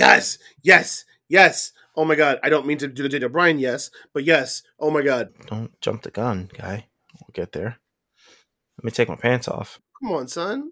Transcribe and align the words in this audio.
Yes, 0.00 0.38
yes, 0.62 1.04
yes. 1.28 1.72
Oh 1.94 2.06
my 2.06 2.14
god, 2.14 2.40
I 2.42 2.48
don't 2.48 2.64
mean 2.64 2.78
to 2.78 2.88
do 2.88 3.02
the 3.02 3.08
Daniel 3.10 3.28
Bryan 3.28 3.58
yes, 3.58 3.90
but 4.14 4.24
yes. 4.24 4.62
Oh 4.78 4.90
my 4.90 5.02
god. 5.02 5.28
Don't 5.46 5.78
jump 5.82 6.02
the 6.02 6.10
gun, 6.10 6.48
guy. 6.56 6.86
We'll 7.20 7.34
get 7.34 7.52
there. 7.52 7.76
Let 8.78 8.84
me 8.84 8.92
take 8.92 9.10
my 9.10 9.16
pants 9.16 9.46
off. 9.46 9.78
Come 10.00 10.12
on, 10.12 10.26
son. 10.26 10.70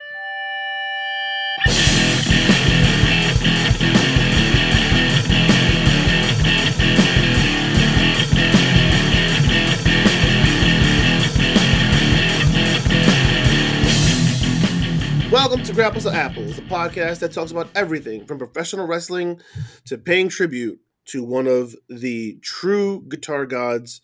Welcome 15.48 15.64
to 15.64 15.72
Grapples 15.72 16.02
to 16.02 16.10
Apples, 16.10 16.56
the 16.56 16.62
podcast 16.62 17.20
that 17.20 17.32
talks 17.32 17.52
about 17.52 17.70
everything 17.74 18.26
from 18.26 18.36
professional 18.36 18.86
wrestling 18.86 19.40
to 19.86 19.96
paying 19.96 20.28
tribute 20.28 20.78
to 21.06 21.24
one 21.24 21.46
of 21.46 21.74
the 21.88 22.38
true 22.42 23.02
guitar 23.08 23.46
gods, 23.46 24.02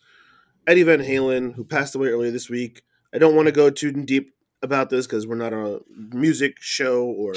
Eddie 0.66 0.84
Van 0.84 1.00
Halen, 1.00 1.54
who 1.54 1.62
passed 1.62 1.94
away 1.94 2.08
earlier 2.08 2.30
this 2.30 2.48
week. 2.48 2.82
I 3.12 3.18
don't 3.18 3.36
want 3.36 3.44
to 3.44 3.52
go 3.52 3.68
too 3.68 3.92
deep 3.92 4.32
about 4.62 4.88
this 4.88 5.06
because 5.06 5.26
we're 5.26 5.34
not 5.34 5.52
a 5.52 5.82
music 5.94 6.56
show 6.62 7.04
or 7.04 7.34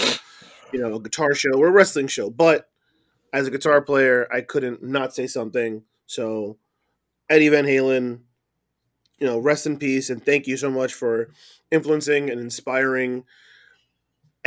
you 0.72 0.80
know 0.80 0.96
a 0.96 1.02
guitar 1.02 1.36
show 1.36 1.58
or 1.58 1.68
a 1.68 1.72
wrestling 1.72 2.08
show, 2.08 2.30
but 2.30 2.70
as 3.34 3.46
a 3.46 3.52
guitar 3.52 3.82
player, 3.82 4.26
I 4.32 4.40
couldn't 4.40 4.82
not 4.82 5.14
say 5.14 5.28
something. 5.28 5.84
So, 6.06 6.58
Eddie 7.30 7.50
Van 7.50 7.66
Halen, 7.66 8.22
you 9.20 9.28
know, 9.28 9.38
rest 9.38 9.66
in 9.66 9.78
peace, 9.78 10.10
and 10.10 10.26
thank 10.26 10.48
you 10.48 10.56
so 10.56 10.72
much 10.72 10.94
for 10.94 11.30
influencing 11.72 12.30
and 12.30 12.40
inspiring 12.40 13.26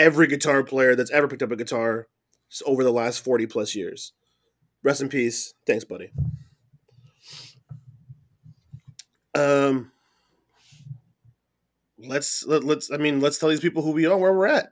every 0.00 0.27
guitar 0.27 0.64
player 0.64 0.96
that's 0.96 1.10
ever 1.10 1.28
picked 1.28 1.42
up 1.42 1.52
a 1.52 1.56
guitar 1.56 2.09
over 2.64 2.82
the 2.82 2.90
last 2.90 3.22
40 3.22 3.46
plus 3.46 3.74
years. 3.74 4.12
Rest 4.82 5.02
in 5.02 5.10
peace. 5.10 5.52
Thanks, 5.66 5.84
buddy. 5.84 6.10
Um 9.34 9.92
let's 11.98 12.45
let, 12.46 12.65
let's 12.65 12.90
I 12.90 12.96
mean 12.96 13.20
let's 13.20 13.38
tell 13.38 13.51
these 13.51 13.60
people 13.60 13.82
who 13.82 13.92
we 13.92 14.07
are, 14.07 14.16
where 14.16 14.32
we're 14.32 14.46
at. 14.46 14.70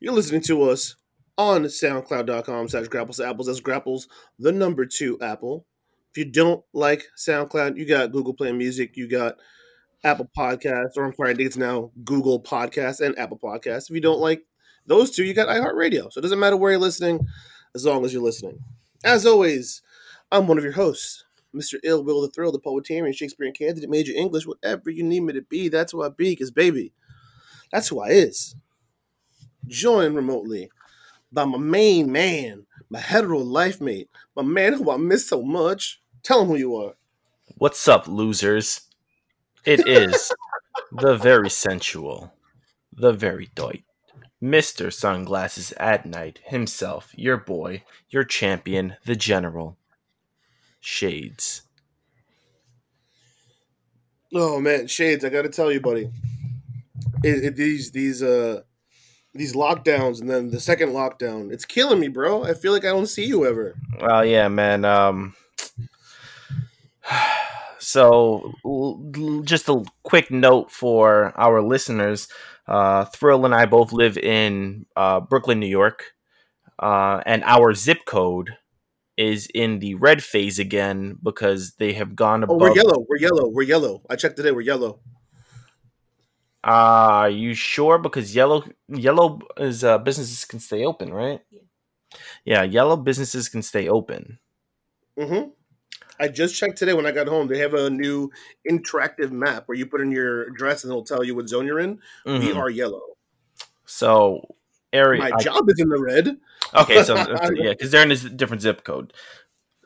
You're 0.00 0.12
listening 0.12 0.42
to 0.42 0.64
us 0.64 0.96
on 1.38 1.64
soundcloud.com 1.64 2.68
slash 2.68 2.88
grapples 2.88 3.20
apples. 3.20 3.46
That's 3.46 3.60
grapples 3.60 4.08
the 4.38 4.52
number 4.52 4.84
two 4.84 5.16
apple. 5.22 5.64
If 6.10 6.18
you 6.18 6.24
don't 6.32 6.64
like 6.72 7.04
SoundCloud, 7.16 7.76
you 7.76 7.86
got 7.86 8.10
Google 8.10 8.34
Play 8.34 8.50
Music, 8.52 8.96
you 8.96 9.08
got 9.08 9.36
Apple 10.02 10.30
Podcasts, 10.36 10.96
or 10.96 11.04
I'm 11.04 11.14
sorry, 11.14 11.30
I 11.30 11.34
think 11.34 11.46
it's 11.46 11.56
now 11.56 11.90
Google 12.04 12.42
Podcasts 12.42 13.00
and 13.00 13.18
Apple 13.18 13.38
Podcasts. 13.38 13.90
If 13.90 13.94
you 13.94 14.00
don't 14.00 14.20
like 14.20 14.42
those 14.86 15.10
two, 15.10 15.24
you 15.24 15.34
got 15.34 15.48
iHeartRadio. 15.48 16.12
So 16.12 16.18
it 16.18 16.22
doesn't 16.22 16.38
matter 16.38 16.56
where 16.56 16.72
you're 16.72 16.80
listening, 16.80 17.26
as 17.74 17.84
long 17.84 18.04
as 18.04 18.12
you're 18.12 18.22
listening. 18.22 18.58
As 19.04 19.26
always, 19.26 19.82
I'm 20.32 20.46
one 20.46 20.58
of 20.58 20.64
your 20.64 20.72
hosts, 20.72 21.24
Mr. 21.54 21.78
Ill 21.82 22.04
Will 22.04 22.22
the 22.22 22.28
Thrill, 22.28 22.52
the 22.52 22.58
poetarian, 22.58 23.14
Shakespearean 23.14 23.54
candidate, 23.54 23.88
major 23.88 24.12
English, 24.14 24.46
whatever 24.46 24.90
you 24.90 25.02
need 25.02 25.20
me 25.20 25.32
to 25.32 25.42
be. 25.42 25.68
That's 25.68 25.92
who 25.92 26.02
I 26.02 26.08
be, 26.08 26.30
because 26.30 26.50
baby, 26.50 26.92
that's 27.70 27.88
who 27.88 28.00
I 28.00 28.08
is. 28.08 28.56
Joined 29.66 30.14
remotely 30.14 30.70
by 31.32 31.44
my 31.44 31.58
main 31.58 32.10
man, 32.10 32.66
my 32.88 33.00
hetero 33.00 33.38
life 33.38 33.80
mate, 33.80 34.08
my 34.34 34.42
man 34.42 34.74
who 34.74 34.90
I 34.90 34.96
miss 34.96 35.28
so 35.28 35.42
much. 35.42 36.00
Tell 36.22 36.42
him 36.42 36.48
who 36.48 36.56
you 36.56 36.76
are. 36.76 36.94
What's 37.58 37.86
up, 37.88 38.08
losers? 38.08 38.82
It 39.64 39.86
is 39.86 40.32
the 40.92 41.16
very 41.16 41.50
sensual, 41.50 42.32
the 42.92 43.12
very 43.12 43.50
doit, 43.54 43.82
Mr. 44.42 44.92
Sunglasses 44.92 45.72
at 45.78 46.04
Night 46.04 46.40
himself, 46.44 47.12
your 47.16 47.36
boy, 47.36 47.82
your 48.10 48.24
champion, 48.24 48.96
the 49.04 49.16
general. 49.16 49.76
Shades. 50.80 51.62
Oh 54.34 54.60
man, 54.60 54.86
Shades, 54.86 55.24
I 55.24 55.30
gotta 55.30 55.48
tell 55.48 55.72
you, 55.72 55.80
buddy. 55.80 56.10
It, 57.24 57.44
it, 57.44 57.56
these 57.56 57.90
these 57.92 58.22
uh 58.22 58.62
these 59.34 59.54
lockdowns 59.54 60.20
and 60.20 60.28
then 60.28 60.50
the 60.50 60.60
second 60.60 60.90
lockdown, 60.90 61.52
it's 61.52 61.64
killing 61.64 62.00
me, 62.00 62.08
bro. 62.08 62.44
I 62.44 62.54
feel 62.54 62.72
like 62.72 62.84
I 62.84 62.88
don't 62.88 63.06
see 63.06 63.24
you 63.24 63.46
ever. 63.46 63.74
Well, 64.00 64.24
yeah, 64.24 64.48
man. 64.48 64.84
Um, 64.84 65.34
so 67.78 68.52
l- 68.64 69.42
just 69.44 69.68
a 69.68 69.84
quick 70.02 70.30
note 70.30 70.70
for 70.70 71.32
our 71.36 71.62
listeners: 71.62 72.28
uh, 72.68 73.04
Thrill 73.06 73.44
and 73.44 73.54
I 73.54 73.66
both 73.66 73.92
live 73.92 74.16
in 74.18 74.86
uh, 74.96 75.20
Brooklyn, 75.20 75.60
New 75.60 75.66
York, 75.66 76.12
uh, 76.78 77.20
and 77.26 77.42
our 77.44 77.74
zip 77.74 78.04
code 78.06 78.56
is 79.16 79.48
in 79.54 79.78
the 79.78 79.94
red 79.94 80.22
phase 80.22 80.58
again 80.58 81.16
because 81.22 81.74
they 81.78 81.94
have 81.94 82.14
gone 82.14 82.42
Oh, 82.42 82.54
above. 82.54 82.60
we're 82.60 82.74
yellow. 82.74 83.06
We're 83.08 83.18
yellow. 83.18 83.48
We're 83.48 83.62
yellow. 83.62 84.02
I 84.10 84.16
checked 84.16 84.36
today. 84.36 84.50
We're 84.52 84.60
yellow. 84.60 85.00
Uh, 86.64 87.24
are 87.24 87.30
you 87.30 87.54
sure? 87.54 87.96
Because 87.98 88.34
yellow 88.34 88.64
yellow 88.88 89.38
is 89.56 89.84
uh, 89.84 89.98
businesses 89.98 90.44
can 90.44 90.58
stay 90.58 90.84
open, 90.84 91.12
right? 91.14 91.40
Yeah, 92.44 92.64
yellow 92.64 92.96
businesses 92.96 93.48
can 93.48 93.62
stay 93.62 93.88
open. 93.88 94.38
Mm-hmm. 95.18 95.50
I 96.20 96.28
just 96.28 96.56
checked 96.56 96.78
today 96.78 96.92
when 96.94 97.06
I 97.06 97.12
got 97.12 97.26
home. 97.28 97.46
They 97.48 97.58
have 97.58 97.74
a 97.74 97.90
new 97.90 98.30
interactive 98.68 99.30
map 99.30 99.64
where 99.66 99.76
you 99.76 99.86
put 99.86 100.00
in 100.00 100.10
your 100.10 100.44
address 100.48 100.84
and 100.84 100.90
it'll 100.90 101.04
tell 101.04 101.22
you 101.24 101.34
what 101.34 101.48
zone 101.48 101.66
you're 101.66 101.80
in. 101.80 102.00
We 102.24 102.32
Mhm. 102.48 102.56
are 102.56 102.70
yellow. 102.70 103.02
So 103.84 104.54
area. 104.92 105.20
My 105.20 105.30
I- 105.34 105.42
job 105.42 105.68
is 105.68 105.78
in 105.78 105.88
the 105.88 106.00
red. 106.00 106.36
okay, 106.74 107.02
so 107.02 107.14
yeah, 107.54 107.70
because 107.70 107.90
they're 107.90 108.02
in 108.02 108.10
a 108.12 108.16
different 108.16 108.62
zip 108.62 108.84
code. 108.84 109.12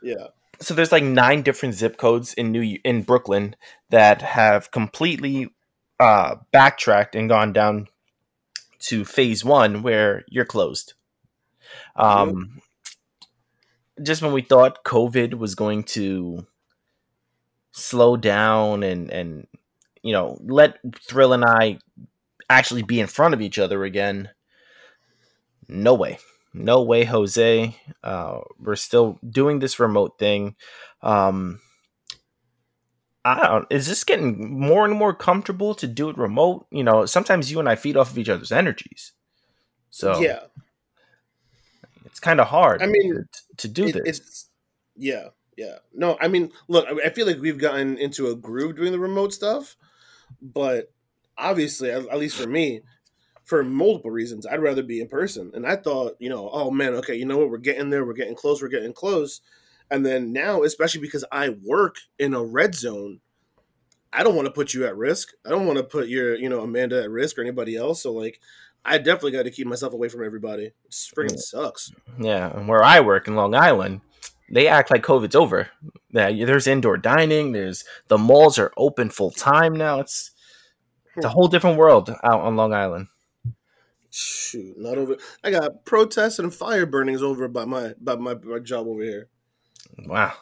Yeah. 0.02 0.28
So 0.60 0.74
there's 0.74 0.92
like 0.92 1.02
nine 1.04 1.42
different 1.42 1.74
zip 1.74 1.96
codes 1.96 2.34
in 2.34 2.52
New 2.52 2.78
in 2.84 3.02
Brooklyn 3.02 3.56
that 3.88 4.22
have 4.22 4.70
completely 4.70 5.48
uh, 5.98 6.36
backtracked 6.52 7.14
and 7.14 7.28
gone 7.28 7.52
down 7.52 7.86
to 8.80 9.04
phase 9.04 9.44
one 9.44 9.82
where 9.82 10.24
you're 10.28 10.44
closed. 10.46 10.94
Um, 11.96 12.60
just 14.02 14.22
when 14.22 14.32
we 14.32 14.42
thought 14.42 14.84
COVID 14.84 15.34
was 15.34 15.54
going 15.54 15.84
to 15.84 16.46
slow 17.72 18.16
down 18.16 18.82
and 18.82 19.10
and 19.10 19.46
you 20.02 20.12
know 20.12 20.38
let 20.42 20.78
Thrill 21.06 21.32
and 21.32 21.44
I 21.44 21.78
actually 22.48 22.82
be 22.82 23.00
in 23.00 23.06
front 23.06 23.34
of 23.34 23.40
each 23.40 23.58
other 23.58 23.84
again, 23.84 24.30
no 25.68 25.94
way, 25.94 26.18
no 26.52 26.82
way, 26.82 27.04
Jose. 27.04 27.76
Uh, 28.02 28.40
we're 28.58 28.76
still 28.76 29.18
doing 29.28 29.60
this 29.60 29.78
remote 29.78 30.18
thing. 30.18 30.56
Um, 31.02 31.60
I 33.24 33.46
don't. 33.46 33.66
Is 33.70 33.86
this 33.86 34.04
getting 34.04 34.58
more 34.58 34.84
and 34.84 34.94
more 34.94 35.14
comfortable 35.14 35.74
to 35.74 35.86
do 35.86 36.08
it 36.08 36.18
remote? 36.18 36.66
You 36.70 36.82
know, 36.84 37.06
sometimes 37.06 37.50
you 37.50 37.60
and 37.60 37.68
I 37.68 37.76
feed 37.76 37.96
off 37.96 38.10
of 38.10 38.18
each 38.18 38.28
other's 38.28 38.52
energies, 38.52 39.12
so 39.90 40.18
yeah. 40.20 40.40
It's 42.04 42.20
kind 42.20 42.40
of 42.40 42.46
hard. 42.46 42.82
I 42.82 42.86
mean, 42.86 43.14
to, 43.14 43.56
to 43.58 43.68
do 43.68 43.86
It- 43.86 43.92
this. 43.94 44.18
It's 44.18 44.46
yeah, 44.96 45.28
yeah. 45.56 45.76
No, 45.94 46.16
I 46.20 46.28
mean, 46.28 46.52
look, 46.68 46.86
I- 47.04 47.10
feel 47.10 47.26
like 47.26 47.40
we've 47.40 47.58
gotten 47.58 47.96
into 47.98 48.28
a 48.28 48.36
groove 48.36 48.76
doing 48.76 48.92
the 48.92 48.98
remote 48.98 49.32
stuff, 49.32 49.76
but 50.40 50.92
obviously, 51.38 51.90
at, 51.90 52.06
at 52.08 52.18
least 52.18 52.36
for 52.36 52.48
me, 52.48 52.82
for 53.44 53.64
multiple 53.64 54.10
reasons, 54.10 54.46
I'd 54.46 54.62
rather 54.62 54.82
be 54.82 55.00
in 55.00 55.08
person. 55.08 55.50
And 55.54 55.66
I 55.66 55.76
thought, 55.76 56.16
you 56.20 56.28
know, 56.28 56.48
oh 56.52 56.70
man, 56.70 56.94
okay, 56.96 57.16
you 57.16 57.24
know 57.24 57.38
what? 57.38 57.50
We're 57.50 57.58
getting 57.58 57.90
there. 57.90 58.04
We're 58.04 58.12
getting 58.12 58.36
close. 58.36 58.62
We're 58.62 58.68
getting 58.68 58.92
close. 58.92 59.40
And 59.90 60.06
then 60.06 60.32
now, 60.32 60.62
especially 60.62 61.00
because 61.00 61.24
I 61.32 61.56
work 61.64 61.96
in 62.18 62.34
a 62.34 62.44
red 62.44 62.76
zone, 62.76 63.20
I 64.12 64.22
don't 64.22 64.36
want 64.36 64.46
to 64.46 64.52
put 64.52 64.72
you 64.72 64.86
at 64.86 64.96
risk. 64.96 65.30
I 65.44 65.50
don't 65.50 65.66
want 65.66 65.78
to 65.78 65.84
put 65.84 66.08
your, 66.08 66.36
you 66.36 66.48
know, 66.48 66.60
Amanda 66.60 67.02
at 67.02 67.10
risk 67.10 67.38
or 67.38 67.42
anybody 67.42 67.76
else. 67.76 68.02
So 68.02 68.12
like, 68.12 68.40
I 68.84 68.98
definitely 68.98 69.32
got 69.32 69.42
to 69.44 69.50
keep 69.50 69.66
myself 69.66 69.92
away 69.92 70.08
from 70.08 70.24
everybody. 70.24 70.66
It 70.66 70.74
freaking 70.90 71.38
sucks. 71.38 71.92
Yeah, 72.18 72.50
and 72.56 72.66
where 72.68 72.82
I 72.82 73.00
work 73.00 73.28
in 73.28 73.36
Long 73.36 73.54
Island, 73.54 74.00
they 74.50 74.66
act 74.66 74.90
like 74.90 75.02
COVID's 75.02 75.36
over. 75.36 75.68
Yeah, 76.10 76.30
there's 76.44 76.66
indoor 76.66 76.96
dining. 76.96 77.52
There's 77.52 77.84
the 78.08 78.18
malls 78.18 78.58
are 78.58 78.72
open 78.76 79.10
full 79.10 79.30
time 79.30 79.74
now. 79.74 80.00
It's 80.00 80.30
it's 81.16 81.24
a 81.24 81.28
hmm. 81.28 81.34
whole 81.34 81.48
different 81.48 81.78
world 81.78 82.10
out 82.24 82.40
on 82.40 82.56
Long 82.56 82.72
Island. 82.72 83.08
Shoot, 84.10 84.76
not 84.76 84.98
over. 84.98 85.16
I 85.44 85.50
got 85.50 85.84
protests 85.84 86.40
and 86.40 86.52
fire 86.52 86.86
burnings 86.86 87.22
over 87.22 87.46
by 87.46 87.64
my 87.64 87.94
by 88.00 88.16
my, 88.16 88.34
my 88.34 88.58
job 88.58 88.88
over 88.88 89.02
here. 89.02 89.28
Wow. 90.06 90.32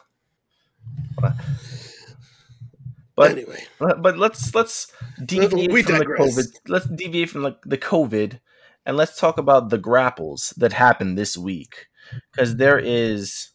But 3.19 3.31
anyway, 3.31 3.65
but 3.79 4.17
let's 4.17 4.55
let's 4.55 4.93
deviate 5.25 5.73
We 5.73 5.83
from 5.83 5.99
digress. 5.99 6.35
the 6.35 6.41
COVID. 6.41 6.69
Let's 6.69 6.85
deviate 6.85 7.29
from 7.29 7.41
the, 7.41 7.57
the 7.65 7.77
COVID, 7.77 8.39
and 8.85 8.95
let's 8.95 9.19
talk 9.19 9.37
about 9.37 9.69
the 9.69 9.77
grapples 9.77 10.53
that 10.55 10.71
happened 10.71 11.17
this 11.17 11.37
week 11.37 11.87
because 12.31 12.55
there 12.55 12.79
is 12.79 13.49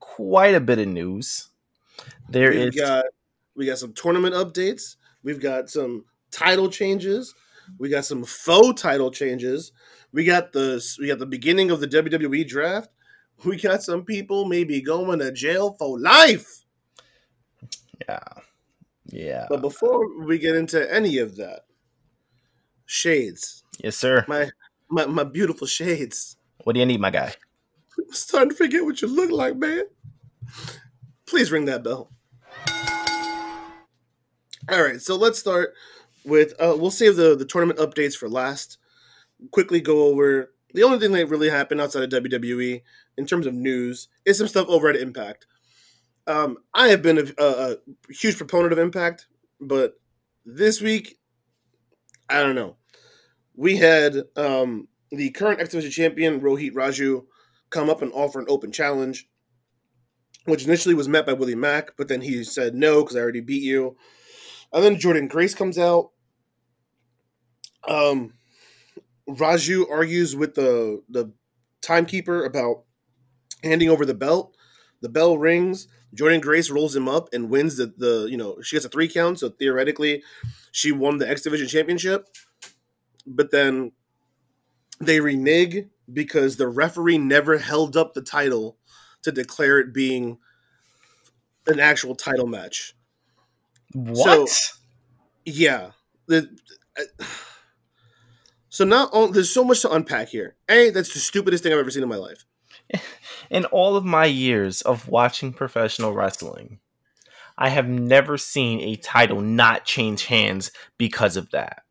quite 0.00 0.54
a 0.54 0.60
bit 0.60 0.78
of 0.78 0.88
news. 0.88 1.48
There 2.28 2.50
we've 2.50 2.68
is 2.68 2.74
got 2.76 3.06
we 3.56 3.64
got 3.64 3.78
some 3.78 3.94
tournament 3.94 4.34
updates. 4.34 4.96
We've 5.22 5.40
got 5.40 5.70
some 5.70 6.04
title 6.30 6.68
changes. 6.68 7.34
We 7.78 7.88
got 7.88 8.04
some 8.04 8.22
faux 8.22 8.82
title 8.82 9.10
changes. 9.10 9.72
We 10.12 10.26
got 10.26 10.52
the 10.52 10.84
we 11.00 11.06
got 11.06 11.20
the 11.20 11.24
beginning 11.24 11.70
of 11.70 11.80
the 11.80 11.88
WWE 11.88 12.46
draft. 12.46 12.90
we 13.46 13.56
got 13.56 13.82
some 13.82 14.04
people 14.04 14.44
maybe 14.44 14.82
going 14.82 15.20
to 15.20 15.32
jail 15.32 15.74
for 15.78 15.98
life. 15.98 16.61
Yeah. 18.08 18.18
Yeah. 19.06 19.46
But 19.48 19.60
before 19.60 20.24
we 20.24 20.38
get 20.38 20.56
into 20.56 20.92
any 20.92 21.18
of 21.18 21.36
that, 21.36 21.62
shades. 22.86 23.64
Yes, 23.82 23.96
sir. 23.96 24.24
My 24.28 24.50
my 24.88 25.06
my 25.06 25.24
beautiful 25.24 25.66
shades. 25.66 26.36
What 26.64 26.74
do 26.74 26.80
you 26.80 26.86
need, 26.86 27.00
my 27.00 27.10
guy? 27.10 27.34
I'm 27.98 28.12
starting 28.12 28.50
to 28.50 28.56
forget 28.56 28.84
what 28.84 29.02
you 29.02 29.08
look 29.08 29.30
like, 29.30 29.56
man. 29.56 29.84
Please 31.26 31.50
ring 31.50 31.64
that 31.66 31.82
bell. 31.82 32.10
All 34.70 34.82
right, 34.82 35.00
so 35.00 35.16
let's 35.16 35.38
start 35.38 35.74
with. 36.24 36.54
Uh, 36.60 36.76
we'll 36.78 36.90
save 36.90 37.16
the 37.16 37.36
the 37.36 37.44
tournament 37.44 37.78
updates 37.78 38.14
for 38.14 38.28
last. 38.28 38.78
Quickly 39.50 39.80
go 39.80 40.04
over 40.04 40.52
the 40.72 40.84
only 40.84 40.98
thing 40.98 41.12
that 41.12 41.28
really 41.28 41.50
happened 41.50 41.80
outside 41.80 42.12
of 42.12 42.22
WWE 42.22 42.82
in 43.18 43.26
terms 43.26 43.46
of 43.46 43.54
news 43.54 44.08
is 44.24 44.38
some 44.38 44.48
stuff 44.48 44.68
over 44.68 44.88
at 44.88 44.96
Impact. 44.96 45.46
Um, 46.26 46.58
I 46.72 46.88
have 46.88 47.02
been 47.02 47.18
a, 47.18 47.42
a, 47.42 47.72
a 47.72 47.76
huge 48.10 48.36
proponent 48.36 48.72
of 48.72 48.78
Impact, 48.78 49.26
but 49.60 49.94
this 50.44 50.80
week, 50.80 51.18
I 52.28 52.40
don't 52.40 52.54
know. 52.54 52.76
We 53.54 53.76
had 53.76 54.16
um, 54.36 54.88
the 55.10 55.30
current 55.30 55.60
X 55.60 55.70
Division 55.70 55.90
champion 55.90 56.40
Rohit 56.40 56.72
Raju 56.72 57.24
come 57.70 57.90
up 57.90 58.02
and 58.02 58.12
offer 58.12 58.40
an 58.40 58.46
open 58.48 58.72
challenge, 58.72 59.28
which 60.44 60.64
initially 60.64 60.94
was 60.94 61.08
met 61.08 61.26
by 61.26 61.32
Willie 61.32 61.54
Mack, 61.54 61.96
but 61.96 62.08
then 62.08 62.20
he 62.20 62.44
said 62.44 62.74
no 62.74 63.02
because 63.02 63.16
I 63.16 63.20
already 63.20 63.40
beat 63.40 63.62
you. 63.62 63.96
And 64.72 64.82
then 64.82 64.96
Jordynne 64.96 65.28
Grace 65.28 65.54
comes 65.54 65.78
out. 65.78 66.10
Um, 67.86 68.34
Raju 69.28 69.90
argues 69.90 70.34
with 70.36 70.54
the 70.54 71.02
the 71.08 71.32
timekeeper 71.82 72.44
about 72.44 72.84
handing 73.62 73.90
over 73.90 74.06
the 74.06 74.14
belt. 74.14 74.56
The 75.02 75.10
bell 75.10 75.36
rings. 75.36 75.88
Jordynne 76.16 76.40
Grace 76.40 76.70
rolls 76.70 76.96
him 76.96 77.08
up 77.08 77.28
and 77.32 77.50
wins 77.50 77.76
the, 77.76 77.92
the 77.96 78.28
you 78.30 78.36
know 78.36 78.60
she 78.62 78.76
gets 78.76 78.86
a 78.86 78.88
three 78.88 79.08
count. 79.08 79.38
So 79.40 79.50
theoretically, 79.50 80.22
she 80.70 80.92
won 80.92 81.18
the 81.18 81.28
X 81.28 81.42
Division 81.42 81.68
championship. 81.68 82.28
But 83.26 83.50
then 83.50 83.92
they 85.00 85.20
renege 85.20 85.86
because 86.12 86.56
the 86.56 86.68
referee 86.68 87.18
never 87.18 87.58
held 87.58 87.96
up 87.96 88.14
the 88.14 88.22
title 88.22 88.78
to 89.22 89.32
declare 89.32 89.78
it 89.78 89.92
being 89.92 90.38
an 91.66 91.80
actual 91.80 92.14
title 92.14 92.46
match. 92.46 92.94
What? 93.92 94.48
So, 94.48 94.76
yeah. 95.44 95.90
The, 96.26 96.48
so 98.68 98.84
not 98.84 99.10
only 99.12 99.32
there's 99.32 99.52
so 99.52 99.64
much 99.64 99.82
to 99.82 99.92
unpack 99.92 100.28
here. 100.28 100.56
A, 100.68 100.90
that's 100.90 101.12
the 101.12 101.20
stupidest 101.20 101.62
thing 101.62 101.72
I've 101.72 101.78
ever 101.78 101.90
seen 101.90 102.02
in 102.02 102.08
my 102.08 102.16
life. 102.16 102.44
In 103.50 103.64
all 103.66 103.96
of 103.96 104.04
my 104.04 104.24
years 104.26 104.82
of 104.82 105.08
watching 105.08 105.52
professional 105.52 106.12
wrestling, 106.12 106.78
I 107.58 107.68
have 107.68 107.88
never 107.88 108.38
seen 108.38 108.80
a 108.80 108.96
title 108.96 109.40
not 109.40 109.84
change 109.84 110.26
hands 110.26 110.70
because 110.98 111.36
of 111.36 111.50
that. 111.50 111.82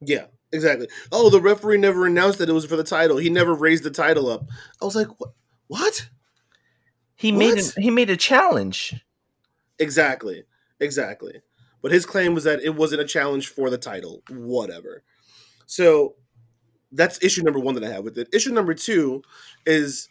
Yeah, 0.00 0.26
exactly. 0.52 0.88
Oh, 1.10 1.30
the 1.30 1.40
referee 1.40 1.78
never 1.78 2.06
announced 2.06 2.38
that 2.38 2.48
it 2.48 2.52
was 2.52 2.66
for 2.66 2.76
the 2.76 2.84
title. 2.84 3.16
He 3.16 3.30
never 3.30 3.54
raised 3.54 3.84
the 3.84 3.90
title 3.90 4.28
up. 4.28 4.46
I 4.80 4.84
was 4.84 4.96
like, 4.96 5.08
what? 5.18 5.30
What? 5.66 6.08
He 7.14 7.32
made 7.32 7.58
a, 7.58 7.80
he 7.80 7.90
made 7.90 8.10
a 8.10 8.16
challenge. 8.16 8.94
Exactly. 9.78 10.44
Exactly. 10.80 11.40
But 11.80 11.92
his 11.92 12.06
claim 12.06 12.34
was 12.34 12.44
that 12.44 12.62
it 12.62 12.74
wasn't 12.74 13.00
a 13.00 13.06
challenge 13.06 13.48
for 13.48 13.70
the 13.70 13.78
title. 13.78 14.22
Whatever. 14.28 15.02
So 15.66 16.16
that's 16.92 17.22
issue 17.22 17.42
number 17.42 17.58
one 17.58 17.74
that 17.74 17.84
I 17.84 17.88
have 17.88 18.04
with 18.04 18.18
it. 18.18 18.28
Issue 18.32 18.52
number 18.52 18.74
two 18.74 19.22
is 19.66 20.08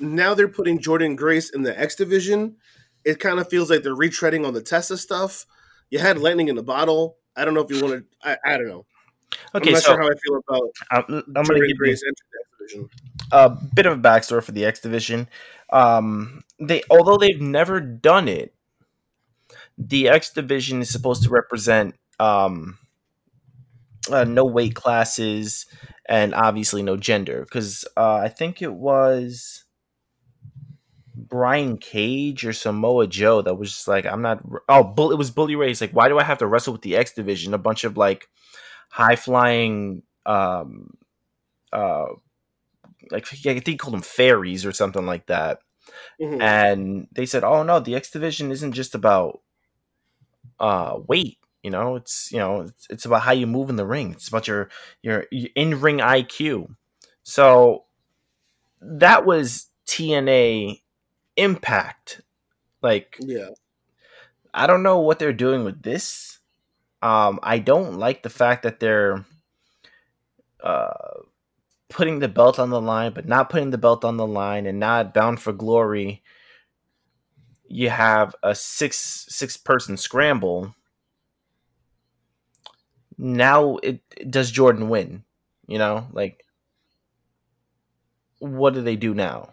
now 0.00 0.34
they're 0.34 0.48
putting 0.48 0.78
Jordynne 0.78 1.16
Grace 1.16 1.50
in 1.50 1.62
the 1.62 1.78
X 1.78 1.94
division. 1.94 2.56
It 3.04 3.20
kind 3.20 3.38
of 3.38 3.48
feels 3.48 3.70
like 3.70 3.82
they're 3.82 3.94
retreading 3.94 4.46
on 4.46 4.54
the 4.54 4.62
Tessa 4.62 4.98
stuff. 4.98 5.46
You 5.90 5.98
had 5.98 6.18
lightning 6.18 6.48
in 6.48 6.56
the 6.56 6.62
bottle. 6.62 7.18
I 7.36 7.44
don't 7.44 7.54
know 7.54 7.60
if 7.60 7.70
you 7.70 7.84
want 7.84 8.04
to. 8.22 8.28
I, 8.28 8.36
I 8.44 8.56
don't 8.56 8.68
know. 8.68 8.86
Okay, 9.54 9.68
I'm 9.68 9.74
not 9.74 9.82
so 9.82 9.92
sure 9.92 10.02
how 10.02 10.08
I 10.08 10.14
feel 10.14 10.40
about 10.48 10.70
I'm, 10.90 11.22
I'm 11.36 11.44
going 11.44 11.60
to 11.60 11.66
give 11.66 11.76
Grace 11.78 12.02
you 12.02 12.08
entering 12.08 12.30
the 12.32 12.40
X 12.40 12.50
division. 12.58 12.90
a 13.32 13.50
bit 13.74 13.86
of 13.86 13.98
a 13.98 14.00
backstory 14.00 14.42
for 14.42 14.52
the 14.52 14.64
X 14.64 14.80
division. 14.80 15.28
Um, 15.72 16.42
they 16.58 16.82
although 16.90 17.16
they've 17.16 17.40
never 17.40 17.80
done 17.80 18.28
it, 18.28 18.54
the 19.76 20.08
X 20.08 20.30
division 20.30 20.80
is 20.80 20.90
supposed 20.90 21.22
to 21.24 21.28
represent 21.28 21.94
um, 22.18 22.78
uh, 24.10 24.24
no 24.24 24.44
weight 24.44 24.74
classes 24.74 25.66
and 26.08 26.34
obviously 26.34 26.82
no 26.82 26.96
gender 26.96 27.42
because 27.42 27.84
uh, 27.96 28.16
I 28.16 28.28
think 28.28 28.62
it 28.62 28.72
was 28.72 29.64
Brian 31.28 31.78
Cage 31.78 32.44
or 32.46 32.52
Samoa 32.52 33.06
Joe 33.06 33.42
that 33.42 33.54
was 33.54 33.72
just 33.72 33.88
like 33.88 34.06
I'm 34.06 34.22
not 34.22 34.42
oh 34.68 34.84
bull 34.84 35.12
it 35.12 35.18
was 35.18 35.30
Bully 35.30 35.56
Ray. 35.56 35.68
He's 35.68 35.80
like 35.80 35.92
why 35.92 36.08
do 36.08 36.18
I 36.18 36.24
have 36.24 36.38
to 36.38 36.46
wrestle 36.46 36.72
with 36.72 36.82
the 36.82 36.96
X 36.96 37.12
division? 37.12 37.54
A 37.54 37.58
bunch 37.58 37.84
of 37.84 37.96
like 37.96 38.28
high 38.90 39.16
flying 39.16 40.02
um 40.26 40.90
uh 41.72 42.06
like 43.10 43.26
I 43.32 43.36
think 43.36 43.66
he 43.66 43.76
called 43.76 43.94
them 43.94 44.02
fairies 44.02 44.66
or 44.66 44.72
something 44.72 45.06
like 45.06 45.26
that. 45.26 45.60
Mhm. 46.20 46.40
And 46.42 47.08
they 47.12 47.26
said, 47.26 47.44
"Oh 47.44 47.62
no, 47.62 47.80
the 47.80 47.94
X 47.94 48.10
division 48.10 48.50
isn't 48.50 48.72
just 48.72 48.94
about 48.94 49.40
uh 50.58 50.98
weight. 51.06 51.38
You 51.62 51.70
know, 51.70 51.96
it's 51.96 52.30
you 52.32 52.38
know 52.38 52.62
it's, 52.62 52.86
it's 52.90 53.04
about 53.04 53.22
how 53.22 53.32
you 53.32 53.46
move 53.46 53.70
in 53.70 53.76
the 53.76 53.86
ring. 53.86 54.12
It's 54.12 54.28
about 54.28 54.48
your 54.48 54.68
your, 55.02 55.26
your 55.30 55.50
in 55.54 55.80
ring 55.80 56.00
IQ." 56.00 56.76
So 57.22 57.84
that 58.80 59.26
was 59.26 59.68
TNA 59.86 60.82
Impact. 61.36 62.22
Like 62.82 63.16
Yeah. 63.20 63.50
I 64.54 64.66
don't 64.66 64.82
know 64.82 65.00
what 65.00 65.18
they're 65.18 65.32
doing 65.32 65.64
with 65.64 65.82
this. 65.82 66.38
Um, 67.02 67.38
I 67.42 67.58
don't 67.58 67.98
like 67.98 68.22
the 68.22 68.30
fact 68.30 68.62
that 68.62 68.80
they're 68.80 69.24
uh, 70.62 71.20
putting 71.88 72.20
the 72.20 72.28
belt 72.28 72.58
on 72.58 72.70
the 72.70 72.80
line, 72.80 73.12
but 73.12 73.26
not 73.28 73.50
putting 73.50 73.70
the 73.70 73.78
belt 73.78 74.04
on 74.04 74.16
the 74.16 74.26
line, 74.26 74.66
and 74.66 74.80
not 74.80 75.14
bound 75.14 75.40
for 75.40 75.52
glory. 75.52 76.22
You 77.68 77.90
have 77.90 78.34
a 78.42 78.54
six 78.54 79.26
six 79.28 79.56
person 79.56 79.96
scramble. 79.96 80.74
Now 83.18 83.76
it 83.82 84.00
does 84.30 84.52
Jordynne 84.52 84.88
win? 84.88 85.24
You 85.66 85.78
know, 85.78 86.06
like 86.12 86.44
what 88.38 88.74
do 88.74 88.82
they 88.82 88.96
do 88.96 89.14
now? 89.14 89.50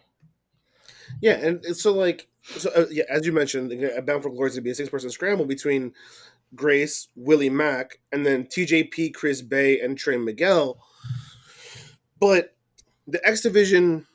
Yeah, 1.21 1.33
and 1.33 1.63
and 1.65 1.75
so 1.75 1.93
like 1.93 2.27
so 2.43 2.69
uh, 2.75 2.85
yeah, 2.91 3.03
as 3.09 3.25
you 3.25 3.31
mentioned, 3.31 3.71
uh, 3.71 4.01
Bound 4.01 4.23
for 4.23 4.29
Glory 4.29 4.49
is 4.49 4.55
gonna 4.55 4.63
be 4.63 4.71
a 4.71 4.75
six 4.75 4.89
person 4.89 5.09
scramble 5.09 5.45
between 5.45 5.93
Grace, 6.55 7.07
Willie 7.15 7.49
Mack, 7.49 7.99
and 8.11 8.25
then 8.25 8.45
TJP, 8.45 9.13
Chris 9.13 9.41
Bey, 9.41 9.79
and 9.79 9.97
Trey 9.97 10.17
Miguel. 10.17 10.77
But 12.19 12.55
the 13.07 13.25
X 13.27 13.41
Division 13.41 14.07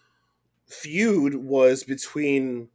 feud 0.66 1.34
was 1.34 1.84
between 1.84 2.68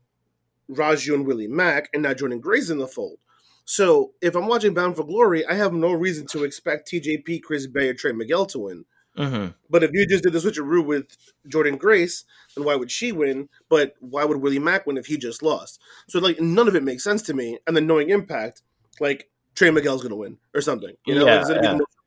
Raju 0.70 1.14
and 1.16 1.28
Willie 1.28 1.48
Mack, 1.48 1.90
and 1.94 2.04
now 2.04 2.14
Jordynne 2.14 2.42
Grace 2.42 2.70
in 2.70 2.78
the 2.78 2.88
fold. 2.88 3.18
So 3.66 4.14
if 4.22 4.36
I'm 4.36 4.48
watching 4.48 4.74
Bound 4.74 4.96
for 4.96 5.06
Glory, 5.06 5.46
I 5.46 5.54
have 5.54 5.74
no 5.74 5.94
reason 5.94 6.28
to 6.28 6.44
expect 6.44 6.90
TJP, 6.90 7.42
Chris 7.44 7.68
Bey, 7.68 7.90
or 7.90 7.94
Trey 7.94 8.12
Miguel 8.12 8.46
to 8.48 8.60
win. 8.60 8.86
Mm-hmm. 9.18 9.52
But 9.70 9.84
if 9.84 9.92
you 9.94 10.08
just 10.08 10.24
did 10.24 10.34
the 10.34 10.40
switcheroo 10.40 10.84
with 10.86 11.16
Jordynne 11.48 11.78
Grace, 11.78 12.26
then 12.56 12.66
why 12.66 12.76
would 12.76 12.90
she 12.92 13.12
win? 13.12 13.50
But 13.70 13.94
why 14.00 14.26
would 14.26 14.38
Willie 14.38 14.60
Mack 14.60 14.88
win 14.88 14.98
if 14.98 15.06
he 15.06 15.18
just 15.18 15.44
lost? 15.44 15.80
So 16.08 16.20
like 16.20 16.40
none 16.40 16.68
of 16.68 16.76
it 16.76 16.84
makes 16.84 17.04
sense 17.04 17.22
to 17.24 17.34
me. 17.34 17.60
And 17.68 17.76
then 17.76 17.86
knowing 17.88 18.10
Impact, 18.10 18.64
like 19.00 19.30
Trey 19.56 19.70
Miguel's 19.70 20.02
gonna 20.02 20.16
win 20.16 20.38
or 20.54 20.62
something. 20.62 20.96
You 21.06 21.16
know, 21.16 21.26
Yeah, 21.26 21.40
it's 21.40 21.50
gonna 21.50 21.62
be 21.62 21.68
the 21.68 21.74
most 21.74 21.98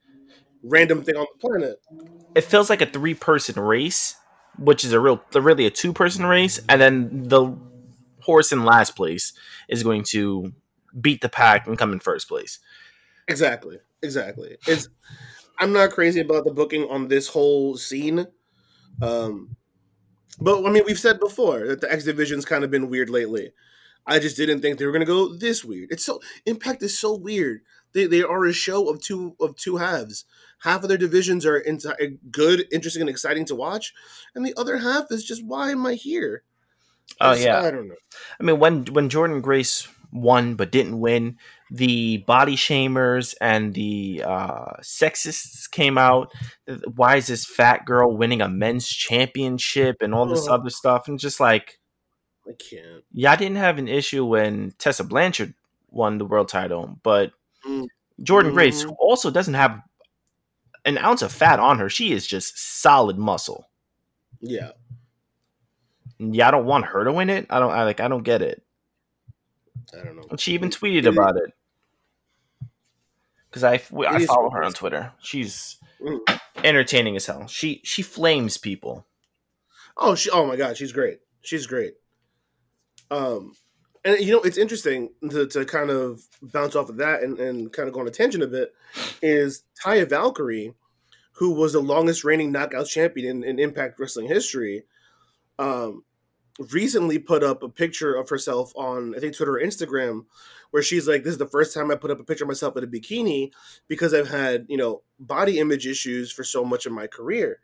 random 0.63 1.03
thing 1.05 1.17
on 1.17 1.27
the 1.33 1.49
planet. 1.49 1.81
it 2.35 2.43
feels 2.43 2.69
like 2.69 2.81
a 2.81 2.87
three 2.87 3.15
person 3.15 3.61
race, 3.63 4.17
which 4.59 4.85
is 4.85 4.93
a 4.93 4.99
real 5.01 5.23
really 5.35 5.67
a 5.67 5.71
two 5.71 5.93
person 5.93 6.27
race, 6.27 6.61
and 6.69 6.81
then 6.81 7.29
the 7.29 7.57
horse 8.21 8.51
in 8.51 8.65
last 8.65 8.97
place 8.97 9.33
is 9.69 9.85
going 9.85 10.03
to 10.03 10.53
beat 11.01 11.21
the 11.21 11.29
pack 11.29 11.67
and 11.69 11.79
come 11.79 11.93
in 11.93 12.01
first 12.01 12.27
place. 12.27 12.59
Exactly. 13.29 13.79
Exactly. 14.03 14.57
It's 14.67 14.89
I'm 15.59 15.73
not 15.73 15.91
crazy 15.91 16.21
about 16.21 16.45
the 16.45 16.53
booking 16.53 16.85
on 16.91 17.09
this 17.09 17.29
whole 17.29 17.77
scene. 17.77 18.27
Um 19.03 19.57
but 20.41 20.65
I 20.65 20.71
mean 20.71 20.85
we've 20.87 20.99
said 20.99 21.21
before 21.21 21.67
that 21.67 21.81
the 21.81 21.93
X 21.93 22.05
Division's 22.05 22.45
kind 22.45 22.65
of 22.65 22.71
been 22.71 22.89
weird 22.89 23.11
lately. 23.11 23.53
I 24.07 24.19
just 24.19 24.37
didn't 24.37 24.61
think 24.61 24.79
they 24.79 24.87
were 24.87 24.93
gonna 24.93 25.05
go 25.05 25.35
this 25.35 25.65
weird. 25.65 25.91
It's 25.91 26.05
so 26.05 26.21
Impact 26.45 26.83
is 26.83 26.99
so 26.99 27.17
weird. 27.17 27.63
They 27.93 28.07
they 28.07 28.23
are 28.23 28.45
a 28.45 28.53
show 28.53 28.89
of 28.89 29.01
two 29.01 29.37
of 29.41 29.57
two 29.57 29.77
halves. 29.77 30.25
Half 30.61 30.83
of 30.83 30.89
their 30.89 30.99
divisions 30.99 31.45
are 31.45 31.63
enti- 31.63 32.19
good, 32.31 32.67
interesting, 32.73 33.03
and 33.03 33.11
exciting 33.11 33.45
to 33.47 33.55
watch, 33.55 33.93
and 34.35 34.45
the 34.45 34.55
other 34.57 34.79
half 34.79 35.07
is 35.11 35.25
just 35.25 35.45
why 35.45 35.71
am 35.71 35.87
I 35.87 35.95
here? 35.95 36.43
Oh 37.21 37.35
yeah, 37.35 37.61
I 37.63 37.71
don't 37.71 37.89
know. 37.89 37.95
I 38.39 38.43
mean 38.43 38.59
when 38.59 38.85
when 38.87 39.09
Jordynne 39.09 39.43
Grace 39.43 39.89
won 40.13 40.55
but 40.55 40.71
didn't 40.71 41.01
win 41.01 41.39
the 41.71 42.19
body 42.19 42.57
shamers 42.57 43.35
and 43.41 43.75
the 43.75 44.23
uh, 44.25 44.75
sexists 44.83 45.71
came 45.71 45.99
out. 45.99 46.33
Why 46.95 47.17
is 47.17 47.27
this 47.27 47.45
fat 47.45 47.85
girl 47.87 48.17
winning 48.17 48.41
a 48.41 48.49
men's 48.49 48.89
championship 48.89 49.97
and 50.01 50.15
all 50.15 50.27
this 50.27 50.47
Ugh. 50.47 50.61
other 50.61 50.71
stuff? 50.71 51.09
And 51.09 51.19
just 51.19 51.41
like, 51.41 51.79
I 52.49 52.53
can't. 52.59 53.03
yeah, 53.13 53.33
I 53.33 53.37
didn't 53.37 53.57
have 53.57 53.79
an 53.79 53.89
issue 53.89 54.25
when 54.25 54.73
Tessa 54.79 55.03
Blanchard 55.05 55.55
won 55.91 56.19
the 56.19 56.25
world 56.25 56.49
title, 56.49 56.99
but 57.03 57.33
Mm. 57.67 57.89
Jordynne 58.23 58.53
Grace, 58.53 58.83
Mhm. 58.85 58.89
who 58.91 58.97
also 59.01 59.31
doesn't 59.31 59.55
have 59.55 59.81
an 60.85 60.99
ounce 60.99 61.23
of 61.23 61.33
fat 61.33 61.59
on 61.59 61.79
her, 61.81 61.89
she 61.91 62.13
is 62.13 62.27
just 62.27 62.57
solid 62.81 63.19
muscle. 63.19 63.69
Yeah. 64.41 64.71
Yeah, 66.19 66.49
I 66.49 66.51
don't 66.53 66.65
want 66.67 66.87
her 66.87 67.05
to 67.05 67.13
win 67.13 67.29
it. 67.29 67.47
I 67.51 67.59
don't. 67.59 67.73
I 67.73 67.83
like. 67.85 68.01
I 68.01 68.09
don't 68.09 68.23
get 68.23 68.41
it. 68.41 68.63
I 69.95 70.05
don't 70.05 70.17
know. 70.17 70.37
She 70.37 70.53
even 70.55 70.71
tweeted 70.71 70.99
It 70.99 71.07
is- 71.07 71.15
about 71.15 71.37
it 71.37 71.53
because 73.51 73.65
I 73.65 73.81
I 74.07 74.17
is 74.19 74.27
follow 74.27 74.51
her 74.51 74.63
on. 74.63 74.73
Twitter. 74.73 75.13
She's 75.21 75.77
Mm. 76.01 76.21
entertaining 76.63 77.17
as 77.17 77.27
hell. 77.27 77.47
She 77.47 77.81
she 77.85 78.03
flames 78.03 78.59
people. 78.59 79.07
Oh, 79.97 80.15
she. 80.15 80.29
Oh 80.31 80.45
my 80.47 80.57
God, 80.57 80.77
she's 80.77 80.93
great. 80.93 81.21
She's 81.41 81.67
great. 81.67 81.95
Um, 83.11 83.55
and 84.05 84.21
you 84.21 84.33
know 84.33 84.43
it's 84.43 84.59
interesting 84.59 85.11
to, 85.31 85.47
to 85.47 85.65
kind 85.65 85.89
of 85.91 86.21
bounce 86.43 86.77
off 86.77 86.91
of 86.91 86.97
that 86.99 87.23
and, 87.23 87.39
and 87.41 87.73
kind 87.73 87.89
of 87.89 87.95
go 87.95 88.01
on 88.01 88.09
a 88.09 88.11
tangent 88.11 88.43
a 88.45 88.47
bit. 88.47 88.75
Is 89.23 89.63
Taya 89.83 90.07
Valkyrie, 90.09 90.75
who 91.33 91.53
was 91.53 91.73
the 91.73 91.81
longest 91.81 92.25
reigning 92.25 92.53
knockout 92.53 92.87
champion 92.89 93.43
in, 93.43 93.45
in 93.45 93.59
Impact 93.59 93.99
Wrestling 93.99 94.27
history, 94.29 94.85
um, 95.59 96.05
recently 96.71 97.19
put 97.19 97.43
up 97.43 97.63
a 97.63 97.69
picture 97.69 98.15
of 98.15 98.29
herself 98.29 98.73
on 98.77 99.15
I 99.15 99.21
think 99.21 99.37
Twitter 99.37 99.57
or 99.57 99.61
Instagram, 99.61 100.25
where 100.71 100.83
she's 100.83 101.07
like, 101.07 101.25
"This 101.25 101.33
is 101.33 101.39
the 101.39 101.47
first 101.47 101.75
time 101.75 101.91
I 101.91 101.97
put 101.97 102.11
up 102.11 102.21
a 102.21 102.25
picture 102.25 102.45
of 102.45 102.49
myself 102.49 102.77
in 102.77 102.85
a 102.85 102.87
bikini 102.87 103.53
because 103.89 104.15
I've 104.15 104.31
had 104.31 104.67
you 104.69 104.77
know 104.77 105.03
body 105.19 105.59
image 105.59 105.87
issues 105.87 106.33
for 106.33 106.45
so 106.45 106.65
much 106.65 106.87
of 106.87 106.93
my 106.93 107.07
career." 107.07 107.61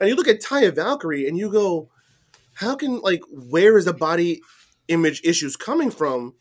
And 0.00 0.08
you 0.08 0.16
look 0.16 0.28
at 0.28 0.40
Taya 0.40 0.74
Valkyrie 0.74 1.26
and 1.26 1.38
you 1.38 1.50
go, 1.50 1.90
"How 2.54 2.74
can 2.76 3.00
like 3.00 3.22
where 3.30 3.78
is 3.78 3.86
the 3.86 3.94
body 3.94 4.42
image 4.88 5.20
issues 5.24 5.56
coming 5.56 5.90
from?" 5.90 6.34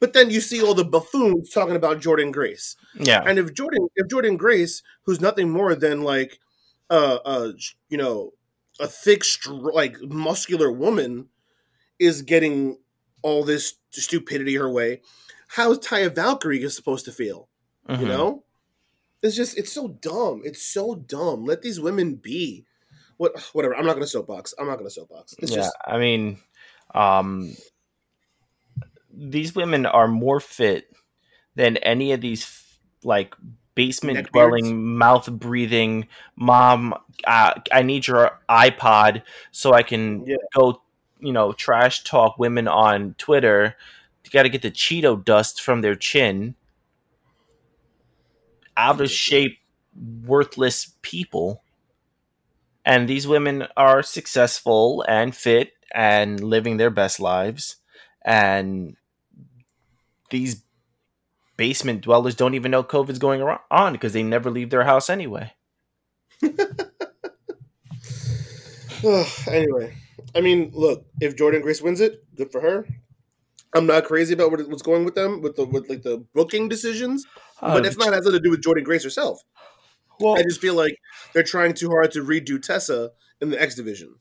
But 0.00 0.12
then 0.12 0.30
you 0.30 0.40
see 0.40 0.62
all 0.62 0.74
the 0.74 0.84
buffoons 0.84 1.50
talking 1.50 1.76
about 1.76 2.00
Jordynne 2.00 2.32
Grace. 2.32 2.76
Yeah, 2.98 3.22
And 3.24 3.38
if 3.38 3.54
Jordynne, 3.54 3.88
if 3.96 4.08
Jordynne 4.08 4.36
Grace, 4.36 4.82
who's 5.04 5.20
nothing 5.20 5.50
more 5.50 5.74
than 5.74 6.02
like, 6.02 6.38
uh, 6.90 7.18
uh, 7.24 7.52
you 7.88 7.98
know, 7.98 8.32
a 8.80 8.86
thick, 8.86 9.24
str- 9.24 9.52
like 9.72 10.00
muscular 10.02 10.72
woman, 10.72 11.28
is 12.02 12.22
getting 12.22 12.78
all 13.22 13.44
this 13.44 13.74
stupidity 13.90 14.56
her 14.56 14.70
way, 14.70 15.00
how's 15.48 15.78
Taya 15.78 16.14
Valkyrie 16.14 16.62
is 16.62 16.74
supposed 16.74 17.04
to 17.04 17.12
feel? 17.12 17.48
Mhm. 17.88 18.00
You 18.00 18.06
know, 18.06 18.44
it's 19.22 19.36
just 19.36 19.56
it's 19.56 19.72
so 19.72 19.88
dumb. 19.88 20.42
It's 20.44 20.62
so 20.62 20.94
dumb. 20.94 21.44
Let 21.44 21.62
these 21.62 21.80
women 21.80 22.16
be. 22.16 22.64
What 23.16 23.38
whatever. 23.52 23.76
I'm 23.76 23.86
not 23.86 23.94
gonna 23.94 24.06
soapbox. 24.06 24.54
I'm 24.58 24.66
not 24.66 24.78
gonna 24.78 24.90
soapbox. 24.90 25.34
It's 25.38 25.52
yeah. 25.52 25.58
just 25.58 25.76
I 25.86 25.98
mean, 25.98 26.38
um, 26.94 27.56
these 29.12 29.54
women 29.54 29.86
are 29.86 30.08
more 30.08 30.40
fit 30.40 30.90
than 31.54 31.76
any 31.78 32.12
of 32.12 32.20
these 32.20 32.62
like 33.04 33.34
basement 33.74 34.30
dwelling, 34.32 34.96
mouth 34.96 35.30
breathing 35.30 36.08
mom. 36.36 36.94
Uh, 37.24 37.54
I 37.70 37.82
need 37.82 38.06
your 38.06 38.40
iPod 38.48 39.22
so 39.50 39.72
I 39.72 39.82
can 39.82 40.24
Yeah. 40.26 40.36
go, 40.54 40.82
you 41.22 41.32
know, 41.32 41.52
trash 41.52 42.04
talk 42.04 42.38
women 42.38 42.68
on 42.68 43.14
Twitter. 43.16 43.76
You 44.24 44.30
got 44.30 44.42
to 44.42 44.48
get 44.48 44.62
the 44.62 44.70
Cheeto 44.70 45.24
dust 45.24 45.62
from 45.62 45.80
their 45.80 45.94
chin. 45.94 46.54
Out 48.76 49.00
of 49.00 49.10
shape, 49.10 49.58
worthless 50.24 50.94
people. 51.02 51.62
And 52.84 53.08
these 53.08 53.26
women 53.28 53.68
are 53.76 54.02
successful 54.02 55.04
and 55.06 55.34
fit 55.34 55.72
and 55.94 56.40
living 56.42 56.76
their 56.76 56.90
best 56.90 57.20
lives. 57.20 57.76
And 58.24 58.96
these 60.30 60.62
basement 61.56 62.00
dwellers 62.00 62.34
don't 62.34 62.54
even 62.54 62.70
know 62.70 62.82
COVID's 62.82 63.18
going 63.18 63.42
on 63.70 63.92
because 63.92 64.12
they 64.12 64.22
never 64.22 64.50
leave 64.50 64.70
their 64.70 64.84
house 64.84 65.08
anyway. 65.10 65.52
anyway. 69.46 69.94
I 70.34 70.40
mean, 70.40 70.70
look, 70.74 71.06
if 71.20 71.36
Jordynne 71.36 71.62
Grace 71.62 71.82
wins 71.82 72.00
it, 72.00 72.24
good 72.36 72.50
for 72.50 72.60
her. 72.60 72.86
I'm 73.74 73.86
not 73.86 74.04
crazy 74.04 74.34
about 74.34 74.50
what, 74.50 74.68
what's 74.68 74.82
going 74.82 75.04
with 75.04 75.14
them 75.14 75.40
with 75.40 75.56
the 75.56 75.64
with 75.64 75.88
like 75.88 76.02
the 76.02 76.24
booking 76.34 76.68
decisions, 76.68 77.24
but 77.60 77.84
uh, 77.84 77.88
it's 77.88 77.96
not 77.96 78.12
has 78.12 78.24
nothing 78.24 78.40
to 78.40 78.40
do 78.40 78.50
with 78.50 78.62
Jordynne 78.62 78.84
Grace 78.84 79.04
herself. 79.04 79.40
well. 80.20 80.36
I 80.38 80.42
just 80.42 80.60
feel 80.60 80.74
like 80.74 80.94
they're 81.32 81.42
trying 81.42 81.74
too 81.74 81.88
hard 81.88 82.10
to 82.12 82.20
redo 82.22 82.60
Tessa 82.60 83.10
in 83.40 83.50
the 83.50 83.60
X 83.60 83.74
division. 83.74 84.14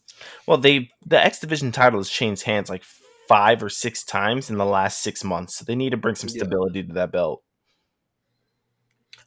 Well, 0.48 0.58
they 0.58 0.90
the 1.06 1.20
X 1.24 1.40
Division 1.40 1.72
title 1.72 2.00
has 2.00 2.10
changed 2.10 2.44
hands 2.44 2.70
like 2.70 2.84
five 3.28 3.62
or 3.64 3.70
six 3.70 4.04
times 4.04 4.50
in 4.50 4.58
the 4.58 4.66
last 4.66 5.02
six 5.02 5.24
months. 5.24 5.58
So 5.58 5.66
they 5.66 5.76
need 5.76 5.92
to 5.92 5.98
bring 5.98 6.16
some 6.16 6.30
Yeah. 6.30 6.44
stability 6.44 6.84
to 6.84 6.94
that 6.94 7.12
belt. 7.12 7.44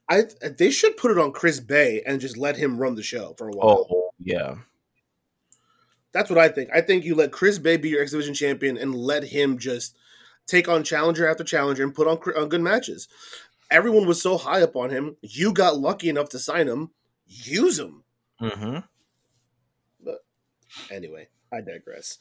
I 0.08 0.24
they 0.58 0.70
should 0.70 0.96
put 0.96 1.10
it 1.10 1.18
on 1.18 1.32
Chris 1.32 1.60
Bey 1.60 2.02
and 2.06 2.20
just 2.20 2.36
let 2.36 2.56
him 2.56 2.78
run 2.78 2.94
the 2.94 3.02
show 3.02 3.34
for 3.38 3.48
a 3.48 3.52
while. 3.52 3.86
Oh 3.90 4.10
yeah, 4.18 4.56
That's 6.14 6.30
what 6.30 6.38
I 6.38 6.48
think. 6.48 6.70
I 6.72 6.80
think 6.80 7.04
you 7.04 7.14
let 7.16 7.32
Chris 7.32 7.58
Bey 7.58 7.76
be 7.76 7.90
your 7.90 8.00
X 8.00 8.12
Division 8.12 8.32
champion 8.34 8.78
and 8.78 8.94
let 8.94 9.24
him 9.24 9.58
just 9.58 9.96
take 10.46 10.68
on 10.68 10.84
challenger 10.84 11.28
after 11.28 11.44
challenger 11.44 11.82
and 11.82 11.94
put 11.94 12.06
on, 12.06 12.18
on 12.36 12.48
good 12.48 12.60
matches. 12.62 13.08
Everyone 13.70 14.06
was 14.06 14.22
so 14.22 14.38
high 14.38 14.62
up 14.62 14.76
on 14.76 14.90
him. 14.90 15.16
You 15.20 15.52
got 15.52 15.78
lucky 15.78 16.08
enough 16.08 16.28
to 16.30 16.38
sign 16.38 16.68
him. 16.68 16.90
Use 17.26 17.78
him. 17.78 18.04
hmm 18.38 18.78
But 20.02 20.24
Anyway, 20.90 21.28
I 21.52 21.60
digress. 21.60 22.18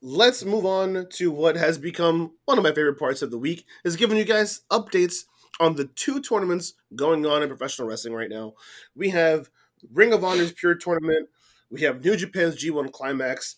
Let's 0.00 0.44
move 0.44 0.64
on 0.64 1.08
to 1.14 1.30
what 1.30 1.56
has 1.56 1.78
become 1.78 2.34
one 2.44 2.58
of 2.58 2.64
my 2.64 2.72
favorite 2.72 2.98
parts 2.98 3.22
of 3.22 3.30
the 3.30 3.38
week 3.38 3.66
is 3.84 3.96
giving 3.96 4.16
you 4.16 4.24
guys 4.24 4.62
updates 4.70 5.24
on 5.58 5.74
the 5.74 5.86
two 5.86 6.20
tournaments 6.20 6.74
going 6.94 7.26
on 7.26 7.42
in 7.42 7.48
professional 7.48 7.88
wrestling 7.88 8.14
right 8.14 8.30
now. 8.30 8.54
We 8.94 9.10
have 9.10 9.50
Ring 9.92 10.12
of 10.12 10.24
Honor's 10.24 10.52
Pure 10.52 10.76
Tournament. 10.76 11.28
We 11.70 11.82
have 11.82 12.04
New 12.04 12.16
Japan's 12.16 12.62
G1 12.62 12.92
Climax. 12.92 13.56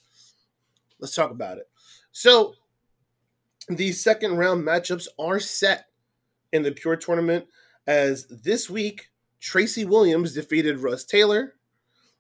Let's 0.99 1.15
talk 1.15 1.31
about 1.31 1.59
it. 1.59 1.69
So, 2.13 2.55
the 3.69 3.93
second 3.93 4.37
round 4.37 4.65
matchups 4.65 5.09
are 5.19 5.41
set 5.41 5.87
in 6.53 6.63
the 6.63 6.73
Pure 6.73 6.97
Tournament 6.97 7.47
as 7.87 8.27
this 8.27 8.69
week 8.69 9.11
Tracy 9.41 9.85
Williams 9.85 10.35
defeated 10.35 10.81
Russ 10.81 11.05
Taylor 11.05 11.55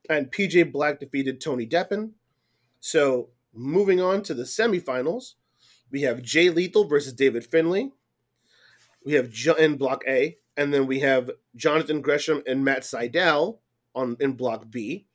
and 0.08 0.30
PJ 0.30 0.72
Black 0.72 0.98
defeated 1.00 1.40
Tony 1.40 1.66
Deppen. 1.66 2.10
So 2.80 3.28
moving 3.54 4.00
on 4.00 4.22
to 4.22 4.34
the 4.34 4.42
semifinals, 4.42 5.34
we 5.90 6.02
have 6.02 6.22
Jay 6.22 6.50
Lethal 6.50 6.88
versus 6.88 7.12
David 7.12 7.44
Finlay. 7.44 7.90
We 9.04 9.12
have 9.12 9.30
jo- 9.30 9.54
in 9.54 9.76
Block 9.76 10.02
A, 10.06 10.38
and 10.56 10.72
then 10.72 10.86
we 10.86 11.00
have 11.00 11.30
Jonathan 11.54 12.00
Gresham 12.00 12.42
and 12.46 12.64
Matt 12.64 12.82
Sydal 12.82 13.58
on 13.94 14.16
in 14.20 14.32
Block 14.32 14.70
B. 14.70 15.06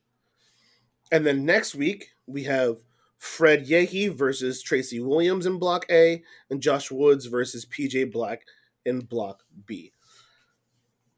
And 1.12 1.26
then 1.26 1.46
next 1.46 1.76
week 1.76 2.12
we 2.26 2.44
have 2.44 2.78
Fred 3.18 3.66
Yehi 3.66 4.14
versus 4.14 4.62
Tracy 4.62 5.00
Williams 5.00 5.46
in 5.46 5.58
Block 5.58 5.86
A, 5.90 6.24
and 6.50 6.62
Josh 6.62 6.92
Woods 6.92 7.26
versus 7.26 7.66
PJ 7.66 8.12
Black 8.12 8.44
in 8.86 9.00
Block 9.00 9.44
B. 9.66 9.92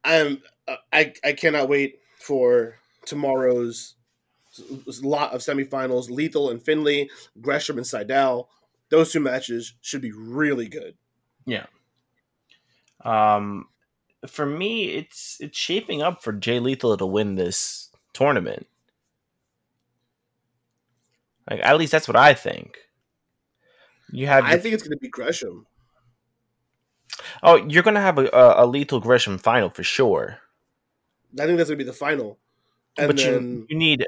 I'm 0.04 0.42
uh, 0.68 0.78
I 0.94 1.14
I 1.24 1.34
cannot 1.34 1.70
wait 1.70 2.00
for 2.18 2.76
tomorrow's 3.06 3.96
lot 5.02 5.34
of 5.34 5.42
semifinals. 5.42 6.10
Lethal 6.10 6.50
and 6.50 6.62
Finlay, 6.62 7.10
Gresham 7.42 7.78
and 7.78 7.86
Sydal. 7.86 8.48
Those 8.90 9.12
two 9.12 9.20
matches 9.20 9.76
should 9.82 10.02
be 10.02 10.12
really 10.12 10.68
good. 10.68 10.96
yeah. 11.46 11.66
Um, 13.06 13.68
for 14.28 14.46
me, 14.46 14.90
it's 14.90 15.38
it's 15.40 15.58
shaping 15.58 16.02
up 16.02 16.24
for 16.24 16.34
Jay 16.34 16.60
Lethal 16.60 16.98
to 16.98 17.06
win 17.06 17.36
this 17.36 17.92
tournament. 18.14 18.68
Like 21.50 21.62
at 21.64 21.78
least 21.78 21.92
that's 21.92 22.08
what 22.08 22.18
I 22.18 22.34
think. 22.34 22.78
You 24.12 24.28
have 24.28 24.44
I 24.44 24.52
your- 24.52 24.60
think 24.60 24.74
it's 24.74 24.84
going 24.84 24.98
to 24.98 25.02
be 25.02 25.10
Gresham. 25.10 25.66
oh, 27.44 27.56
you're 27.68 27.84
gonna 27.84 28.02
have 28.02 28.18
a, 28.18 28.28
a, 28.28 28.64
a 28.64 28.66
Lethal 28.66 29.00
Gresham 29.00 29.38
final 29.38 29.70
for 29.70 29.84
sure. 29.84 30.40
I 31.40 31.46
think 31.46 31.58
that's 31.58 31.70
going 31.70 31.78
to 31.80 31.84
be 31.86 31.90
the 31.90 31.94
final. 31.94 32.38
And 32.98 33.08
but 33.08 33.18
then 33.18 33.44
you 33.44 33.68
you 33.70 33.78
need 33.78 34.06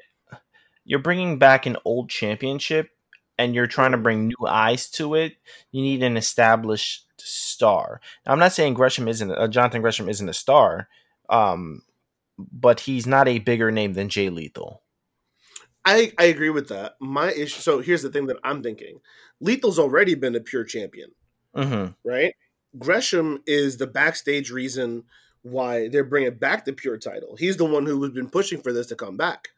you're 0.83 0.99
bringing 0.99 1.37
back 1.37 1.65
an 1.65 1.77
old 1.85 2.09
championship 2.09 2.89
and 3.37 3.53
you're 3.55 3.67
trying 3.67 3.91
to 3.91 3.97
bring 3.97 4.27
new 4.27 4.47
eyes 4.47 4.89
to 4.89 5.15
it 5.15 5.37
you 5.71 5.81
need 5.81 6.01
an 6.03 6.17
established 6.17 7.05
star 7.17 8.01
now, 8.25 8.33
i'm 8.33 8.39
not 8.39 8.51
saying 8.51 8.73
gresham 8.73 9.07
isn't 9.07 9.31
uh, 9.31 9.47
jonathan 9.47 9.81
gresham 9.81 10.09
isn't 10.09 10.27
a 10.27 10.33
star 10.33 10.87
um 11.29 11.83
but 12.37 12.81
he's 12.81 13.05
not 13.05 13.27
a 13.27 13.39
bigger 13.39 13.71
name 13.71 13.93
than 13.93 14.09
jay 14.09 14.29
lethal 14.29 14.81
I, 15.83 16.11
I 16.17 16.25
agree 16.25 16.49
with 16.49 16.69
that. 16.69 16.95
My 16.99 17.31
issue. 17.31 17.61
So 17.61 17.79
here's 17.79 18.03
the 18.03 18.09
thing 18.09 18.27
that 18.27 18.37
I'm 18.43 18.61
thinking: 18.61 18.99
Lethal's 19.39 19.79
already 19.79 20.15
been 20.15 20.35
a 20.35 20.39
pure 20.39 20.63
champion, 20.63 21.11
mm-hmm. 21.55 21.91
right? 22.07 22.35
Gresham 22.77 23.43
is 23.45 23.77
the 23.77 23.87
backstage 23.87 24.51
reason 24.51 25.03
why 25.41 25.87
they're 25.87 26.03
bringing 26.03 26.35
back 26.35 26.65
the 26.65 26.73
pure 26.73 26.97
title. 26.97 27.35
He's 27.35 27.57
the 27.57 27.65
one 27.65 27.85
who 27.85 28.01
has 28.03 28.11
been 28.11 28.29
pushing 28.29 28.61
for 28.61 28.71
this 28.71 28.87
to 28.87 28.95
come 28.95 29.17
back. 29.17 29.49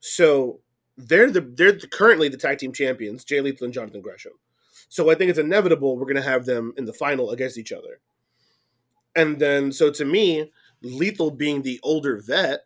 So 0.00 0.60
they're 0.96 1.30
the 1.30 1.40
they're 1.40 1.72
the, 1.72 1.86
currently 1.86 2.28
the 2.28 2.36
tag 2.36 2.58
team 2.58 2.72
champions, 2.72 3.24
Jay 3.24 3.40
Lethal 3.40 3.66
and 3.66 3.74
Jonathan 3.74 4.02
Gresham. 4.02 4.32
So 4.88 5.10
I 5.10 5.14
think 5.14 5.30
it's 5.30 5.38
inevitable 5.38 5.96
we're 5.96 6.04
going 6.04 6.16
to 6.16 6.22
have 6.22 6.46
them 6.46 6.74
in 6.76 6.84
the 6.84 6.92
final 6.92 7.30
against 7.30 7.56
each 7.56 7.72
other. 7.72 8.00
And 9.14 9.38
then, 9.38 9.72
so 9.72 9.90
to 9.90 10.04
me, 10.04 10.50
Lethal 10.82 11.30
being 11.30 11.62
the 11.62 11.80
older 11.82 12.20
vet, 12.20 12.64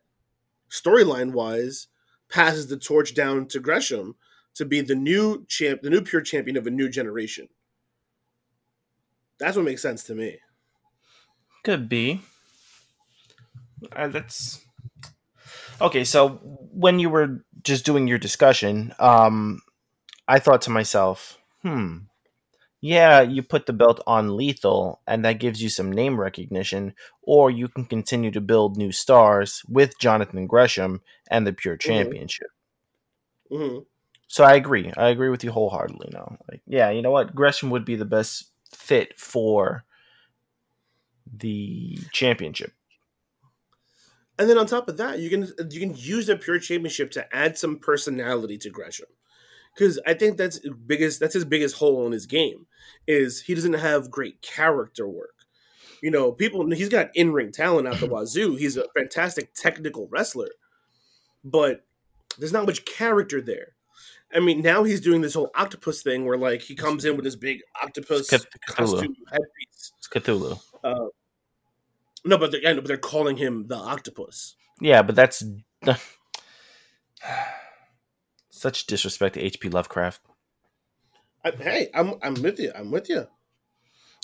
storyline 0.70 1.32
wise, 1.32 1.88
passes 2.34 2.66
the 2.66 2.76
torch 2.76 3.14
down 3.14 3.46
to 3.46 3.60
Gresham 3.60 4.16
to 4.56 4.64
be 4.64 4.80
the 4.80 4.96
new 4.96 5.46
champ, 5.46 5.82
the 5.82 5.90
new 5.90 6.00
pure 6.00 6.20
champion 6.20 6.56
of 6.56 6.66
a 6.66 6.70
new 6.70 6.88
generation. 6.88 7.48
That's 9.38 9.56
what 9.56 9.64
makes 9.64 9.82
sense 9.82 10.02
to 10.04 10.16
me. 10.16 10.38
Could 11.62 11.88
be. 11.88 12.22
Uh, 13.94 14.08
that's 14.08 14.60
okay. 15.80 16.02
So 16.02 16.40
when 16.72 16.98
you 16.98 17.08
were 17.08 17.44
just 17.62 17.84
doing 17.84 18.08
your 18.08 18.18
discussion, 18.18 18.92
um, 18.98 19.60
I 20.26 20.40
thought 20.40 20.62
to 20.62 20.70
myself, 20.70 21.38
hmm, 21.62 21.98
yeah, 22.84 23.22
you 23.22 23.42
put 23.42 23.64
the 23.64 23.72
belt 23.72 24.02
on 24.06 24.36
Lethal, 24.36 25.00
and 25.06 25.24
that 25.24 25.40
gives 25.40 25.62
you 25.62 25.70
some 25.70 25.90
name 25.90 26.20
recognition, 26.20 26.92
or 27.22 27.50
you 27.50 27.66
can 27.66 27.86
continue 27.86 28.30
to 28.30 28.42
build 28.42 28.76
new 28.76 28.92
stars 28.92 29.62
with 29.66 29.98
Jonathan 29.98 30.46
Gresham 30.46 31.00
and 31.30 31.46
the 31.46 31.54
Pure 31.54 31.78
mm-hmm. 31.78 31.90
Championship. 31.90 32.48
Mm-hmm. 33.50 33.78
So 34.28 34.44
I 34.44 34.52
agree. 34.56 34.92
I 34.98 35.08
agree 35.08 35.30
with 35.30 35.42
you 35.42 35.50
wholeheartedly. 35.50 36.10
Now, 36.12 36.36
like, 36.50 36.60
yeah, 36.66 36.90
you 36.90 37.00
know 37.00 37.10
what? 37.10 37.34
Gresham 37.34 37.70
would 37.70 37.86
be 37.86 37.96
the 37.96 38.04
best 38.04 38.50
fit 38.70 39.18
for 39.18 39.84
the 41.26 41.98
championship. 42.12 42.74
And 44.38 44.50
then 44.50 44.58
on 44.58 44.66
top 44.66 44.90
of 44.90 44.98
that, 44.98 45.20
you 45.20 45.30
can 45.30 45.50
you 45.70 45.80
can 45.80 45.94
use 45.96 46.26
the 46.26 46.36
Pure 46.36 46.58
Championship 46.58 47.12
to 47.12 47.34
add 47.34 47.56
some 47.56 47.78
personality 47.78 48.58
to 48.58 48.68
Gresham 48.68 49.06
because 49.74 50.00
I 50.06 50.14
think 50.14 50.36
that's 50.36 50.60
biggest 50.86 51.20
that's 51.20 51.34
his 51.34 51.44
biggest 51.44 51.76
hole 51.76 52.06
in 52.06 52.12
his 52.12 52.26
game 52.26 52.66
is 53.06 53.42
he 53.42 53.54
doesn't 53.54 53.74
have 53.74 54.10
great 54.10 54.40
character 54.40 55.08
work. 55.08 55.34
You 56.00 56.10
know, 56.10 56.32
people 56.32 56.68
he's 56.70 56.88
got 56.88 57.10
in 57.14 57.32
ring 57.32 57.52
talent 57.52 57.88
out 57.88 57.98
the 57.98 58.06
wazoo. 58.10 58.56
He's 58.56 58.76
a 58.76 58.86
fantastic 58.96 59.54
technical 59.54 60.08
wrestler, 60.10 60.50
but 61.42 61.84
there's 62.38 62.52
not 62.52 62.66
much 62.66 62.84
character 62.84 63.40
there. 63.40 63.68
I 64.32 64.40
mean, 64.40 64.62
now 64.62 64.82
he's 64.84 65.00
doing 65.00 65.20
this 65.20 65.34
whole 65.34 65.50
octopus 65.54 66.02
thing 66.02 66.24
where 66.24 66.38
like 66.38 66.62
he 66.62 66.74
comes 66.74 67.04
in 67.04 67.16
with 67.16 67.24
this 67.24 67.36
big 67.36 67.60
octopus 67.82 68.28
Cth- 68.28 68.46
costume 68.66 69.16
headpiece. 69.30 69.92
It's 69.98 70.08
Cthulhu. 70.08 70.60
Uh, 70.82 71.06
no, 72.24 72.38
but 72.38 72.50
they're, 72.50 72.74
but 72.74 72.86
they're 72.86 72.96
calling 72.96 73.36
him 73.36 73.66
the 73.68 73.76
octopus. 73.76 74.56
Yeah, 74.80 75.02
but 75.02 75.14
that's 75.14 75.44
such 78.64 78.86
disrespect 78.86 79.34
to 79.34 79.42
H.P. 79.42 79.68
Lovecraft. 79.68 80.22
I, 81.44 81.50
hey, 81.50 81.90
I'm 81.92 82.14
I'm 82.22 82.34
with 82.34 82.58
you. 82.58 82.72
I'm 82.74 82.90
with 82.90 83.10
you. 83.10 83.26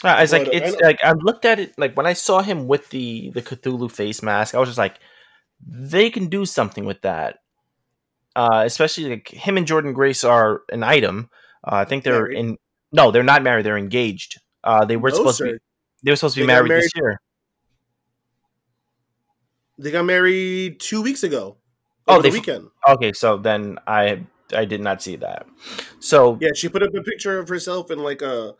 Uh, 0.03 0.17
it's 0.21 0.33
but, 0.33 0.47
like 0.47 0.49
it's 0.55 0.77
I 0.83 0.87
like 0.87 1.05
I 1.05 1.13
looked 1.13 1.45
at 1.45 1.61
it 1.61 1.79
like 1.79 1.95
when 1.95 2.07
I 2.07 2.15
saw 2.15 2.41
him 2.41 2.67
with 2.67 2.89
the 2.89 3.31
the 3.35 3.43
Cthulhu 3.43 3.93
face 3.93 4.23
mask, 4.23 4.55
I 4.55 4.59
was 4.59 4.71
just 4.71 4.79
like, 4.79 4.99
they 5.61 6.09
can 6.09 6.29
do 6.29 6.47
something 6.47 6.87
with 6.87 7.03
that. 7.03 7.41
Uh, 8.35 8.63
especially 8.65 9.11
like 9.11 9.29
him 9.29 9.59
and 9.59 9.67
Jordynne 9.67 9.93
Grace 9.93 10.25
are 10.25 10.63
an 10.73 10.83
item. 10.83 11.29
Uh, 11.63 11.77
I 11.77 11.85
think 11.85 12.03
they're 12.03 12.23
married. 12.23 12.39
in. 12.39 12.57
No, 12.93 13.11
they're 13.11 13.23
not 13.23 13.43
married. 13.43 13.67
They're 13.67 13.77
engaged. 13.77 14.41
Uh, 14.65 14.87
they 14.87 14.97
were 14.97 15.11
no, 15.11 15.17
supposed 15.17 15.39
sir. 15.39 15.47
to 15.47 15.53
be. 15.53 15.59
They 16.03 16.13
were 16.13 16.17
supposed 16.17 16.37
to 16.37 16.41
be 16.41 16.47
married, 16.47 16.69
married, 16.69 16.85
this 16.85 16.93
year. 16.97 17.21
They 19.77 19.91
got 19.91 20.07
married 20.07 20.81
two 20.81 21.03
weeks 21.03 21.23
ago. 21.23 21.60
Oh, 22.11 22.23
the 22.23 22.31
weekend. 22.31 22.69
Okay, 22.89 23.13
so 23.13 23.37
then 23.37 23.79
I 23.87 24.25
I 24.55 24.65
did 24.65 24.81
not 24.81 25.03
see 25.03 25.17
that. 25.17 25.47
So 26.01 26.39
yeah, 26.41 26.51
she 26.55 26.69
put 26.69 26.83
up 26.83 26.95
a 26.95 27.03
picture 27.03 27.39
of 27.39 27.49
herself 27.49 27.91
in 27.91 27.99
like 27.99 28.23
a 28.23 28.55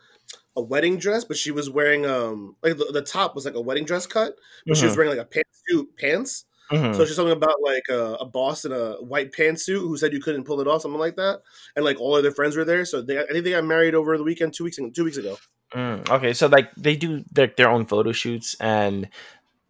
a 0.57 0.63
wedding 0.63 0.99
dress, 0.99 1.25
but 1.25 1.37
she 1.37 1.51
was 1.51 1.71
wearing 1.71 2.07
um 2.07 2.57
like 2.63 2.77
the, 2.77 2.87
the 2.93 3.03
top 3.03 3.35
was 3.35 3.45
like 3.45 3.55
a 3.55 3.61
wedding 3.61 3.85
dress 3.85 4.07
cut, 4.07 4.35
but 4.67 4.73
mm-hmm. 4.73 4.81
she 4.81 4.85
was 4.85 4.93
mm-hmm. 4.93 5.01
wearing 5.01 5.17
like 5.17 5.27
a 5.27 5.39
pantsuit 5.39 5.87
pants. 5.99 6.45
Mm-hmm. 6.71 6.95
So 6.95 7.05
she's 7.05 7.17
talking 7.17 7.33
about 7.33 7.57
like 7.63 7.83
a, 7.91 8.15
a, 8.21 8.25
boss 8.25 8.65
in 8.65 8.71
a 8.71 8.93
white 9.03 9.33
pantsuit 9.33 9.81
who 9.81 9.97
said 9.97 10.13
you 10.13 10.21
couldn't 10.21 10.45
pull 10.45 10.61
it 10.61 10.69
off, 10.69 10.83
something 10.83 11.01
like 11.01 11.17
that, 11.17 11.41
and 11.75 11.85
like 11.85 12.01
all 12.01 12.17
of 12.17 12.23
their 12.23 12.31
friends 12.31 12.57
were 12.57 12.65
there. 12.65 12.85
So 12.85 13.03
they, 13.03 13.19
I 13.19 13.27
think 13.27 13.43
they 13.43 13.51
got 13.51 13.65
married 13.65 13.97
over 13.97 14.17
the 14.17 14.23
weekend, 14.23 14.55
two 14.55 14.63
weeks 14.63 14.79
two 14.95 15.05
weeks 15.05 15.17
ago. 15.17 15.37
Mm, 15.75 16.09
okay, 16.09 16.33
so 16.33 16.47
like 16.47 16.73
they 16.77 16.95
do 16.95 17.25
their, 17.33 17.53
their 17.57 17.71
own 17.71 17.87
photo 17.87 18.13
shoots, 18.13 18.55
and 18.61 19.09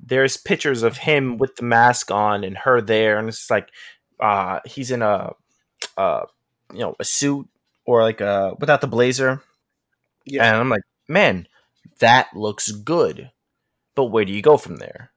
there's 0.02 0.36
pictures 0.36 0.82
of 0.82 0.98
him 0.98 1.38
with 1.38 1.56
the 1.56 1.64
mask 1.64 2.10
on 2.10 2.44
and 2.44 2.56
her 2.58 2.80
there, 2.80 3.18
and 3.18 3.28
it's 3.28 3.50
like 3.50 3.70
uh, 4.18 4.60
he's 4.64 4.90
in 4.90 5.02
a, 5.02 5.32
uh, 5.96 6.22
you 6.72 6.80
know, 6.80 6.94
a 6.98 7.04
suit 7.04 7.48
or 7.84 8.02
like 8.02 8.20
a 8.20 8.54
without 8.58 8.80
the 8.80 8.86
blazer. 8.86 9.42
Yeah, 10.24 10.46
and 10.46 10.56
I'm 10.56 10.68
like, 10.68 10.82
man, 11.08 11.46
that 11.98 12.34
looks 12.34 12.70
good, 12.70 13.30
but 13.94 14.06
where 14.06 14.24
do 14.24 14.32
you 14.32 14.42
go 14.42 14.56
from 14.56 14.76
there? 14.76 15.10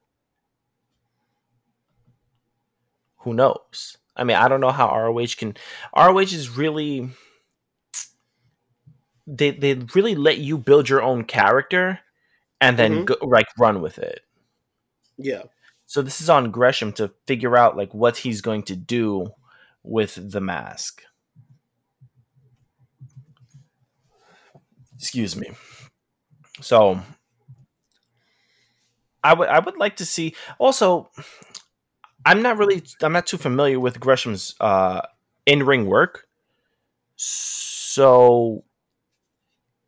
Who 3.17 3.33
knows? 3.33 3.97
I 4.15 4.23
mean, 4.23 4.37
I 4.37 4.47
don't 4.47 4.61
know 4.61 4.71
how 4.71 4.95
ROH 4.95 5.35
can. 5.37 5.55
ROH 5.95 6.19
is 6.19 6.49
really 6.49 7.09
they 9.25 9.51
they 9.51 9.73
really 9.95 10.15
let 10.15 10.37
you 10.37 10.57
build 10.57 10.89
your 10.89 11.01
own 11.01 11.23
character 11.23 11.99
and 12.59 12.77
then 12.77 12.91
mm-hmm. 12.91 13.05
go, 13.05 13.15
like 13.21 13.47
run 13.57 13.81
with 13.81 13.97
it. 13.97 14.21
Yeah. 15.17 15.43
So 15.85 16.01
this 16.01 16.21
is 16.21 16.29
on 16.29 16.51
Gresham 16.51 16.91
to 16.93 17.11
figure 17.27 17.55
out 17.57 17.77
like 17.77 17.93
what 17.93 18.17
he's 18.17 18.41
going 18.41 18.63
to 18.63 18.75
do 18.75 19.27
with 19.83 20.31
the 20.31 20.41
mask. 20.41 21.03
Excuse 24.97 25.35
me. 25.35 25.51
So 26.61 27.01
I 29.23 29.33
would 29.33 29.47
I 29.49 29.59
would 29.59 29.77
like 29.77 29.97
to 29.97 30.05
see 30.05 30.35
also 30.59 31.09
I'm 32.25 32.41
not 32.41 32.57
really 32.57 32.83
I'm 33.01 33.13
not 33.13 33.27
too 33.27 33.37
familiar 33.37 33.79
with 33.79 33.99
Gresham's 33.99 34.55
uh 34.59 35.01
in-ring 35.45 35.85
work. 35.85 36.27
So 37.15 38.63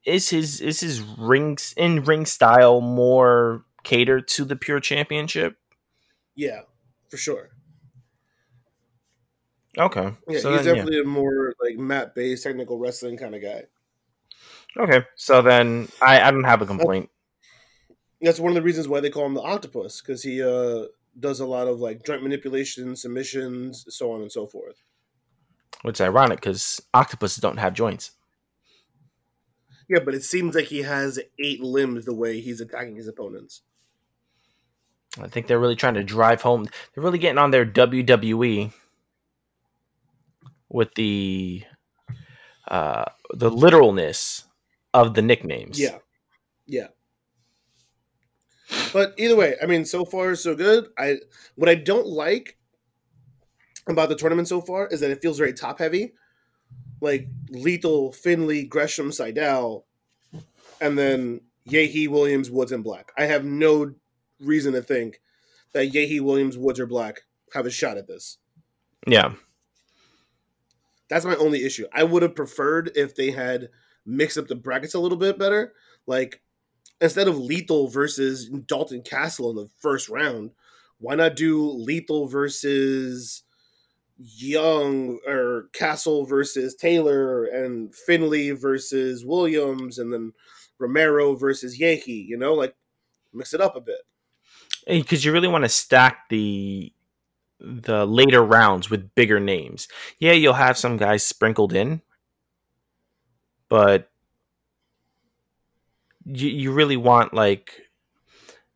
is 0.06 0.30
his 0.30 0.62
is 0.62 0.80
his 0.82 1.02
rings 1.02 1.74
in 1.78 2.04
ring 2.04 2.26
style 2.26 2.82
more 2.82 3.66
catered 3.86 4.28
to 4.30 4.44
the 4.44 4.58
pure 4.58 4.82
championship? 4.82 5.58
Yeah, 6.36 6.62
for 7.10 7.16
sure. 7.16 7.52
Okay. 9.78 10.12
Yeah, 10.28 10.40
so 10.40 10.54
he's 10.54 10.66
then, 10.66 10.76
definitely 10.76 10.98
yeah. 10.98 11.04
a 11.04 11.06
more 11.06 11.54
like 11.62 11.78
map 11.78 12.16
based 12.16 12.44
technical 12.44 12.78
wrestling 12.78 13.18
kind 13.18 13.36
of 13.36 13.42
guy. 13.42 13.64
Okay, 14.78 15.06
so 15.16 15.42
then 15.42 15.88
I, 16.02 16.20
I 16.20 16.32
don't 16.32 16.44
have 16.44 16.62
a 16.62 16.66
complaint. 16.66 17.10
That's 18.22 18.40
one 18.40 18.52
of 18.52 18.56
the 18.56 18.62
reasons 18.62 18.88
why 18.88 19.00
they 19.00 19.10
call 19.10 19.26
him 19.26 19.34
the 19.34 19.42
octopus 19.42 20.02
because 20.02 20.24
he 20.24 20.42
uh, 20.44 20.86
does 21.18 21.40
a 21.40 21.46
lot 21.46 21.68
of 21.68 21.80
like 21.80 22.06
joint 22.06 22.24
manipulation, 22.24 22.96
submissions, 22.96 23.86
so 23.90 24.12
on 24.12 24.22
and 24.22 24.32
so 24.32 24.48
forth. 24.48 24.84
Which 25.84 25.98
is 25.98 26.02
ironic 26.02 26.42
because 26.42 26.82
octopuses 26.94 27.38
don't 27.38 27.58
have 27.58 27.74
joints. 27.74 28.12
Yeah, 29.88 30.00
but 30.04 30.16
it 30.16 30.24
seems 30.24 30.56
like 30.56 30.66
he 30.66 30.82
has 30.82 31.20
eight 31.38 31.62
limbs 31.62 32.06
the 32.06 32.14
way 32.14 32.42
he's 32.42 32.60
attacking 32.60 32.96
his 32.96 33.08
opponents. 33.08 33.62
I 35.22 35.28
think 35.28 35.48
they're 35.48 35.60
really 35.60 35.76
trying 35.76 35.94
to 35.96 36.04
drive 36.04 36.42
home. 36.42 36.66
They're 36.94 37.04
really 37.04 37.20
getting 37.20 37.38
on 37.38 37.52
their 37.52 37.66
WWE 37.66 38.74
with 40.70 40.94
the 40.96 41.64
uh, 42.68 43.06
the 43.34 43.50
literalness 43.50 44.46
of 44.94 45.14
the 45.14 45.22
nicknames. 45.22 45.80
Yeah, 45.80 46.00
yeah. 46.66 46.88
But 48.92 49.14
either 49.18 49.36
way, 49.36 49.56
I 49.62 49.68
mean, 49.68 49.86
so 49.86 50.06
far 50.06 50.36
so 50.36 50.56
good. 50.56 50.88
I 50.98 51.18
what 51.56 51.70
I 51.70 51.76
don't 51.76 52.08
like 52.08 52.58
about 53.88 54.10
the 54.10 54.16
tournament 54.16 54.48
so 54.48 54.62
far 54.62 54.88
is 54.88 55.00
that 55.02 55.12
it 55.12 55.22
feels 55.22 55.38
very 55.38 55.54
top 55.54 55.80
heavy, 55.80 56.14
like 57.02 57.28
Lethal, 57.50 58.12
Finlay, 58.12 58.64
Gresham, 58.64 59.12
Sydal, 59.12 59.84
and 60.82 60.98
then 60.98 61.42
Yehi, 61.70 62.08
Williams, 62.08 62.50
Woods, 62.50 62.72
and 62.72 62.84
Black. 62.84 63.12
I 63.18 63.26
have 63.26 63.46
no 63.46 63.94
reason 64.40 64.74
to 64.74 64.82
think 64.82 65.22
that 65.74 65.92
Yehi, 65.92 66.22
Williams, 66.22 66.58
Woods, 66.58 66.80
or 66.80 66.86
Black 66.86 67.22
have 67.54 67.66
a 67.66 67.72
shot 67.72 67.98
at 67.98 68.08
this. 68.08 68.38
Yeah. 69.08 69.34
That's 71.10 71.26
my 71.26 71.36
only 71.36 71.64
issue. 71.64 71.86
I 71.94 72.04
would 72.04 72.24
have 72.24 72.36
preferred 72.36 72.92
if 72.96 73.16
they 73.16 73.32
had 73.32 73.70
mixed 74.06 74.38
up 74.38 74.48
the 74.48 74.56
brackets 74.56 74.94
a 74.94 75.00
little 75.00 75.18
bit 75.18 75.38
better. 75.38 75.74
Like, 76.08 76.42
instead 77.02 77.28
of 77.28 77.38
Lethal 77.38 77.88
versus 77.88 78.50
Dalton 78.50 79.02
Castle 79.02 79.50
in 79.50 79.56
the 79.56 79.70
first 79.80 80.10
round, 80.10 80.52
why 81.00 81.16
not 81.16 81.36
do 81.36 81.70
Lethal 81.70 82.28
versus 82.28 83.44
Young 84.18 85.20
or 85.28 85.70
Castle 85.74 86.26
versus 86.26 86.76
Taylor 86.76 87.46
and 87.46 87.94
Finlay 87.94 88.52
versus 88.52 89.26
Williams 89.26 90.00
and 90.00 90.14
then 90.14 90.32
Romero 90.78 91.36
versus 91.36 91.80
Yankee. 91.80 92.26
You 92.28 92.38
know, 92.38 92.54
like 92.54 92.76
mix 93.34 93.54
it 93.54 93.62
up 93.62 93.76
a 93.76 93.82
bit. 93.82 94.02
Because 94.88 95.26
you 95.26 95.32
really 95.32 95.48
want 95.48 95.64
to 95.64 95.70
stack 95.70 96.30
the 96.30 96.92
the 97.60 98.06
later 98.06 98.44
rounds 98.44 98.90
with 98.90 99.16
bigger 99.16 99.40
names. 99.40 99.88
Yeah, 100.20 100.34
you'll 100.34 100.54
have 100.54 100.78
some 100.78 100.98
guys 100.98 101.26
sprinkled 101.26 101.74
in, 101.74 102.02
but 103.70 104.10
you 106.26 106.50
you 106.50 106.72
really 106.72 106.98
want 106.98 107.34
like 107.34 107.82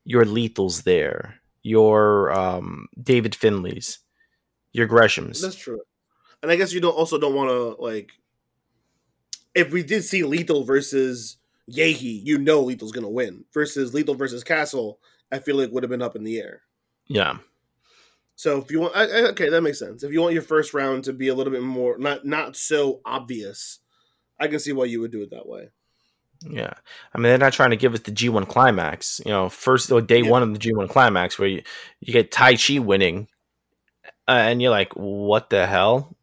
your 0.06 0.26
lethals 0.26 0.84
there, 0.84 1.36
your 1.62 2.32
um, 2.32 2.88
David 3.02 3.34
Finlays, 3.34 4.00
your 4.72 4.88
Greshams. 4.88 5.41
That's 5.41 5.56
true. 5.56 5.82
And 6.41 6.52
I 6.52 6.56
guess 6.56 6.74
you 6.74 6.80
don't 6.80 6.95
also 6.95 7.17
don't 7.17 7.36
want 7.36 7.50
to 7.50 7.82
like 7.82 8.12
if 9.56 9.72
we 9.72 9.84
did 9.84 10.04
see 10.04 10.24
Lethal 10.24 10.63
versus 10.63 11.38
Yehi, 11.69 12.22
you 12.24 12.38
know 12.38 12.63
Lethal's 12.63 12.91
gonna 12.91 13.10
win. 13.10 13.45
Versus 13.54 13.93
Lethal 13.93 14.15
versus 14.15 14.43
Castle, 14.43 15.00
I 15.32 15.39
feel 15.39 15.56
like 15.58 15.72
would 15.72 15.84
have 15.84 15.89
been 15.89 16.02
up 16.02 16.15
in 16.15 16.24
the 16.24 16.39
air. 16.39 16.62
Yeah, 17.08 17.38
So 18.36 18.60
if 18.60 18.70
you 18.72 18.80
want, 18.82 18.96
I, 18.96 19.04
I- 19.04 19.30
okay, 19.32 19.50
that 19.50 19.62
makes 19.62 19.80
sense. 19.80 20.04
If 20.04 20.12
you 20.12 20.22
want 20.22 20.34
your 20.34 20.44
first 20.44 20.74
round 20.74 21.04
to 21.06 21.13
be 21.13 21.28
a 21.28 21.34
little 21.36 21.52
bit 21.52 21.63
more 21.63 21.98
not 21.98 22.26
not 22.26 22.56
so 22.56 23.02
obvious, 23.06 23.80
I 24.39 24.48
can 24.48 24.60
see 24.60 24.74
why 24.74 24.86
you 24.86 25.02
would 25.02 25.12
do 25.12 25.22
it 25.24 25.32
that 25.32 25.48
way. 25.48 25.70
yeah. 26.42 26.74
I 27.13 27.18
mean, 27.18 27.24
they're 27.24 27.38
not 27.38 27.54
trying 27.54 27.72
to 27.72 27.76
give 27.76 27.94
us 27.94 28.02
the 28.02 28.12
G1 28.12 28.48
climax. 28.48 29.20
You 29.26 29.32
know, 29.32 29.50
first 29.50 29.92
or 29.92 30.02
day 30.02 30.22
Yeah. 30.22 30.30
one 30.30 30.44
of 30.44 30.54
the 30.54 30.60
G1 30.60 30.88
climax 30.89 31.38
where 31.39 31.50
you, 31.50 31.63
you 32.00 32.13
get 32.13 32.32
Taichi 32.32 32.80
winning, 32.80 33.28
uh, 34.28 34.32
and 34.32 34.62
you're 34.62 34.72
like, 34.72 34.94
what 34.94 35.50
the 35.50 35.65
hell? 35.68 36.15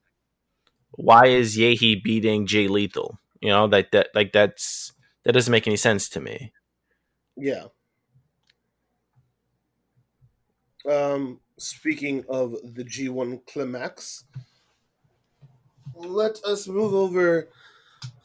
Why 0.92 1.26
is 1.26 1.56
Yehi 1.58 2.02
beating 2.02 2.46
Jay 2.46 2.68
Lethal? 2.68 3.18
You 3.42 3.50
know, 3.50 3.66
like 3.66 3.90
that, 3.90 4.08
like 4.14 4.32
that's 4.32 4.92
that 5.24 5.32
doesn't 5.32 5.52
make 5.52 5.66
any 5.66 5.76
sense 5.76 6.08
to 6.10 6.20
me. 6.20 6.52
Yeah. 7.36 7.64
Um, 10.90 11.40
speaking 11.58 12.24
of 12.28 12.52
the 12.74 12.84
G1 12.84 13.44
climax, 13.46 14.24
let 15.94 16.42
us 16.44 16.68
move 16.68 16.94
over 16.94 17.48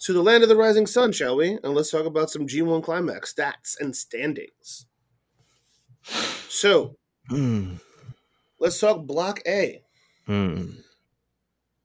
to 0.01 0.13
the 0.13 0.21
land 0.21 0.43
of 0.43 0.49
the 0.49 0.55
rising 0.55 0.87
sun, 0.87 1.11
shall 1.11 1.37
we? 1.37 1.57
And 1.63 1.73
let's 1.73 1.91
talk 1.91 2.05
about 2.05 2.29
some 2.29 2.47
G1 2.47 2.83
climax 2.83 3.33
stats 3.33 3.79
and 3.79 3.95
standings. 3.95 4.85
So 6.49 6.97
Hmm. 7.29 7.75
let's 8.59 8.79
talk 8.79 9.05
Block 9.05 9.41
A. 9.47 9.83
Hmm. 10.25 10.71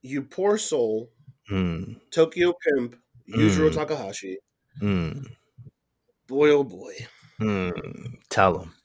You 0.02 0.22
poor 0.22 0.58
soul, 0.58 1.10
Hmm. 1.48 1.94
Tokyo 2.10 2.54
Pimp, 2.62 2.96
Yujiro 3.28 3.70
Mm. 3.70 3.74
Takahashi. 3.74 4.38
Hmm. 4.80 5.22
Boy, 6.26 6.50
oh 6.50 6.64
boy. 6.64 6.94
Hmm. 7.38 7.70
Tell 8.28 8.60
him. 8.60 8.75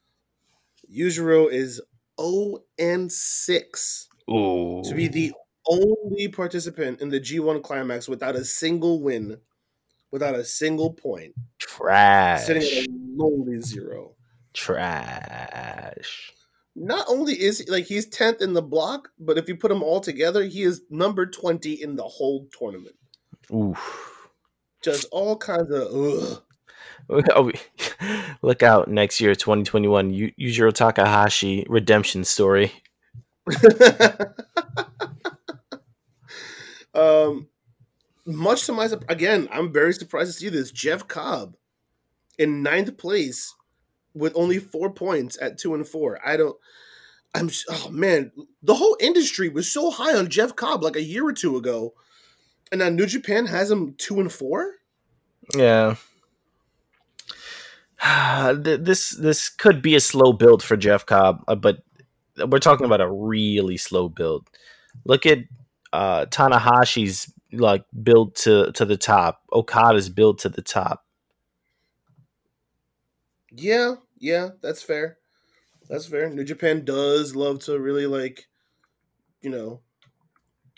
Yujiro 0.91 1.51
is 1.51 1.81
0 2.19 2.59
and 2.77 3.11
6. 3.11 4.07
Ooh. 4.29 4.81
to 4.85 4.95
be 4.95 5.07
the 5.07 5.33
only 5.67 6.27
participant 6.27 7.01
in 7.01 7.09
the 7.09 7.19
G1 7.19 7.63
climax 7.63 8.07
without 8.07 8.35
a 8.35 8.45
single 8.45 9.01
win, 9.01 9.37
without 10.11 10.35
a 10.35 10.45
single 10.45 10.93
point, 10.93 11.33
trash. 11.59 12.45
sitting 12.45 12.63
at 12.63 12.85
a 12.85 12.87
lonely 13.15 13.59
zero. 13.61 14.15
Trash. 14.53 16.33
Not 16.75 17.05
only 17.09 17.33
is 17.33 17.59
he 17.59 17.65
like 17.69 17.85
he's 17.85 18.09
10th 18.09 18.41
in 18.41 18.53
the 18.53 18.61
block, 18.61 19.09
but 19.19 19.37
if 19.37 19.47
you 19.47 19.55
put 19.55 19.69
them 19.69 19.83
all 19.83 19.99
together, 19.99 20.43
he 20.43 20.63
is 20.63 20.81
number 20.89 21.25
20 21.25 21.73
in 21.73 21.95
the 21.95 22.03
whole 22.03 22.47
tournament. 22.57 22.95
Oof. 23.53 24.29
Just 24.81 25.05
all 25.11 25.37
kinds 25.37 25.69
of 25.71 25.81
ugh. 25.93 26.43
Oh, 27.35 27.51
Look 28.41 28.63
out 28.63 28.87
next 28.87 29.19
year, 29.21 29.35
2021. 29.35 30.11
Yu- 30.11 30.31
Yujiro 30.39 30.73
Takahashi 30.73 31.65
redemption 31.69 32.23
story. 32.23 32.71
um, 36.93 37.47
much 38.25 38.65
to 38.65 38.71
my 38.71 38.87
again, 39.09 39.49
I'm 39.51 39.73
very 39.73 39.93
surprised 39.93 40.31
to 40.31 40.37
see 40.39 40.49
this. 40.49 40.71
Jeff 40.71 41.07
Cobb 41.07 41.55
in 42.37 42.63
ninth 42.63 42.97
place 42.97 43.53
with 44.13 44.33
only 44.35 44.59
four 44.59 44.89
points 44.91 45.37
at 45.41 45.57
two 45.57 45.73
and 45.73 45.87
four. 45.87 46.19
I 46.25 46.37
don't. 46.37 46.57
I'm. 47.33 47.49
Oh 47.69 47.89
man, 47.89 48.31
the 48.61 48.75
whole 48.75 48.95
industry 48.99 49.49
was 49.49 49.71
so 49.71 49.89
high 49.91 50.15
on 50.15 50.29
Jeff 50.29 50.55
Cobb 50.55 50.83
like 50.83 50.95
a 50.95 51.03
year 51.03 51.25
or 51.25 51.33
two 51.33 51.57
ago, 51.57 51.93
and 52.71 52.79
now 52.79 52.89
New 52.89 53.05
Japan 53.05 53.47
has 53.47 53.69
him 53.69 53.95
two 53.97 54.19
and 54.19 54.31
four. 54.31 54.75
Yeah. 55.55 55.95
Th- 58.63 58.79
this 58.79 59.11
this 59.11 59.49
could 59.49 59.81
be 59.81 59.95
a 59.95 59.99
slow 59.99 60.33
build 60.33 60.63
for 60.63 60.75
Jeff 60.75 61.05
Cobb, 61.05 61.43
uh, 61.47 61.55
but 61.55 61.83
we're 62.47 62.59
talking 62.59 62.85
about 62.85 63.01
a 63.01 63.11
really 63.11 63.77
slow 63.77 64.09
build. 64.09 64.49
Look 65.05 65.25
at 65.25 65.39
uh, 65.93 66.25
Tanahashi's 66.25 67.31
like 67.51 67.85
build 68.01 68.35
to 68.37 68.71
to 68.73 68.85
the 68.85 68.97
top. 68.97 69.41
Okada's 69.53 70.09
build 70.09 70.39
to 70.39 70.49
the 70.49 70.61
top. 70.61 71.05
Yeah, 73.51 73.95
yeah, 74.17 74.49
that's 74.61 74.81
fair. 74.81 75.17
That's 75.89 76.07
fair. 76.07 76.29
New 76.29 76.45
Japan 76.45 76.85
does 76.85 77.35
love 77.35 77.59
to 77.65 77.77
really 77.77 78.07
like, 78.07 78.47
you 79.41 79.49
know, 79.49 79.81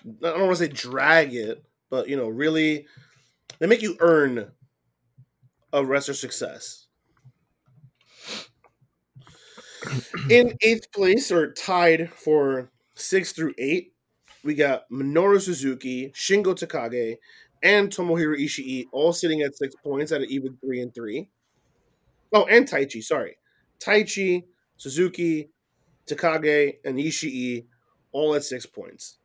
I 0.06 0.32
don't 0.32 0.42
want 0.42 0.58
to 0.58 0.66
say 0.66 0.68
drag 0.68 1.36
it, 1.36 1.64
but 1.90 2.10
you 2.10 2.18
know, 2.18 2.28
really, 2.28 2.88
they 3.60 3.68
make 3.68 3.84
you 3.84 3.96
earn 4.00 4.52
a 5.72 5.86
wrestler 5.86 6.16
success. 6.16 6.83
In 10.30 10.56
eighth 10.62 10.92
place, 10.92 11.32
or 11.32 11.52
tied 11.54 12.12
for 12.12 12.72
six 12.96 13.32
through 13.32 13.54
eight, 13.58 13.94
we 14.44 14.54
got 14.54 14.90
Minoru 14.92 15.42
Suzuki, 15.42 16.12
Shingo 16.16 16.54
Takagi, 16.54 17.18
and 17.62 17.90
Tomohiro 17.90 18.38
Ishii, 18.38 18.86
all 18.92 19.14
sitting 19.14 19.42
at 19.42 19.56
six 19.56 19.76
points 19.84 20.12
at 20.12 20.22
an 20.22 20.28
even 20.30 20.58
three 20.58 20.82
and 20.82 20.94
three. 20.94 21.30
Oh, 22.34 22.46
and 22.46 22.68
Taichi, 22.68 23.04
sorry. 23.04 23.38
Taichi, 23.80 24.44
Suzuki, 24.78 25.50
Takagi, 26.08 26.76
and 26.84 26.98
Ishii 26.98 27.66
all 28.12 28.36
at 28.36 28.44
six 28.44 28.66
points. 28.66 29.18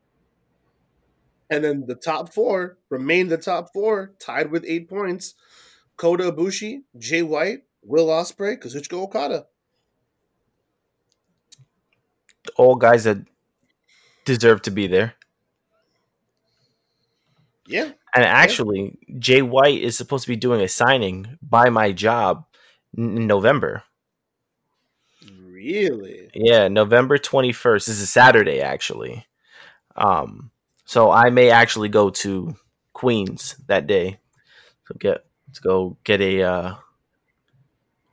And 1.50 1.64
then 1.64 1.84
the 1.86 1.94
top 1.94 2.32
four 2.32 2.78
remain 2.90 3.28
the 3.28 3.38
top 3.38 3.72
four, 3.72 4.14
tied 4.20 4.50
with 4.50 4.64
eight 4.66 4.88
points. 4.88 5.34
Kota 5.96 6.30
Ibushi, 6.30 6.82
Jay 6.98 7.22
White, 7.22 7.60
Will 7.82 8.06
Ospreay, 8.06 8.58
Kazuchika 8.62 8.94
Okada. 8.94 9.46
All 12.58 12.74
guys 12.74 13.04
that 13.04 13.18
deserve 14.26 14.60
to 14.62 14.70
be 14.70 14.86
there. 14.86 15.14
Yeah. 17.66 17.92
And 18.14 18.24
actually, 18.24 18.98
Jay 19.18 19.42
White 19.42 19.80
is 19.80 19.96
supposed 19.96 20.24
to 20.24 20.28
be 20.28 20.36
doing 20.36 20.60
a 20.60 20.68
signing 20.68 21.38
by 21.42 21.70
my 21.70 21.92
job 21.92 22.44
in 22.96 23.26
November. 23.26 23.84
Really? 25.40 26.30
Yeah, 26.34 26.68
November 26.68 27.18
21st. 27.18 27.86
This 27.86 28.00
is 28.00 28.10
Saturday, 28.10 28.60
actually. 28.60 29.26
Um, 29.96 30.50
so 30.84 31.10
I 31.10 31.30
may 31.30 31.50
actually 31.50 31.90
go 31.90 32.10
to 32.10 32.56
Queens 32.94 33.56
that 33.66 33.86
day. 33.86 34.18
So 34.86 34.94
get 34.98 35.24
let's 35.46 35.58
go 35.58 35.98
get 36.04 36.20
a 36.20 36.42
uh, 36.42 36.74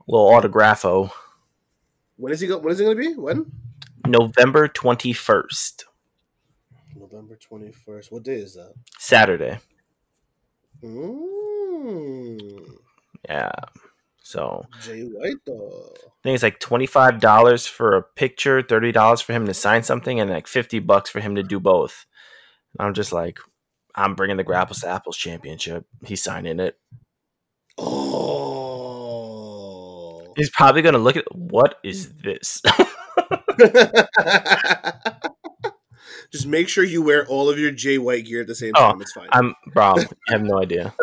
little 0.08 0.29
autographo. 0.29 1.10
When 2.17 2.34
is 2.34 2.41
he 2.41 2.47
go 2.47 2.58
when 2.58 2.73
is 2.73 2.79
it 2.79 2.84
gonna 2.84 2.95
be? 2.95 3.13
When? 3.13 3.51
November 4.07 4.67
21st, 4.67 5.83
November 6.97 7.35
twenty 7.35 7.71
first. 7.71 8.11
What 8.11 8.23
day 8.23 8.35
is 8.35 8.53
that? 8.55 8.73
Saturday. 8.99 9.59
Mm, 10.83 12.77
Yeah. 13.27 13.51
So 14.21 14.65
Jay 14.81 15.01
White 15.03 15.35
though. 15.45 15.93
I 15.93 15.99
think 16.23 16.33
it's 16.35 16.43
like 16.43 16.59
twenty 16.59 16.87
five 16.87 17.19
dollars 17.19 17.67
for 17.67 17.95
a 17.95 18.01
picture, 18.01 18.61
thirty 18.63 18.91
dollars 18.91 19.21
for 19.21 19.33
him 19.33 19.45
to 19.45 19.53
sign 19.53 19.83
something, 19.83 20.19
and 20.19 20.29
like 20.31 20.47
fifty 20.47 20.79
bucks 20.79 21.09
for 21.11 21.19
him 21.19 21.35
to 21.35 21.43
do 21.43 21.59
both. 21.59 22.05
And 22.79 22.87
I'm 22.87 22.93
just 22.95 23.13
like, 23.13 23.37
I'm 23.93 24.15
bringing 24.15 24.37
the 24.37 24.43
Grapples 24.43 24.81
to 24.81 24.87
Apples 24.87 25.15
Championship. 25.17 25.85
He's 26.05 26.23
signing 26.23 26.59
it. 26.59 26.77
Oh. 27.77 29.03
He's 30.35 30.49
probably 30.49 30.81
gonna 30.81 30.97
look 30.97 31.17
at 31.17 31.25
what 31.33 31.75
is 31.83 32.11
this? 32.23 32.61
Just 36.31 36.47
make 36.47 36.67
sure 36.67 36.83
you 36.83 37.01
wear 37.01 37.25
all 37.27 37.49
of 37.49 37.57
your 37.59 37.71
Jay 37.71 37.97
White 37.97 38.25
gear 38.25 38.41
at 38.41 38.47
the 38.47 38.55
same 38.55 38.73
Oh, 38.75 38.91
time. 38.91 39.01
It's 39.01 39.13
fine. 39.13 39.29
I'm 39.31 39.53
bro. 39.73 39.95
You 39.97 40.07
have 40.29 40.41
no 40.43 40.61
idea. 40.61 40.93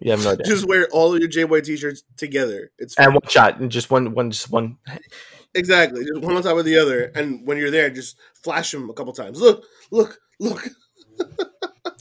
You 0.00 0.10
have 0.12 0.22
no 0.22 0.32
idea. 0.32 0.46
Just 0.46 0.66
wear 0.68 0.86
all 0.92 1.14
of 1.14 1.20
your 1.20 1.28
Jay 1.28 1.44
White 1.44 1.64
t-shirts 1.64 2.02
together. 2.16 2.70
It's 2.78 2.94
fine. 2.94 3.06
and 3.06 3.14
one 3.14 3.28
shot, 3.28 3.58
and 3.60 3.70
just 3.70 3.90
one, 3.90 4.14
one, 4.14 4.30
just 4.30 4.50
one. 4.50 4.76
exactly 5.54 6.04
just 6.04 6.22
one 6.22 6.36
on 6.36 6.42
top 6.42 6.56
of 6.58 6.64
the 6.64 6.76
other. 6.78 7.10
And 7.14 7.46
when 7.46 7.56
you're 7.58 7.70
there, 7.70 7.90
just 7.90 8.16
flash 8.34 8.70
them 8.70 8.88
a 8.90 8.94
couple 8.94 9.12
times. 9.12 9.40
Look, 9.40 9.64
look, 9.90 10.18
look. 10.38 10.62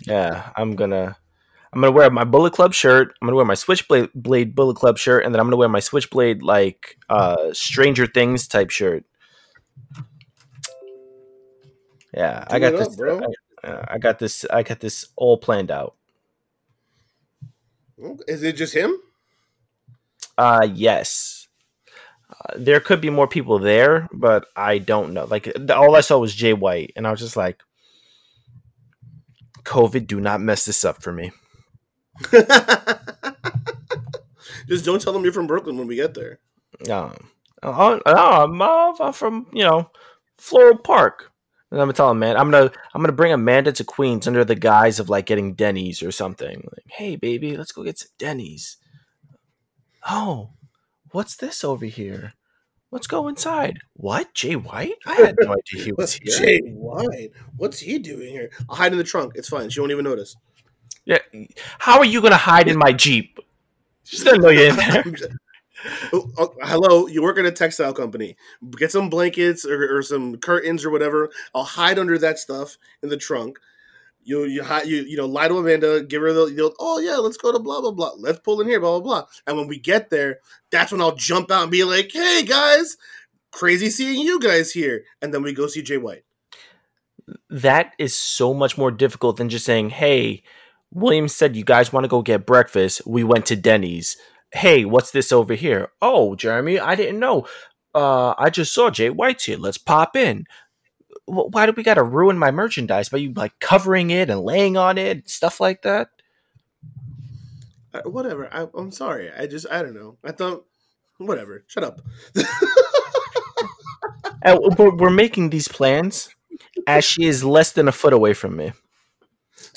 Yeah, 0.08 0.50
I'm 0.58 0.76
gonna. 0.76 1.16
I'm 1.74 1.80
gonna 1.82 1.92
wear 1.92 2.10
my 2.10 2.24
Bullet 2.24 2.54
Club 2.54 2.74
shirt. 2.74 3.14
I'm 3.22 3.28
gonna 3.28 3.36
wear 3.36 3.46
my 3.46 3.54
Switchblade 3.54 4.10
Blade 4.16 4.56
Bullet 4.56 4.76
Club 4.76 4.98
shirt, 4.98 5.24
and 5.24 5.34
then 5.34 5.40
I'm 5.40 5.46
gonna 5.46 5.58
wear 5.58 5.70
my 5.70 5.80
Switchblade 5.80 6.42
like 6.42 6.98
uh, 7.08 7.54
Stranger 7.54 8.08
Things 8.08 8.48
type 8.48 8.72
shirt. 8.72 9.06
Yeah, 12.14 12.44
I 12.48 12.60
got 12.60 12.74
up, 12.74 12.80
this, 12.80 12.96
bro. 12.96 13.22
I, 13.64 13.68
uh, 13.68 13.86
I 13.88 13.98
got 13.98 14.20
this. 14.20 14.46
I 14.52 14.64
got 14.64 14.80
this 14.80 15.06
all 15.16 15.38
planned 15.38 15.72
out. 15.72 15.96
Is 18.28 18.44
it 18.44 18.54
just 18.54 18.74
him? 18.74 18.96
Uh 20.38 20.68
yes. 20.74 21.48
Uh, 22.30 22.54
there 22.58 22.80
could 22.80 23.02
be 23.02 23.10
more 23.10 23.28
people 23.28 23.60
there, 23.60 24.08
but 24.12 24.46
I 24.56 24.78
don't 24.80 25.14
know. 25.14 25.26
Like 25.26 25.52
all 25.70 25.96
I 25.96 26.02
saw 26.02 26.18
was 26.18 26.34
Jay 26.34 26.54
White, 26.54 26.94
and 26.96 27.06
I 27.06 27.12
was 27.12 27.20
just 27.20 27.38
like, 27.38 27.62
"COVID, 29.64 30.08
do 30.08 30.20
not 30.20 30.42
mess 30.42 30.66
this 30.66 30.84
up 30.84 31.04
for 31.04 31.12
me." 31.12 31.32
just 34.68 34.86
don't 34.86 35.02
tell 35.02 35.14
them 35.14 35.24
you're 35.24 35.34
from 35.34 35.48
Brooklyn 35.48 35.78
when 35.78 35.88
we 35.88 35.96
get 35.96 36.14
there. 36.14 36.40
Um, 36.90 37.30
oh, 37.64 38.02
oh, 38.06 38.44
I'm, 38.44 38.62
uh, 38.62 38.94
I'm 39.00 39.14
from 39.14 39.48
you 39.54 39.64
know 39.64 39.90
Floral 40.38 40.78
Park, 40.78 41.32
and 41.70 41.80
I'm 41.80 41.86
gonna 41.86 41.94
tell 41.94 42.12
him, 42.12 42.20
man, 42.20 42.38
I'm 42.38 42.52
gonna 42.52 42.72
I'm 42.94 43.02
gonna 43.02 43.14
bring 43.14 43.34
Amanda 43.34 43.72
to 43.72 43.84
Queens 43.84 44.28
under 44.28 44.44
the 44.44 44.56
guise 44.56 45.00
of 45.00 45.10
like 45.10 45.26
getting 45.26 45.54
Denny's 45.54 46.04
or 46.04 46.12
something. 46.12 46.68
Like, 46.72 46.86
hey, 46.88 47.16
baby, 47.16 47.56
let's 47.58 47.72
go 47.72 47.84
get 47.84 48.00
some 48.00 48.10
Denny's. 48.18 48.78
Oh, 50.10 50.52
what's 51.12 51.36
this 51.36 51.64
over 51.64 51.86
here? 51.86 52.34
Let's 52.92 53.08
go 53.08 53.30
inside. 53.30 53.80
What? 53.94 54.34
Jay 54.34 54.58
White? 54.58 54.96
I 55.06 55.14
had 55.14 55.36
no 55.40 55.54
idea 55.54 55.86
he 55.86 55.94
was 55.94 56.14
here. 56.22 56.38
Jay 56.38 56.60
White. 56.60 57.32
What's 57.56 57.80
he 57.80 58.00
doing 58.00 58.30
here? 58.30 58.52
I'll 58.70 58.76
hide 58.76 58.92
in 58.92 58.98
the 58.98 59.04
trunk. 59.06 59.34
It's 59.36 59.48
fine. 59.48 59.70
She 59.70 59.80
won't 59.80 59.94
even 59.94 60.04
notice. 60.04 60.36
Yeah. 61.06 61.20
How 61.80 62.00
are 62.00 62.06
you 62.06 62.22
gonna 62.22 62.36
hide 62.36 62.68
in 62.68 62.78
my 62.78 62.92
Jeep? 62.92 63.40
She's 64.04 64.24
gonna 64.24 64.40
know 64.40 64.50
you're 64.50 64.70
in 64.70 64.76
there. 64.78 65.04
Oh, 66.14 66.32
oh, 66.38 66.54
hello, 66.62 67.08
you 67.08 67.22
work 67.22 67.38
at 67.38 67.46
a 67.46 67.52
textile 67.52 67.94
company. 67.94 68.36
Get 68.78 68.92
some 68.92 69.10
blankets 69.10 69.66
or, 69.66 69.98
or 69.98 70.04
some 70.04 70.38
curtains 70.38 70.86
or 70.86 70.90
whatever. 70.90 71.30
I'll 71.56 71.64
hide 71.64 72.00
under 72.00 72.18
that 72.18 72.40
stuff 72.40 72.78
in 73.02 73.10
the 73.10 73.18
trunk. 73.18 73.60
You 74.24 74.44
you 74.44 74.64
you 74.86 75.04
you 75.04 75.18
know 75.18 75.26
lie 75.26 75.48
to 75.48 75.58
Amanda, 75.58 76.04
give 76.04 76.22
her 76.22 76.32
the 76.32 76.46
you 76.46 76.58
know, 76.58 76.74
oh 76.80 77.00
yeah, 77.00 77.18
let's 77.18 77.38
go 77.38 77.52
to 77.52 77.60
blah 77.60 77.82
blah 77.82 77.92
blah. 77.92 78.12
Let's 78.18 78.40
pull 78.40 78.62
in 78.62 78.68
here, 78.68 78.80
blah 78.80 79.00
blah 79.00 79.22
blah. 79.22 79.28
And 79.48 79.58
when 79.58 79.68
we 79.68 79.80
get 79.80 80.10
there, 80.10 80.40
that's 80.70 80.92
when 80.92 81.02
I'll 81.02 81.16
jump 81.16 81.50
out 81.50 81.64
and 81.64 81.72
be 81.72 81.84
like, 81.84 82.12
hey 82.12 82.44
guys, 82.44 82.98
crazy 83.52 83.90
seeing 83.90 84.20
you 84.20 84.40
guys 84.40 84.72
here. 84.72 85.06
And 85.22 85.34
then 85.34 85.42
we 85.42 85.54
go 85.54 85.68
see 85.68 85.82
Jay 85.82 85.98
White. 85.98 86.24
That 87.50 87.94
is 87.98 88.16
so 88.16 88.54
much 88.54 88.78
more 88.78 88.92
difficult 88.92 89.38
than 89.38 89.50
just 89.50 89.66
saying, 89.66 89.92
"Hey, 89.92 90.44
Williams 90.92 91.36
said 91.36 91.56
you 91.56 91.64
guys 91.64 91.94
want 91.94 92.04
to 92.04 92.10
go 92.10 92.22
get 92.22 92.46
breakfast. 92.46 93.06
We 93.08 93.24
went 93.24 93.46
to 93.48 93.56
Denny's. 93.56 94.18
Hey, 94.54 94.86
what's 94.86 95.12
this 95.12 95.32
over 95.32 95.54
here? 95.54 95.90
Oh, 96.02 96.36
Jeremy, 96.36 96.80
I 96.80 96.96
didn't 96.96 97.20
know. 97.20 97.48
Uh, 97.96 98.34
I 98.38 98.50
just 98.50 98.74
saw 98.74 98.90
Jay 98.90 99.10
White's 99.10 99.46
here. 99.46 99.58
Let's 99.58 99.78
pop 99.78 100.16
in. 100.16 100.46
Wh- 101.26 101.52
Why 101.54 101.66
do 101.66 101.74
we 101.76 101.84
got 101.84 101.96
to 101.96 102.04
ruin 102.04 102.38
my 102.38 102.52
merchandise 102.52 103.10
by 103.10 103.20
you 103.20 103.34
like 103.34 103.60
covering 103.60 104.12
it 104.12 104.30
and 104.30 104.42
laying 104.42 104.78
on 104.78 104.98
it, 104.98 105.30
stuff 105.30 105.60
like 105.60 105.84
that? 105.84 106.10
I, 107.94 108.00
whatever. 108.08 108.50
I, 108.54 108.68
I'm 108.76 108.92
sorry. 108.92 109.32
I 109.32 109.48
just 109.48 109.68
I 109.72 109.82
don't 109.84 109.96
know. 109.96 110.18
I 110.24 110.32
thought 110.32 110.66
whatever. 111.18 111.64
Shut 111.68 111.84
up. 111.84 112.02
We're, 114.78 114.96
we're 114.96 115.10
making 115.10 115.50
these 115.52 115.68
plans 115.68 116.30
as 116.88 117.06
she 117.06 117.26
is 117.26 117.44
less 117.44 117.72
than 117.74 117.88
a 117.88 117.92
foot 117.92 118.14
away 118.14 118.34
from 118.34 118.56
me. 118.58 118.74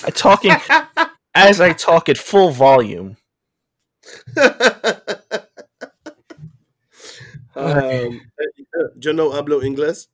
I 0.04 0.10
talking 0.10 0.52
as 1.34 1.60
I 1.60 1.72
talk 1.72 2.08
at 2.08 2.18
full 2.18 2.50
volume. 2.50 3.16
um, 7.56 8.20
yo 9.00 9.12
no 9.12 9.30
hablo 9.30 9.62
inglés. 9.62 10.08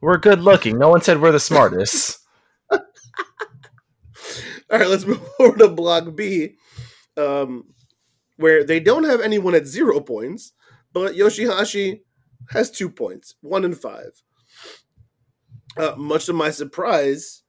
We're 0.00 0.18
good 0.18 0.40
looking. 0.40 0.78
No 0.78 0.88
one 0.88 1.02
said 1.02 1.20
we're 1.20 1.32
the 1.32 1.40
smartest. 1.40 2.18
All 2.70 2.78
right, 4.70 4.88
let's 4.88 5.04
move 5.04 5.20
over 5.38 5.58
to 5.58 5.68
Block 5.68 6.14
B, 6.14 6.56
um, 7.16 7.64
where 8.36 8.64
they 8.64 8.80
don't 8.80 9.04
have 9.04 9.20
anyone 9.20 9.54
at 9.54 9.66
zero 9.66 10.00
points, 10.00 10.52
but 10.92 11.14
Yoshihashi 11.14 12.00
has 12.50 12.70
two 12.70 12.88
points, 12.88 13.34
one 13.40 13.64
and 13.64 13.76
five. 13.76 14.22
Uh, 15.76 15.94
much 15.96 16.26
to 16.26 16.32
my 16.32 16.50
surprise, 16.50 17.42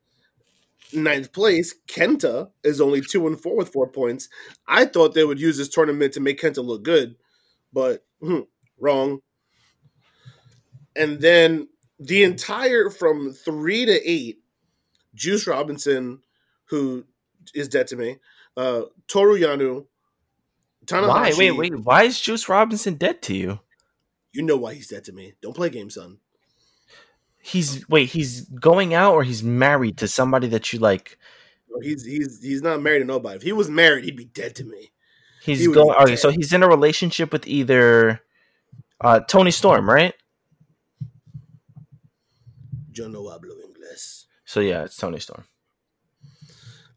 ninth 0.94 1.34
place, 1.34 1.74
Kenta 1.88 2.50
is 2.64 2.82
only 2.82 3.02
two 3.02 3.28
and 3.28 3.40
four 3.40 3.56
with 3.56 3.72
four 3.72 3.88
points. 3.88 4.30
I 4.68 4.86
thought 4.86 5.14
they 5.14 5.24
would 5.24 5.40
use 5.40 5.58
this 5.58 5.70
tournament 5.70 6.14
to 6.14 6.20
make 6.20 6.42
Kenta 6.42 6.64
look 6.64 6.84
good, 6.84 7.16
but 7.74 8.06
hmm, 8.22 8.42
wrong. 8.80 9.20
And 10.96 11.20
then 11.20 11.68
the 12.00 12.24
entire 12.24 12.90
from 12.90 13.32
three 13.32 13.86
to 13.86 14.10
eight, 14.10 14.40
Juice 15.14 15.48
Robinson, 15.48 16.20
who 16.66 17.06
is 17.54 17.68
dead 17.68 17.88
to 17.88 17.96
me, 17.96 18.18
uh, 18.58 18.84
Toru 19.08 19.40
Yano, 19.40 19.86
Tanahashi. 20.86 21.08
Why? 21.08 21.34
Wait, 21.38 21.52
wait. 21.52 21.80
Why 21.80 22.04
is 22.04 22.20
Juice 22.20 22.50
Robinson 22.50 22.96
dead 22.96 23.22
to 23.24 23.36
you? 23.36 23.60
You 24.34 24.44
know 24.44 24.58
why 24.58 24.74
he's 24.74 24.88
dead 24.88 25.04
to 25.06 25.12
me. 25.12 25.34
Don't 25.42 25.56
play 25.56 25.70
games, 25.70 25.96
son. 25.96 26.18
He's 27.42 27.88
wait. 27.90 28.10
He's 28.10 28.46
going 28.50 28.94
out 28.94 29.14
or 29.14 29.24
he's 29.24 29.44
married 29.44 29.98
to 29.98 30.08
somebody 30.08 30.48
that 30.50 30.72
you 30.72 30.80
like. 30.80 31.18
He's 31.82 32.06
he's 32.06 32.42
he's 32.42 32.62
not 32.62 32.82
married 32.82 33.00
to 33.00 33.06
nobody. 33.06 33.38
If 33.38 33.44
he 33.44 33.52
was 33.52 33.70
married, 33.70 34.06
he'd 34.06 34.16
be 34.16 34.26
dead 34.26 34.56
to 34.56 34.64
me. 34.64 34.92
He's 35.42 35.60
He 35.60 35.68
going. 35.68 35.96
Okay, 35.96 36.12
dead. 36.12 36.20
so 36.20 36.30
he's 36.30 36.54
in 36.54 36.62
a 36.62 36.68
relationship 36.68 37.32
with 37.32 37.48
either 37.48 38.22
uh, 39.00 39.22
Toni 39.22 39.52
Storm, 39.52 39.90
right? 39.90 40.14
Yo 42.94 43.08
no 43.08 43.24
hablo 43.24 43.56
inglés. 43.66 44.26
So 44.46 44.60
yeah, 44.60 44.84
it's 44.84 44.98
Toni 44.98 45.20
Storm. 45.20 45.46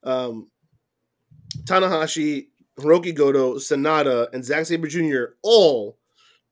Um, 0.03 0.51
Tanahashi, 1.65 2.49
Hiroki 2.79 3.15
Goto, 3.15 3.55
Sanada, 3.55 4.27
and 4.35 4.45
Zack 4.45 4.67
Sabre 4.67 4.89
Jr. 4.89 5.37
all 5.43 5.97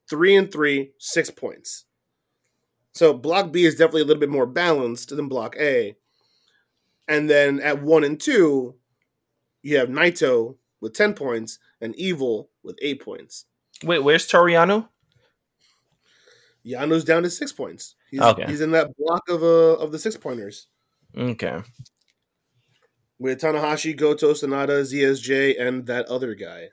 three 0.08 0.36
and 0.36 0.50
three, 0.50 0.92
six 0.98 1.30
points. 1.30 1.84
So 2.92 3.14
Block 3.14 3.52
B 3.52 3.64
is 3.64 3.74
definitely 3.76 4.02
a 4.02 4.04
little 4.04 4.20
bit 4.20 4.28
more 4.30 4.46
balanced 4.46 5.14
than 5.16 5.28
Block 5.28 5.56
A. 5.58 5.96
And 7.08 7.28
then 7.28 7.60
at 7.60 7.82
one 7.82 8.04
and 8.04 8.20
two, 8.20 8.74
you 9.62 9.76
have 9.78 9.88
Naito 9.88 10.56
with 10.80 10.94
10 10.94 11.14
points 11.14 11.58
and 11.80 11.94
Evil 11.96 12.50
with 12.62 12.78
eight 12.82 13.02
points. 13.02 13.46
Wait, 13.82 14.00
where's 14.00 14.26
Toru 14.26 14.52
Yano? 14.52 14.88
Yano's 16.64 17.04
down 17.04 17.22
to 17.24 17.30
six 17.30 17.52
points. 17.52 17.96
He's, 18.10 18.20
Okay. 18.20 18.44
he's 18.46 18.60
in 18.60 18.70
that 18.72 18.94
block 18.96 19.28
of 19.28 19.42
uh, 19.42 19.76
of 19.82 19.90
the 19.90 19.98
six 19.98 20.16
pointers 20.16 20.68
Okay. 21.16 21.60
with 23.18 23.40
Tanahashi, 23.40 23.96
Goto, 23.96 24.32
Sanada, 24.32 24.82
ZSJ, 24.82 25.60
and 25.60 25.86
that 25.86 26.06
other 26.06 26.34
guy. 26.36 26.68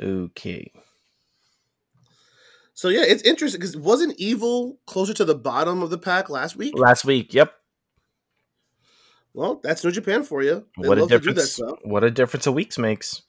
Okay. 0.00 0.70
So 2.80 2.88
yeah, 2.88 3.02
it's 3.02 3.22
interesting 3.24 3.60
because 3.60 3.76
wasn't 3.76 4.18
Evil 4.18 4.78
closer 4.86 5.12
to 5.12 5.26
the 5.26 5.34
bottom 5.34 5.82
of 5.82 5.90
the 5.90 5.98
pack 5.98 6.30
last 6.30 6.56
week? 6.56 6.72
Last 6.74 7.04
week, 7.04 7.34
yep. 7.34 7.52
Well, 9.34 9.60
that's 9.62 9.84
New 9.84 9.90
Japan 9.90 10.22
for 10.22 10.42
you. 10.42 10.64
They 10.80 10.88
what 10.88 10.96
a 10.96 11.02
love 11.02 11.10
to 11.10 11.18
do 11.18 11.24
that 11.26 11.34
difference! 11.34 11.52
stuff. 11.52 11.78
What 11.82 12.04
a 12.04 12.10
difference 12.10 12.46
a 12.46 12.52
week 12.52 12.78
makes. 12.78 13.20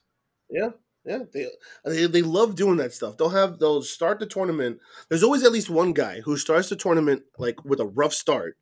Yeah, 0.48 0.70
yeah. 1.04 1.24
They, 1.34 1.48
they 1.84 2.06
they 2.06 2.22
love 2.22 2.54
doing 2.54 2.78
that 2.78 2.94
stuff. 2.94 3.18
They'll 3.18 3.28
have 3.28 3.58
they'll 3.58 3.82
start 3.82 4.20
the 4.20 4.26
tournament. 4.26 4.78
There's 5.10 5.22
always 5.22 5.44
at 5.44 5.52
least 5.52 5.68
one 5.68 5.92
guy 5.92 6.22
who 6.22 6.38
starts 6.38 6.70
the 6.70 6.76
tournament 6.76 7.24
like 7.36 7.62
with 7.62 7.78
a 7.78 7.84
rough 7.84 8.14
start, 8.14 8.56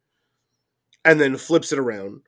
and 1.05 1.21
then 1.21 1.37
flips 1.37 1.71
it 1.71 1.79
around. 1.79 2.23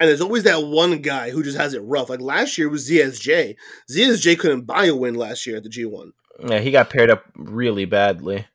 And 0.00 0.08
there's 0.08 0.20
always 0.20 0.42
that 0.42 0.64
one 0.64 1.00
guy 1.00 1.30
who 1.30 1.44
just 1.44 1.58
has 1.58 1.74
it 1.74 1.82
rough. 1.84 2.10
Like 2.10 2.20
last 2.20 2.58
year 2.58 2.68
was 2.68 2.90
ZSJ. 2.90 3.54
ZSJ 3.88 4.36
couldn't 4.36 4.66
buy 4.66 4.86
a 4.86 4.96
win 4.96 5.14
last 5.14 5.46
year 5.46 5.58
at 5.58 5.62
the 5.62 5.70
G1. 5.70 6.10
Yeah, 6.46 6.60
he 6.60 6.70
got 6.70 6.90
paired 6.90 7.10
up 7.10 7.24
really 7.36 7.84
badly. 7.84 8.46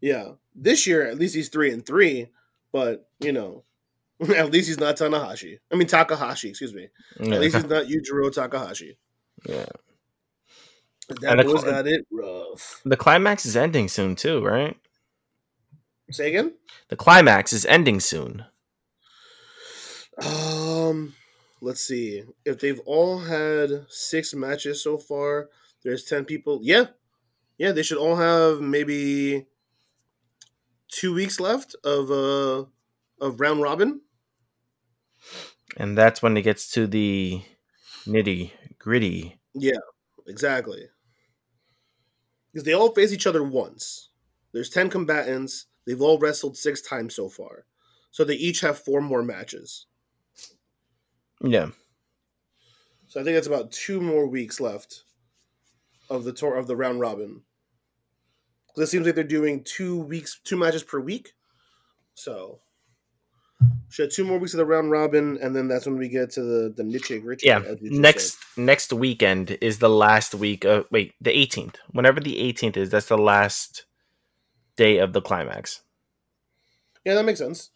Yeah, 0.00 0.32
this 0.54 0.86
year 0.86 1.06
at 1.06 1.18
least 1.18 1.34
he's 1.34 1.48
three 1.48 1.70
and 1.72 1.84
three, 1.84 2.28
but 2.72 3.08
you 3.20 3.32
know, 3.32 3.64
at 4.36 4.50
least 4.50 4.68
he's 4.68 4.80
not 4.80 4.96
Tanahashi. 4.96 5.58
I 5.72 5.76
mean 5.76 5.88
Takahashi, 5.88 6.48
excuse 6.48 6.74
me. 6.74 6.88
Yeah. 7.20 7.34
At 7.34 7.40
least 7.40 7.56
he's 7.56 7.64
not 7.68 7.86
Yujiro 7.86 8.32
Takahashi. 8.32 8.96
Yeah. 9.48 9.66
That 11.20 11.46
boy's 11.46 11.62
cl- 11.62 11.72
got 11.72 11.86
it 11.86 12.06
rough. 12.12 12.82
The 12.84 12.96
climax 12.96 13.46
is 13.46 13.56
ending 13.56 13.88
soon 13.88 14.14
too, 14.14 14.44
right? 14.44 14.76
Say 16.10 16.28
again. 16.28 16.54
The 16.88 16.96
climax 16.96 17.52
is 17.52 17.64
ending 17.66 18.00
soon. 18.00 18.44
Um, 20.24 21.14
let's 21.60 21.80
see. 21.80 22.24
If 22.44 22.60
they've 22.60 22.80
all 22.86 23.20
had 23.20 23.86
six 23.88 24.34
matches 24.34 24.82
so 24.82 24.98
far, 24.98 25.48
there's 25.82 26.04
ten 26.04 26.24
people. 26.24 26.60
Yeah, 26.62 26.86
yeah, 27.58 27.72
they 27.72 27.82
should 27.82 27.98
all 27.98 28.16
have 28.16 28.60
maybe 28.60 29.46
two 30.88 31.12
weeks 31.14 31.38
left 31.38 31.74
of 31.84 32.10
uh 32.10 32.64
of 33.20 33.40
round 33.40 33.62
robin. 33.62 34.00
And 35.76 35.96
that's 35.96 36.22
when 36.22 36.36
it 36.36 36.42
gets 36.42 36.70
to 36.72 36.86
the 36.86 37.42
nitty 38.06 38.52
gritty. 38.78 39.38
Yeah, 39.54 39.78
exactly. 40.26 40.88
Because 42.52 42.64
they 42.64 42.72
all 42.72 42.94
face 42.94 43.12
each 43.12 43.26
other 43.26 43.44
once. 43.44 44.08
There's 44.52 44.70
10 44.70 44.88
combatants. 44.88 45.66
They've 45.86 46.00
all 46.00 46.18
wrestled 46.18 46.56
six 46.56 46.80
times 46.80 47.14
so 47.14 47.28
far. 47.28 47.66
So 48.10 48.24
they 48.24 48.34
each 48.34 48.62
have 48.62 48.78
four 48.78 49.00
more 49.00 49.22
matches. 49.22 49.86
Yeah. 51.42 51.68
So 53.06 53.20
I 53.20 53.24
think 53.24 53.36
that's 53.36 53.46
about 53.46 53.70
two 53.70 54.00
more 54.00 54.26
weeks 54.26 54.60
left 54.60 55.04
of 56.10 56.24
the 56.24 56.32
tour 56.32 56.56
of 56.56 56.66
the 56.66 56.76
round 56.76 57.00
robin. 57.00 57.42
Because 58.68 58.88
it 58.88 58.90
seems 58.90 59.06
like 59.06 59.14
they're 59.14 59.24
doing 59.24 59.64
two 59.64 59.98
weeks, 60.00 60.40
two 60.44 60.56
matches 60.56 60.82
per 60.82 61.00
week. 61.00 61.32
So 62.14 62.60
she 63.88 64.02
had 64.02 64.10
two 64.10 64.24
more 64.24 64.38
weeks 64.38 64.54
of 64.54 64.58
the 64.58 64.66
round 64.66 64.90
robin, 64.90 65.38
and 65.40 65.54
then 65.56 65.68
that's 65.68 65.86
when 65.86 65.96
we 65.98 66.08
get 66.08 66.30
to 66.32 66.42
the 66.42 66.72
the 66.76 66.84
niche 66.84 67.12
gritty. 67.22 67.46
Yeah. 67.46 67.60
as 67.60 67.80
you 67.80 67.88
just 67.90 68.00
Next 68.00 68.54
said. 68.54 68.64
next 68.64 68.92
weekend 68.92 69.56
is 69.60 69.78
the 69.78 69.88
last 69.90 70.34
week 70.34 70.64
of 70.64 70.86
wait, 70.90 71.14
the 71.20 71.30
18th. 71.30 71.76
Whenever 71.90 72.20
the 72.20 72.36
18th 72.52 72.76
is, 72.76 72.90
that's 72.90 73.06
the 73.06 73.18
last 73.18 73.84
day 74.76 74.98
of 74.98 75.12
the 75.12 75.20
climax. 75.20 75.82
Yeah, 77.04 77.14
that 77.14 77.24
makes 77.24 77.38
sense. 77.38 77.70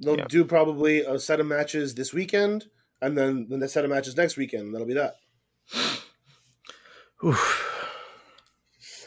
They'll 0.00 0.16
Yeah. 0.18 0.26
do 0.28 0.44
probably 0.44 1.00
a 1.00 1.18
set 1.18 1.40
of 1.40 1.46
matches 1.46 1.94
this 1.94 2.12
weekend, 2.12 2.66
and 3.00 3.16
then 3.16 3.46
the 3.48 3.56
next 3.56 3.72
set 3.72 3.84
of 3.84 3.90
matches 3.90 4.16
next 4.16 4.36
weekend. 4.36 4.74
That'll 4.74 4.86
be 4.86 4.94
that. 4.94 5.16
Oof. 7.24 7.68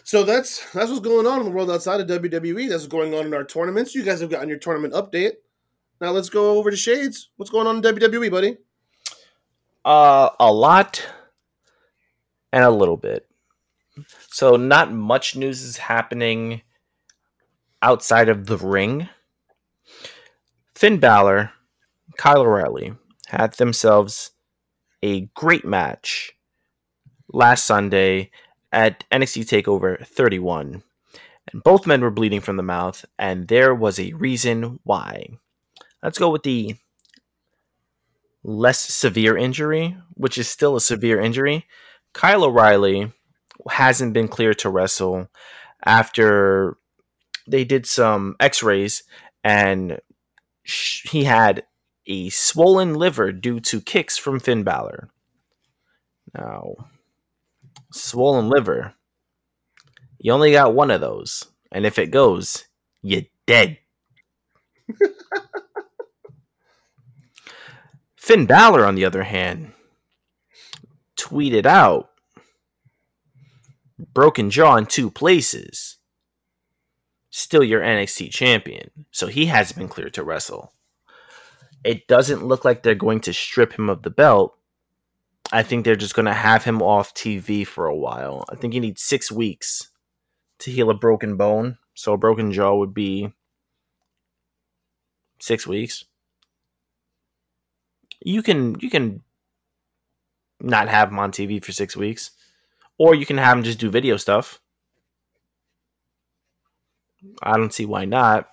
So 0.03 0.23
that's 0.23 0.71
that's 0.71 0.89
what's 0.89 1.01
going 1.01 1.25
on 1.25 1.39
in 1.39 1.45
the 1.45 1.51
world 1.51 1.71
outside 1.71 1.99
of 1.99 2.07
WWE. 2.07 2.69
That's 2.69 2.83
what's 2.83 2.87
going 2.87 3.13
on 3.13 3.25
in 3.25 3.33
our 3.33 3.43
tournaments. 3.43 3.95
You 3.95 4.03
guys 4.03 4.21
have 4.21 4.29
gotten 4.29 4.49
your 4.49 4.59
tournament 4.59 4.93
update. 4.93 5.33
Now 5.99 6.11
let's 6.11 6.29
go 6.29 6.57
over 6.57 6.69
to 6.69 6.77
Shades. 6.77 7.29
What's 7.37 7.49
going 7.49 7.67
on 7.67 7.77
in 7.77 7.81
WWE, 7.81 8.29
buddy? 8.29 8.57
Uh, 9.83 10.29
a 10.39 10.51
lot 10.51 11.07
and 12.53 12.63
a 12.63 12.69
little 12.69 12.97
bit. 12.97 13.27
So, 14.29 14.57
not 14.57 14.91
much 14.91 15.35
news 15.35 15.61
is 15.61 15.77
happening 15.77 16.61
outside 17.81 18.29
of 18.29 18.45
the 18.45 18.57
ring. 18.57 19.09
Finn 20.75 20.99
Balor, 20.99 21.51
Kyle 22.17 22.41
O'Reilly 22.41 22.93
had 23.27 23.53
themselves 23.53 24.31
a 25.01 25.21
great 25.33 25.65
match 25.65 26.34
last 27.31 27.65
Sunday 27.65 28.31
at 28.71 29.03
NXT 29.11 29.63
TakeOver 29.63 30.05
31. 30.05 30.83
And 31.51 31.63
both 31.63 31.87
men 31.87 32.01
were 32.01 32.11
bleeding 32.11 32.41
from 32.41 32.57
the 32.57 32.63
mouth, 32.63 33.05
and 33.19 33.47
there 33.47 33.73
was 33.73 33.99
a 33.99 34.13
reason 34.13 34.79
why. 34.83 35.27
Let's 36.01 36.17
go 36.17 36.29
with 36.29 36.43
the 36.43 36.75
less 38.43 38.79
severe 38.79 39.37
injury, 39.37 39.97
which 40.13 40.37
is 40.37 40.47
still 40.47 40.75
a 40.75 40.81
severe 40.81 41.19
injury. 41.19 41.65
Kyle 42.13 42.43
O'Reilly 42.43 43.11
hasn't 43.69 44.13
been 44.13 44.27
cleared 44.27 44.59
to 44.59 44.69
wrestle 44.69 45.29
after 45.83 46.77
they 47.47 47.63
did 47.63 47.85
some 47.85 48.35
x 48.39 48.63
rays 48.63 49.03
and 49.43 49.99
he 50.63 51.23
had 51.25 51.63
a 52.07 52.29
swollen 52.29 52.93
liver 52.93 53.31
due 53.31 53.59
to 53.59 53.81
kicks 53.81 54.17
from 54.17 54.39
Finn 54.39 54.63
Balor. 54.63 55.09
Now, 56.33 56.75
swollen 57.95 58.49
liver, 58.49 58.93
you 60.19 60.31
only 60.31 60.51
got 60.51 60.73
one 60.73 60.91
of 60.91 61.01
those. 61.01 61.45
And 61.71 61.85
if 61.85 61.97
it 61.99 62.11
goes, 62.11 62.65
you're 63.01 63.23
dead. 63.45 63.77
Finn 68.15 68.45
Balor, 68.45 68.85
on 68.85 68.95
the 68.95 69.05
other 69.05 69.23
hand, 69.23 69.73
tweeted 71.17 71.65
out 71.65 72.09
broken 74.13 74.49
jaw 74.49 74.75
in 74.77 74.85
two 74.85 75.09
places. 75.11 75.97
Still 77.29 77.63
your 77.63 77.81
NXT 77.81 78.31
champion. 78.31 78.89
So 79.11 79.27
he 79.27 79.45
hasn't 79.47 79.77
been 79.77 79.89
cleared 79.89 80.13
to 80.15 80.23
wrestle. 80.23 80.73
It 81.83 82.07
doesn't 82.07 82.43
look 82.45 82.65
like 82.65 82.81
they're 82.81 82.95
going 82.95 83.19
to 83.21 83.33
strip 83.33 83.73
him 83.73 83.89
of 83.89 84.01
the 84.01 84.09
belt. 84.09 84.57
I 85.51 85.63
think 85.63 85.85
they're 85.85 85.95
just 85.95 86.15
going 86.15 86.25
to 86.25 86.33
have 86.33 86.63
him 86.63 86.81
off 86.81 87.13
TV 87.13 87.65
for 87.65 87.85
a 87.85 87.95
while. 87.95 88.45
I 88.49 88.55
think 88.55 88.73
he 88.73 88.79
needs 88.79 89.01
six 89.01 89.31
weeks 89.31 89.89
to 90.59 90.71
heal 90.71 90.89
a 90.89 90.93
broken 90.93 91.37
bone. 91.37 91.77
So 91.93 92.13
a 92.13 92.17
broken 92.17 92.51
jaw 92.51 92.75
would 92.75 92.93
be 92.93 93.31
six 95.39 95.65
weeks 95.67 96.05
you 98.25 98.41
can 98.41 98.75
you 98.79 98.89
can 98.89 99.21
not 100.59 100.89
have 100.89 101.09
him 101.09 101.19
on 101.19 101.31
TV 101.31 101.63
for 101.63 101.71
six 101.71 101.95
weeks, 101.95 102.31
or 102.97 103.13
you 103.15 103.25
can 103.25 103.37
have 103.37 103.57
him 103.57 103.63
just 103.63 103.79
do 103.79 103.89
video 103.89 104.17
stuff. 104.17 104.59
I 107.41 107.57
don't 107.57 107.73
see 107.73 107.85
why 107.85 108.05
not. 108.05 108.49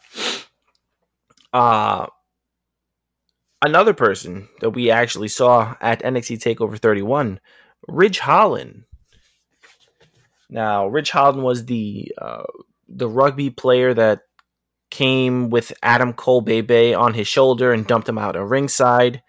Uh 1.52 2.06
another 3.62 3.94
person 3.94 4.48
that 4.60 4.70
we 4.70 4.90
actually 4.90 5.28
saw 5.28 5.74
at 5.80 6.02
NXT 6.02 6.38
Takeover 6.38 6.78
31, 6.78 7.40
Ridge 7.88 8.18
Holland. 8.18 8.84
Now, 10.50 10.86
Ridge 10.88 11.10
Holland 11.10 11.42
was 11.42 11.64
the 11.64 12.12
uh, 12.20 12.44
the 12.88 13.08
rugby 13.08 13.48
player 13.48 13.94
that 13.94 14.20
came 14.90 15.48
with 15.48 15.72
Adam 15.82 16.12
Cole 16.12 16.42
Bebe 16.42 16.92
on 16.92 17.14
his 17.14 17.26
shoulder 17.26 17.72
and 17.72 17.86
dumped 17.86 18.08
him 18.08 18.18
out 18.18 18.36
at 18.36 18.44
ringside 18.44 19.22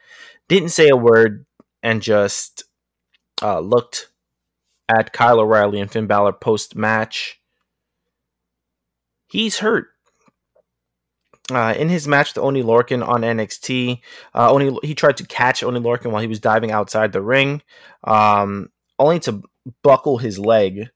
didn't 0.48 0.70
say 0.70 0.90
a 0.90 0.96
word 0.96 1.46
and 1.82 2.02
just 2.02 2.66
uh, 3.42 3.60
looked 3.60 4.10
at 4.90 5.14
Kyle 5.14 5.40
O'Reilly 5.40 5.80
and 5.80 5.92
Finn 5.92 6.08
Balor 6.08 6.34
post 6.34 6.76
match. 6.76 7.40
He's 9.28 9.60
hurt. 9.60 9.88
Uh, 11.52 11.74
in 11.78 11.90
his 11.90 12.08
match 12.08 12.34
with 12.34 12.44
Oni 12.44 12.64
Lorcan 12.64 13.06
on 13.06 13.22
NXT, 13.22 14.00
uh, 14.34 14.52
Oni 14.52 14.78
he 14.82 14.96
tried 14.96 15.18
to 15.18 15.26
catch 15.26 15.62
Oni 15.62 15.80
Lorcan 15.80 16.12
while 16.12 16.22
he 16.22 16.28
was 16.28 16.40
diving 16.40 16.72
outside 16.72 17.12
the 17.12 17.22
ring, 17.22 17.62
um, 18.06 18.70
only 18.98 19.20
to 19.20 19.44
buckle 19.82 20.18
his 20.18 20.40
leg, 20.40 20.90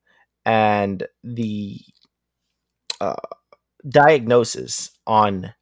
and 0.45 1.05
the 1.23 1.79
uh, 3.01 3.15
diagnosis 3.87 4.91
on 5.05 5.53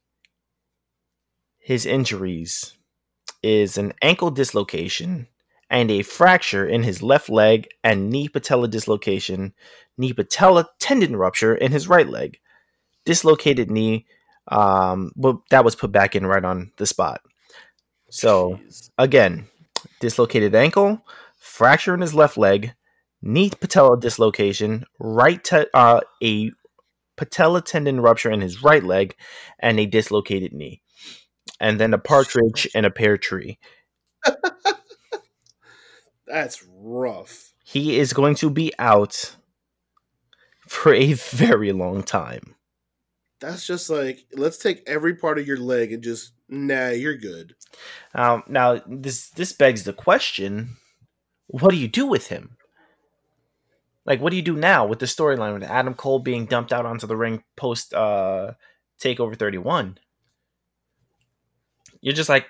his 1.58 1.84
injuries 1.84 2.76
is 3.42 3.76
an 3.76 3.92
ankle 4.02 4.30
dislocation 4.30 5.26
and 5.68 5.90
a 5.90 6.02
fracture 6.02 6.64
in 6.64 6.84
his 6.84 7.02
left 7.02 7.28
leg 7.28 7.68
and 7.82 8.08
knee 8.08 8.28
patella 8.28 8.68
dislocation, 8.68 9.52
knee 9.98 10.12
patella 10.12 10.68
tendon 10.78 11.16
rupture 11.16 11.54
in 11.54 11.72
his 11.72 11.88
right 11.88 12.08
leg, 12.08 12.38
dislocated 13.04 13.70
knee. 13.70 14.06
Um, 14.48 15.12
well, 15.16 15.42
that 15.50 15.64
was 15.64 15.74
put 15.74 15.92
back 15.92 16.14
in 16.14 16.26
right 16.26 16.44
on 16.44 16.72
the 16.76 16.86
spot. 16.86 17.20
So 18.10 18.60
Jeez. 18.62 18.90
again, 18.98 19.46
dislocated 20.00 20.54
ankle, 20.54 21.04
fracture 21.38 21.94
in 21.94 22.00
his 22.00 22.14
left 22.14 22.36
leg, 22.36 22.74
knee 23.22 23.50
patella 23.50 23.98
dislocation, 23.98 24.84
right 24.98 25.42
te- 25.42 25.66
uh, 25.74 26.00
a 26.22 26.50
patella 27.16 27.62
tendon 27.62 28.00
rupture 28.00 28.30
in 28.30 28.40
his 28.40 28.62
right 28.62 28.84
leg, 28.84 29.16
and 29.58 29.80
a 29.80 29.86
dislocated 29.86 30.52
knee, 30.52 30.82
and 31.60 31.80
then 31.80 31.94
a 31.94 31.98
partridge 31.98 32.68
and 32.74 32.86
a 32.86 32.90
pear 32.90 33.16
tree. 33.16 33.58
that's 36.26 36.64
rough. 36.68 37.52
He 37.64 37.98
is 37.98 38.12
going 38.12 38.36
to 38.36 38.50
be 38.50 38.72
out 38.78 39.36
for 40.68 40.92
a 40.92 41.14
very 41.14 41.72
long 41.72 42.02
time. 42.02 42.55
That's 43.40 43.66
just 43.66 43.90
like 43.90 44.24
let's 44.32 44.58
take 44.58 44.82
every 44.86 45.14
part 45.14 45.38
of 45.38 45.46
your 45.46 45.58
leg 45.58 45.92
and 45.92 46.02
just 46.02 46.32
nah, 46.48 46.88
you're 46.88 47.16
good. 47.16 47.54
Um, 48.14 48.42
now 48.48 48.80
this 48.86 49.28
this 49.30 49.52
begs 49.52 49.84
the 49.84 49.92
question: 49.92 50.76
What 51.48 51.70
do 51.70 51.76
you 51.76 51.88
do 51.88 52.06
with 52.06 52.28
him? 52.28 52.56
Like, 54.06 54.20
what 54.20 54.30
do 54.30 54.36
you 54.36 54.42
do 54.42 54.56
now 54.56 54.86
with 54.86 55.00
the 55.00 55.06
storyline 55.06 55.52
with 55.52 55.64
Adam 55.64 55.92
Cole 55.94 56.20
being 56.20 56.46
dumped 56.46 56.72
out 56.72 56.86
onto 56.86 57.06
the 57.08 57.16
ring 57.16 57.42
post 57.56 57.92
uh, 57.92 58.52
Takeover 59.00 59.36
Thirty 59.36 59.58
One? 59.58 59.98
You're 62.00 62.14
just 62.14 62.28
like, 62.28 62.46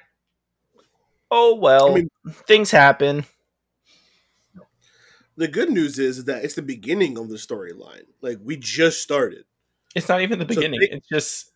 oh 1.31 1.57
well, 1.57 1.93
I 1.93 1.95
mean- 1.95 2.11
things 2.47 2.71
happen. 2.71 3.25
The 5.39 5.49
good 5.49 5.71
news 5.71 5.99
is 5.99 6.25
that 6.25 6.45
it's 6.45 6.55
the 6.55 6.63
beginning 6.63 7.19
of 7.19 7.29
the 7.29 7.37
storyline. 7.37 8.05
Like 8.23 8.39
we 8.43 8.57
just 8.57 9.03
started. 9.03 9.45
It's 9.97 10.09
not 10.09 10.21
even 10.21 10.39
the 10.39 10.45
So 10.45 10.49
beginning. 10.61 10.81
they- 10.81 10.91
it's 10.97 11.09
just 11.09 11.51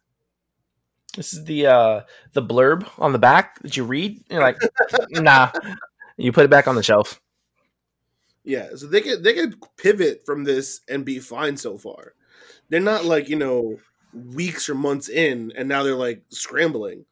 this 1.17 1.33
is 1.35 1.45
the 1.45 1.67
uh 1.67 2.01
the 2.33 2.43
blurb 2.43 2.89
on 2.99 3.13
the 3.13 3.19
back 3.19 3.61
that 3.63 3.77
you 3.77 3.85
read. 3.85 4.23
You're 4.31 4.41
like, 4.41 4.57
nah. 5.11 5.51
You 6.17 6.33
put 6.33 6.45
it 6.45 6.51
back 6.51 6.67
on 6.69 6.75
the 6.75 6.83
shelf. 6.83 7.21
Yeah, 8.45 8.71
so 8.77 8.87
they 8.87 9.01
could 9.03 9.23
they 9.23 9.35
could 9.35 9.55
pivot 9.77 10.23
from 10.25 10.45
this 10.45 10.81
and 10.89 11.05
be 11.05 11.19
fine 11.19 11.57
so 11.57 11.77
far. 11.79 12.15
They're 12.69 12.81
not 12.81 13.05
like 13.05 13.29
you 13.29 13.37
know 13.37 13.79
weeks 14.15 14.69
or 14.69 14.75
months 14.75 15.09
in, 15.09 15.53
and 15.57 15.69
now 15.69 15.83
they're 15.83 15.95
like 15.95 16.23
scrambling. 16.31 17.05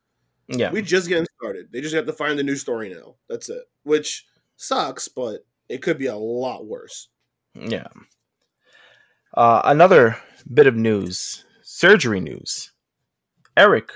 Yeah. 0.49 0.71
We 0.73 0.81
just 0.81 1.09
getting 1.09 1.27
started. 1.39 1.69
They 1.71 1.81
just 1.83 1.95
have 1.95 2.07
to 2.07 2.13
find 2.13 2.39
the 2.39 2.43
new 2.43 2.57
story 2.57 2.89
now. 2.89 3.17
That's 3.29 3.51
it. 3.51 3.65
Which 3.83 4.25
sucks, 4.57 5.07
but 5.09 5.45
it 5.69 5.83
could 5.83 5.99
be 5.99 6.07
a 6.07 6.17
lot 6.17 6.67
worse. 6.67 7.09
Yeah. 7.55 7.89
Uh, 9.35 9.61
another 9.65 10.17
bit 10.53 10.67
of 10.67 10.75
news 10.77 11.45
surgery 11.79 12.19
news. 12.19 12.73
Erik 13.57 13.93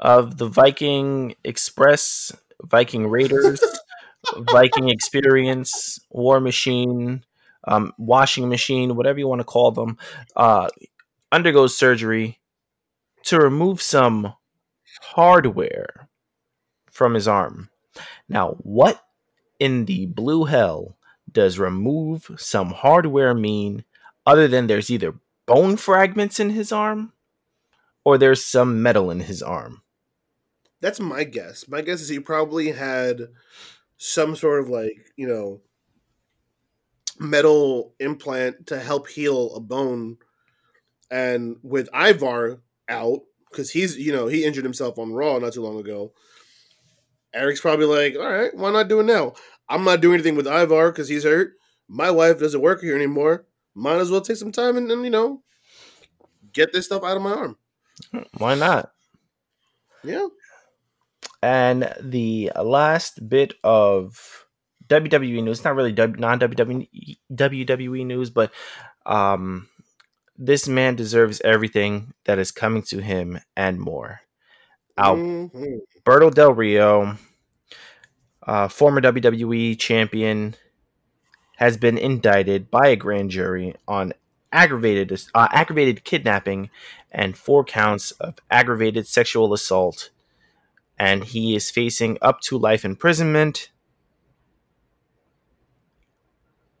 of 0.00 0.36
the 0.36 0.48
Viking 0.48 1.34
Express, 1.44 2.30
Viking 2.62 3.06
Raiders, 3.06 3.62
Viking 4.36 4.90
Experience, 4.90 5.98
War 6.10 6.40
Machine, 6.40 7.24
um, 7.66 7.92
Washing 7.96 8.50
Machine, 8.50 8.96
whatever 8.96 9.18
you 9.18 9.28
want 9.28 9.40
to 9.40 9.44
call 9.44 9.70
them, 9.70 9.96
uh, 10.36 10.68
undergoes 11.30 11.78
surgery 11.78 12.38
to 13.24 13.38
remove 13.38 13.80
some 13.80 14.34
hardware 15.00 16.08
from 16.90 17.14
his 17.14 17.26
arm. 17.26 17.70
Now, 18.28 18.56
what 18.58 19.00
in 19.58 19.86
the 19.86 20.06
blue 20.06 20.44
hell 20.44 20.98
does 21.30 21.58
remove 21.58 22.30
some 22.36 22.72
hardware 22.72 23.32
mean 23.32 23.84
other 24.26 24.48
than 24.48 24.66
there's 24.66 24.90
either 24.90 25.14
bone 25.52 25.76
fragments 25.76 26.40
in 26.40 26.48
his 26.48 26.72
arm 26.72 27.12
or 28.06 28.16
there's 28.16 28.42
some 28.42 28.82
metal 28.82 29.10
in 29.10 29.20
his 29.20 29.42
arm? 29.42 29.82
That's 30.80 30.98
my 30.98 31.24
guess. 31.24 31.68
My 31.68 31.82
guess 31.82 32.00
is 32.00 32.08
he 32.08 32.20
probably 32.20 32.72
had 32.72 33.28
some 33.98 34.34
sort 34.34 34.60
of 34.60 34.70
like, 34.70 35.12
you 35.14 35.28
know, 35.28 35.60
metal 37.18 37.94
implant 38.00 38.66
to 38.68 38.80
help 38.80 39.08
heal 39.08 39.54
a 39.54 39.60
bone. 39.60 40.16
And 41.10 41.56
with 41.62 41.90
Ivar 41.94 42.62
out, 42.88 43.20
because 43.50 43.70
he's, 43.70 43.98
you 43.98 44.12
know, 44.12 44.28
he 44.28 44.44
injured 44.44 44.64
himself 44.64 44.98
on 44.98 45.12
Raw 45.12 45.38
not 45.38 45.52
too 45.52 45.62
long 45.62 45.78
ago. 45.78 46.14
Erik's 47.34 47.60
probably 47.60 47.84
like, 47.86 48.16
all 48.16 48.30
right, 48.30 48.54
why 48.54 48.72
not 48.72 48.88
do 48.88 49.00
it 49.00 49.04
now? 49.04 49.34
I'm 49.68 49.84
not 49.84 50.00
doing 50.00 50.14
anything 50.14 50.36
with 50.36 50.46
Ivar 50.46 50.90
because 50.90 51.08
he's 51.08 51.24
hurt. 51.24 51.52
My 51.88 52.10
wife 52.10 52.38
doesn't 52.38 52.60
work 52.60 52.80
here 52.80 52.96
anymore. 52.96 53.44
Might 53.74 53.98
as 53.98 54.10
well 54.10 54.20
take 54.20 54.36
some 54.36 54.52
time 54.52 54.76
and, 54.76 54.90
and, 54.90 55.04
you 55.04 55.10
know, 55.10 55.42
get 56.52 56.72
this 56.72 56.86
stuff 56.86 57.04
out 57.04 57.16
of 57.16 57.22
my 57.22 57.32
arm. 57.32 57.56
Why 58.38 58.54
not? 58.54 58.92
Yeah. 60.04 60.28
And 61.42 61.92
the 62.00 62.52
last 62.62 63.28
bit 63.28 63.54
of 63.64 64.46
WWE 64.88 65.42
news, 65.42 65.64
not 65.64 65.74
really 65.74 65.92
non 65.92 66.38
WWE 66.38 67.18
WWE 67.32 68.06
news, 68.06 68.30
but 68.30 68.52
um, 69.06 69.68
this 70.36 70.68
man 70.68 70.96
deserves 70.96 71.40
everything 71.44 72.12
that 72.24 72.38
is 72.38 72.52
coming 72.52 72.82
to 72.82 73.00
him 73.00 73.40
and 73.56 73.80
more. 73.80 74.20
Alberto 74.98 75.48
mm-hmm. 75.56 76.28
Del 76.30 76.52
Rio, 76.52 77.16
uh, 78.46 78.68
former 78.68 79.00
WWE 79.00 79.78
champion, 79.78 80.54
has 81.62 81.76
been 81.76 81.96
indicted 81.96 82.68
by 82.72 82.88
a 82.88 82.96
grand 82.96 83.30
jury 83.30 83.72
on 83.86 84.12
aggravated 84.50 85.16
uh, 85.32 85.46
aggravated 85.52 86.02
kidnapping 86.02 86.68
and 87.12 87.38
four 87.38 87.62
counts 87.62 88.10
of 88.10 88.34
aggravated 88.50 89.06
sexual 89.06 89.54
assault, 89.54 90.10
and 90.98 91.22
he 91.22 91.54
is 91.54 91.70
facing 91.70 92.18
up 92.20 92.40
to 92.40 92.58
life 92.58 92.84
imprisonment. 92.84 93.70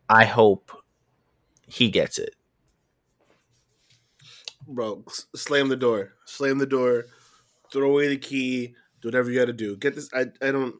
I 0.08 0.24
hope 0.24 0.72
he 1.68 1.88
gets 1.88 2.18
it. 2.18 2.34
Bro, 4.66 5.04
slam 5.36 5.68
the 5.68 5.76
door. 5.76 6.14
Slam 6.24 6.58
the 6.58 6.66
door. 6.66 7.04
Throw 7.72 7.88
away 7.88 8.08
the 8.08 8.16
key. 8.16 8.74
Do 9.00 9.06
whatever 9.06 9.30
you 9.30 9.38
got 9.38 9.44
to 9.44 9.52
do. 9.52 9.76
Get 9.76 9.94
this. 9.94 10.10
I, 10.12 10.22
I 10.44 10.50
don't. 10.50 10.74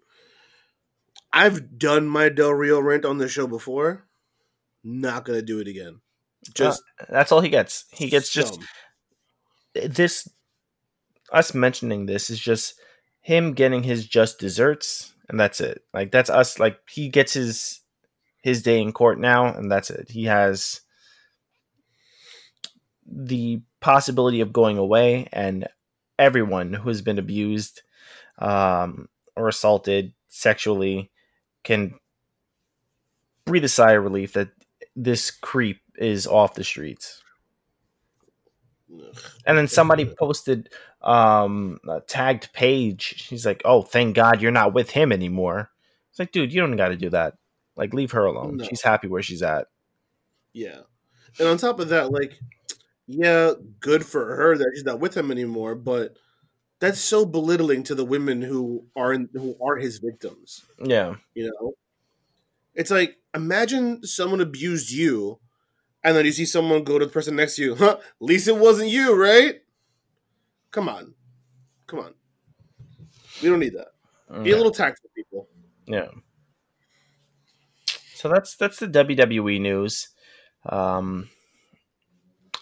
I've 1.33 1.79
done 1.79 2.09
my 2.09 2.29
Del 2.29 2.53
Rio 2.53 2.81
rant 2.81 3.05
on 3.05 3.19
the 3.19 3.29
show 3.29 3.47
before. 3.47 4.05
Not 4.85 5.25
gonna 5.25 5.43
do 5.43 5.61
it 5.61 5.69
again. 5.69 6.01
Just 6.55 6.83
uh, 7.01 7.07
that's 7.09 7.33
all 7.33 7.41
he 7.41 7.49
gets. 7.49 7.85
He 7.93 8.09
gets 8.09 8.33
just 8.33 8.61
this. 9.75 10.29
Us 11.33 11.55
mentioning 11.55 12.05
this 12.05 12.29
is 12.29 12.39
just 12.39 12.75
him 13.21 13.55
getting 13.55 13.83
his 13.83 14.07
just 14.07 14.39
desserts, 14.39 15.15
and 15.29 15.41
that's 15.41 15.61
it. 15.61 15.83
Like 15.95 16.11
that's 16.11 16.29
us. 16.29 16.59
Like 16.59 16.79
he 16.91 17.09
gets 17.09 17.33
his 17.33 17.81
his 18.43 18.63
day 18.63 18.83
in 18.83 18.93
court 18.93 19.19
now, 19.19 19.47
and 19.47 19.71
that's 19.71 19.89
it. 19.89 20.11
He 20.11 20.25
has 20.25 20.81
the 23.07 23.63
possibility 23.81 24.41
of 24.41 24.53
going 24.53 24.79
away, 24.79 25.29
and 25.33 25.69
everyone 26.19 26.75
who 26.75 26.89
has 26.89 27.03
been 27.03 27.19
abused 27.19 27.83
um, 28.39 29.09
or 29.37 29.49
assaulted 29.49 30.13
sexually 30.29 31.12
can 31.65 31.95
breathe 33.45 33.65
a 33.65 33.69
sigh 33.69 33.93
of 33.93 34.05
relief 34.05 34.33
that 34.35 34.51
this 34.95 35.31
creep 35.31 35.81
is 35.97 36.27
off 36.27 36.55
the 36.55 36.65
streets. 36.65 37.23
And 39.47 39.57
then 39.57 39.69
somebody 39.69 40.05
posted 40.05 40.69
um 41.01 41.79
a 41.89 42.01
tagged 42.01 42.53
page. 42.53 43.15
She's 43.17 43.47
like, 43.47 43.63
"Oh, 43.65 43.83
thank 43.83 44.15
God 44.15 44.43
you're 44.43 44.53
not 44.53 44.75
with 44.75 44.91
him 44.91 45.13
anymore." 45.13 45.71
It's 46.11 46.19
like, 46.19 46.31
dude, 46.31 46.53
you 46.53 46.61
don't 46.61 46.77
got 46.77 46.89
to 46.89 46.97
do 46.97 47.09
that. 47.11 47.35
Like, 47.75 47.95
leave 47.95 48.13
her 48.13 48.27
alone. 48.27 48.59
No. 48.59 48.65
She's 48.65 48.83
happy 48.83 49.09
where 49.09 49.23
she's 49.23 49.43
at. 49.43 49.69
Yeah, 50.53 50.81
and 51.39 51.49
on 51.49 51.57
top 51.57 51.81
of 51.81 51.89
that, 51.89 52.13
like, 52.13 52.39
yeah, 53.07 53.53
good 53.81 54.05
for 54.05 54.37
her 54.37 54.59
that 54.59 54.73
she's 54.75 54.85
not 54.85 55.01
with 55.01 55.17
him 55.17 55.31
anymore. 55.31 55.75
But 55.75 56.19
that's 56.83 57.01
so 57.01 57.25
belittling 57.25 57.85
to 57.85 57.95
the 57.95 58.05
women 58.05 58.43
who 58.43 58.85
are 58.97 59.13
in, 59.13 59.29
who 59.33 59.57
are 59.65 59.77
his 59.77 59.99
victims. 59.99 60.65
Yeah, 60.83 61.15
you 61.33 61.45
know, 61.45 61.75
it's 62.75 62.91
like 62.91 63.19
imagine 63.33 64.05
someone 64.05 64.41
abused 64.41 64.91
you, 64.91 65.39
and 66.03 66.17
then 66.17 66.25
you 66.25 66.33
see 66.33 66.45
someone 66.45 66.83
go 66.83 66.99
to 66.99 67.07
the 67.07 67.13
person 67.13 67.37
next 67.37 67.55
to 67.57 67.63
you. 67.63 67.75
Huh? 67.77 67.99
At 68.01 68.05
least 68.19 68.49
it 68.49 68.57
wasn't 68.57 68.91
you, 68.91 69.15
right? 69.15 69.61
Come 70.73 70.89
on, 70.89 71.15
come 71.87 72.01
on. 72.01 72.15
We 73.41 73.49
don't 73.49 73.61
need 73.61 73.75
that. 73.75 74.43
Be 74.43 74.51
a 74.51 74.57
little 74.57 74.73
tactful, 74.73 75.11
people. 75.15 75.49
Yeah. 75.87 76.09
So 78.17 78.29
that's 78.29 78.57
that's 78.57 78.81
the 78.81 78.89
WWE 78.89 79.61
news. 79.61 80.09
Um, 80.67 81.29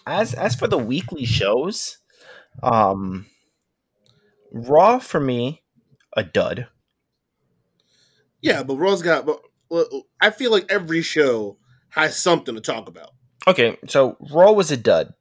as 0.05 0.35
as 0.35 0.53
for 0.53 0.67
the 0.67 0.77
weekly 0.77 1.25
shows, 1.25 1.97
um, 2.61 3.25
Raw 4.51 4.99
for 4.99 5.19
me, 5.19 5.63
a 6.15 6.23
dud. 6.23 6.67
Yeah, 8.41 8.63
but 8.63 8.75
Raw's 8.75 9.01
got. 9.01 9.25
But 9.25 9.87
I 10.19 10.29
feel 10.29 10.51
like 10.51 10.65
every 10.69 11.01
show 11.01 11.57
has 11.89 12.17
something 12.17 12.55
to 12.55 12.61
talk 12.61 12.87
about. 12.87 13.11
Okay, 13.47 13.77
so 13.87 14.17
Raw 14.19 14.51
was 14.51 14.71
a 14.71 14.77
dud. 14.77 15.13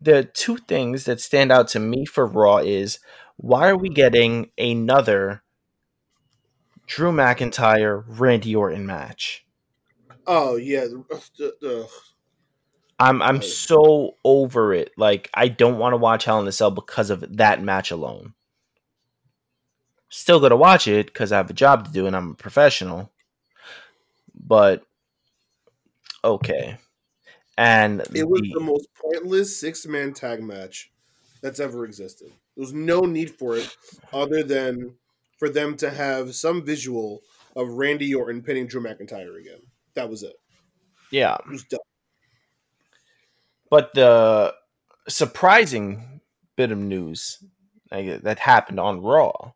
The 0.00 0.24
two 0.24 0.58
things 0.58 1.04
that 1.04 1.20
stand 1.20 1.50
out 1.50 1.68
to 1.68 1.80
me 1.80 2.04
for 2.04 2.26
Raw 2.26 2.58
is 2.58 2.98
why 3.36 3.68
are 3.68 3.78
we 3.78 3.88
getting 3.88 4.50
another 4.58 5.42
Drew 6.86 7.12
McIntyre 7.12 8.04
Randy 8.06 8.54
Orton 8.54 8.86
match? 8.86 9.46
Oh 10.26 10.56
yeah, 10.56 10.86
I'm 12.98 13.20
I'm 13.20 13.42
so 13.42 14.16
over 14.24 14.72
it. 14.72 14.92
Like 14.96 15.28
I 15.34 15.48
don't 15.48 15.78
want 15.78 15.92
to 15.92 15.98
watch 15.98 16.24
Hell 16.24 16.40
in 16.40 16.48
a 16.48 16.52
Cell 16.52 16.70
because 16.70 17.10
of 17.10 17.36
that 17.36 17.62
match 17.62 17.90
alone. 17.90 18.34
Still 20.08 20.40
gonna 20.40 20.56
watch 20.56 20.86
it 20.88 21.06
because 21.06 21.32
I 21.32 21.36
have 21.36 21.50
a 21.50 21.54
job 21.54 21.86
to 21.86 21.92
do 21.92 22.06
and 22.06 22.16
I'm 22.16 22.30
a 22.30 22.34
professional. 22.34 23.10
But 24.34 24.82
okay. 26.24 26.78
And 27.58 28.00
it 28.14 28.28
was 28.28 28.42
the, 28.42 28.52
the 28.54 28.60
most 28.60 28.88
pointless 28.94 29.58
six 29.58 29.86
man 29.86 30.12
tag 30.14 30.42
match 30.42 30.90
that's 31.42 31.60
ever 31.60 31.84
existed. 31.84 32.28
There 32.28 32.62
was 32.62 32.72
no 32.72 33.00
need 33.00 33.30
for 33.30 33.56
it 33.56 33.76
other 34.12 34.42
than 34.42 34.94
for 35.38 35.48
them 35.48 35.76
to 35.78 35.90
have 35.90 36.34
some 36.34 36.64
visual 36.64 37.22
of 37.54 37.68
Randy 37.68 38.14
Orton 38.14 38.42
pinning 38.42 38.66
Drew 38.66 38.82
McIntyre 38.82 39.38
again. 39.38 39.60
That 39.94 40.08
was 40.08 40.22
it. 40.22 40.34
Yeah. 41.10 41.36
It 41.46 41.50
was 41.50 41.64
done. 41.64 41.80
But 43.70 43.94
the 43.94 44.54
surprising 45.08 46.20
bit 46.56 46.72
of 46.72 46.78
news 46.78 47.42
that 47.90 48.38
happened 48.38 48.80
on 48.80 49.02
Raw 49.02 49.52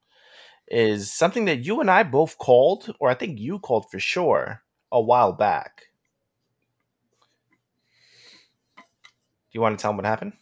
is 0.69 1.13
something 1.13 1.47
that 1.47 1.65
you 1.65 1.81
and 1.81 1.91
I 1.91 2.03
both 2.03 2.39
called, 2.39 2.95
or 3.01 3.11
I 3.11 3.15
think 3.15 3.39
you 3.39 3.59
called 3.59 3.91
for 3.91 3.99
sure, 3.99 4.63
a 4.93 5.01
while 5.01 5.33
back. 5.33 5.83
Do 8.77 8.83
you 9.53 9.61
want 9.61 9.79
to 9.79 9.83
tell 9.83 9.91
them 9.91 9.97
what 9.97 10.07
happened? 10.07 10.35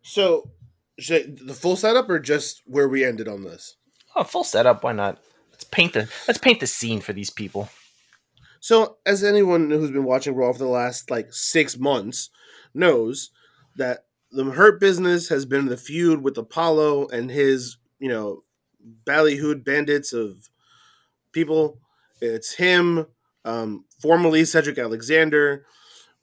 So, 0.00 0.50
the 0.96 1.56
full 1.58 1.76
setup 1.76 2.08
or 2.08 2.18
just 2.18 2.62
where 2.64 2.88
we 2.88 3.04
ended 3.04 3.28
on 3.28 3.44
this? 3.44 3.76
Oh, 4.16 4.24
full 4.24 4.44
setup. 4.44 4.82
Why 4.82 4.92
not? 4.92 5.18
Let's 5.50 5.64
paint 5.64 5.92
the 5.92 6.08
let's 6.26 6.38
paint 6.38 6.60
the 6.60 6.66
scene 6.66 7.00
for 7.00 7.12
these 7.12 7.28
people. 7.28 7.68
So, 8.60 8.98
as 9.06 9.22
anyone 9.22 9.70
who's 9.70 9.90
been 9.90 10.04
watching 10.04 10.34
Raw 10.34 10.52
for 10.52 10.58
the 10.58 10.66
last 10.66 11.10
like 11.10 11.32
six 11.32 11.78
months 11.78 12.30
knows, 12.74 13.30
that 13.76 14.06
the 14.30 14.44
Hurt 14.44 14.80
Business 14.80 15.28
has 15.28 15.46
been 15.46 15.60
in 15.60 15.66
the 15.66 15.76
feud 15.76 16.22
with 16.22 16.36
Apollo 16.36 17.08
and 17.08 17.30
his 17.30 17.78
you 17.98 18.08
know 18.08 18.42
ballyhooed 19.04 19.64
bandits 19.64 20.12
of 20.12 20.48
people. 21.32 21.80
It's 22.20 22.54
him, 22.54 23.06
um, 23.44 23.84
formerly 24.00 24.44
Cedric 24.44 24.78
Alexander, 24.78 25.64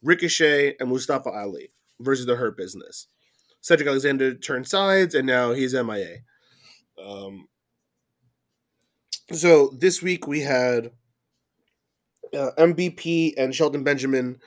Ricochet, 0.01 0.75
and 0.79 0.89
Mustafa 0.89 1.29
Ali 1.29 1.71
versus 1.99 2.25
the 2.25 2.36
Hurt 2.36 2.57
Business. 2.57 3.07
Cedric 3.61 3.88
Alexander 3.88 4.36
turned 4.36 4.67
sides, 4.67 5.15
and 5.15 5.25
now 5.25 5.53
he's 5.53 5.73
MIA. 5.73 6.17
Um, 7.03 7.47
so 9.31 9.71
this 9.75 10.01
week 10.01 10.27
we 10.27 10.41
had 10.41 10.91
uh, 12.36 12.51
MVP 12.57 13.33
and 13.38 13.53
Shelton 13.55 13.83
Benjamin 13.83 14.39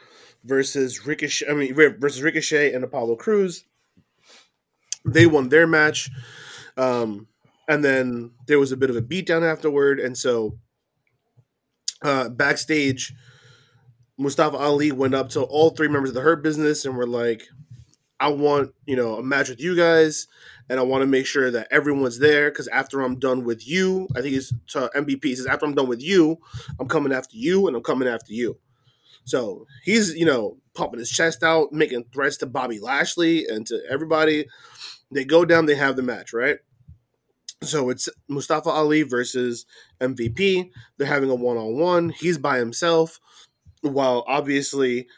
versus 0.45 1.07
Ricochet. 1.07 1.49
I 1.49 1.55
mean, 1.55 1.75
versus 1.75 2.23
Ricochet 2.23 2.73
and 2.73 2.85
Apollo 2.85 3.17
Cruz. 3.17 3.65
They 5.05 5.27
won 5.27 5.49
their 5.49 5.67
match, 5.67 6.11
um, 6.77 7.29
and 7.69 7.85
then 7.85 8.33
there 8.47 8.59
was 8.59 8.73
a 8.73 8.77
bit 8.77 8.91
of 8.91 8.97
a 8.97 9.03
beatdown 9.03 9.43
afterward, 9.43 10.01
and 10.01 10.19
so 10.19 10.59
uh, 12.03 12.29
backstage, 12.29 13.15
Mustafa 14.19 14.57
Ali 14.57 14.93
went 14.93 15.15
up 15.15 15.31
to 15.31 15.43
all 15.43 15.71
three 15.71 15.89
members 15.89 16.11
of 16.11 16.15
the 16.15 16.21
Hurt 16.21 16.43
Business 16.43 16.85
and 16.85 16.97
were 16.97 17.07
like, 17.07 17.45
"I 18.21 18.29
want 18.29 18.75
you 18.87 18.97
know 18.97 19.17
a 19.17 19.23
match 19.23 19.49
with 19.49 19.61
you 19.61 19.77
guys." 19.77 20.27
And 20.69 20.79
I 20.79 20.83
want 20.83 21.03
to 21.03 21.07
make 21.07 21.27
sure 21.27 21.51
that 21.51 21.69
everyone's 21.71 22.19
there 22.19 22.51
because 22.51 22.69
after 22.69 23.01
I'm 23.01 23.19
done 23.19 23.45
with 23.45 23.67
you, 23.67 24.09
I 24.17 24.21
think 24.21 24.35
it's 24.37 24.53
to 24.69 24.91
MVP. 24.95 25.25
He 25.25 25.37
says 25.37 25.47
after 25.47 25.67
I'm 25.67 25.75
done 25.75 25.89
with 25.89 26.03
you, 26.03 26.39
I'm 26.79 26.89
coming 26.89 27.13
after 27.13 27.37
you, 27.37 27.67
and 27.67 27.77
I'm 27.77 27.83
coming 27.83 28.09
after 28.09 28.33
you. 28.33 28.59
So 29.25 29.67
he's 29.85 30.15
you 30.15 30.25
know 30.25 30.59
pumping 30.75 31.01
his 31.01 31.11
chest 31.11 31.43
out, 31.43 31.73
making 31.73 32.05
threats 32.13 32.37
to 32.39 32.47
Bobby 32.47 32.79
Lashley 32.79 33.47
and 33.47 33.67
to 33.67 33.83
everybody. 33.89 34.47
They 35.11 35.25
go 35.25 35.45
down, 35.45 35.67
they 35.67 35.75
have 35.75 35.97
the 35.97 36.03
match, 36.03 36.33
right? 36.33 36.59
So 37.63 37.91
it's 37.91 38.09
Mustafa 38.29 38.71
Ali 38.71 39.03
versus 39.03 39.67
MVP. 40.01 40.71
They're 40.97 41.07
having 41.07 41.31
a 41.31 41.35
one 41.35 41.57
on 41.57 41.79
one. 41.79 42.11
He's 42.11 42.39
by 42.39 42.59
himself, 42.59 43.19
while 43.81 44.25
obviously 44.29 45.09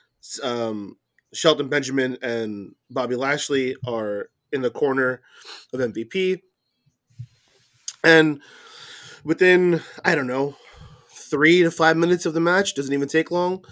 um, 0.43 0.97
Shelton 1.35 1.69
Benjamin 1.69 2.17
and 2.23 2.75
Bobby 2.89 3.17
Lashley 3.17 3.77
are 3.87 4.31
in 4.53 4.63
the 4.63 4.71
corner 4.71 5.23
of 5.73 5.81
MVP. 5.81 6.41
And 8.03 8.41
within, 9.25 9.83
I 10.05 10.15
don't 10.15 10.27
know, 10.27 10.57
three 11.11 11.63
to 11.63 11.71
five 11.71 11.97
minutes 11.97 12.27
of 12.27 12.35
the 12.35 12.41
match, 12.41 12.75
doesn't 12.75 12.93
even 12.93 13.09
take 13.09 13.31
long. 13.31 13.65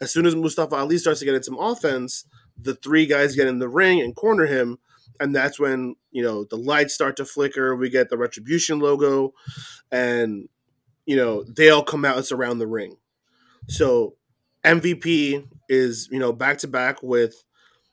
As 0.00 0.12
soon 0.12 0.26
as 0.26 0.36
Mustafa 0.36 0.76
Ali 0.76 0.98
starts 0.98 1.20
to 1.20 1.26
get 1.26 1.34
in 1.34 1.42
some 1.42 1.58
offense, 1.58 2.24
the 2.60 2.74
three 2.74 3.06
guys 3.06 3.36
get 3.36 3.46
in 3.46 3.58
the 3.58 3.68
ring 3.68 4.00
and 4.00 4.14
corner 4.14 4.46
him. 4.46 4.78
And 5.18 5.34
that's 5.34 5.58
when, 5.58 5.96
you 6.10 6.22
know, 6.22 6.44
the 6.44 6.56
lights 6.56 6.94
start 6.94 7.16
to 7.16 7.24
flicker. 7.24 7.74
We 7.74 7.88
get 7.88 8.10
the 8.10 8.18
retribution 8.18 8.80
logo 8.80 9.32
and, 9.90 10.48
you 11.06 11.16
know, 11.16 11.44
they 11.44 11.70
all 11.70 11.82
come 11.82 12.04
out 12.04 12.16
and 12.16 12.26
surround 12.26 12.60
the 12.60 12.66
ring. 12.66 12.96
So 13.68 14.16
MVP 14.64 15.48
is, 15.68 16.08
you 16.10 16.18
know, 16.18 16.32
back 16.32 16.58
to 16.58 16.68
back 16.68 17.02
with 17.02 17.44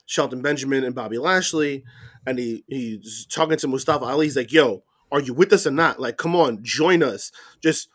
Shelton 0.06 0.42
Benjamin 0.42 0.84
and 0.84 0.96
Bobby 0.96 1.18
Lashley 1.18 1.86
and 2.26 2.40
he 2.40 2.64
he's 2.68 3.26
talking 3.26 3.58
to 3.58 3.68
Mustafa 3.68 4.06
Ali. 4.06 4.28
He's 4.28 4.38
like, 4.38 4.52
"Yo, 4.52 4.84
are 5.12 5.20
you 5.22 5.34
with 5.34 5.54
us 5.54 5.68
or 5.68 5.72
not? 5.72 6.00
Like, 6.00 6.18
come 6.18 6.36
on, 6.36 6.60
join 6.64 7.04
us. 7.04 7.32
Just 7.62 7.90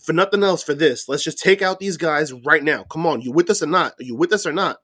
for 0.00 0.12
nothing 0.12 0.42
else, 0.42 0.62
for 0.62 0.74
this, 0.74 1.08
let's 1.08 1.24
just 1.24 1.38
take 1.38 1.62
out 1.62 1.80
these 1.80 1.96
guys 1.96 2.32
right 2.32 2.62
now. 2.62 2.84
Come 2.84 3.06
on, 3.06 3.22
you 3.22 3.32
with 3.32 3.50
us 3.50 3.62
or 3.62 3.66
not? 3.66 3.94
Are 3.98 4.04
you 4.04 4.14
with 4.14 4.32
us 4.32 4.46
or 4.46 4.52
not?" 4.52 4.78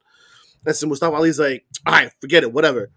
And 0.65 0.75
so 0.75 0.87
Mustafa 0.87 1.17
Ali's 1.17 1.39
like, 1.39 1.65
"All 1.87 1.93
right, 1.95 2.13
forget 2.21 2.43
it, 2.43 2.53
whatever." 2.53 2.91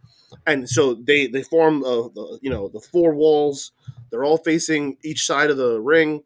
And 0.46 0.70
so 0.70 0.94
they 0.94 1.28
they 1.28 1.44
form 1.44 1.84
uh, 1.84 2.10
the 2.10 2.40
you 2.42 2.50
know 2.50 2.70
the 2.70 2.80
four 2.80 3.14
walls. 3.14 3.72
They're 4.10 4.24
all 4.24 4.38
facing 4.38 4.98
each 5.04 5.26
side 5.26 5.50
of 5.52 5.58
the 5.58 5.80
ring, 5.80 6.24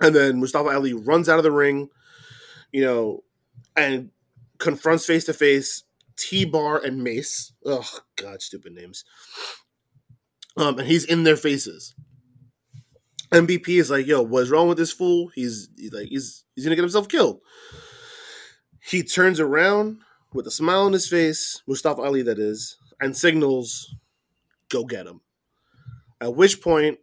and 0.00 0.14
then 0.14 0.40
Mustafa 0.40 0.70
Ali 0.70 0.94
runs 0.94 1.28
out 1.28 1.38
of 1.38 1.44
the 1.44 1.52
ring, 1.52 1.90
you 2.72 2.82
know, 2.82 3.22
and 3.76 4.10
confronts 4.58 5.06
face 5.06 5.24
to 5.24 5.32
face 5.32 5.84
T 6.20 6.44
Bar 6.44 6.78
and 6.84 7.02
Mace. 7.02 7.52
Oh 7.64 8.00
God, 8.16 8.42
stupid 8.42 8.74
names. 8.74 9.04
Um, 10.56 10.78
and 10.78 10.86
he's 10.86 11.04
in 11.04 11.24
their 11.24 11.36
faces. 11.36 11.94
MVP 13.32 13.68
is 13.80 13.90
like, 13.90 14.06
"Yo, 14.06 14.22
what's 14.22 14.50
wrong 14.50 14.68
with 14.68 14.78
this 14.78 14.92
fool? 14.92 15.30
He's, 15.34 15.68
he's 15.76 15.92
like, 15.92 16.08
he's 16.08 16.44
he's 16.54 16.64
gonna 16.64 16.76
get 16.76 16.82
himself 16.82 17.08
killed." 17.08 17.40
He 18.82 19.02
turns 19.02 19.40
around 19.40 19.98
with 20.32 20.46
a 20.46 20.50
smile 20.50 20.82
on 20.82 20.92
his 20.92 21.08
face, 21.08 21.62
Mustafa 21.66 22.02
Ali, 22.02 22.22
that 22.22 22.38
is, 22.38 22.76
and 23.00 23.16
signals, 23.16 23.94
"Go 24.68 24.84
get 24.84 25.06
him." 25.06 25.20
At 26.20 26.34
which 26.34 26.60
point, 26.60 26.98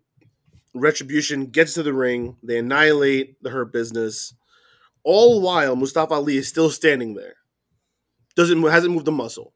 Retribution 0.76 1.48
gets 1.48 1.74
to 1.74 1.84
the 1.84 1.94
ring. 1.94 2.38
They 2.44 2.60
annihilate 2.60 3.42
the 3.42 3.50
Hurt 3.50 3.74
Business. 3.74 4.36
All 5.04 5.42
while 5.42 5.76
Mustafa 5.76 6.14
Ali 6.14 6.38
is 6.38 6.48
still 6.48 6.70
standing 6.70 7.16
there 7.16 7.38
doesn't 8.38 8.62
hasn't 8.64 8.94
moved 8.94 9.08
a 9.08 9.12
muscle. 9.12 9.54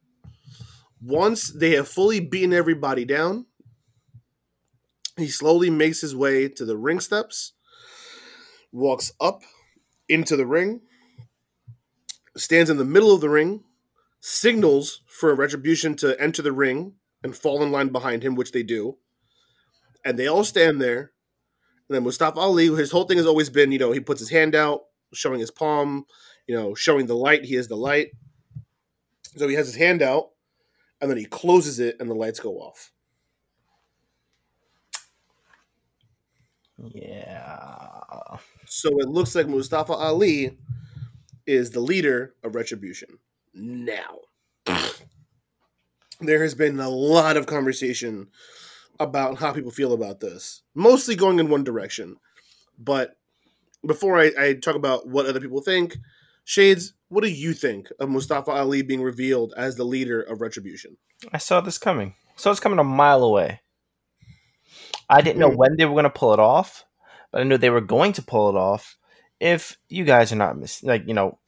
Once 1.01 1.51
they 1.51 1.71
have 1.71 1.87
fully 1.87 2.19
beaten 2.19 2.51
everybody 2.51 3.05
down, 3.05 3.45
he 5.17 5.27
slowly 5.27 5.69
makes 5.69 6.01
his 6.01 6.15
way 6.15 6.49
to 6.49 6.65
the 6.65 6.75
ring 6.75 6.99
steps, 6.99 7.53
walks 8.71 9.13
up 9.21 9.41
into 10.09 10.35
the 10.35 10.45
ring, 10.45 10.81
stands 12.35 12.69
in 12.69 12.77
the 12.77 12.85
middle 12.85 13.13
of 13.13 13.21
the 13.21 13.29
ring, 13.29 13.63
signals 14.19 15.01
for 15.07 15.29
a 15.31 15.35
retribution 15.35 15.95
to 15.95 16.19
enter 16.19 16.41
the 16.41 16.51
ring 16.51 16.93
and 17.23 17.35
fall 17.35 17.61
in 17.61 17.71
line 17.71 17.89
behind 17.89 18.23
him, 18.23 18.35
which 18.35 18.51
they 18.51 18.63
do. 18.63 18.97
And 20.03 20.17
they 20.17 20.27
all 20.27 20.43
stand 20.43 20.81
there. 20.81 21.11
And 21.87 21.95
then 21.95 22.03
Mustafa 22.03 22.39
Ali, 22.39 22.67
his 22.75 22.91
whole 22.91 23.03
thing 23.03 23.17
has 23.17 23.27
always 23.27 23.49
been, 23.49 23.71
you 23.71 23.77
know, 23.79 23.91
he 23.91 23.99
puts 23.99 24.19
his 24.19 24.31
hand 24.31 24.55
out, 24.55 24.81
showing 25.13 25.39
his 25.39 25.51
palm, 25.51 26.05
you 26.47 26.55
know, 26.55 26.73
showing 26.73 27.05
the 27.05 27.15
light. 27.15 27.45
He 27.45 27.55
is 27.55 27.67
the 27.67 27.75
light. 27.75 28.07
So 29.37 29.47
he 29.47 29.55
has 29.55 29.67
his 29.67 29.75
hand 29.75 30.01
out, 30.01 30.29
and 30.99 31.09
then 31.09 31.17
he 31.17 31.25
closes 31.25 31.79
it, 31.79 31.97
and 31.99 32.09
the 32.09 32.15
lights 32.15 32.39
go 32.39 32.55
off. 32.55 32.91
Yeah. 36.77 38.37
So 38.65 38.89
it 38.99 39.07
looks 39.07 39.35
like 39.35 39.47
Mustafa 39.47 39.93
Ali 39.93 40.57
is 41.45 41.71
the 41.71 41.79
leader 41.79 42.35
of 42.43 42.55
Retribution. 42.55 43.19
Now, 43.53 44.19
there 46.19 46.41
has 46.41 46.55
been 46.55 46.79
a 46.79 46.89
lot 46.89 47.37
of 47.37 47.45
conversation 47.45 48.29
about 48.99 49.39
how 49.39 49.51
people 49.51 49.71
feel 49.71 49.93
about 49.93 50.19
this, 50.19 50.61
mostly 50.75 51.15
going 51.15 51.39
in 51.39 51.49
one 51.49 51.63
direction. 51.63 52.17
But 52.77 53.17
before 53.85 54.19
I, 54.19 54.31
I 54.39 54.53
talk 54.53 54.75
about 54.75 55.07
what 55.07 55.25
other 55.25 55.39
people 55.39 55.61
think, 55.61 55.97
Shades, 56.45 56.93
what 57.11 57.25
do 57.25 57.29
you 57.29 57.53
think 57.53 57.89
of 57.99 58.09
Mustafa 58.09 58.51
Ali 58.51 58.81
being 58.83 59.01
revealed 59.01 59.53
as 59.57 59.75
the 59.75 59.83
leader 59.83 60.21
of 60.21 60.39
Retribution? 60.39 60.95
I 61.33 61.39
saw 61.39 61.59
this 61.59 61.77
coming. 61.77 62.15
So 62.37 62.49
it's 62.49 62.61
coming 62.61 62.79
a 62.79 62.85
mile 62.85 63.23
away. 63.23 63.59
I 65.09 65.19
didn't 65.19 65.39
know 65.39 65.49
hmm. 65.49 65.57
when 65.57 65.75
they 65.75 65.85
were 65.85 65.91
going 65.91 66.05
to 66.05 66.09
pull 66.09 66.33
it 66.33 66.39
off, 66.39 66.85
but 67.31 67.41
I 67.41 67.43
knew 67.43 67.57
they 67.57 67.69
were 67.69 67.81
going 67.81 68.13
to 68.13 68.21
pull 68.21 68.49
it 68.49 68.55
off. 68.55 68.97
If 69.41 69.77
you 69.89 70.05
guys 70.05 70.31
are 70.31 70.37
not 70.37 70.57
mis- 70.57 70.83
like 70.83 71.03
you 71.05 71.13
know 71.13 71.39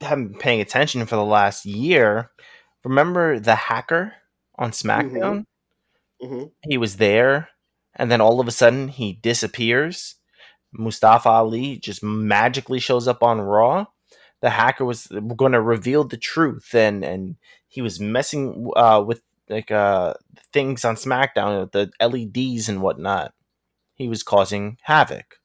haven't 0.00 0.28
been 0.28 0.38
paying 0.38 0.60
attention 0.62 1.04
for 1.04 1.16
the 1.16 1.24
last 1.24 1.66
year, 1.66 2.30
remember 2.82 3.38
the 3.38 3.54
hacker 3.54 4.14
on 4.58 4.70
SmackDown? 4.70 5.44
Mm-hmm. 6.22 6.26
Mm-hmm. 6.26 6.44
He 6.62 6.78
was 6.78 6.96
there, 6.96 7.50
and 7.94 8.10
then 8.10 8.22
all 8.22 8.40
of 8.40 8.48
a 8.48 8.52
sudden 8.52 8.88
he 8.88 9.12
disappears. 9.12 10.14
Mustafa 10.72 11.28
Ali 11.28 11.76
just 11.76 12.02
magically 12.02 12.80
shows 12.80 13.06
up 13.06 13.22
on 13.22 13.42
Raw. 13.42 13.86
The 14.42 14.50
hacker 14.50 14.84
was 14.84 15.06
going 15.36 15.52
to 15.52 15.60
reveal 15.60 16.04
the 16.04 16.18
truth, 16.18 16.74
and 16.74 17.04
and 17.04 17.36
he 17.68 17.80
was 17.80 18.00
messing 18.00 18.70
uh, 18.76 19.02
with 19.06 19.22
like 19.48 19.70
uh, 19.70 20.14
things 20.52 20.84
on 20.84 20.96
SmackDown, 20.96 21.70
the 21.72 21.90
LEDs 22.00 22.68
and 22.68 22.82
whatnot. 22.82 23.32
He 23.94 24.08
was 24.08 24.22
causing 24.22 24.78
havoc. 24.82 25.36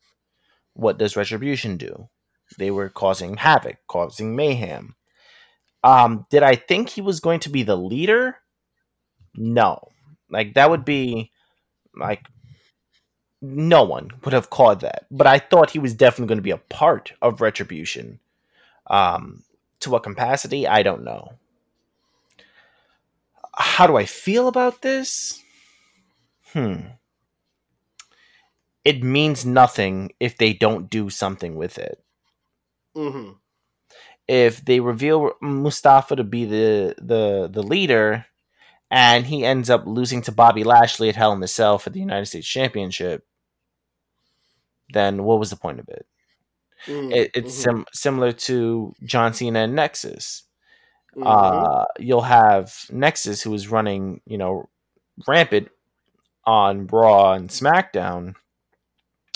What 0.73 0.97
does 0.97 1.15
Retribution 1.15 1.77
do? 1.77 2.09
They 2.57 2.71
were 2.71 2.89
causing 2.89 3.37
havoc, 3.37 3.77
causing 3.87 4.35
mayhem. 4.35 4.95
Um, 5.83 6.25
did 6.29 6.43
I 6.43 6.55
think 6.55 6.89
he 6.89 7.01
was 7.01 7.19
going 7.19 7.39
to 7.41 7.49
be 7.49 7.63
the 7.63 7.77
leader? 7.77 8.37
No. 9.35 9.89
Like 10.29 10.53
that 10.55 10.69
would 10.69 10.85
be 10.85 11.31
like 11.95 12.25
no 13.41 13.83
one 13.83 14.11
would 14.23 14.33
have 14.33 14.49
called 14.49 14.81
that. 14.81 15.05
But 15.11 15.27
I 15.27 15.39
thought 15.39 15.71
he 15.71 15.79
was 15.79 15.93
definitely 15.93 16.27
going 16.27 16.39
to 16.39 16.43
be 16.43 16.51
a 16.51 16.57
part 16.57 17.13
of 17.21 17.41
Retribution. 17.41 18.19
Um, 18.89 19.43
to 19.81 19.89
what 19.89 20.03
capacity, 20.03 20.67
I 20.67 20.83
don't 20.83 21.03
know. 21.03 21.33
How 23.55 23.87
do 23.87 23.97
I 23.97 24.05
feel 24.05 24.47
about 24.47 24.81
this? 24.81 25.41
Hmm. 26.53 26.93
It 28.85 29.03
means 29.03 29.45
nothing 29.45 30.11
if 30.19 30.37
they 30.37 30.53
don't 30.53 30.89
do 30.89 31.09
something 31.09 31.55
with 31.55 31.77
it. 31.77 32.01
Mm-hmm. 32.95 33.33
If 34.27 34.63
they 34.63 34.79
reveal 34.79 35.33
Mustafa 35.41 36.15
to 36.15 36.23
be 36.23 36.45
the 36.45 36.95
the 36.97 37.49
the 37.51 37.63
leader, 37.63 38.25
and 38.89 39.25
he 39.25 39.45
ends 39.45 39.69
up 39.69 39.83
losing 39.85 40.21
to 40.23 40.31
Bobby 40.31 40.63
Lashley 40.63 41.09
at 41.09 41.15
Hell 41.15 41.33
in 41.33 41.39
the 41.39 41.47
Cell 41.47 41.77
for 41.77 41.89
the 41.89 41.99
United 41.99 42.25
States 42.25 42.47
Championship, 42.47 43.25
then 44.93 45.23
what 45.23 45.39
was 45.39 45.49
the 45.49 45.55
point 45.55 45.79
of 45.79 45.89
it? 45.89 46.05
Mm, 46.85 47.13
it 47.13 47.31
it's 47.33 47.57
mhm, 47.57 47.63
sim- 47.63 47.85
similar 47.93 48.31
to 48.31 48.93
John 49.03 49.33
Cena 49.33 49.59
and 49.59 49.75
Nexus. 49.75 50.43
mhm. 51.15 51.23
Uh, 51.25 51.85
you'll 51.99 52.21
have 52.21 52.85
Nexus 52.91 53.41
who 53.41 53.53
is 53.53 53.67
running, 53.69 54.21
you 54.25 54.37
know, 54.37 54.69
rampant 55.27 55.69
on 56.45 56.87
Raw 56.87 57.33
and 57.33 57.49
SmackDown. 57.49 58.35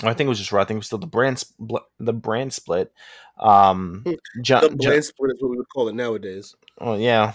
I 0.04 0.14
think 0.14 0.28
it 0.28 0.30
was 0.30 0.40
just 0.40 0.52
Raw. 0.52 0.62
I 0.62 0.66
think 0.66 0.76
it 0.76 0.80
was 0.80 0.86
still 0.88 0.98
the 1.00 1.08
brand 1.08 1.38
spl- 1.38 1.84
the 2.00 2.14
brand 2.14 2.54
split. 2.54 2.92
Um, 3.38 4.04
John, 4.42 4.62
the 4.62 4.70
John- 4.70 4.78
brand 4.78 5.06
split 5.06 5.32
is 5.36 5.42
what 5.42 5.50
we 5.52 5.58
would 5.58 5.70
call 5.70 5.88
it 5.90 5.96
nowadays. 5.96 6.56
oh 6.80 6.96
yeah. 6.96 7.34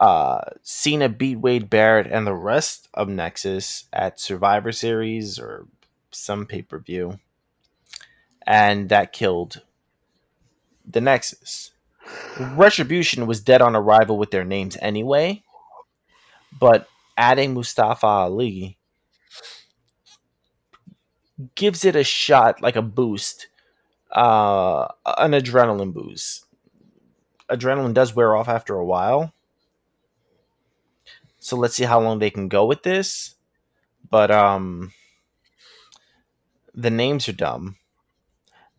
Uh, 0.00 0.40
Cena 0.62 1.08
beat 1.08 1.36
Wade 1.36 1.70
Barrett 1.70 2.08
and 2.08 2.26
the 2.26 2.34
rest 2.34 2.88
of 2.94 3.08
Nexus 3.08 3.84
at 3.92 4.18
Survivor 4.18 4.72
Series 4.72 5.38
or 5.38 5.68
some 6.10 6.44
pay 6.46 6.62
per 6.62 6.78
view, 6.80 7.20
and 8.46 8.88
that 8.88 9.12
killed 9.12 9.62
the 10.84 11.00
Nexus. 11.00 11.70
Retribution 12.38 13.26
was 13.26 13.40
dead 13.40 13.62
on 13.62 13.76
arrival 13.76 14.18
with 14.18 14.30
their 14.30 14.44
names 14.44 14.76
anyway, 14.80 15.42
but 16.58 16.88
adding 17.16 17.54
Mustafa 17.54 18.06
Ali 18.06 18.76
gives 21.54 21.84
it 21.84 21.96
a 21.96 22.04
shot, 22.04 22.62
like 22.62 22.76
a 22.76 22.82
boost, 22.82 23.48
uh, 24.10 24.88
an 25.06 25.32
adrenaline 25.32 25.92
boost. 25.92 26.44
Adrenaline 27.48 27.94
does 27.94 28.14
wear 28.14 28.34
off 28.34 28.48
after 28.48 28.74
a 28.74 28.84
while, 28.84 29.32
so 31.38 31.56
let's 31.56 31.74
see 31.74 31.84
how 31.84 32.00
long 32.00 32.18
they 32.18 32.30
can 32.30 32.48
go 32.48 32.64
with 32.64 32.82
this. 32.82 33.34
But 34.10 34.30
um, 34.30 34.92
the 36.74 36.90
names 36.90 37.28
are 37.28 37.32
dumb. 37.32 37.76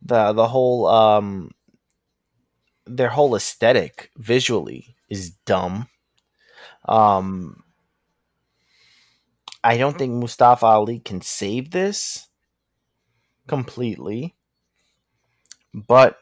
The 0.04 0.34
The 0.34 0.48
whole 0.48 0.88
um, 0.88 1.52
their 2.86 3.10
whole 3.10 3.36
aesthetic 3.36 4.12
visually 4.18 4.96
is 5.10 5.32
dumb. 5.46 5.88
Um, 6.86 7.64
I 9.64 9.78
don't 9.78 9.98
think 9.98 10.14
Mustafa 10.14 10.66
Ali 10.66 11.00
can 11.00 11.22
save 11.22 11.72
this 11.72 12.28
completely, 13.48 14.36
but 15.74 16.20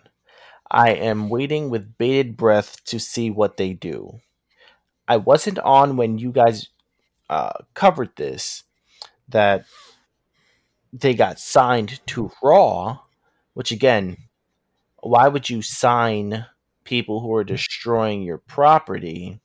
I 0.70 0.92
am 0.92 1.30
waiting 1.30 1.70
with 1.70 1.98
bated 1.98 2.38
breath 2.38 2.84
to 2.86 3.00
see 3.00 3.30
what 3.30 3.58
they 3.58 3.74
do. 3.74 4.20
I 5.08 5.18
wasn't 5.18 5.60
on 5.60 5.98
when 5.98 6.20
you 6.20 6.32
guys 6.32 6.70
uh, 7.30 7.54
covered 7.74 8.16
this 8.16 8.64
that 9.28 9.66
they 10.94 11.14
got 11.14 11.40
signed 11.40 12.00
to 12.08 12.32
Raw, 12.44 13.00
which 13.54 13.72
again, 13.72 14.18
why 15.02 15.28
would 15.28 15.50
you 15.50 15.62
sign 15.62 16.46
people 16.84 17.22
who 17.22 17.34
are 17.36 17.44
destroying 17.44 18.22
your 18.22 18.38
property? 18.38 19.40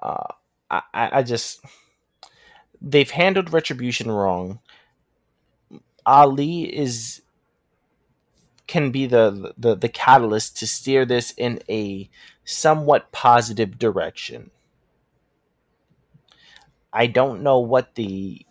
Uh, 0.00 0.26
I, 0.70 0.82
I 0.94 1.22
just 1.22 1.60
they've 2.80 3.10
handled 3.10 3.52
retribution 3.52 4.10
wrong. 4.10 4.60
Ali 6.04 6.62
is 6.62 7.22
can 8.66 8.90
be 8.90 9.06
the, 9.06 9.52
the 9.56 9.74
the 9.74 9.88
catalyst 9.88 10.56
to 10.58 10.66
steer 10.66 11.04
this 11.04 11.32
in 11.36 11.60
a 11.68 12.08
somewhat 12.44 13.12
positive 13.12 13.78
direction. 13.78 14.50
I 16.92 17.06
don't 17.06 17.42
know 17.42 17.58
what 17.58 17.94
the 17.94 18.44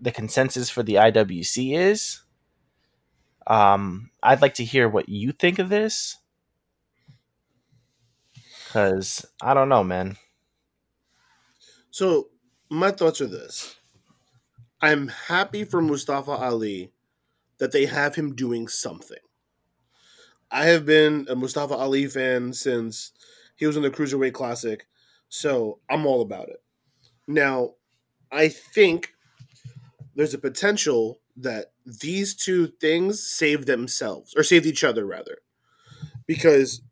the 0.00 0.10
consensus 0.10 0.70
for 0.70 0.82
the 0.82 0.94
IWC 0.94 1.76
is. 1.76 2.20
Um, 3.50 4.12
I'd 4.22 4.42
like 4.42 4.54
to 4.54 4.64
hear 4.64 4.88
what 4.88 5.08
you 5.08 5.32
think 5.32 5.58
of 5.58 5.68
this, 5.68 6.16
because 8.64 9.26
I 9.42 9.54
don't 9.54 9.68
know, 9.68 9.82
man. 9.82 10.16
So 11.90 12.28
my 12.70 12.92
thoughts 12.92 13.20
are 13.20 13.26
this: 13.26 13.74
I'm 14.80 15.08
happy 15.08 15.64
for 15.64 15.82
Mustafa 15.82 16.30
Ali 16.30 16.92
that 17.58 17.72
they 17.72 17.86
have 17.86 18.14
him 18.14 18.36
doing 18.36 18.68
something. 18.68 19.18
I 20.52 20.66
have 20.66 20.86
been 20.86 21.26
a 21.28 21.34
Mustafa 21.34 21.74
Ali 21.74 22.06
fan 22.06 22.52
since 22.52 23.10
he 23.56 23.66
was 23.66 23.76
in 23.76 23.82
the 23.82 23.90
Cruiserweight 23.90 24.32
Classic, 24.32 24.86
so 25.28 25.80
I'm 25.90 26.06
all 26.06 26.22
about 26.22 26.50
it. 26.50 26.62
Now, 27.26 27.74
I 28.30 28.46
think 28.48 29.12
there's 30.14 30.34
a 30.34 30.38
potential 30.38 31.18
that 31.42 31.72
these 31.84 32.34
two 32.34 32.66
things 32.66 33.22
save 33.22 33.66
themselves 33.66 34.34
or 34.36 34.42
saved 34.42 34.66
each 34.66 34.84
other 34.84 35.06
rather, 35.06 35.38
because 36.26 36.82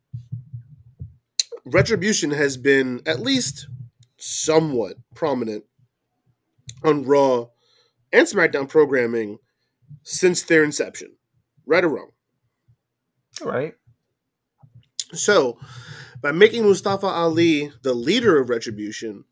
Retribution 1.65 2.31
has 2.31 2.57
been 2.57 3.03
at 3.05 3.21
least 3.21 3.69
somewhat 4.17 4.97
prominent 5.15 5.65
on 6.83 7.05
Raw 7.05 7.47
and 8.13 8.27
SmackDown 8.27 8.69
programming 8.69 9.39
since 10.03 10.43
their 10.43 10.65
inception, 10.65 11.17
right 11.67 11.85
or 11.85 11.89
wrong. 11.89 12.11
Right? 13.43 13.75
So, 15.13 15.59
by 16.21 16.33
making 16.33 16.65
Mustafa 16.65 17.07
Ali 17.07 17.73
the 17.83 17.95
leader 17.95 18.41
of 18.41 18.49
Retribution, 18.49 19.25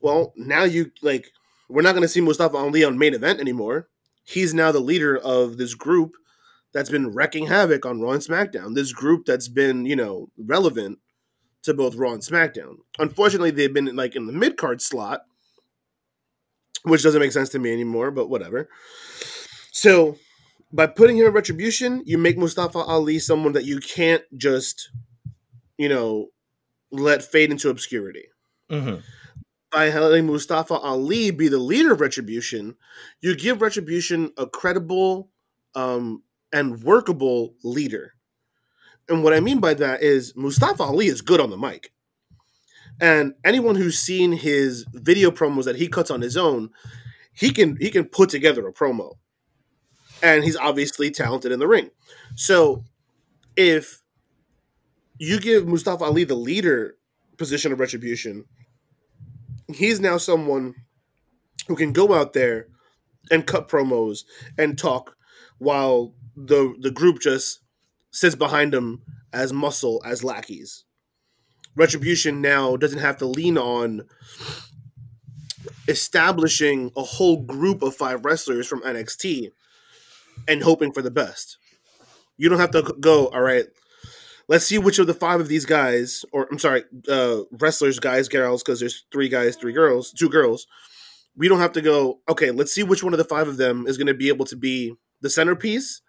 well, 0.00 0.32
now 0.36 0.64
you 0.64 0.90
like 1.02 1.30
we're 1.68 1.82
not 1.82 1.92
going 1.92 2.02
to 2.02 2.08
see 2.08 2.20
Mustafa 2.20 2.56
Ali 2.56 2.84
on 2.84 2.98
main 2.98 3.14
event 3.14 3.40
anymore. 3.40 3.88
He's 4.24 4.54
now 4.54 4.72
the 4.72 4.80
leader 4.80 5.16
of 5.16 5.56
this 5.56 5.74
group 5.74 6.12
that's 6.72 6.90
been 6.90 7.10
wrecking 7.10 7.46
havoc 7.46 7.84
on 7.84 8.00
Raw 8.00 8.12
and 8.12 8.22
SmackDown. 8.22 8.74
This 8.74 8.92
group 8.92 9.26
that's 9.26 9.48
been, 9.48 9.84
you 9.84 9.96
know, 9.96 10.30
relevant 10.38 10.98
to 11.64 11.74
both 11.74 11.94
Raw 11.94 12.12
and 12.12 12.22
SmackDown. 12.22 12.76
Unfortunately, 12.98 13.50
they've 13.50 13.72
been 13.72 13.94
like 13.94 14.16
in 14.16 14.26
the 14.26 14.32
mid 14.32 14.56
card 14.56 14.80
slot, 14.80 15.22
which 16.84 17.02
doesn't 17.02 17.20
make 17.20 17.32
sense 17.32 17.50
to 17.50 17.58
me 17.58 17.72
anymore, 17.72 18.10
but 18.10 18.28
whatever. 18.28 18.68
So, 19.72 20.16
by 20.72 20.86
putting 20.86 21.18
him 21.18 21.26
in 21.26 21.32
Retribution, 21.32 22.02
you 22.06 22.16
make 22.16 22.38
Mustafa 22.38 22.78
Ali 22.78 23.18
someone 23.18 23.52
that 23.52 23.66
you 23.66 23.78
can't 23.78 24.22
just, 24.36 24.90
you 25.76 25.88
know, 25.88 26.28
let 26.90 27.22
fade 27.22 27.50
into 27.50 27.68
obscurity. 27.68 28.24
Mm-hmm. 28.70 29.00
By 29.72 29.88
letting 29.88 30.26
Mustafa 30.26 30.74
Ali 30.74 31.30
be 31.30 31.48
the 31.48 31.58
leader 31.58 31.92
of 31.92 32.00
Retribution, 32.00 32.76
you 33.22 33.34
give 33.34 33.62
Retribution 33.62 34.30
a 34.36 34.46
credible 34.46 35.30
um, 35.74 36.22
and 36.52 36.82
workable 36.82 37.54
leader. 37.64 38.12
And 39.08 39.24
what 39.24 39.32
I 39.32 39.40
mean 39.40 39.60
by 39.60 39.74
that 39.74 40.02
is 40.02 40.36
Mustafa 40.36 40.82
Ali 40.82 41.06
is 41.06 41.22
good 41.22 41.40
on 41.40 41.50
the 41.50 41.56
mic. 41.56 41.92
And 43.00 43.34
anyone 43.44 43.74
who's 43.74 43.98
seen 43.98 44.32
his 44.32 44.84
video 44.92 45.30
promos 45.30 45.64
that 45.64 45.76
he 45.76 45.88
cuts 45.88 46.10
on 46.10 46.20
his 46.20 46.36
own, 46.36 46.70
he 47.32 47.50
can 47.50 47.76
he 47.76 47.90
can 47.90 48.04
put 48.04 48.28
together 48.28 48.66
a 48.68 48.72
promo. 48.72 49.14
And 50.22 50.44
he's 50.44 50.56
obviously 50.56 51.10
talented 51.10 51.50
in 51.50 51.58
the 51.58 51.66
ring. 51.66 51.90
So 52.36 52.84
if 53.56 54.02
you 55.18 55.40
give 55.40 55.66
Mustafa 55.66 56.04
Ali 56.04 56.24
the 56.24 56.34
leader 56.34 56.96
position 57.38 57.72
of 57.72 57.80
retribution, 57.80 58.44
he's 59.74 60.00
now 60.00 60.18
someone 60.18 60.74
who 61.68 61.76
can 61.76 61.92
go 61.92 62.14
out 62.14 62.32
there 62.32 62.66
and 63.30 63.46
cut 63.46 63.68
promos 63.68 64.24
and 64.58 64.78
talk 64.78 65.16
while 65.58 66.14
the 66.36 66.74
the 66.80 66.90
group 66.90 67.20
just 67.20 67.60
sits 68.10 68.34
behind 68.34 68.74
him 68.74 69.02
as 69.32 69.52
muscle 69.52 70.02
as 70.04 70.24
lackeys. 70.24 70.84
Retribution 71.74 72.40
now 72.40 72.76
doesn't 72.76 72.98
have 72.98 73.16
to 73.18 73.26
lean 73.26 73.56
on 73.56 74.02
establishing 75.88 76.90
a 76.96 77.02
whole 77.02 77.42
group 77.42 77.82
of 77.82 77.94
five 77.94 78.24
wrestlers 78.24 78.66
from 78.66 78.82
NXT 78.82 79.50
and 80.46 80.62
hoping 80.62 80.92
for 80.92 81.02
the 81.02 81.10
best. 81.10 81.58
You 82.36 82.48
don't 82.48 82.60
have 82.60 82.72
to 82.72 82.94
go, 83.00 83.28
all 83.28 83.40
right, 83.40 83.66
let's 84.52 84.66
see 84.66 84.76
which 84.76 84.98
of 84.98 85.06
the 85.06 85.14
five 85.14 85.40
of 85.40 85.48
these 85.48 85.64
guys, 85.64 86.26
or 86.30 86.46
I'm 86.52 86.58
sorry, 86.58 86.84
uh, 87.08 87.40
wrestlers, 87.52 87.98
guys, 87.98 88.28
girls, 88.28 88.62
because 88.62 88.80
there's 88.80 89.06
three 89.10 89.30
guys, 89.30 89.56
three 89.56 89.72
girls, 89.72 90.12
two 90.12 90.28
girls. 90.28 90.66
We 91.34 91.48
don't 91.48 91.58
have 91.58 91.72
to 91.72 91.80
go, 91.80 92.20
okay, 92.28 92.50
let's 92.50 92.70
see 92.70 92.82
which 92.82 93.02
one 93.02 93.14
of 93.14 93.18
the 93.18 93.24
five 93.24 93.48
of 93.48 93.56
them 93.56 93.86
is 93.86 93.96
going 93.96 94.08
to 94.08 94.14
be 94.14 94.28
able 94.28 94.44
to 94.44 94.56
be 94.56 94.92
the 95.22 95.30
centerpiece 95.30 96.02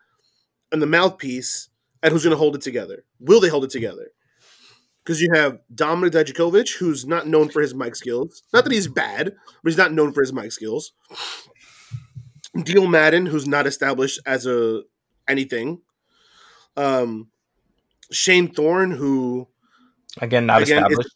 and 0.74 0.82
the 0.82 0.86
mouthpiece 0.86 1.70
and 2.02 2.12
who's 2.12 2.26
going 2.26 2.34
to 2.34 2.38
hold 2.38 2.58
it 2.58 2.62
together. 2.62 3.06
Will 3.18 3.40
they 3.40 3.48
hold 3.48 3.64
it 3.64 3.70
together? 3.70 4.10
Because 5.06 5.22
you 5.22 5.30
have 5.34 5.60
Dominik 5.74 6.12
Dijakovic, 6.12 6.76
who's 6.78 7.06
not 7.06 7.26
known 7.26 7.48
for 7.48 7.62
his 7.62 7.74
mic 7.74 7.96
skills. 7.96 8.44
Not 8.52 8.66
that 8.66 8.74
he's 8.74 8.90
bad, 8.90 9.28
but 9.64 9.72
he's 9.72 9.78
not 9.78 9.94
known 9.94 10.12
for 10.12 10.22
his 10.22 10.34
mic 10.34 10.52
skills. 10.52 10.92
Dio 12.62 12.88
Maddin, 12.88 13.26
who's 13.26 13.48
not 13.48 13.68
established 13.68 14.20
as 14.26 14.46
a 14.46 14.82
anything. 15.30 15.80
Um, 16.76 17.30
Shane 18.14 18.48
Thorne, 18.54 18.92
who 18.92 19.48
Again, 20.22 20.46
not 20.46 20.62
Again, 20.62 20.84
established. 20.84 21.16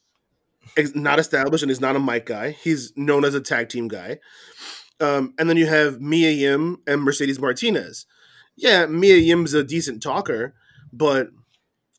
is 0.76 0.95
not 0.95 1.20
established 1.20 1.62
and 1.64 1.72
is 1.72 1.80
not 1.82 1.95
a 1.95 2.00
mic 2.00 2.26
guy. 2.26 2.52
He's 2.52 2.91
known 2.95 3.24
as 3.26 3.36
a 3.36 3.41
tag 3.41 3.70
team 3.70 3.88
guy. 3.88 4.20
Um, 5.00 5.34
and 5.38 5.48
then 5.50 5.58
you 5.58 5.68
have 5.68 6.02
Mia 6.02 6.32
Yim 6.32 6.78
and 6.88 7.04
Mercedes 7.04 7.39
Martinez. 7.39 8.06
Yeah, 8.56 8.88
Mia 8.88 9.18
Yim's 9.18 9.54
a 9.54 9.64
decent 9.64 10.02
talker, 10.02 10.56
but 10.91 11.30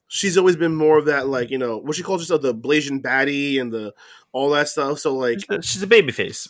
she's 0.09 0.36
always 0.36 0.57
been 0.57 0.74
more 0.74 0.99
of 0.99 1.05
that, 1.07 1.28
like 1.28 1.51
you 1.51 1.59
know, 1.59 1.78
what 1.78 1.94
she 1.94 2.03
calls 2.03 2.20
herself 2.22 2.42
the 2.42 2.53
Blasian 2.55 3.01
baddie 3.01 3.61
and 3.61 3.72
the 3.72 3.94
all 4.32 4.51
that 4.51 4.68
stuff. 4.68 4.99
So 4.99 5.14
like, 5.14 5.38
She's 5.38 5.46
a- 5.59 5.62
She's 5.62 5.82
a 5.82 5.86
baby 5.86 6.11
face. 6.11 6.49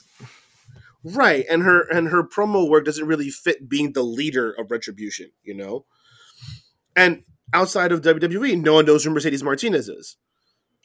right, 1.05 1.45
and 1.51 1.63
her 1.63 1.83
and 1.91 2.09
her 2.09 2.23
promo 2.25 2.67
work 2.69 2.87
doesn't 2.87 3.07
really 3.07 3.29
fit 3.29 3.69
being 3.69 3.93
the 3.93 4.03
leader 4.03 4.53
of 4.53 4.71
Retribution, 4.71 5.31
you 5.45 5.55
know. 5.55 5.85
And 6.97 7.25
outside 7.53 7.93
of 7.93 8.03
WWE, 8.03 8.61
no 8.61 8.75
one 8.75 8.87
knows 8.87 9.05
who 9.05 9.11
Mercedes 9.11 9.43
Martinez 9.43 9.89
is. 9.89 10.17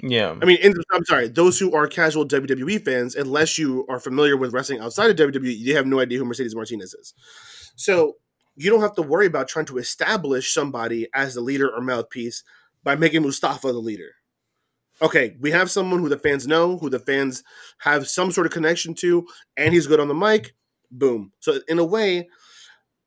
Yeah. 0.01 0.35
I 0.41 0.45
mean, 0.45 0.57
in, 0.61 0.73
I'm 0.91 1.05
sorry, 1.05 1.29
those 1.29 1.59
who 1.59 1.73
are 1.73 1.87
casual 1.87 2.27
WWE 2.27 2.83
fans, 2.83 3.15
unless 3.15 3.57
you 3.57 3.85
are 3.87 3.99
familiar 3.99 4.35
with 4.35 4.53
wrestling 4.53 4.79
outside 4.79 5.09
of 5.09 5.31
WWE, 5.31 5.57
you 5.57 5.75
have 5.75 5.87
no 5.87 5.99
idea 5.99 6.17
who 6.17 6.25
Mercedes 6.25 6.55
Martinez 6.55 6.93
is. 6.93 7.13
So 7.75 8.17
you 8.55 8.69
don't 8.69 8.81
have 8.81 8.95
to 8.95 9.01
worry 9.01 9.25
about 9.25 9.47
trying 9.47 9.65
to 9.65 9.77
establish 9.77 10.53
somebody 10.53 11.07
as 11.13 11.33
the 11.33 11.41
leader 11.41 11.69
or 11.69 11.81
mouthpiece 11.81 12.43
by 12.83 12.95
making 12.95 13.21
Mustafa 13.21 13.71
the 13.71 13.79
leader. 13.79 14.11
Okay, 15.01 15.35
we 15.39 15.51
have 15.51 15.71
someone 15.71 15.99
who 15.99 16.09
the 16.09 16.19
fans 16.19 16.47
know, 16.47 16.77
who 16.77 16.89
the 16.89 16.99
fans 16.99 17.43
have 17.79 18.07
some 18.07 18.31
sort 18.31 18.45
of 18.45 18.53
connection 18.53 18.93
to, 18.95 19.25
and 19.57 19.73
he's 19.73 19.87
good 19.87 19.99
on 19.99 20.07
the 20.07 20.13
mic. 20.13 20.53
Boom. 20.91 21.31
So 21.39 21.59
in 21.67 21.79
a 21.79 21.85
way, 21.85 22.29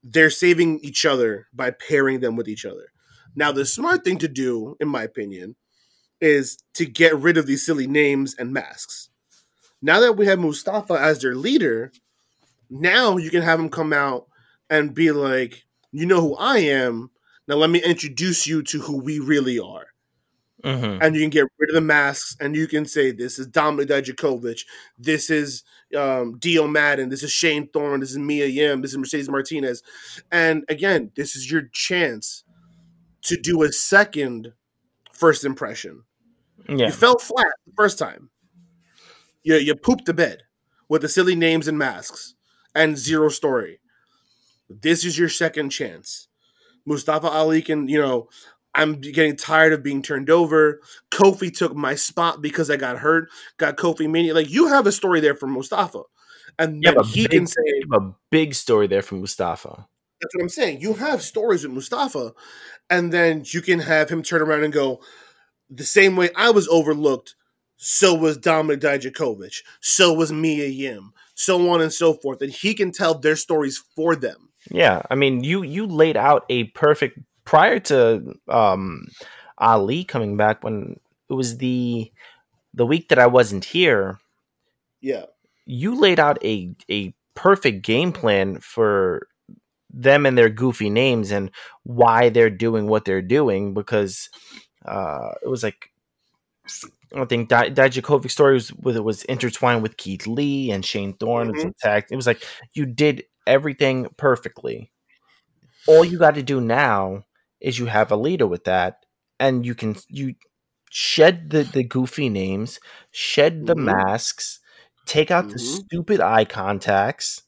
they're 0.02 0.30
saving 0.30 0.80
each 0.80 1.04
other 1.04 1.46
by 1.52 1.70
pairing 1.70 2.20
them 2.20 2.36
with 2.36 2.48
each 2.48 2.64
other. 2.64 2.92
Now, 3.37 3.53
the 3.53 3.66
smart 3.66 4.03
thing 4.03 4.18
to 4.18 4.28
do, 4.28 4.76
in 4.80 4.89
my 4.89 5.05
opinion, 5.05 5.55
is 6.20 6.59
to 6.74 6.87
get 6.87 7.16
rid 7.16 7.37
of 7.37 7.47
these 7.47 7.64
silly 7.64 7.87
names 7.87 8.34
and 8.39 8.53
masks. 8.53 9.11
Now 9.82 10.01
that 10.01 10.14
we 10.14 10.26
have 10.26 10.39
Mustafa 10.39 10.95
as 10.95 11.20
their 11.20 11.34
leader, 11.34 11.93
now 12.70 13.18
you 13.18 13.30
can 13.30 13.43
have 13.43 13.61
him 13.61 13.68
come 13.68 13.93
out 13.93 14.26
and 14.70 14.95
be 14.95 15.12
like, 15.12 15.64
you 15.93 16.07
know 16.07 16.20
who 16.20 16.34
I 16.37 16.59
am. 16.59 17.11
Now 17.47 17.57
let 17.57 17.70
me 17.70 17.82
introduce 17.82 18.47
you 18.47 18.62
to 18.64 18.80
who 18.80 18.97
we 18.97 19.18
really 19.18 19.59
are. 19.59 19.87
hmm 20.64 20.99
And 21.01 21.14
you 21.14 21.20
can 21.20 21.30
get 21.30 21.47
rid 21.59 21.70
of 21.70 21.74
the 21.74 21.80
masks 21.82 22.37
and 22.41 22.57
you 22.57 22.66
can 22.66 22.87
say, 22.87 23.12
this 23.12 23.39
is 23.39 23.47
Dominik 23.49 23.89
Dijakovic. 23.89 24.64
This 24.99 25.30
is 25.30 25.62
um, 25.97 26.39
Dio 26.39 26.66
Maddin. 26.66 27.11
This 27.11 27.22
is 27.22 27.30
Shane 27.30 27.68
Thorne. 27.68 28.01
This 28.01 28.11
is 28.11 28.18
Mia 28.18 28.47
Yim. 28.47 28.80
This 28.82 28.93
is 28.93 28.99
Mercedes 28.99 29.28
Martinez. 29.28 29.82
And 30.32 30.64
again, 30.68 31.12
this 31.14 31.37
is 31.37 31.51
your 31.51 31.68
chance 31.72 32.45
to 33.26 33.36
do 33.40 33.62
a 33.62 33.72
second 33.72 34.52
first 35.12 35.44
impression. 35.44 36.02
Yeah. 36.68 36.86
You 36.86 36.92
fell 36.92 37.18
flat 37.18 37.52
the 37.66 37.72
first 37.76 37.98
time. 37.98 38.30
You 39.42 39.56
you 39.56 39.74
pooped 39.76 40.06
the 40.06 40.14
bed 40.14 40.42
with 40.88 41.02
the 41.02 41.08
silly 41.08 41.34
names 41.34 41.68
and 41.68 41.78
masks 41.78 42.34
and 42.74 42.98
zero 42.98 43.28
story. 43.28 43.80
This 44.68 45.04
is 45.04 45.18
your 45.18 45.28
second 45.28 45.70
chance. 45.70 46.28
Mustafa 46.84 47.28
Ali 47.28 47.62
can, 47.62 47.88
you 47.88 48.00
know, 48.00 48.28
I'm 48.74 49.00
getting 49.00 49.36
tired 49.36 49.72
of 49.72 49.82
being 49.82 50.02
turned 50.02 50.28
over. 50.28 50.80
Kofi 51.10 51.56
took 51.56 51.74
my 51.74 51.94
spot 51.94 52.42
because 52.42 52.70
I 52.70 52.76
got 52.76 52.98
hurt. 52.98 53.28
Got 53.56 53.76
Kofi 53.76 54.10
mania. 54.10 54.34
Like 54.34 54.50
you 54.50 54.68
have 54.68 54.86
a 54.86 54.92
story 54.92 55.20
there 55.20 55.34
for 55.34 55.46
Mustafa, 55.46 56.02
and 56.58 56.82
then 56.82 56.96
have 56.96 57.06
he 57.06 57.22
big- 57.22 57.30
can 57.30 57.46
say, 57.46 57.62
you 57.64 57.88
have 57.92 58.02
a 58.02 58.14
big 58.30 58.54
story 58.54 58.86
there 58.86 59.02
from 59.02 59.20
Mustafa. 59.20 59.86
That's 60.20 60.34
what 60.34 60.42
I'm 60.42 60.48
saying. 60.48 60.80
You 60.80 60.94
have 60.94 61.22
stories 61.22 61.62
with 61.62 61.72
Mustafa, 61.72 62.32
and 62.88 63.12
then 63.12 63.42
you 63.46 63.60
can 63.60 63.80
have 63.80 64.08
him 64.08 64.22
turn 64.22 64.42
around 64.42 64.64
and 64.64 64.72
go, 64.72 65.00
the 65.68 65.84
same 65.84 66.16
way 66.16 66.30
I 66.36 66.50
was 66.50 66.68
overlooked, 66.68 67.34
so 67.76 68.14
was 68.14 68.38
Dominik 68.38 68.80
Dijakovic, 68.80 69.62
so 69.80 70.12
was 70.12 70.32
Mia 70.32 70.66
Yim, 70.66 71.12
so 71.34 71.68
on 71.70 71.80
and 71.80 71.92
so 71.92 72.14
forth. 72.14 72.40
And 72.40 72.52
he 72.52 72.74
can 72.74 72.92
tell 72.92 73.14
their 73.14 73.36
stories 73.36 73.82
for 73.94 74.16
them. 74.16 74.50
Yeah, 74.70 75.02
I 75.10 75.14
mean, 75.14 75.44
you 75.44 75.62
you 75.62 75.86
laid 75.86 76.16
out 76.16 76.44
a 76.48 76.64
perfect 76.64 77.18
prior 77.44 77.78
to 77.80 78.34
um, 78.48 79.06
Ali 79.58 80.04
coming 80.04 80.36
back 80.36 80.64
when 80.64 80.98
it 81.28 81.34
was 81.34 81.58
the 81.58 82.10
the 82.74 82.86
week 82.86 83.08
that 83.08 83.18
I 83.18 83.26
wasn't 83.26 83.64
here. 83.64 84.18
Yeah. 85.00 85.26
You 85.66 85.98
laid 85.98 86.18
out 86.20 86.42
a 86.44 86.74
a 86.90 87.14
perfect 87.34 87.84
game 87.84 88.12
plan 88.12 88.58
for 88.60 89.28
them 89.97 90.26
and 90.26 90.38
their 90.38 90.51
goofy 90.51 90.90
names 90.90 91.32
and 91.32 91.51
why 91.84 92.30
they're 92.30 92.51
doing 92.51 92.88
what 92.88 93.05
they're 93.05 93.22
doing 93.22 93.74
because 93.74 94.28
uh, 94.86 95.30
it 95.42 95.49
was 95.49 95.62
like 95.62 95.90
I 97.14 97.24
think 97.24 97.49
Di- 97.49 97.70
story 98.28 98.55
was, 98.55 98.72
was 98.74 98.97
it 98.97 99.05
was 99.05 99.24
intertwined 99.24 99.82
with 99.82 99.97
Keith 99.97 100.26
Lee 100.26 100.70
and 100.70 100.84
Shane 100.84 101.14
Thorne. 101.14 101.53
Mhm. 101.53 101.70
attacked. 101.70 102.12
It 102.12 102.16
was 102.16 102.26
like 102.26 102.44
you 102.74 102.86
did 102.86 103.24
everything 103.47 104.09
perfectly. 104.16 104.92
All 105.86 106.05
you 106.05 106.18
got 106.18 106.34
to 106.36 106.42
do 106.42 106.61
now 106.61 107.24
is 107.61 107.78
you 107.78 107.86
have 107.86 108.11
a 108.12 108.16
leader 108.16 108.47
with 108.47 108.64
that, 108.64 109.07
and 109.40 109.66
you 109.66 109.74
can 109.74 109.97
you 110.09 110.34
shed 110.90 111.51
the 111.51 111.64
the 111.64 111.84
goofy 111.84 112.28
names, 112.28 112.80
shed 113.12 113.66
the 113.66 113.76
Mhm. 113.76 113.84
masks, 113.84 114.61
take 115.07 115.30
out 115.30 115.51
the 115.51 115.59
Mhm. 115.59 115.61
stupid 115.61 116.20
eye 116.20 116.44
contacts, 116.44 117.42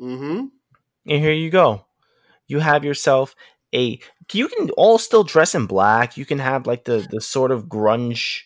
Mm-hmm. 0.00 0.46
And 1.06 1.20
here 1.20 1.32
you 1.32 1.50
go. 1.50 1.86
You 2.46 2.60
have 2.60 2.84
yourself 2.84 3.34
a. 3.74 4.00
You 4.32 4.48
can 4.48 4.70
all 4.70 4.98
still 4.98 5.24
dress 5.24 5.54
in 5.54 5.66
black. 5.66 6.16
You 6.16 6.24
can 6.24 6.38
have 6.38 6.66
like 6.66 6.84
the 6.84 7.06
the 7.10 7.20
sort 7.20 7.50
of 7.50 7.66
grunge 7.66 8.42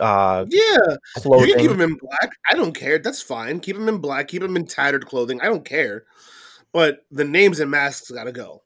uh 0.00 0.46
Yeah. 0.48 0.96
You 1.24 1.46
can 1.46 1.58
keep 1.58 1.70
them 1.70 1.80
in 1.80 1.94
black. 1.94 2.32
I 2.50 2.54
don't 2.54 2.74
care. 2.74 2.98
That's 2.98 3.22
fine. 3.22 3.60
Keep 3.60 3.76
them 3.76 3.88
in 3.88 3.98
black. 3.98 4.28
Keep 4.28 4.42
them 4.42 4.56
in 4.56 4.66
tattered 4.66 5.06
clothing. 5.06 5.40
I 5.40 5.46
don't 5.46 5.64
care. 5.64 6.04
But 6.72 7.04
the 7.10 7.24
names 7.24 7.60
and 7.60 7.70
masks 7.70 8.10
got 8.10 8.24
to 8.24 8.32
go. 8.32 8.62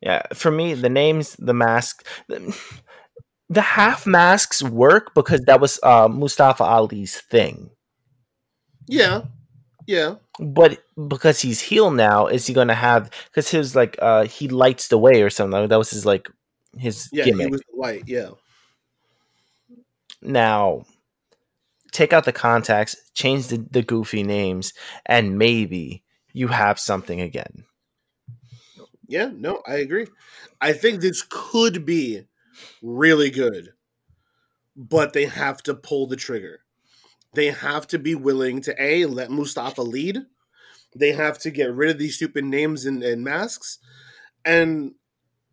Yeah, 0.00 0.22
for 0.34 0.50
me, 0.50 0.74
the 0.74 0.88
names, 0.88 1.36
the 1.38 1.54
mask, 1.54 2.06
the, 2.28 2.56
the 3.48 3.60
half 3.60 4.06
masks 4.06 4.62
work 4.62 5.14
because 5.14 5.40
that 5.42 5.60
was 5.60 5.78
uh, 5.82 6.08
Mustafa 6.08 6.64
Ali's 6.64 7.20
thing. 7.20 7.70
Yeah. 8.88 9.22
Yeah. 9.86 10.16
But 10.38 10.82
because 11.08 11.40
he's 11.40 11.60
healed 11.60 11.96
now, 11.96 12.26
is 12.26 12.46
he 12.46 12.54
going 12.54 12.68
to 12.68 12.74
have? 12.74 13.10
Because 13.26 13.50
his 13.50 13.74
like 13.76 13.96
uh 14.00 14.24
he 14.24 14.48
lights 14.48 14.88
the 14.88 14.98
way 14.98 15.22
or 15.22 15.30
something. 15.30 15.68
That 15.68 15.78
was 15.78 15.90
his 15.90 16.06
like 16.06 16.28
his 16.78 17.08
Yeah. 17.12 17.24
gimmick. 17.24 17.46
He 17.46 17.50
was 17.50 17.60
the 17.62 17.76
light. 17.78 18.04
Yeah. 18.06 18.30
now, 20.22 20.84
take 21.90 22.12
out 22.12 22.24
the 22.24 22.32
contacts, 22.32 22.96
change 23.14 23.48
the, 23.48 23.58
the 23.70 23.82
goofy 23.82 24.22
names, 24.22 24.72
and 25.06 25.36
maybe 25.38 26.04
you 26.32 26.48
have 26.48 26.78
something 26.78 27.20
again. 27.20 27.64
Yeah, 29.08 29.30
no, 29.34 29.62
I 29.66 29.74
agree. 29.74 30.06
I 30.60 30.72
think 30.72 31.00
this 31.00 31.22
could 31.28 31.84
be 31.84 32.26
really 32.80 33.30
good, 33.30 33.74
but 34.76 35.12
they 35.12 35.26
have 35.26 35.62
to 35.64 35.74
pull 35.74 36.06
the 36.06 36.16
trigger. 36.16 36.60
They 37.34 37.46
have 37.46 37.86
to 37.88 37.98
be 37.98 38.14
willing 38.14 38.60
to 38.62 38.74
a 38.82 39.06
let 39.06 39.30
Mustafa 39.30 39.82
lead. 39.82 40.18
They 40.94 41.12
have 41.12 41.38
to 41.40 41.50
get 41.50 41.72
rid 41.72 41.90
of 41.90 41.98
these 41.98 42.16
stupid 42.16 42.44
names 42.44 42.84
and, 42.84 43.02
and 43.02 43.24
masks. 43.24 43.78
And 44.44 44.94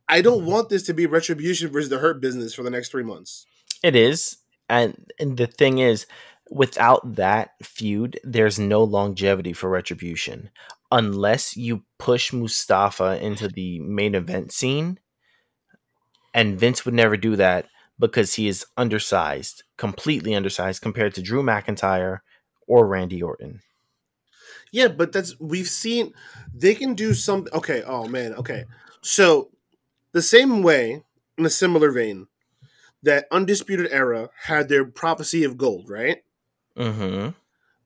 I 0.08 0.22
don't 0.22 0.46
want 0.46 0.70
this 0.70 0.84
to 0.84 0.94
be 0.94 1.06
retribution 1.06 1.72
versus 1.72 1.90
the 1.90 2.00
hurt 2.00 2.20
business 2.20 2.54
for 2.54 2.64
the 2.64 2.70
next 2.70 2.90
three 2.90 3.04
months. 3.04 3.46
It 3.82 3.96
is, 3.96 4.38
and 4.68 5.12
and 5.20 5.38
the 5.38 5.48
thing 5.48 5.78
is, 5.78 6.06
without 6.50 7.16
that 7.16 7.52
feud, 7.64 8.20
there's 8.24 8.60
no 8.60 8.84
longevity 8.84 9.54
for 9.54 9.70
Retribution 9.70 10.50
unless 10.92 11.56
you 11.56 11.84
push 12.00 12.34
Mustafa 12.34 13.24
into 13.24 13.48
the 13.48 13.80
main 13.80 14.16
event 14.16 14.52
scene. 14.52 15.00
And 16.34 16.60
Vince 16.60 16.84
would 16.86 16.96
never 16.96 17.16
do 17.16 17.36
that 17.36 17.68
because 18.00 18.36
he 18.36 18.48
is 18.48 18.66
undersized, 18.78 19.64
completely 19.78 20.34
undersized 20.34 20.82
compared 20.82 21.14
to 21.16 21.22
Drew 21.22 21.44
McIntyre 21.44 22.20
or 22.68 22.88
Randy 22.88 23.22
Orton. 23.22 23.62
Yeah, 24.72 24.88
but 24.88 25.12
that's 25.12 25.40
we've 25.40 25.68
seen 25.68 26.14
they 26.54 26.76
can 26.76 26.94
do 26.94 27.14
some 27.14 27.48
okay, 27.54 27.84
oh 27.86 28.08
man, 28.08 28.34
okay. 28.36 28.66
So 29.02 29.50
the 30.12 30.22
same 30.22 30.64
way, 30.64 31.04
in 31.38 31.46
a 31.46 31.50
similar 31.50 31.92
vein, 31.92 32.28
that 33.04 33.28
Undisputed 33.32 33.92
Era 33.92 34.30
had 34.46 34.70
their 34.70 34.86
prophecy 34.86 35.44
of 35.44 35.58
gold, 35.58 35.90
right? 35.90 36.24
Mm-hmm. 36.78 37.30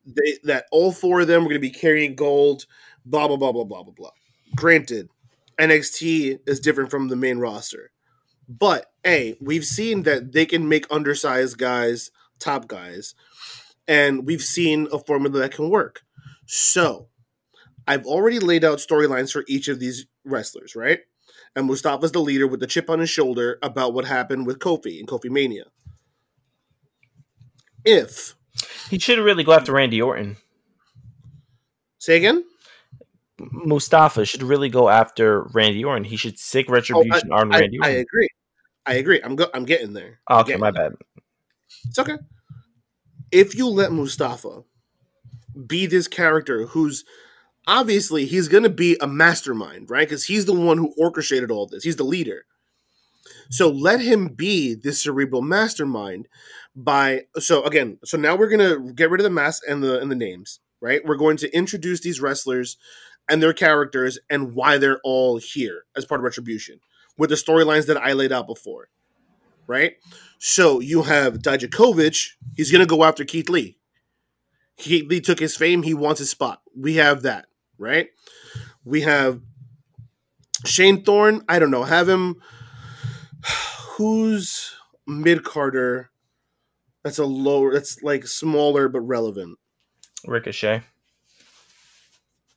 They 0.06 0.38
that 0.44 0.66
all 0.72 0.92
four 0.92 1.22
of 1.22 1.28
them 1.28 1.44
were 1.44 1.50
gonna 1.50 1.60
be 1.60 1.70
carrying 1.70 2.16
gold, 2.16 2.66
blah 3.06 3.28
blah 3.28 3.38
blah 3.38 3.54
blah 3.54 3.64
blah 3.64 3.84
blah 3.84 3.94
blah. 3.94 4.12
Granted, 4.56 5.10
NXT 5.60 6.40
is 6.46 6.60
different 6.60 6.92
from 6.92 7.08
the 7.08 7.16
main 7.16 7.38
roster. 7.38 7.92
But 8.48 8.92
A, 9.06 9.36
we've 9.40 9.66
seen 9.66 10.04
that 10.04 10.34
they 10.34 10.46
can 10.46 10.68
make 10.68 10.86
undersized 10.92 11.58
guys 11.58 12.12
top 12.40 12.68
guys, 12.68 13.16
and 13.88 14.26
we've 14.26 14.42
seen 14.42 14.88
a 14.92 15.00
formula 15.00 15.40
that 15.40 15.54
can 15.54 15.70
work. 15.70 16.04
So, 16.46 17.08
I've 17.88 18.06
already 18.06 18.40
laid 18.40 18.64
out 18.64 18.80
storylines 18.80 19.32
for 19.32 19.44
each 19.48 19.68
of 19.68 19.80
these 19.80 20.06
wrestlers, 20.26 20.76
right? 20.76 21.00
And 21.56 21.70
Mustafa's 21.70 22.12
the 22.12 22.20
leader 22.20 22.48
with 22.48 22.60
the 22.60 22.68
chip 22.68 22.90
on 22.90 23.00
his 23.00 23.10
shoulder 23.10 23.60
about 23.62 23.94
what 23.94 24.06
happened 24.06 24.48
with 24.48 24.60
Kofi 24.60 25.00
and 25.00 25.08
Kofi 25.08 25.30
Mania. 25.30 25.66
if 27.86 28.36
He 28.90 29.00
should 29.00 29.20
really 29.20 29.44
go 29.44 29.54
after 29.54 29.74
Randy 29.74 30.02
Orton. 30.02 30.38
say 31.98 32.18
again. 32.18 32.44
Mustafa 33.52 34.26
should 34.26 34.44
really 34.44 34.70
go 34.70 34.90
after 34.90 35.44
Randy 35.54 35.84
Orton. 35.84 36.04
He 36.04 36.18
should 36.18 36.40
seek 36.40 36.70
oh, 36.70 36.74
retribution 36.74 37.32
on 37.32 37.54
I, 37.54 37.60
Randy 37.60 37.78
I 37.82 37.88
Orton. 37.88 38.02
agree. 38.02 38.30
I 38.86 38.94
agree. 38.96 39.22
I'm 39.24 39.36
go- 39.36 39.50
I'm 39.54 39.66
getting 39.66 39.94
there. 39.94 40.20
Oh, 40.30 40.40
okay, 40.40 40.50
getting 40.50 40.62
my 40.62 40.72
there. 40.72 40.92
bad. 40.92 41.00
It's 41.86 42.00
okay. 42.00 42.18
If 43.32 43.56
you 43.56 43.68
let 43.68 43.92
Mustafa 43.92 44.64
be 45.68 45.86
this 45.86 46.08
character 46.08 46.68
who's 46.68 47.04
obviously 47.68 48.26
he's 48.26 48.48
going 48.48 48.64
to 48.64 48.70
be 48.70 48.98
a 49.02 49.08
mastermind, 49.08 49.90
right? 49.90 50.08
Because 50.08 50.26
he's 50.26 50.46
the 50.46 50.54
one 50.54 50.78
who 50.78 50.94
orchestrated 50.98 51.52
all 51.52 51.68
this. 51.68 51.84
He's 51.84 51.96
the 51.96 52.04
leader. 52.04 52.46
So 53.50 53.70
let 53.70 54.02
him 54.02 54.30
be 54.30 54.74
this 54.76 55.02
cerebral 55.02 55.42
mastermind 55.42 56.28
by 56.76 57.24
so 57.38 57.64
again, 57.64 58.00
so 58.04 58.18
now 58.18 58.36
we're 58.36 58.50
going 58.50 58.60
to 58.88 58.94
get 58.94 59.10
rid 59.10 59.22
of 59.22 59.24
the 59.24 59.30
mask 59.30 59.64
and 59.68 59.84
the 59.84 60.00
and 60.00 60.12
the 60.12 60.16
names, 60.16 60.60
right? 60.82 61.02
We're 61.06 61.16
going 61.16 61.38
to 61.38 61.56
introduce 61.56 62.02
these 62.02 62.20
wrestlers 62.20 62.78
and 63.30 63.42
their 63.42 63.54
characters 63.54 64.20
and 64.30 64.54
why 64.54 64.78
they're 64.78 65.00
all 65.04 65.38
here 65.38 65.84
as 65.96 66.06
part 66.06 66.20
of 66.20 66.24
Retribution 66.26 66.80
with 67.18 67.30
the 67.30 67.36
storylines 67.36 67.86
that 67.88 67.98
I 67.98 68.14
laid 68.14 68.32
out 68.32 68.48
before, 68.48 68.90
right? 69.68 69.94
So 70.40 70.80
you 70.80 71.04
have 71.04 71.40
Dijakovic. 71.40 72.32
He's 72.56 72.72
going 72.72 72.82
to 72.82 72.88
go 72.88 73.04
after 73.04 73.24
Keith 73.24 73.50
Lee. 73.50 73.78
Keith 74.78 75.08
Lee 75.08 75.22
took 75.22 75.40
his 75.40 75.56
fame. 75.56 75.84
He 75.84 75.94
wants 75.94 76.20
his 76.20 76.30
spot. 76.30 76.62
We 76.76 76.96
have 76.96 77.22
that, 77.22 77.46
right? 77.78 78.10
We 78.84 79.02
have 79.02 79.42
Shane 80.66 81.04
Thorne. 81.04 81.44
I 81.48 81.60
don't 81.60 81.72
know. 81.72 81.84
Have 81.84 82.10
him. 82.10 82.42
Who's 83.98 84.76
mid 85.06 85.44
Carter? 85.44 86.10
That's 87.04 87.20
a 87.20 87.26
lower. 87.26 87.74
That's 87.74 88.02
like 88.02 88.26
smaller 88.26 88.90
but 88.90 89.02
relevant. 89.02 89.60
Ricochet. 90.26 90.84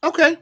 Okay, 0.05 0.37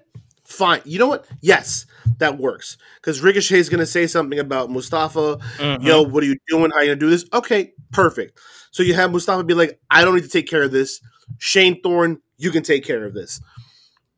fine. 0.45 0.81
You 0.85 0.99
know 0.99 1.07
what? 1.09 1.27
Yes, 1.41 1.87
that 2.19 2.39
works 2.39 2.77
because 3.01 3.21
Ricochet 3.21 3.59
is 3.59 3.69
going 3.69 3.81
to 3.81 3.87
say 3.87 4.07
something 4.07 4.39
about 4.39 4.71
Mustafa. 4.71 5.39
Mhm. 5.59 5.83
Yo, 5.83 6.03
what 6.03 6.23
are 6.23 6.27
you 6.27 6.37
doing? 6.49 6.71
How 6.71 6.81
you 6.81 6.89
gonna 6.89 6.97
do 6.97 7.11
this? 7.11 7.25
Okay, 7.33 7.73
perfect. 7.93 8.39
So 8.71 8.83
you 8.83 8.95
have 8.95 9.11
Mustafa 9.13 9.45
be 9.45 9.55
like, 9.55 9.79
I 9.91 10.05
don't 10.05 10.15
need 10.15 10.25
to 10.25 10.29
take 10.29 10.49
care 10.49 10.63
of 10.65 10.73
this. 10.73 11.01
Shane 11.39 11.81
Thorne, 11.83 12.19
you 12.37 12.51
can 12.51 12.63
take 12.63 12.85
care 12.85 13.05
of 13.05 13.15
this. 13.15 13.41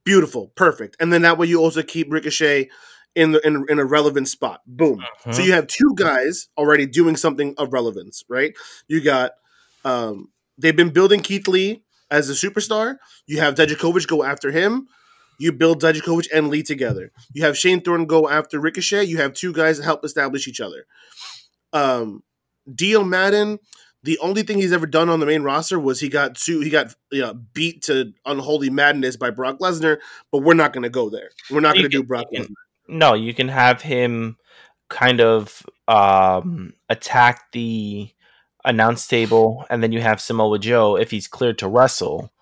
Beautiful, 0.05 0.49
perfect. 0.55 0.97
And 1.01 1.13
then 1.13 1.23
that 1.23 1.37
way 1.39 1.47
you 1.47 1.61
also 1.61 1.83
keep 1.83 2.13
Ricochet 2.13 2.69
in 3.15 3.33
the 3.33 3.47
in, 3.47 3.65
in 3.69 3.79
a 3.79 3.85
relevant 3.85 4.29
spot. 4.29 4.61
Boom. 4.67 5.03
So 5.25 5.31
Mhm. 5.41 5.45
you 5.47 5.53
have 5.53 5.67
two 5.67 5.93
guys 5.97 6.49
already 6.57 6.87
doing 6.87 7.17
something 7.17 7.55
of 7.59 7.73
relevance, 7.73 8.25
right? 8.29 8.55
You 8.89 9.01
got 9.01 9.33
um 9.85 10.29
they've 10.59 10.77
been 10.77 10.91
building 10.91 11.21
Keith 11.21 11.47
Lee 11.49 11.83
as 12.11 12.29
a 12.31 12.35
superstar. 12.35 12.97
You 13.27 13.41
have 13.41 13.55
Dijakovic 13.55 14.07
go 14.07 14.23
after 14.25 14.51
him. 14.51 14.87
You 15.39 15.53
build 15.53 15.81
Dijakovic 15.83 16.29
and 16.35 16.49
Lee 16.49 16.63
together. 16.63 17.13
You 17.33 17.45
have 17.45 17.57
Shane 17.59 17.81
Thorne 17.81 18.07
go 18.07 18.29
after 18.29 18.59
Ricochet. 18.59 19.05
You 19.05 19.19
have 19.19 19.33
two 19.35 19.53
guys 19.53 19.79
that 19.79 19.85
help 19.85 20.05
establish 20.05 20.49
each 20.49 20.61
other. 20.61 20.87
Um 21.73 22.23
Dio 22.73 23.05
Maddin, 23.05 23.59
the 24.03 24.19
only 24.19 24.43
thing 24.43 24.59
he's 24.59 24.73
ever 24.73 24.87
done 24.87 25.09
on 25.09 25.21
the 25.21 25.27
main 25.27 25.43
roster 25.43 25.79
was 25.79 26.01
he 26.01 26.09
got 26.09 26.35
two, 26.35 26.61
he 26.61 26.71
got 26.71 26.95
you 27.13 27.21
know, 27.23 27.35
beat 27.53 27.83
to 27.85 28.13
unholy 28.25 28.71
madness 28.71 29.17
by 29.17 29.31
Brock 29.31 29.59
Lesnar, 29.61 29.99
but 30.33 30.39
we're 30.43 30.55
not 30.55 30.73
going 30.73 30.83
to 30.83 30.89
go 30.91 31.09
there. 31.11 31.31
We're 31.51 31.61
not 31.61 31.75
going 31.75 31.85
to 31.85 31.89
do 31.89 32.03
Brock 32.03 32.27
can- 32.33 32.55
No, 32.89 33.15
you 33.15 33.35
can 33.35 33.49
have 33.49 33.83
him 33.83 34.37
kind 34.89 35.21
of 35.21 35.65
um, 35.89 36.75
attack 36.89 37.53
the 37.53 38.11
announce 38.65 39.07
table, 39.07 39.65
and 39.71 39.83
then 39.83 39.93
you 39.93 40.01
have 40.01 40.21
Samoa 40.21 40.59
Joe 40.59 40.97
if 40.97 41.11
he's 41.11 41.29
cleared 41.29 41.59
to 41.59 41.69
wrestle. 41.69 42.33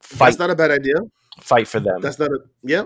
Fight, 0.00 0.26
That's 0.28 0.38
not 0.38 0.50
a 0.50 0.54
bad 0.56 0.70
idea. 0.70 0.94
Fight 1.40 1.68
for 1.68 1.80
them. 1.80 2.00
That's 2.00 2.18
not 2.18 2.30
a 2.30 2.38
yeah. 2.62 2.84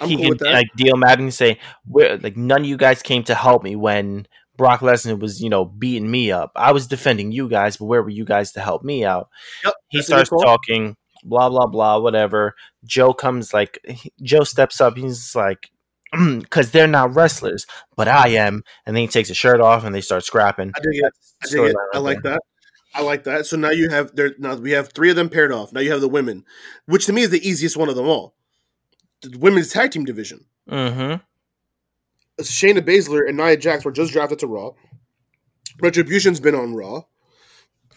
I'm 0.00 0.08
he 0.08 0.16
cool 0.16 0.22
can 0.24 0.28
with 0.30 0.38
that. 0.40 0.52
like 0.52 0.68
Dio 0.76 0.96
Maddin 0.96 1.26
and 1.26 1.34
say, 1.34 1.58
"Where 1.84 2.16
like 2.18 2.36
none 2.36 2.62
of 2.62 2.66
you 2.66 2.76
guys 2.76 3.02
came 3.02 3.22
to 3.24 3.34
help 3.34 3.62
me 3.62 3.76
when 3.76 4.26
Brock 4.56 4.80
Lesnar 4.80 5.18
was, 5.18 5.40
you 5.40 5.48
know, 5.48 5.64
beating 5.64 6.10
me 6.10 6.32
up. 6.32 6.52
I 6.56 6.72
was 6.72 6.86
defending 6.86 7.32
you 7.32 7.48
guys, 7.48 7.76
but 7.76 7.86
where 7.86 8.02
were 8.02 8.10
you 8.10 8.24
guys 8.24 8.52
to 8.52 8.60
help 8.60 8.82
me 8.82 9.04
out?" 9.04 9.28
Yep, 9.64 9.74
he 9.88 9.98
that's 9.98 10.08
a 10.08 10.12
good 10.12 10.26
starts 10.26 10.44
talking, 10.44 10.96
blah 11.24 11.48
blah 11.48 11.66
blah, 11.66 11.98
whatever. 11.98 12.54
Joe 12.84 13.12
comes 13.12 13.54
like 13.54 13.78
he- 13.86 14.12
Joe 14.22 14.44
steps 14.44 14.80
up. 14.80 14.96
He's 14.96 15.34
like, 15.34 15.70
"Because 16.12 16.72
they're 16.72 16.86
not 16.86 17.14
wrestlers, 17.14 17.66
but 17.96 18.08
I 18.08 18.28
am." 18.30 18.64
And 18.86 18.96
then 18.96 19.02
he 19.02 19.08
takes 19.08 19.28
his 19.28 19.36
shirt 19.36 19.60
off, 19.60 19.84
and 19.84 19.94
they 19.94 20.00
start 20.00 20.24
scrapping. 20.24 20.72
I 20.74 20.80
dig 20.80 21.04
it. 21.04 21.12
I 21.44 21.46
dig 21.48 21.64
it. 21.70 21.76
I 21.94 21.98
like 21.98 22.22
that. 22.22 22.40
I 22.94 23.02
like 23.02 23.24
that. 23.24 23.46
So 23.46 23.56
now 23.56 23.70
you 23.70 23.88
have 23.90 24.14
there. 24.16 24.34
Now 24.38 24.56
we 24.56 24.72
have 24.72 24.92
three 24.92 25.10
of 25.10 25.16
them 25.16 25.28
paired 25.28 25.52
off. 25.52 25.72
Now 25.72 25.80
you 25.80 25.92
have 25.92 26.00
the 26.00 26.08
women, 26.08 26.44
which 26.86 27.06
to 27.06 27.12
me 27.12 27.22
is 27.22 27.30
the 27.30 27.46
easiest 27.46 27.76
one 27.76 27.88
of 27.88 27.96
them 27.96 28.08
all. 28.08 28.34
The 29.22 29.38
women's 29.38 29.72
tag 29.72 29.92
team 29.92 30.04
division. 30.04 30.46
Mm-hmm. 30.68 31.22
Shayna 32.42 32.80
Baszler 32.80 33.28
and 33.28 33.36
Nia 33.36 33.56
Jax 33.56 33.84
were 33.84 33.92
just 33.92 34.12
drafted 34.12 34.38
to 34.40 34.46
Raw. 34.46 34.72
Retribution's 35.80 36.40
been 36.40 36.54
on 36.54 36.74
Raw. 36.74 37.02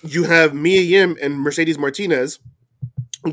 You 0.03 0.23
have 0.23 0.53
Mia 0.53 0.81
Yim 0.81 1.17
and 1.21 1.39
Mercedes 1.39 1.77
Martinez 1.77 2.39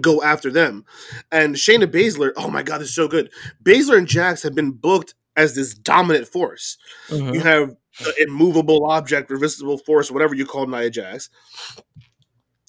go 0.01 0.23
after 0.23 0.51
them. 0.51 0.85
And 1.33 1.57
Shayna 1.57 1.87
Baszler, 1.87 2.33
oh 2.37 2.49
my 2.49 2.63
god, 2.63 2.79
this 2.79 2.91
is 2.91 2.95
so 2.95 3.09
good. 3.09 3.31
Baszler 3.63 3.99
and 3.99 4.07
Jax 4.07 4.43
have 4.45 4.55
been 4.55 4.71
booked 4.71 5.15
as 5.37 5.55
this 5.55 5.75
dominant 5.75 6.29
force. 6.29 6.79
Mm-hmm. 7.09 7.35
You 7.35 7.41
have 7.41 7.77
immovable 8.19 8.87
object, 8.87 9.31
resistible 9.31 9.79
force, 9.79 10.11
whatever 10.11 10.35
you 10.35 10.47
call 10.47 10.67
Nia 10.67 10.91
Jax. 10.91 11.31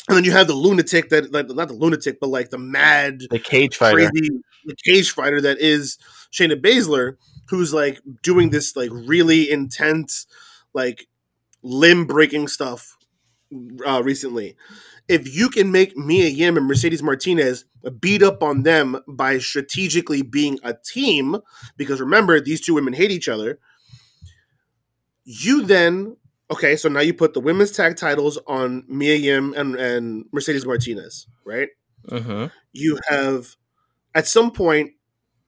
And 0.07 0.17
then 0.17 0.24
you 0.24 0.32
have 0.32 0.47
the 0.47 0.53
lunatic 0.53 1.09
that, 1.09 1.32
like, 1.32 1.47
not 1.49 1.67
the 1.67 1.74
lunatic, 1.74 2.19
but 2.19 2.30
like 2.30 2.49
the 2.49 2.57
mad, 2.57 3.22
The 3.30 3.39
cage 3.39 3.78
fighter. 3.78 4.09
crazy 4.09 4.41
the 4.65 4.76
cage 4.76 5.11
fighter 5.11 5.41
that 5.41 5.59
is 5.59 5.97
Shayna 6.32 6.59
Baszler, 6.61 7.17
who's 7.49 7.74
like 7.74 8.01
doing 8.22 8.49
this 8.49 8.76
like 8.76 8.89
really 8.91 9.49
intense, 9.49 10.26
like 10.74 11.07
limb 11.61 12.05
breaking 12.05 12.47
stuff 12.47 12.97
uh, 13.86 14.01
recently. 14.03 14.55
If 15.07 15.34
you 15.36 15.49
can 15.49 15.72
make 15.72 15.97
Mia 15.97 16.30
Yim 16.30 16.57
and 16.57 16.65
Mercedes 16.65 17.03
Martinez 17.03 17.65
beat 17.99 18.24
up 18.24 18.41
on 18.43 18.63
them 18.63 19.01
by 19.07 19.39
strategically 19.39 20.22
being 20.22 20.59
a 20.63 20.74
team, 20.74 21.38
because 21.76 21.99
remember 21.99 22.39
these 22.39 22.61
two 22.61 22.74
women 22.74 22.93
hate 22.93 23.11
each 23.11 23.28
other, 23.28 23.59
you 25.24 25.63
then 25.63 26.17
okay. 26.51 26.76
So 26.76 26.89
now 26.89 26.99
you 26.99 27.13
put 27.13 27.34
the 27.34 27.39
women's 27.39 27.72
tag 27.72 27.97
titles 27.97 28.38
on 28.47 28.84
Mia 28.88 29.15
Yim 29.15 29.53
and, 29.55 29.76
and 29.76 30.26
Mercedes 30.32 30.65
Martinez, 30.65 31.28
right? 31.45 31.69
Mm-hmm. 32.09 32.47
you 32.74 32.97
have 33.09 33.55
at 34.15 34.28
some 34.28 34.49
point 34.49 34.93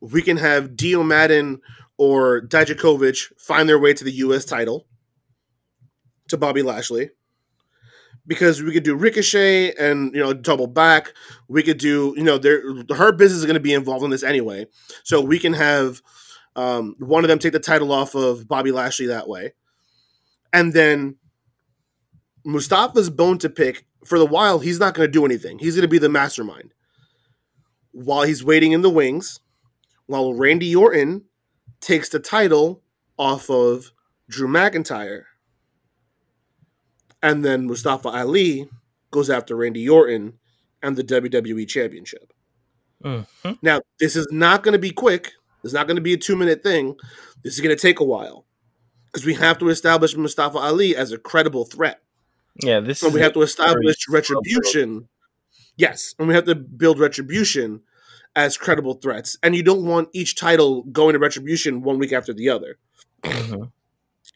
we 0.01 0.21
can 0.21 0.37
have 0.37 0.75
Dio 0.75 1.01
Maddin 1.01 1.61
or 1.97 2.41
Dijakovic 2.41 3.39
find 3.39 3.67
their 3.67 3.79
way 3.79 3.93
to 3.93 4.03
the 4.03 4.11
US 4.11 4.45
title 4.45 4.85
to 6.27 6.37
Bobby 6.37 6.61
Lashley. 6.61 7.09
Because 8.25 8.61
we 8.61 8.71
could 8.71 8.83
do 8.83 8.95
Ricochet 8.95 9.73
and 9.73 10.13
you 10.13 10.21
know 10.21 10.33
double 10.33 10.67
back. 10.67 11.11
We 11.49 11.61
could 11.61 11.77
do 11.77 12.13
you 12.15 12.23
know 12.23 12.37
their 12.37 12.61
Hurt 12.95 13.17
Business 13.17 13.39
is 13.39 13.45
going 13.45 13.55
to 13.55 13.59
be 13.59 13.73
involved 13.73 14.05
in 14.05 14.11
this 14.11 14.23
anyway, 14.23 14.67
so 15.03 15.19
we 15.19 15.39
can 15.39 15.51
have 15.51 16.01
um, 16.55 16.95
one 16.99 17.25
of 17.25 17.27
them 17.27 17.37
take 17.37 17.51
the 17.51 17.59
title 17.59 17.91
off 17.91 18.15
of 18.15 18.47
Bobby 18.47 18.71
Lashley 18.71 19.07
that 19.07 19.27
way, 19.27 19.53
and 20.53 20.73
then 20.73 21.15
Mustafa's 22.45 23.09
bone 23.09 23.39
to 23.39 23.49
pick 23.49 23.85
for 24.05 24.19
the 24.19 24.25
while. 24.25 24.59
He's 24.59 24.79
not 24.79 24.93
going 24.93 25.07
to 25.07 25.11
do 25.11 25.25
anything. 25.25 25.59
He's 25.59 25.75
going 25.75 25.81
to 25.81 25.87
be 25.89 25.97
the 25.97 26.09
mastermind 26.09 26.73
while 27.91 28.23
he's 28.23 28.43
waiting 28.43 28.71
in 28.71 28.81
the 28.81 28.89
wings, 28.89 29.39
while 30.05 30.33
Randy 30.33 30.75
Orton 30.75 31.25
takes 31.81 32.09
the 32.09 32.19
title 32.19 32.81
off 33.17 33.49
of 33.49 33.91
Drew 34.29 34.47
McIntyre. 34.47 35.23
And 37.21 37.43
then 37.43 37.67
Mustafa 37.67 38.09
Ali 38.09 38.69
goes 39.11 39.29
after 39.29 39.55
Randy 39.55 39.87
Orton 39.87 40.39
and 40.81 40.95
the 40.95 41.03
WWE 41.03 41.67
Championship. 41.67 42.33
Mm-hmm. 43.03 43.53
Now, 43.61 43.81
this 43.99 44.15
is 44.15 44.27
not 44.31 44.63
going 44.63 44.73
to 44.73 44.79
be 44.79 44.91
quick. 44.91 45.31
It's 45.63 45.73
not 45.73 45.87
going 45.87 45.95
to 45.95 46.01
be 46.01 46.13
a 46.13 46.17
two 46.17 46.35
minute 46.35 46.63
thing. 46.63 46.95
This 47.43 47.53
is 47.53 47.61
going 47.61 47.75
to 47.75 47.81
take 47.81 47.99
a 47.99 48.03
while 48.03 48.42
because 49.13 49.25
we 49.25 49.35
have 49.35 49.59
to 49.59 49.69
establish 49.69 50.17
Mustafa 50.17 50.57
Ali 50.57 50.95
as 50.95 51.11
a 51.11 51.19
credible 51.19 51.65
threat. 51.65 52.01
Yeah, 52.61 52.79
this 52.79 52.99
So 52.99 53.07
is 53.07 53.13
we 53.13 53.21
have 53.21 53.33
to 53.33 53.41
establish 53.41 54.07
retribution. 54.09 55.07
Yes, 55.77 56.15
and 56.17 56.27
we 56.27 56.33
have 56.33 56.45
to 56.45 56.55
build 56.55 56.99
retribution 56.99 57.81
as 58.35 58.57
credible 58.57 58.95
threats. 58.95 59.37
And 59.43 59.55
you 59.55 59.63
don't 59.63 59.85
want 59.85 60.09
each 60.13 60.35
title 60.35 60.83
going 60.83 61.13
to 61.13 61.19
retribution 61.19 61.83
one 61.83 61.99
week 61.99 62.11
after 62.11 62.33
the 62.33 62.49
other. 62.49 62.77
Mhm. 63.23 63.71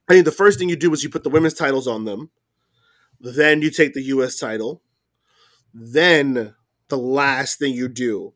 I 0.08 0.14
think 0.14 0.26
the 0.26 0.32
first 0.32 0.60
thing 0.60 0.70
you 0.70 0.76
do 0.76 0.94
is 0.94 1.04
you 1.04 1.10
put 1.10 1.24
the 1.24 1.30
women's 1.30 1.54
titles 1.56 1.88
on 1.88 2.06
them. 2.06 2.30
Then 3.20 3.62
you 3.62 3.72
take 3.72 3.94
the 3.94 4.04
US 4.04 4.38
title. 4.38 4.84
Then 5.74 6.56
the 6.90 6.98
last 6.98 7.60
thing 7.60 7.74
you 7.74 7.88
do 7.88 8.34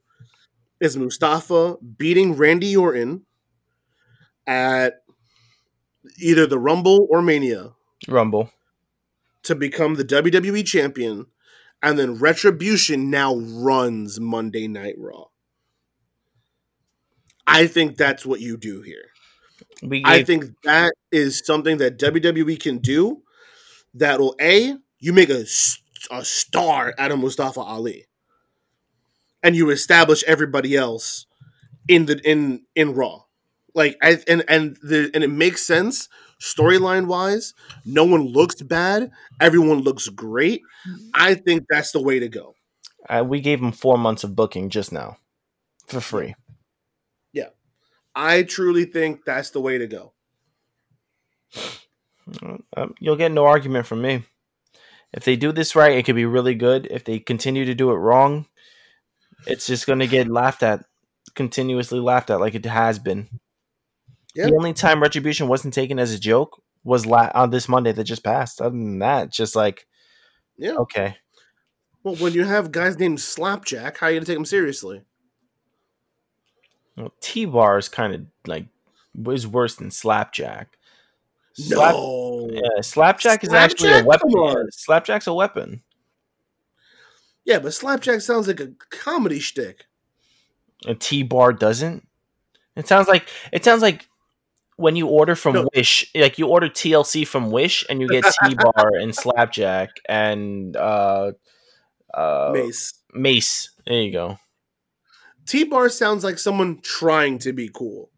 is 0.79 0.97
Mustafa 0.97 1.77
beating 1.97 2.35
Randy 2.35 2.75
Orton 2.75 3.25
at 4.47 5.00
either 6.19 6.45
the 6.45 6.59
Rumble 6.59 7.07
or 7.09 7.21
Mania 7.21 7.71
Rumble. 8.07 8.51
to 9.43 9.55
become 9.55 9.95
the 9.95 10.05
WWE 10.05 10.65
champion 10.65 11.27
and 11.81 11.97
then 11.97 12.15
Retribution 12.15 13.09
now 13.09 13.35
runs 13.35 14.19
Monday 14.19 14.67
Night 14.67 14.95
Raw. 14.97 15.25
I 17.47 17.67
think 17.67 17.97
that's 17.97 18.25
what 18.25 18.39
you 18.39 18.55
do 18.57 18.81
here. 18.81 19.05
We 19.83 20.03
I 20.05 20.23
think 20.23 20.45
that 20.63 20.93
is 21.11 21.41
something 21.45 21.77
that 21.77 21.97
WWE 21.97 22.59
can 22.59 22.77
do 22.77 23.23
that'll 23.93 24.35
a 24.39 24.75
you 24.99 25.13
make 25.13 25.29
a, 25.29 25.45
a 26.11 26.23
star 26.23 26.93
out 26.97 27.11
of 27.11 27.19
Mustafa 27.19 27.61
Ali, 27.61 28.05
and 29.41 29.55
you 29.55 29.69
establish 29.71 30.23
everybody 30.25 30.75
else 30.75 31.25
in 31.87 32.05
the 32.05 32.19
in 32.29 32.65
in 32.75 32.93
Raw, 32.93 33.23
like 33.73 33.97
I 34.01 34.17
and 34.27 34.43
and 34.47 34.77
the 34.81 35.09
and 35.13 35.23
it 35.23 35.29
makes 35.29 35.65
sense 35.65 36.09
storyline 36.39 37.05
wise. 37.07 37.53
No 37.85 38.03
one 38.03 38.23
looks 38.23 38.61
bad. 38.61 39.11
Everyone 39.39 39.81
looks 39.81 40.09
great. 40.09 40.61
I 41.13 41.35
think 41.35 41.65
that's 41.69 41.91
the 41.91 42.01
way 42.01 42.19
to 42.19 42.27
go. 42.27 42.55
uh, 43.09 43.23
we 43.25 43.39
gave 43.41 43.61
him 43.61 43.71
four 43.71 43.97
months 43.97 44.23
of 44.23 44.35
booking 44.35 44.69
just 44.69 44.91
now 44.91 45.17
for 45.87 46.01
free. 46.01 46.35
Yeah, 47.33 47.49
I 48.15 48.43
truly 48.43 48.85
think 48.85 49.25
that's 49.25 49.51
the 49.51 49.61
way 49.61 49.77
to 49.77 49.87
go. 49.87 50.13
Um, 52.75 52.95
you'll 52.99 53.17
get 53.17 53.31
no 53.31 53.45
argument 53.45 53.85
from 53.85 54.01
me. 54.01 54.23
If 55.13 55.25
they 55.25 55.35
do 55.35 55.51
this 55.51 55.75
right, 55.75 55.97
it 55.97 56.05
could 56.05 56.15
be 56.15 56.25
really 56.25 56.55
good. 56.55 56.87
If 56.89 57.03
they 57.03 57.19
continue 57.19 57.65
to 57.65 57.75
do 57.75 57.91
it 57.91 57.95
wrong, 57.95 58.45
it's 59.45 59.67
just 59.67 59.85
going 59.85 59.99
to 59.99 60.07
get 60.07 60.27
laughed 60.29 60.63
at, 60.63 60.85
continuously 61.35 61.99
laughed 61.99 62.29
at, 62.29 62.39
like 62.39 62.55
it 62.55 62.65
has 62.65 62.99
been. 62.99 63.27
Yeah. 64.35 64.47
The 64.47 64.55
only 64.55 64.73
time 64.73 65.01
Retribution 65.01 65.47
wasn't 65.47 65.73
taken 65.73 65.99
as 65.99 66.13
a 66.13 66.19
joke 66.19 66.61
was 66.83 67.05
la- 67.05 67.31
on 67.35 67.49
this 67.49 67.67
Monday 67.69 67.91
that 67.91 68.03
just 68.05 68.23
passed. 68.23 68.61
Other 68.61 68.69
than 68.71 68.99
that, 68.99 69.29
just 69.31 69.55
like 69.55 69.85
Yeah. 70.57 70.75
okay, 70.77 71.17
Well, 72.03 72.15
when 72.15 72.33
you 72.33 72.45
have 72.45 72.71
guys 72.71 72.97
named 72.97 73.19
Slapjack, 73.19 73.97
how 73.97 74.07
are 74.07 74.11
you 74.11 74.17
gonna 74.19 74.25
take 74.25 74.37
them 74.37 74.45
seriously? 74.45 75.03
well, 76.97 77.13
T 77.21 77.45
Bar 77.45 77.77
is 77.77 77.89
kind 77.89 78.13
of 78.13 78.25
like 78.47 78.65
was 79.15 79.45
worse 79.47 79.75
than 79.75 79.91
Slapjack. 79.91 80.77
Slap- 81.53 81.93
no. 81.93 82.49
yeah, 82.51 82.81
Slapjack 82.81 83.43
is 83.43 83.51
actually 83.53 83.91
a 83.91 84.03
weapon. 84.05 84.31
Slapjack's 84.71 85.27
a 85.27 85.33
weapon. 85.33 85.83
Yeah, 87.43 87.59
but 87.59 87.73
Slapjack 87.73 88.21
sounds 88.21 88.47
like 88.47 88.59
a 88.59 88.71
comedy 88.89 89.39
shtick. 89.39 89.85
A 90.85 90.95
T 90.95 91.23
bar 91.23 91.51
doesn't. 91.53 92.07
It 92.75 92.87
sounds 92.87 93.07
like 93.07 93.27
it 93.51 93.63
sounds 93.65 93.81
like 93.81 94.07
when 94.81 94.95
you 94.95 95.07
order 95.07 95.35
from 95.35 95.53
No. 95.53 95.69
Wish, 95.75 96.11
like 96.15 96.37
you 96.37 96.47
order 96.47 96.67
TLC 96.67 97.25
from 97.25 97.51
Wish, 97.51 97.85
and 97.89 98.01
you 98.01 98.07
get 98.07 98.23
T 98.45 98.55
bar 98.55 98.95
and 98.95 99.15
Slapjack 99.15 99.89
and 100.09 100.75
uh, 100.75 101.31
uh, 102.13 102.51
Mace. 102.53 102.93
Mace. 103.13 103.71
There 103.85 104.01
you 104.01 104.11
go. 104.11 104.37
T 105.45 105.63
Bar 105.63 105.89
sounds 105.89 106.23
like 106.23 106.39
someone 106.39 106.79
trying 106.81 107.39
to 107.39 107.51
be 107.51 107.69
cool. 107.73 108.09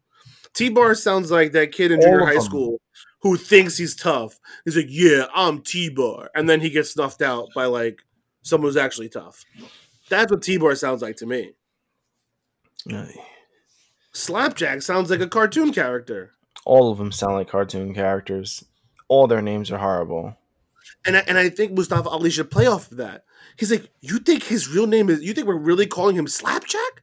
T 0.52 0.68
Bar 0.68 0.94
sounds 0.94 1.30
like 1.30 1.52
that 1.52 1.72
kid 1.72 1.90
in 1.90 2.00
junior 2.00 2.24
high 2.24 2.38
school 2.38 2.80
who 3.22 3.36
thinks 3.36 3.78
he's 3.78 3.96
tough. 3.96 4.38
He's 4.64 4.76
like, 4.76 4.86
"Yeah, 4.88 5.26
I'm 5.34 5.62
T 5.62 5.88
Bar," 5.88 6.30
and 6.34 6.48
then 6.48 6.60
he 6.60 6.70
gets 6.70 6.90
snuffed 6.90 7.22
out 7.22 7.48
by 7.54 7.64
like 7.64 8.02
someone 8.42 8.68
who's 8.68 8.76
actually 8.76 9.08
tough. 9.08 9.44
That's 10.10 10.30
what 10.30 10.42
T 10.42 10.58
Bar 10.58 10.74
sounds 10.74 11.02
like 11.02 11.16
to 11.16 11.26
me. 11.26 11.52
Slapjack 14.12 14.82
sounds 14.82 15.10
like 15.10 15.20
a 15.20 15.26
cartoon 15.26 15.72
character. 15.72 16.33
All 16.64 16.90
of 16.90 16.98
them 16.98 17.12
sound 17.12 17.34
like 17.34 17.48
cartoon 17.48 17.94
characters. 17.94 18.64
All 19.08 19.26
their 19.26 19.42
names 19.42 19.70
are 19.70 19.78
horrible. 19.78 20.36
And 21.06 21.16
I, 21.16 21.24
and 21.26 21.38
I 21.38 21.48
think 21.50 21.72
Mustafa 21.72 22.08
Ali 22.08 22.30
should 22.30 22.50
play 22.50 22.66
off 22.66 22.90
of 22.90 22.96
that. 22.98 23.24
He's 23.56 23.70
like, 23.70 23.90
you 24.00 24.18
think 24.18 24.44
his 24.44 24.68
real 24.68 24.86
name 24.86 25.10
is? 25.10 25.22
You 25.22 25.32
think 25.32 25.46
we're 25.46 25.56
really 25.56 25.86
calling 25.86 26.16
him 26.16 26.26
Slapjack? 26.26 27.02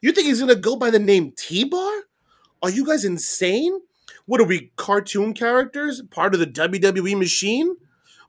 You 0.00 0.12
think 0.12 0.26
he's 0.26 0.40
gonna 0.40 0.54
go 0.54 0.76
by 0.76 0.90
the 0.90 0.98
name 0.98 1.32
T 1.36 1.64
Bar? 1.64 2.02
Are 2.62 2.70
you 2.70 2.86
guys 2.86 3.04
insane? 3.04 3.80
What 4.26 4.40
are 4.40 4.44
we, 4.44 4.70
cartoon 4.76 5.34
characters? 5.34 6.02
Part 6.02 6.34
of 6.34 6.40
the 6.40 6.46
WWE 6.46 7.18
machine? 7.18 7.76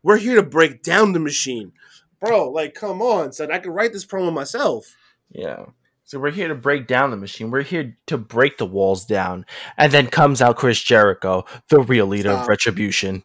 We're 0.04 0.18
here 0.18 0.36
to 0.36 0.44
break 0.44 0.82
down 0.82 1.14
the 1.14 1.20
machine, 1.20 1.74
bro. 2.20 2.50
Like, 2.50 2.74
come 2.74 3.02
on, 3.02 3.32
son. 3.32 3.52
I 3.52 3.60
could 3.60 3.74
write 3.74 3.94
this 3.94 4.06
promo 4.06 4.34
myself. 4.34 4.96
Yeah. 5.30 5.66
So 6.12 6.20
we're 6.20 6.32
here 6.32 6.50
to 6.50 6.56
break 6.56 6.88
down 6.88 7.10
the 7.10 7.16
machine. 7.16 7.52
We're 7.52 7.62
here 7.62 7.98
to 8.08 8.18
break 8.18 8.58
the 8.58 8.66
walls 8.66 9.06
down. 9.06 9.46
And 9.78 9.94
then 9.94 10.08
comes 10.08 10.42
out 10.42 10.58
Chris 10.58 10.84
Jericho, 10.84 11.46
the 11.70 11.80
real 11.80 12.06
leader 12.06 12.32
of 12.32 12.50
Retribution. 12.50 13.24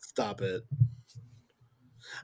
Stop 0.00 0.40
it. 0.40 0.62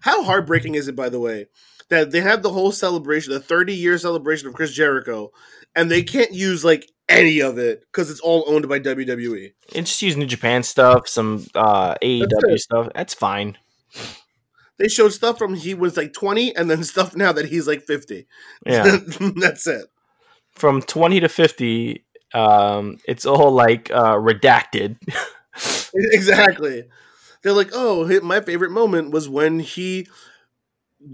How 0.00 0.24
heartbreaking 0.24 0.74
is 0.74 0.88
it, 0.88 0.96
by 0.96 1.10
the 1.10 1.20
way, 1.20 1.46
that 1.90 2.10
they 2.10 2.22
have 2.22 2.42
the 2.42 2.50
whole 2.50 2.72
celebration, 2.72 3.32
the 3.32 3.38
30 3.38 3.72
year 3.72 3.98
celebration 3.98 4.48
of 4.48 4.54
Chris 4.54 4.72
Jericho, 4.72 5.30
and 5.76 5.88
they 5.88 6.02
can't 6.02 6.32
use 6.32 6.64
like 6.64 6.90
any 7.08 7.38
of 7.38 7.56
it 7.56 7.82
because 7.82 8.10
it's 8.10 8.18
all 8.18 8.42
owned 8.48 8.68
by 8.68 8.80
WWE. 8.80 9.52
And 9.76 9.86
just 9.86 10.02
use 10.02 10.16
New 10.16 10.26
Japan 10.26 10.64
stuff, 10.64 11.06
some 11.06 11.46
uh, 11.54 11.94
AEW 12.02 12.26
it. 12.48 12.58
stuff. 12.58 12.88
That's 12.96 13.14
fine. 13.14 13.58
They 14.76 14.88
showed 14.88 15.12
stuff 15.12 15.38
from 15.38 15.54
he 15.54 15.74
was 15.74 15.96
like 15.96 16.12
20 16.14 16.56
and 16.56 16.68
then 16.68 16.82
stuff 16.82 17.14
now 17.14 17.30
that 17.30 17.46
he's 17.46 17.68
like 17.68 17.82
50. 17.82 18.26
Yeah. 18.66 18.98
That's 19.36 19.68
it. 19.68 19.86
From 20.60 20.82
20 20.82 21.20
to 21.20 21.28
50, 21.28 22.04
um, 22.34 22.98
it's 23.08 23.24
all 23.24 23.50
like 23.50 23.90
uh, 23.90 24.16
redacted. 24.16 24.96
Exactly. 25.92 26.84
They're 27.42 27.52
like, 27.52 27.70
oh, 27.72 28.20
my 28.22 28.40
favorite 28.40 28.70
moment 28.70 29.10
was 29.10 29.28
when 29.28 29.60
he 29.60 30.06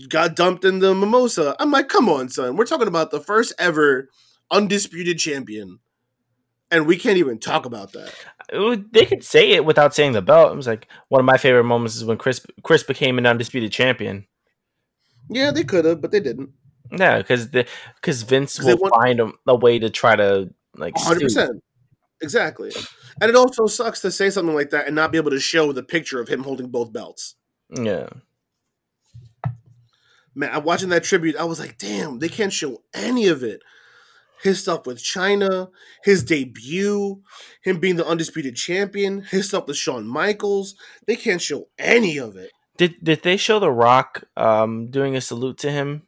got 0.08 0.36
dumped 0.36 0.64
in 0.64 0.80
the 0.80 0.94
mimosa. 0.94 1.56
I'm 1.58 1.70
like, 1.70 1.88
come 1.88 2.08
on, 2.08 2.28
son. 2.28 2.56
We're 2.56 2.66
talking 2.66 2.88
about 2.88 3.10
the 3.10 3.20
first 3.20 3.54
ever 3.58 4.10
undisputed 4.50 5.18
champion. 5.18 5.78
And 6.70 6.86
we 6.86 6.96
can't 6.96 7.16
even 7.16 7.38
talk 7.38 7.64
about 7.64 7.92
that. 7.92 8.12
They 8.92 9.06
could 9.06 9.24
say 9.24 9.52
it 9.52 9.64
without 9.64 9.94
saying 9.94 10.12
the 10.12 10.22
belt. 10.22 10.52
It 10.52 10.56
was 10.56 10.66
like 10.66 10.88
one 11.08 11.20
of 11.20 11.24
my 11.24 11.38
favorite 11.38 11.64
moments 11.64 11.94
is 11.94 12.04
when 12.04 12.18
Chris 12.18 12.44
Chris 12.62 12.82
became 12.82 13.18
an 13.18 13.26
undisputed 13.26 13.70
champion. 13.70 14.26
Yeah, 15.30 15.52
they 15.52 15.62
could 15.62 15.84
have, 15.84 16.00
but 16.00 16.10
they 16.10 16.20
didn't. 16.20 16.50
Yeah, 16.90 17.18
because 17.18 17.50
the 17.50 17.66
because 17.96 18.22
Vince 18.22 18.56
'Cause 18.58 18.66
will 18.66 18.76
want- 18.78 18.94
find 18.94 19.20
a, 19.20 19.32
a 19.46 19.54
way 19.56 19.78
to 19.78 19.90
try 19.90 20.16
to 20.16 20.50
like 20.76 20.94
100 20.96 21.20
percent 21.22 21.62
Exactly. 22.22 22.72
And 23.20 23.28
it 23.28 23.36
also 23.36 23.66
sucks 23.66 24.00
to 24.00 24.10
say 24.10 24.30
something 24.30 24.54
like 24.54 24.70
that 24.70 24.86
and 24.86 24.94
not 24.96 25.12
be 25.12 25.18
able 25.18 25.30
to 25.32 25.40
show 25.40 25.72
the 25.72 25.82
picture 25.82 26.18
of 26.20 26.28
him 26.28 26.44
holding 26.44 26.68
both 26.68 26.92
belts. 26.92 27.34
Yeah, 27.70 28.08
Man, 30.34 30.50
I'm 30.52 30.64
watching 30.64 30.90
that 30.90 31.04
tribute. 31.04 31.36
I 31.36 31.44
was 31.44 31.58
like, 31.58 31.78
damn, 31.78 32.18
they 32.18 32.28
can't 32.28 32.52
show 32.52 32.82
any 32.94 33.26
of 33.28 33.42
it. 33.42 33.62
His 34.42 34.60
stuff 34.60 34.86
with 34.86 34.98
Chyna, 34.98 35.70
his 36.04 36.22
debut, 36.22 37.22
him 37.62 37.80
being 37.80 37.96
the 37.96 38.06
undisputed 38.06 38.54
champion, 38.54 39.22
his 39.22 39.48
stuff 39.48 39.66
with 39.66 39.78
Shawn 39.78 40.06
Michaels. 40.06 40.74
They 41.06 41.16
can't 41.16 41.40
show 41.40 41.68
any 41.78 42.18
of 42.18 42.36
it. 42.36 42.50
did 42.76 42.96
did 43.02 43.22
they 43.22 43.38
show 43.38 43.58
The 43.58 43.70
Rock 43.70 44.24
um 44.36 44.90
doing 44.90 45.16
a 45.16 45.20
salute 45.22 45.56
to 45.58 45.70
him? 45.70 46.02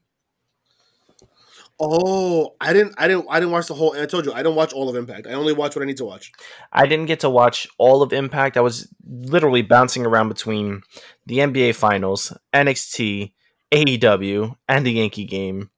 Oh, 1.81 2.55
I 2.61 2.72
didn't, 2.72 2.95
I 2.99 3.07
didn't, 3.07 3.26
I 3.31 3.39
didn't 3.39 3.53
watch 3.53 3.68
the 3.68 3.74
whole. 3.74 3.95
I 3.97 4.07
told 4.07 4.26
you, 4.26 4.33
I 4.33 4.43
don't 4.43 4.57
watch 4.57 4.72
all 4.72 4.89
of 4.89 4.97
Impact. 4.97 5.26
I 5.29 5.33
only 5.35 5.53
watch 5.53 5.76
what 5.76 5.83
I 5.83 5.87
need 5.87 5.97
to 5.99 6.05
watch. 6.05 6.33
I 6.72 6.87
didn't 6.87 7.07
get 7.07 7.20
to 7.20 7.31
watch 7.31 7.68
all 7.79 8.03
of 8.03 8.12
Impact. 8.12 8.57
I 8.57 8.61
was 8.62 8.89
literally 9.07 9.62
bouncing 9.62 10.05
around 10.05 10.29
between 10.29 10.83
the 11.26 11.39
NBA 11.39 11.76
Finals, 11.76 12.37
NXT, 12.53 13.33
AEW, 13.72 14.57
and 14.68 14.85
the 14.85 14.93
Yankee 14.93 15.24
game. 15.24 15.70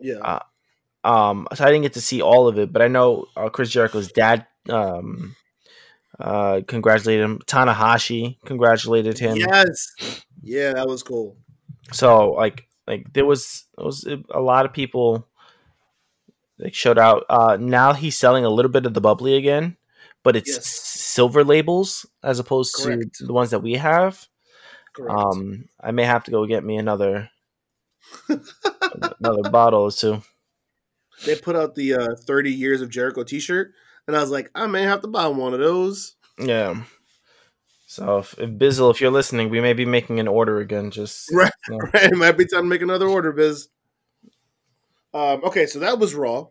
Yeah, 0.00 0.16
Uh, 0.22 0.40
Um, 1.04 1.46
so 1.54 1.64
I 1.64 1.68
didn't 1.68 1.82
get 1.82 1.92
to 1.94 2.00
see 2.00 2.20
all 2.22 2.48
of 2.48 2.58
it, 2.58 2.72
but 2.72 2.82
I 2.82 2.88
know 2.88 3.26
uh, 3.36 3.48
Chris 3.48 3.70
Jericho's 3.70 4.10
dad 4.10 4.46
um, 4.68 5.36
uh, 6.18 6.62
congratulated 6.66 7.24
him. 7.24 7.38
Tanahashi 7.46 8.38
congratulated 8.44 9.18
him. 9.18 9.36
yes, 9.36 10.24
yeah, 10.42 10.72
that 10.72 10.88
was 10.88 11.02
cool. 11.02 11.36
So 11.92 12.32
like 12.32 12.66
like 12.86 13.12
there 13.12 13.24
was 13.26 13.64
there 13.76 13.84
was 13.86 14.06
a 14.30 14.40
lot 14.40 14.64
of 14.66 14.72
people 14.72 15.26
like 16.58 16.74
showed 16.74 16.98
out. 16.98 17.24
Uh, 17.28 17.56
now 17.60 17.92
he's 17.92 18.16
selling 18.16 18.44
a 18.44 18.50
little 18.50 18.70
bit 18.70 18.86
of 18.86 18.94
the 18.94 19.00
bubbly 19.00 19.36
again, 19.36 19.76
but 20.22 20.36
it's 20.36 20.50
Yes. 20.50 20.66
silver 20.66 21.44
labels 21.44 22.06
as 22.22 22.38
opposed 22.38 22.74
Correct. 22.76 23.14
to 23.16 23.26
the 23.26 23.32
ones 23.32 23.50
that 23.50 23.60
we 23.62 23.74
have. 23.74 24.26
Correct. 24.94 25.14
Um, 25.14 25.68
I 25.80 25.90
may 25.90 26.04
have 26.04 26.24
to 26.24 26.30
go 26.30 26.46
get 26.46 26.64
me 26.64 26.76
another 26.76 27.28
another 28.28 29.50
bottle 29.50 29.82
or 29.82 29.90
two. 29.90 30.22
they 31.24 31.36
put 31.36 31.56
out 31.56 31.74
the 31.74 31.94
uh, 31.94 32.14
30 32.26 32.52
years 32.52 32.80
of 32.80 32.90
Jericho 32.90 33.22
T-shirt, 33.24 33.72
and 34.06 34.16
I 34.16 34.20
was 34.20 34.30
like, 34.30 34.50
I 34.54 34.66
may 34.66 34.82
have 34.82 35.00
to 35.02 35.08
buy 35.08 35.26
one 35.28 35.52
of 35.54 35.60
those. 35.60 36.14
Yeah. 36.38 36.82
So 37.96 38.18
if, 38.18 38.38
if 38.38 38.50
Bizzle, 38.50 38.90
if 38.90 39.00
you're 39.00 39.10
listening, 39.10 39.48
we 39.48 39.62
may 39.62 39.72
be 39.72 39.86
making 39.86 40.20
an 40.20 40.28
order 40.28 40.58
again. 40.58 40.90
Just 40.90 41.30
Right. 41.32 41.50
you 41.70 41.78
know. 41.78 41.88
it 41.94 42.14
might 42.14 42.36
be 42.36 42.44
time 42.44 42.64
to 42.64 42.68
make 42.68 42.82
another 42.82 43.06
order, 43.06 43.32
Biz. 43.32 43.68
Um, 45.14 45.42
okay, 45.44 45.64
so 45.64 45.78
that 45.78 45.98
was 45.98 46.14
Raw. 46.14 46.48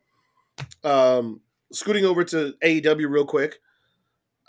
Um, 0.84 1.42
scooting 1.72 2.04
over 2.04 2.24
to 2.24 2.56
AEW 2.64 3.08
real 3.08 3.28
quick. 3.28 3.60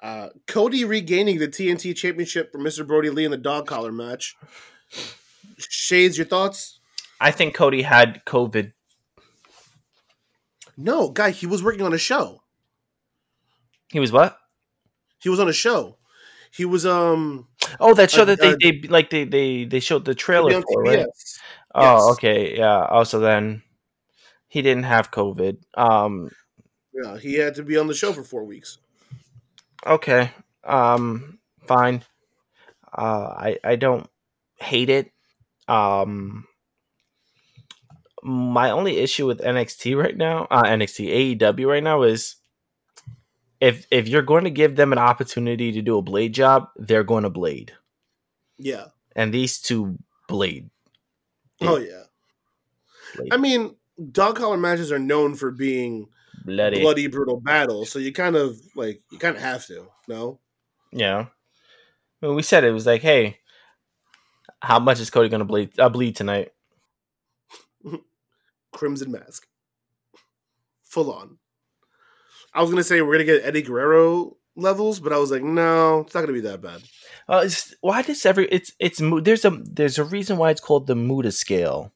Uh, 0.03 0.31
Cody 0.47 0.87
regaining 0.87 1.39
the 1.39 1.49
TNT 1.49 1.95
Championship 1.95 2.51
from 2.51 2.63
Mr. 2.63 2.87
Brodie 2.87 3.11
Lee 3.11 3.27
in 3.27 3.31
the 3.31 3.37
dog 3.37 3.67
collar 3.67 3.93
match. 3.93 4.35
Shades, 5.59 6.17
your 6.17 6.27
thoughts? 6.27 6.81
I 7.21 7.31
think 7.31 7.55
Cody 7.55 7.83
had 7.83 8.23
COVID. 8.25 8.73
No, 10.79 11.11
guy, 11.11 11.29
he 11.31 11.47
was 11.47 11.63
working 11.63 11.83
on 11.83 11.93
a 11.93 11.99
show. 11.99 12.41
He 13.93 14.01
was 14.01 14.13
what? 14.13 14.39
He 15.19 15.29
was 15.29 15.41
on 15.41 15.49
a 15.49 15.53
show. 15.53 15.96
He 16.57 16.65
was 16.65 16.87
um 16.87 17.49
Oh, 17.81 17.95
that 17.95 18.11
show 18.11 18.25
Uh, 18.25 18.27
that 18.27 18.41
they, 18.41 18.53
uh, 18.53 18.57
they 18.61 18.81
like 18.89 19.11
they 19.11 19.25
they 19.25 19.65
they 19.65 19.81
showed 19.81 20.05
the 20.05 20.15
trailer 20.15 20.55
for, 20.55 20.83
right? 20.83 21.07
TBS. 21.07 21.39
Oh, 21.75 22.11
Yes. 22.11 22.13
okay, 22.13 22.57
yeah. 22.59 22.87
Oh, 22.91 23.05
so 23.05 23.21
then 23.21 23.63
he 24.49 24.63
didn't 24.63 24.85
have 24.85 25.11
COVID. 25.13 25.59
Um, 25.77 26.31
Yeah, 26.93 27.19
he 27.19 27.35
had 27.35 27.55
to 27.57 27.63
be 27.63 27.77
on 27.77 27.87
the 27.87 27.95
show 27.95 28.13
for 28.13 28.25
four 28.25 28.45
weeks. 28.45 28.79
okay, 29.87 30.31
um, 30.65 31.39
fine. 31.67 32.05
Uh, 32.93 33.29
I 33.37 33.59
I 33.65 33.77
don't 33.77 34.09
hate 34.61 34.91
it. 34.91 35.13
Um, 35.69 36.47
my 38.23 38.71
only 38.71 38.99
issue 38.99 39.27
with 39.27 39.41
NXT 39.41 39.95
right 39.95 40.17
now, 40.17 40.47
uh, 40.51 40.63
NXT 40.67 41.09
AEW 41.09 41.69
right 41.69 41.83
now 41.83 42.03
is 42.03 42.37
if 43.61 43.87
if 43.91 44.09
you're 44.09 44.23
going 44.23 44.45
to 44.45 44.51
give 44.51 44.77
them 44.77 44.93
an 44.93 44.99
opportunity 44.99 45.73
to 45.73 45.83
do 45.83 45.99
a 45.99 46.03
blade 46.03 46.35
job, 46.35 46.69
they're 46.77 47.05
going 47.05 47.23
to 47.25 47.31
blade, 47.31 47.73
Yeah. 48.59 48.87
and 49.15 49.33
these 49.33 49.59
two 49.61 49.99
blade. 50.29 50.71
Oh 51.63 51.79
yeah. 51.79 52.03
blade. 53.17 53.33
I 53.33 53.37
mean, 53.39 53.77
dog 54.13 54.37
collar 54.37 54.57
matches 54.59 54.93
are 54.93 54.99
known 54.99 55.35
for 55.35 55.51
being 55.51 56.09
bloody. 56.45 56.81
bloody, 56.81 57.07
brutal 57.07 57.41
battles, 57.41 57.91
so 57.91 57.99
you 57.99 58.13
kind 58.13 58.37
of 58.37 58.59
like 58.75 59.03
you 59.11 59.19
kind 59.19 59.37
of 59.37 59.43
have 59.43 59.67
to. 59.67 59.89
No. 60.09 60.39
Yeah. 60.93 61.27
When 62.21 62.35
we 62.35 62.43
said 62.43 62.65
it, 62.65 62.69
it 62.69 62.73
was 62.73 62.87
like, 62.87 63.03
hey, 63.03 63.39
how 64.63 64.79
much 64.79 65.01
is 65.01 65.11
Cody 65.11 65.29
going 65.29 65.41
to 65.41 65.45
bleed, 65.45 65.79
uh, 65.79 65.89
bleed 65.91 66.17
tonight? 66.17 66.53
Crimson 68.73 69.13
Mask. 69.13 69.47
Full 70.83 71.13
on. 71.13 71.39
I 72.57 72.63
was 72.63 72.71
gonna 72.71 72.83
say 72.83 73.03
we're 73.03 73.13
gonna 73.13 73.25
get 73.25 73.45
Eddie 73.45 73.61
Guerrero 73.61 74.39
levels, 74.57 74.99
but 74.99 75.13
I 75.13 75.19
was 75.19 75.31
like, 75.31 75.43
no, 75.43 76.01
it's 76.01 76.15
not 76.15 76.23
gonna 76.23 76.33
be 76.33 76.41
that 76.41 76.63
bad. 76.63 76.83
Uh, 77.29 77.47
why 77.83 78.01
does 78.01 78.25
every 78.25 78.47
it's 78.47 78.73
it's 78.81 79.01
there's 79.23 79.45
a 79.45 79.51
there's 79.63 79.99
a 79.99 80.05
reason 80.05 80.39
why 80.39 80.51
it's 80.51 80.61
called 80.61 80.87
the 80.87 80.97
Muta 80.97 81.33
scale. 81.33 81.93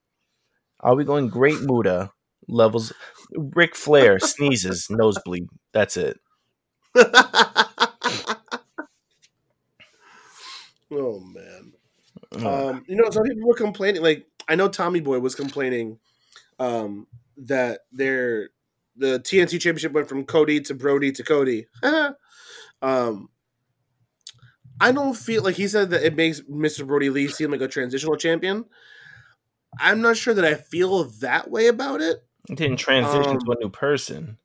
Are 0.81 0.95
we 0.95 1.05
going 1.05 1.29
great 1.29 1.63
Muta 1.63 2.13
levels? 2.47 2.93
Ric 3.33 3.75
Flair 3.75 4.19
sneezes, 4.21 4.89
nosebleed. 4.91 5.49
That's 5.73 5.97
it. 5.97 6.21
oh 6.95 7.09
man. 10.91 11.73
Um, 12.45 12.85
you 12.87 12.97
know, 12.97 13.09
some 13.11 13.25
people 13.25 13.49
were 13.49 13.55
complaining. 13.55 14.03
Like 14.03 14.27
I 14.47 14.57
know 14.57 14.69
Tommy 14.69 15.01
Boy 15.01 15.21
was 15.21 15.35
complaining 15.35 15.99
um, 16.59 17.07
that 17.39 17.81
their 17.93 18.51
the 18.97 19.19
TNT 19.21 19.61
Championship 19.61 19.93
went 19.93 20.09
from 20.09 20.25
Cody 20.25 20.61
to 20.63 20.75
Brody 20.75 21.13
to 21.13 21.23
Cody. 21.23 21.67
um, 22.83 23.29
I 24.81 24.93
don't 24.93 25.17
feel 25.17 25.43
like 25.43 25.57
he 25.57 25.69
said 25.69 25.91
that 25.91 26.03
it 26.03 26.17
makes 26.17 26.41
Mr. 26.43 26.87
Brodie 26.87 27.11
Lee 27.11 27.29
seem 27.29 27.51
like 27.51 27.61
a 27.61 27.69
transitional 27.69 28.17
champion. 28.17 28.65
I'm 29.79 30.01
not 30.01 30.17
sure 30.17 30.35
that 30.35 30.45
I 30.45 30.55
feel 30.55 31.05
that 31.21 31.51
way 31.51 31.67
about 31.67 32.01
it. 32.01 32.25
he 32.49 32.55
didn't 32.55 32.79
transition 32.79 33.39
to 33.39 33.51
um, 33.53 33.57
a 33.57 33.65
new 33.65 33.71
person, 33.71 34.39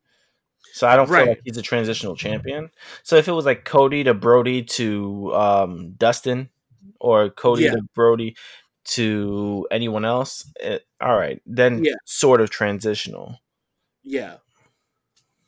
so 0.72 0.86
I 0.86 0.94
don't 0.96 1.08
feel 1.08 1.26
like 1.26 1.40
he's 1.44 1.56
a 1.56 1.62
transitional 1.62 2.14
champion. 2.16 2.70
So 3.02 3.16
if 3.16 3.26
it 3.28 3.32
was 3.32 3.44
like 3.46 3.64
Cody 3.64 4.04
to 4.04 4.14
Brodie 4.14 4.62
to 4.62 5.34
um, 5.34 5.92
Dustin, 5.96 6.50
or 7.00 7.30
Cody 7.30 7.64
Yeah. 7.64 7.72
to 7.72 7.82
Brodie 7.94 8.36
to 8.84 9.66
anyone 9.70 10.04
else, 10.04 10.50
it, 10.60 10.86
all 11.00 11.16
right, 11.16 11.42
then 11.46 11.84
Yeah. 11.84 11.94
sort 12.04 12.40
of 12.40 12.50
transitional. 12.50 13.40
Yeah. 14.06 14.36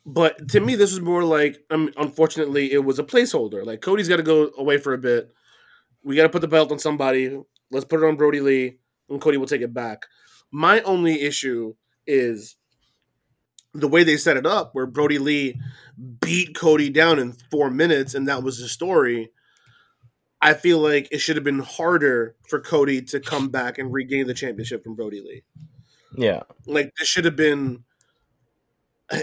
But 0.05 0.49
to 0.49 0.59
me, 0.59 0.75
this 0.75 0.91
was 0.91 1.01
more 1.01 1.23
like, 1.23 1.63
um, 1.69 1.91
unfortunately, 1.97 2.71
it 2.71 2.83
was 2.83 2.99
a 2.99 3.03
placeholder. 3.03 3.65
Like, 3.65 3.81
Cody's 3.81 4.09
got 4.09 4.17
to 4.17 4.23
go 4.23 4.51
away 4.57 4.77
for 4.77 4.93
a 4.93 4.97
bit. 4.99 5.31
We 6.03 6.15
got 6.15 6.23
to 6.23 6.29
put 6.29 6.41
the 6.41 6.47
belt 6.47 6.71
on 6.71 6.79
somebody. 6.79 7.37
Let's 7.71 7.85
put 7.85 8.01
it 8.01 8.07
on 8.07 8.17
Brodie 8.17 8.41
Lee, 8.41 8.79
and 9.09 9.21
Cody 9.21 9.37
will 9.37 9.47
take 9.47 9.61
it 9.61 9.73
back. 9.73 10.05
My 10.51 10.81
only 10.81 11.21
issue 11.21 11.75
is 12.07 12.55
the 13.73 13.87
way 13.87 14.03
they 14.03 14.17
set 14.17 14.37
it 14.37 14.45
up, 14.47 14.71
where 14.73 14.87
Brodie 14.87 15.19
Lee 15.19 15.59
beat 16.21 16.55
Cody 16.55 16.89
down 16.89 17.19
in 17.19 17.33
four 17.51 17.69
minutes, 17.69 18.15
and 18.15 18.27
that 18.27 18.43
was 18.43 18.59
the 18.59 18.67
story. 18.67 19.31
I 20.41 20.53
feel 20.53 20.79
like 20.79 21.09
it 21.11 21.19
should 21.19 21.35
have 21.37 21.43
been 21.43 21.59
harder 21.59 22.35
for 22.47 22.61
Cody 22.61 23.01
to 23.03 23.19
come 23.19 23.49
back 23.49 23.77
and 23.77 23.93
regain 23.93 24.27
the 24.27 24.33
championship 24.33 24.83
from 24.83 24.95
Brodie 24.95 25.21
Lee 25.21 25.43
Yeah, 26.15 26.43
like 26.65 26.93
this 26.97 27.07
should 27.07 27.25
have 27.25 27.35
been 27.35 27.83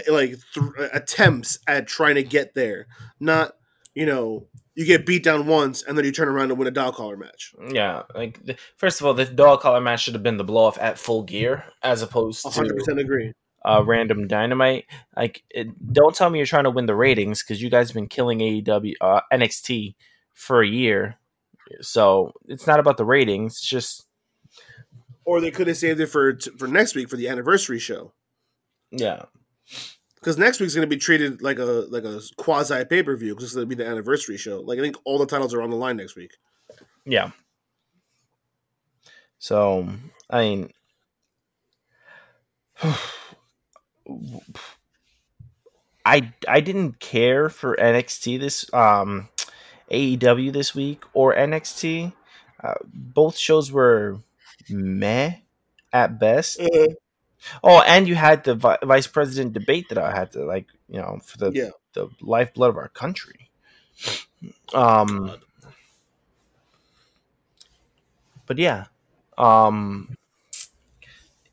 like 0.09 0.35
th- 0.53 0.89
attempts 0.93 1.59
at 1.67 1.87
trying 1.87 2.15
to 2.15 2.23
get 2.23 2.53
there 2.53 2.87
not 3.19 3.53
you 3.93 4.05
know 4.05 4.47
you 4.75 4.85
get 4.85 5.05
beat 5.05 5.23
down 5.23 5.47
once 5.47 5.83
and 5.83 5.97
then 5.97 6.05
you 6.05 6.11
turn 6.11 6.27
around 6.27 6.51
and 6.51 6.59
win 6.59 6.67
a 6.67 6.71
dog 6.71 6.93
collar 6.93 7.17
match 7.17 7.53
yeah. 7.71 8.03
Like 8.13 8.39
first 8.75 9.01
of 9.01 9.07
all, 9.07 9.13
the 9.13 9.25
dog 9.25 9.61
collar 9.61 9.81
match 9.81 10.03
should 10.03 10.13
have 10.13 10.21
been 10.21 10.37
the 10.37 10.43
blow 10.43 10.65
off 10.65 10.77
at 10.77 10.99
Full 10.99 11.23
Gear 11.23 11.63
as 11.81 12.03
opposed 12.03 12.43
to 12.43 12.49
100% 12.49 12.99
agree 12.99 13.33
uh, 13.65 13.83
random 13.83 14.27
dynamite. 14.27 14.85
Like, 15.15 15.43
it, 15.49 15.67
don't 15.91 16.15
tell 16.15 16.29
me 16.29 16.39
you're 16.39 16.45
trying 16.45 16.63
to 16.63 16.71
win 16.71 16.85
the 16.85 16.95
ratings 16.95 17.43
because 17.43 17.61
you 17.61 17.69
guys 17.69 17.89
have 17.89 17.95
been 17.95 18.07
killing 18.07 18.39
AEW 18.39 18.93
uh, 19.01 19.21
NXT 19.33 19.95
for 20.33 20.61
a 20.61 20.67
year. 20.67 21.15
So 21.81 22.31
it's 22.47 22.65
not 22.65 22.79
about 22.79 22.97
the 22.97 23.03
ratings. 23.03 23.53
It's 23.53 23.67
just 23.67 24.05
or 25.25 25.41
they 25.41 25.51
could 25.51 25.67
have 25.67 25.75
saved 25.75 25.99
it 25.99 26.07
for 26.07 26.37
for 26.57 26.67
next 26.67 26.95
week 26.95 27.09
for 27.09 27.17
the 27.17 27.27
anniversary 27.27 27.79
show 27.79 28.13
yeah, 28.91 29.23
because 30.15 30.37
next 30.37 30.59
week's 30.59 30.75
going 30.75 30.87
to 30.87 30.95
be 30.95 30.99
treated 30.99 31.41
like 31.41 31.59
a 31.59 31.63
like 31.63 32.03
a 32.03 32.21
quasi 32.37 32.85
pay-per-view 32.85 33.33
because 33.33 33.45
it's 33.45 33.55
going 33.55 33.69
to 33.69 33.75
be 33.75 33.81
the 33.81 33.89
anniversary 33.89 34.37
show 34.37 34.61
like 34.61 34.79
i 34.79 34.81
think 34.81 34.95
all 35.05 35.17
the 35.17 35.25
titles 35.25 35.53
are 35.53 35.61
on 35.61 35.69
the 35.69 35.75
line 35.75 35.97
next 35.97 36.15
week 36.15 36.31
yeah. 37.07 37.31
So 39.39 39.87
I 40.29 40.41
mean, 40.41 40.69
I 46.05 46.33
I 46.47 46.59
didn't 46.59 46.99
care 46.99 47.49
for 47.49 47.75
NXT 47.77 48.39
this 48.39 48.71
um 48.73 49.29
AEW 49.89 50.51
this 50.51 50.75
week 50.75 51.03
or 51.13 51.33
NXT. 51.33 52.13
Uh, 52.61 52.73
both 52.93 53.37
shows 53.37 53.71
were 53.71 54.19
meh 54.69 55.35
at 55.93 56.19
best. 56.19 56.59
Oh, 57.63 57.81
and 57.81 58.07
you 58.07 58.15
had 58.15 58.43
the 58.43 58.55
vi- 58.55 58.79
vice 58.83 59.07
president 59.07 59.53
debate 59.53 59.89
that 59.89 59.97
I 59.97 60.11
had 60.11 60.31
to 60.31 60.43
like, 60.43 60.67
you 60.89 60.99
know, 60.99 61.19
for 61.23 61.37
the 61.37 61.51
yeah 61.51 61.69
the 61.93 62.09
lifeblood 62.21 62.69
of 62.69 62.77
our 62.77 62.89
country. 62.89 63.49
Um, 64.73 65.27
God. 65.27 65.41
but 68.45 68.57
yeah, 68.57 68.85
um, 69.37 70.15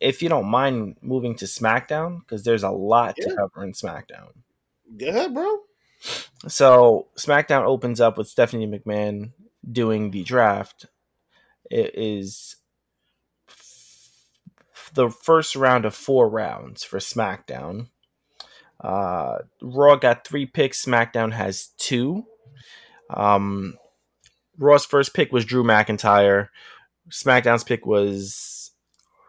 if 0.00 0.22
you 0.22 0.28
don't 0.28 0.46
mind 0.46 0.96
moving 1.00 1.34
to 1.36 1.46
SmackDown, 1.46 2.20
because 2.20 2.44
there's 2.44 2.62
a 2.62 2.70
lot 2.70 3.16
to 3.16 3.34
cover 3.34 3.64
in 3.64 3.72
SmackDown. 3.72 4.32
go 4.98 5.08
ahead 5.08 5.32
bro 5.32 5.60
So 6.46 7.08
SmackDown 7.16 7.64
opens 7.64 8.00
up 8.00 8.18
with 8.18 8.28
Stephanie 8.28 8.66
McMahon 8.66 9.32
doing 9.70 10.10
the 10.10 10.22
draft. 10.22 10.86
It 11.70 11.94
is 11.94 12.56
the 14.92 15.10
first 15.10 15.56
round 15.56 15.84
of 15.84 15.94
four 15.94 16.28
rounds 16.28 16.84
for 16.84 16.98
SmackDown. 16.98 17.88
Uh, 18.82 19.38
Raw 19.62 19.96
got 19.96 20.26
three 20.26 20.46
picks. 20.46 20.84
SmackDown 20.84 21.32
has 21.32 21.68
two. 21.78 22.24
Um, 23.10 23.76
Raw's 24.58 24.84
first 24.84 25.14
pick 25.14 25.32
was 25.32 25.44
Drew 25.44 25.62
McIntyre. 25.62 26.48
SmackDown's 27.10 27.64
pick 27.64 27.86
was 27.86 28.72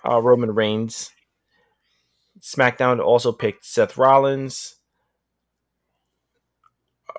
uh, 0.07 0.21
Roman 0.21 0.53
Reigns. 0.53 1.11
SmackDown 2.41 2.99
also 2.99 3.31
picked 3.31 3.65
Seth 3.65 3.97
Rollins. 3.97 4.75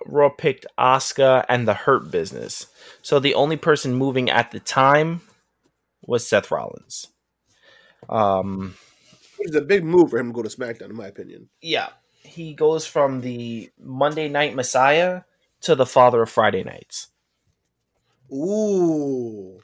Raw 0.05 0.29
picked 0.29 0.67
Asuka 0.79 1.45
and 1.49 1.67
the 1.67 1.75
Hurt 1.75 2.11
Business. 2.11 2.67
So 3.03 3.19
the 3.19 3.35
only 3.35 3.57
person 3.57 3.95
moving 3.95 4.31
at 4.31 4.51
the 4.51 4.61
time 4.61 5.23
was 6.03 6.29
Seth 6.29 6.51
Rollins. 6.51 7.09
Um, 8.09 8.75
it's 9.39 9.57
a 9.57 9.61
big 9.61 9.85
move 9.85 10.11
for 10.11 10.19
him 10.19 10.29
to 10.29 10.33
go 10.33 10.43
to 10.43 10.49
smackdown 10.49 10.91
in 10.91 10.97
my 10.97 11.07
opinion 11.07 11.49
yeah, 11.61 11.89
he 12.23 12.55
goes 12.55 12.87
from 12.87 13.21
the 13.21 13.71
Monday 13.79 14.29
Night 14.29 14.55
Messiah 14.55 15.23
to 15.63 15.75
the 15.75 15.87
father 15.87 16.23
of 16.23 16.31
Friday 16.31 16.65
nights. 16.65 17.09
ooh 18.33 19.59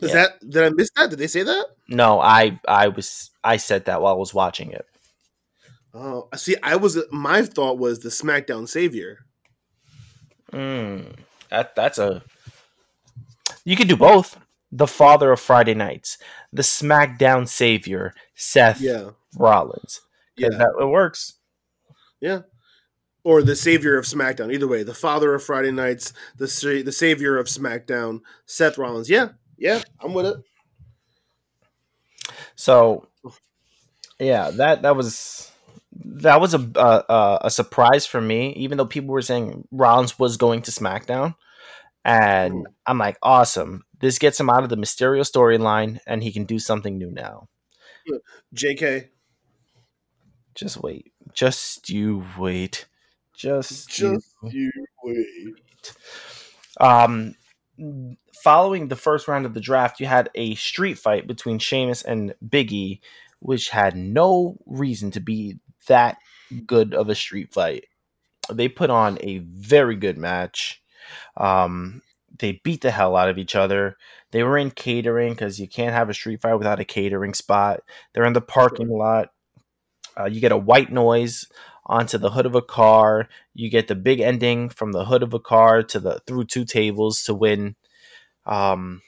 is 0.00 0.12
Yeah. 0.12 0.14
that 0.14 0.50
did 0.50 0.64
i 0.64 0.70
miss 0.70 0.90
that 0.96 1.10
did 1.10 1.18
they 1.18 1.26
say 1.26 1.42
that 1.42 1.66
No, 1.88 2.20
I 2.20 2.58
I 2.66 2.88
was 2.88 3.30
I 3.44 3.56
said 3.58 3.84
that 3.86 4.00
while 4.00 4.14
I 4.14 4.16
was 4.16 4.32
watching 4.34 4.70
it. 4.72 4.86
Oh, 5.94 6.28
see, 6.36 6.56
I 6.62 6.76
was 6.76 6.96
my 7.10 7.42
thought 7.42 7.78
was 7.78 7.98
the 8.00 8.08
SmackDown 8.08 8.66
Savior. 8.66 9.26
Mm, 10.52 11.16
that 11.50 11.74
that's 11.74 11.98
a 11.98 12.22
you 13.64 13.76
could 13.76 13.88
do 13.88 13.96
both. 13.96 14.38
the 14.74 14.86
father 14.86 15.32
of 15.32 15.40
Friday 15.40 15.74
nights, 15.74 16.16
the 16.52 16.62
SmackDown 16.62 17.48
savior, 17.48 18.12
Seth 18.34 18.80
Yeah. 18.80 19.10
Rollins. 19.36 20.00
Yeah. 20.36 20.48
that 20.50 20.74
it 20.80 20.86
works. 20.86 21.34
Yeah. 22.20 22.40
Or 23.24 23.42
the 23.42 23.54
savior 23.56 23.96
of 23.98 24.04
SmackDown. 24.04 24.52
Either 24.52 24.66
way, 24.66 24.82
the 24.82 24.94
father 24.94 25.34
of 25.34 25.42
Friday 25.44 25.70
nights, 25.70 26.12
the 26.36 26.48
sa- 26.48 26.82
the 26.84 26.92
savior 26.92 27.38
of 27.38 27.46
SmackDown, 27.46 28.20
Seth 28.46 28.78
Rollins. 28.78 29.08
Yeah. 29.10 29.28
Yeah. 29.58 29.82
I'm 30.00 30.12
with 30.14 30.26
it. 30.26 30.36
So, 32.56 33.08
yeah, 34.18 34.50
that 34.52 34.82
that 34.82 34.96
was 34.96 35.50
that 36.04 36.40
was 36.40 36.54
a 36.54 36.58
a, 36.76 37.38
a 37.42 37.50
surprise 37.50 38.06
for 38.06 38.20
me. 38.20 38.52
Even 38.54 38.78
though 38.78 38.86
people 38.86 39.10
were 39.12 39.22
saying 39.22 39.66
Rollins 39.70 40.18
was 40.18 40.36
going 40.36 40.62
to 40.62 40.70
SmackDown, 40.70 41.34
and 42.04 42.54
Mhm. 42.54 42.64
I'm 42.86 42.98
like, 42.98 43.18
awesome. 43.22 43.84
This 44.02 44.18
gets 44.18 44.38
him 44.38 44.50
out 44.50 44.64
of 44.64 44.68
the 44.68 44.76
Mysterio 44.76 45.20
storyline, 45.20 46.00
and 46.06 46.22
he 46.22 46.32
can 46.32 46.44
do 46.44 46.58
something 46.58 46.98
new 46.98 47.10
now. 47.10 47.48
JK. 48.54 49.08
Just 50.56 50.82
wait. 50.82 51.12
Just 51.32 51.88
you 51.88 52.24
wait. 52.36 52.86
Just, 53.32 53.88
Just 53.88 54.34
you 54.42 54.70
you 54.74 54.84
wait. 55.04 55.94
Um, 56.80 57.36
following 58.42 58.88
the 58.88 58.96
first 58.96 59.28
round 59.28 59.46
of 59.46 59.54
the 59.54 59.60
draft, 59.60 60.00
you 60.00 60.06
had 60.06 60.30
a 60.34 60.56
street 60.56 60.98
fight 60.98 61.28
between 61.28 61.60
Sheamus 61.60 62.02
and 62.02 62.34
Biggie, 62.44 63.00
which 63.38 63.70
had 63.70 63.96
no 63.96 64.58
reason 64.66 65.12
to 65.12 65.20
be 65.20 65.58
that 65.86 66.18
good 66.66 66.92
of 66.92 67.08
a 67.08 67.14
street 67.14 67.54
fight. 67.54 67.84
They 68.52 68.68
put 68.68 68.90
on 68.90 69.18
a 69.20 69.38
very 69.38 69.94
good 69.94 70.18
match. 70.18 70.82
Um, 71.36 72.02
they 72.42 72.60
beat 72.64 72.80
the 72.82 72.90
hell 72.90 73.16
out 73.16 73.30
of 73.30 73.38
each 73.38 73.54
other. 73.54 73.96
They 74.32 74.42
were 74.42 74.58
in 74.58 74.72
catering 74.72 75.32
because 75.32 75.60
you 75.60 75.68
can't 75.68 75.94
have 75.94 76.10
a 76.10 76.14
street 76.14 76.42
fight 76.42 76.56
without 76.56 76.80
a 76.80 76.84
catering 76.84 77.34
spot. 77.34 77.80
They're 78.12 78.26
in 78.26 78.32
the 78.32 78.40
parking 78.40 78.88
lot. 78.88 79.30
Uh, 80.18 80.26
you 80.26 80.40
get 80.40 80.52
a 80.52 80.56
white 80.58 80.92
noise 80.92 81.46
onto 81.86 82.18
the 82.18 82.30
hood 82.30 82.44
of 82.44 82.56
a 82.56 82.60
car. 82.60 83.28
You 83.54 83.70
get 83.70 83.86
the 83.86 83.94
big 83.94 84.20
ending 84.20 84.68
from 84.68 84.90
the 84.92 85.04
hood 85.04 85.22
of 85.22 85.32
a 85.32 85.38
car 85.38 85.84
to 85.84 86.00
the 86.00 86.20
through 86.26 86.46
two 86.46 86.64
tables 86.64 87.22
to 87.24 87.34
win. 87.34 87.76
Um, 88.44 89.02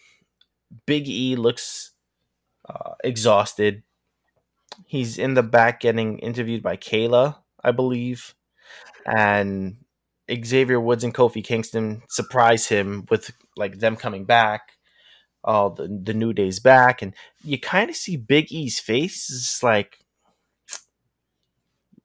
Big 0.87 1.09
E 1.09 1.35
looks 1.35 1.91
uh, 2.69 2.95
exhausted. 3.03 3.83
He's 4.87 5.19
in 5.19 5.35
the 5.35 5.43
back 5.43 5.81
getting 5.81 6.19
interviewed 6.21 6.63
by 6.63 6.77
Kayla, 6.77 7.37
I 7.63 7.73
believe, 7.73 8.35
and 9.05 9.84
Xavier 10.45 10.81
Woods 10.81 11.05
and 11.05 11.15
Kofi 11.15 11.45
Kingston 11.45 12.03
surprise 12.09 12.67
him 12.69 13.07
with 13.11 13.31
like 13.57 13.79
them 13.79 13.97
coming 13.97 14.25
back. 14.25 14.73
Oh, 15.45 15.69
the 15.75 15.87
the 16.03 16.15
New 16.15 16.33
Day's 16.33 16.59
back, 16.61 17.03
and 17.03 17.15
you 17.45 17.59
kind 17.59 17.91
of 17.91 17.97
see 17.97 18.17
Big 18.17 18.51
E's 18.51 18.79
face. 18.81 19.29
It's 19.31 19.63
like, 19.63 19.99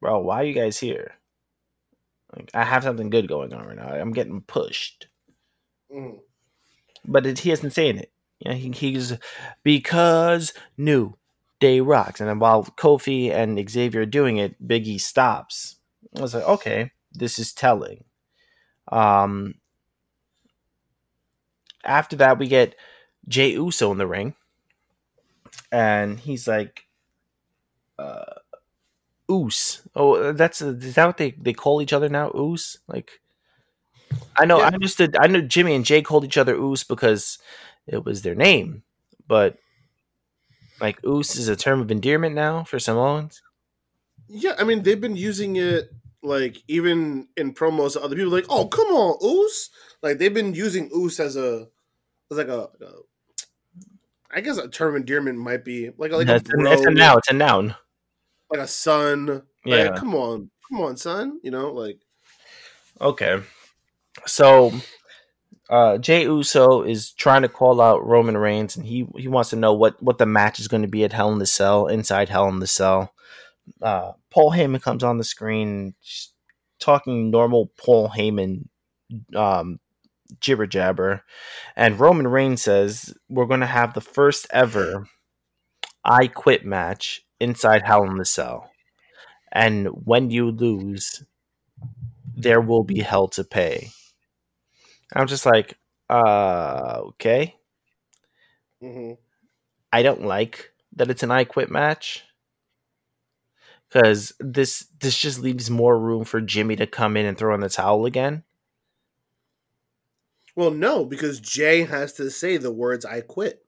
bro, 0.02 0.20
why 0.20 0.42
are 0.42 0.46
you 0.46 0.54
guys 0.54 0.78
here? 0.80 1.14
Like, 2.36 2.52
I 2.54 2.64
have 2.64 2.84
something 2.84 3.10
good 3.10 3.28
going 3.28 3.54
on 3.54 3.66
right 3.66 3.76
now. 3.78 3.88
I'm 3.94 4.12
getting 4.14 4.42
pushed, 4.42 5.08
Mhm. 5.92 6.20
but 7.06 7.26
it, 7.26 7.40
he 7.40 7.52
isn't 7.52 7.72
saying 7.72 7.98
it. 7.98 8.12
You 8.40 8.52
know, 8.52 8.58
he, 8.58 8.72
he's 8.72 9.14
because 9.64 10.54
New 10.78 11.16
Day 11.60 11.80
rocks, 11.80 12.20
and 12.20 12.30
then 12.30 12.40
while 12.40 12.64
Kofi 12.66 13.32
and 13.32 13.70
Xavier 13.70 14.02
are 14.02 14.06
doing 14.06 14.38
it, 14.38 14.66
Big 14.66 14.88
E 14.88 14.98
stops. 14.98 15.78
I 16.16 16.22
was 16.22 16.34
like, 16.36 16.44
okay, 16.48 16.92
this 17.14 17.40
is 17.40 17.52
telling. 17.54 18.04
Um, 18.90 19.56
after 21.84 22.16
that, 22.18 22.40
we 22.40 22.48
get 22.48 22.76
Jey 23.28 23.52
Uso 23.52 23.92
in 23.92 23.98
the 23.98 24.08
ring, 24.08 24.36
and 25.72 26.20
he's 26.20 26.48
like, 26.48 26.86
uh, 27.98 28.36
Oos. 29.32 29.82
Oh, 29.96 30.32
that's 30.34 30.62
is 30.62 30.96
that 30.96 31.06
what 31.06 31.18
they, 31.18 31.32
they 31.32 31.54
call 31.54 31.82
each 31.82 31.94
other 31.94 32.10
now? 32.10 32.32
Oos. 32.36 32.80
Like, 32.88 33.22
I 34.38 34.46
know. 34.46 34.58
Yeah. 34.60 34.66
I 34.66 34.74
understood. 34.74 35.16
I 35.20 35.28
know 35.28 35.42
Jimmy 35.42 35.76
and 35.76 35.86
Jey 35.86 36.02
called 36.02 36.26
each 36.26 36.38
other 36.38 36.56
Oos 36.56 36.84
because 36.84 37.38
it 37.88 38.04
was 38.04 38.22
their 38.22 38.36
name, 38.36 38.84
but 39.28 39.58
like 40.82 41.04
Oos 41.06 41.36
is 41.36 41.48
a 41.48 41.56
term 41.56 41.82
of 41.82 41.92
endearment 41.92 42.36
now 42.36 42.64
for 42.64 42.80
Samoans. 42.80 43.42
Yeah, 44.28 44.56
I 44.58 44.64
mean 44.64 44.84
they've 44.84 45.00
been 45.00 45.16
using 45.16 45.56
it 45.56 45.92
like 46.22 46.64
even 46.68 47.28
in 47.38 47.54
promos. 47.54 47.96
Other 48.02 48.16
people 48.16 48.32
like, 48.32 48.46
oh 48.50 48.68
come 48.68 48.88
on, 48.88 49.18
Oos. 49.24 49.70
Like 50.02 50.18
they've 50.18 50.34
been 50.34 50.54
using 50.54 50.90
Oos 50.96 51.20
as 51.20 51.36
a 51.36 51.68
as 52.32 52.38
like 52.38 52.48
a, 52.48 52.70
a 52.82 52.92
I 54.32 54.42
guess 54.42 54.58
a 54.58 54.68
term 54.68 54.96
of 54.96 55.02
endearment 55.02 55.38
might 55.38 55.66
be 55.66 55.92
like 55.98 56.12
like 56.12 56.28
a 56.28 56.40
bro, 56.40 56.72
it's 56.74 56.86
a 56.86 56.92
noun. 56.92 57.18
It's 57.18 57.30
a 57.30 57.34
noun. 57.34 57.76
like 58.50 58.60
a 58.60 58.68
son. 58.68 59.28
Like, 59.28 59.46
Yeah. 59.66 59.96
come 59.96 60.16
on, 60.16 60.50
come 60.70 60.82
on, 60.82 60.98
son. 60.98 61.40
You 61.44 61.52
know, 61.52 61.72
like 61.72 62.00
Okay. 63.02 63.42
So 64.26 64.74
uh 65.70 65.98
Jey 65.98 66.24
Uso 66.24 66.82
is 66.84 67.12
trying 67.12 67.44
to 67.44 67.50
call 67.50 67.80
out 67.80 68.06
Roman 68.06 68.38
Reigns 68.38 68.76
and 68.76 68.86
he 68.86 69.08
he 69.16 69.28
wants 69.28 69.52
to 69.52 69.56
know 69.56 69.74
what 69.74 70.02
what 70.02 70.18
the 70.18 70.26
match 70.26 70.60
is 70.60 70.68
going 70.68 70.82
to 70.82 70.88
be 70.88 71.04
at 71.04 71.14
Hell 71.14 71.32
in 71.32 71.40
the 71.40 71.46
Cell, 71.46 71.88
inside 71.88 72.30
Hell 72.30 72.50
in 72.50 72.60
the 72.60 72.68
Cell. 72.68 73.14
Uh 73.82 74.14
Paul 74.30 74.52
Heyman 74.52 74.82
comes 74.82 75.04
on 75.04 75.18
the 75.18 75.24
screen 75.24 75.96
talking 76.80 77.30
normal 77.32 77.72
Paul 77.78 78.10
Heyman 78.10 78.68
um 79.36 79.80
jibber 80.40 80.68
jabber 80.68 81.24
and 81.76 82.00
Roman 82.00 82.28
Reigns 82.28 82.62
says 82.62 83.14
we're 83.30 83.46
going 83.48 83.62
to 83.62 83.66
have 83.66 83.94
the 83.94 84.02
first 84.02 84.48
ever 84.52 85.08
I 86.04 86.28
quit 86.28 86.66
match 86.66 87.22
inside 87.40 87.84
Hell 87.84 88.04
in 88.06 88.18
the 88.18 88.26
Cell. 88.26 88.72
And 89.52 89.88
when 90.06 90.32
you 90.32 90.52
lose, 90.52 91.24
there 92.36 92.62
will 92.62 92.84
be 92.84 93.00
hell 93.00 93.28
to 93.30 93.44
pay. 93.44 93.90
I'm 95.16 95.28
just 95.28 95.46
like, 95.46 95.78
uh, 96.10 97.00
okay. 97.10 97.56
mhm. 98.82 99.18
I 99.94 100.04
don't 100.04 100.24
like 100.26 100.72
that 100.96 101.10
it's 101.12 101.24
an 101.24 101.32
I 101.32 101.44
quit 101.46 101.72
match 101.72 102.26
because 103.90 104.34
this 104.40 104.88
this 105.00 105.18
just 105.18 105.40
leaves 105.42 105.70
more 105.70 105.98
room 106.00 106.24
for 106.24 106.42
Jimmy 106.42 106.76
to 106.78 106.88
come 106.88 107.18
in 107.18 107.26
and 107.26 107.38
throw 107.38 107.54
in 107.56 107.62
the 107.62 107.70
towel 107.70 108.06
again. 108.06 108.44
well, 110.56 110.72
no, 110.72 111.06
because 111.06 111.40
Jey 111.40 111.84
has 111.84 112.14
to 112.14 112.30
say 112.30 112.58
the 112.58 112.72
words 112.72 113.06
"I 113.06 113.22
quit." 113.22 113.66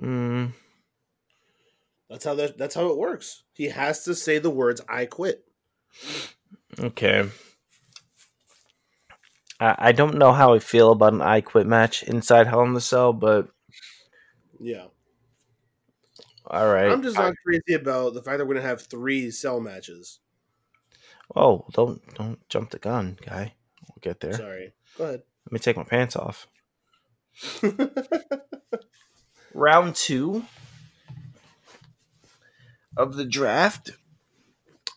Mm, 0.00 0.52
That's 2.08 2.24
how 2.24 2.34
that. 2.34 2.56
That's 2.58 2.74
how 2.74 2.88
it 2.88 2.96
works. 2.98 3.42
He 3.52 3.64
has 3.68 4.04
to 4.04 4.14
say 4.14 4.38
the 4.38 4.50
words 4.50 4.80
"I 4.88 5.06
quit." 5.06 5.44
okay. 6.78 7.28
I, 9.60 9.74
I 9.78 9.92
don't 9.92 10.16
know 10.18 10.32
how 10.32 10.54
I 10.54 10.60
feel 10.60 10.92
about 10.92 11.14
an 11.14 11.22
I 11.22 11.40
quit 11.40 11.66
match 11.66 12.02
inside 12.04 12.46
Hell 12.46 12.62
in 12.62 12.74
the 12.74 12.80
Cell, 12.80 13.12
but 13.12 13.48
Yeah, 14.60 14.86
all 16.48 16.68
right. 16.68 16.90
I'm 16.90 17.02
just 17.02 17.16
not 17.16 17.34
crazy 17.44 17.74
about 17.74 18.14
the 18.14 18.22
fact 18.22 18.38
that 18.38 18.46
we're 18.46 18.54
gonna 18.54 18.66
have 18.66 18.82
three 18.82 19.30
cell 19.30 19.60
matches. 19.60 20.20
oh, 21.36 21.66
don't 21.72 22.02
don't 22.14 22.48
jump 22.48 22.70
the 22.70 22.78
gun, 22.78 23.18
guy. 23.24 23.54
We'll 23.88 24.00
get 24.00 24.20
there. 24.20 24.34
Sorry, 24.34 24.72
go 24.96 25.04
ahead. 25.04 25.22
Let 25.46 25.52
me 25.52 25.58
take 25.58 25.76
my 25.76 25.84
pants 25.84 26.16
off. 26.16 26.48
round 29.54 29.94
two 29.94 30.44
of 32.96 33.16
the 33.16 33.24
draft. 33.24 33.92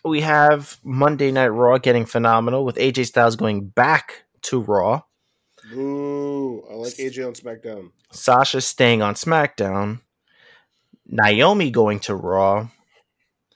We 0.03 0.21
have 0.21 0.79
Monday 0.83 1.31
Night 1.31 1.49
Raw 1.49 1.77
getting 1.77 2.05
phenomenal 2.05 2.65
with 2.65 2.77
AJ 2.77 3.05
Styles 3.05 3.35
going 3.35 3.67
back 3.67 4.23
to 4.43 4.59
Raw, 4.59 5.03
Ooh, 5.73 6.63
I 6.69 6.73
like 6.73 6.93
AJ 6.93 7.27
on 7.27 7.33
SmackDown. 7.33 7.91
Sasha 8.11 8.61
staying 8.61 9.01
on 9.01 9.13
SmackDown, 9.15 10.01
Naomi 11.11 11.69
going 11.69 11.99
to 12.01 12.15
Raw, 12.15 12.69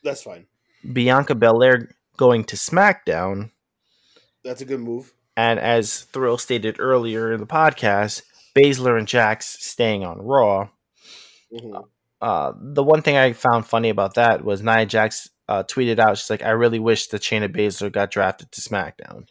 That's 0.03 0.21
fine. 0.23 0.45
Bianca 0.93 1.33
Belair 1.35 1.89
going 2.17 2.43
to 2.45 2.55
SmackDown, 2.55 3.51
That's 4.43 4.61
a 4.61 4.65
good 4.65 4.81
move. 4.81 5.13
and 5.37 5.59
as 5.59 6.01
Thrill 6.01 6.37
stated 6.37 6.79
earlier 6.79 7.33
in 7.33 7.39
the 7.39 7.47
podcast, 7.47 8.21
Baszler 8.55 8.97
and 8.97 9.07
Jax 9.07 9.57
staying 9.65 10.03
on 10.03 10.21
Raw. 10.21 10.69
Mhm. 11.53 11.87
uh, 12.21 12.51
the 12.59 12.83
one 12.83 13.01
thing 13.01 13.15
I 13.17 13.33
found 13.33 13.65
funny 13.67 13.89
about 13.89 14.15
that 14.15 14.43
was 14.43 14.61
Nia 14.61 14.85
Jax 14.85 15.29
uh, 15.47 15.63
tweeted 15.63 15.99
out, 15.99 16.17
she's 16.17 16.29
like, 16.29 16.43
I 16.43 16.49
really 16.51 16.79
wish 16.79 17.07
that 17.07 17.21
Shayna 17.21 17.47
Baszler 17.55 17.91
got 17.91 18.09
drafted 18.11 18.51
to 18.51 18.61
SmackDown. 18.61 19.27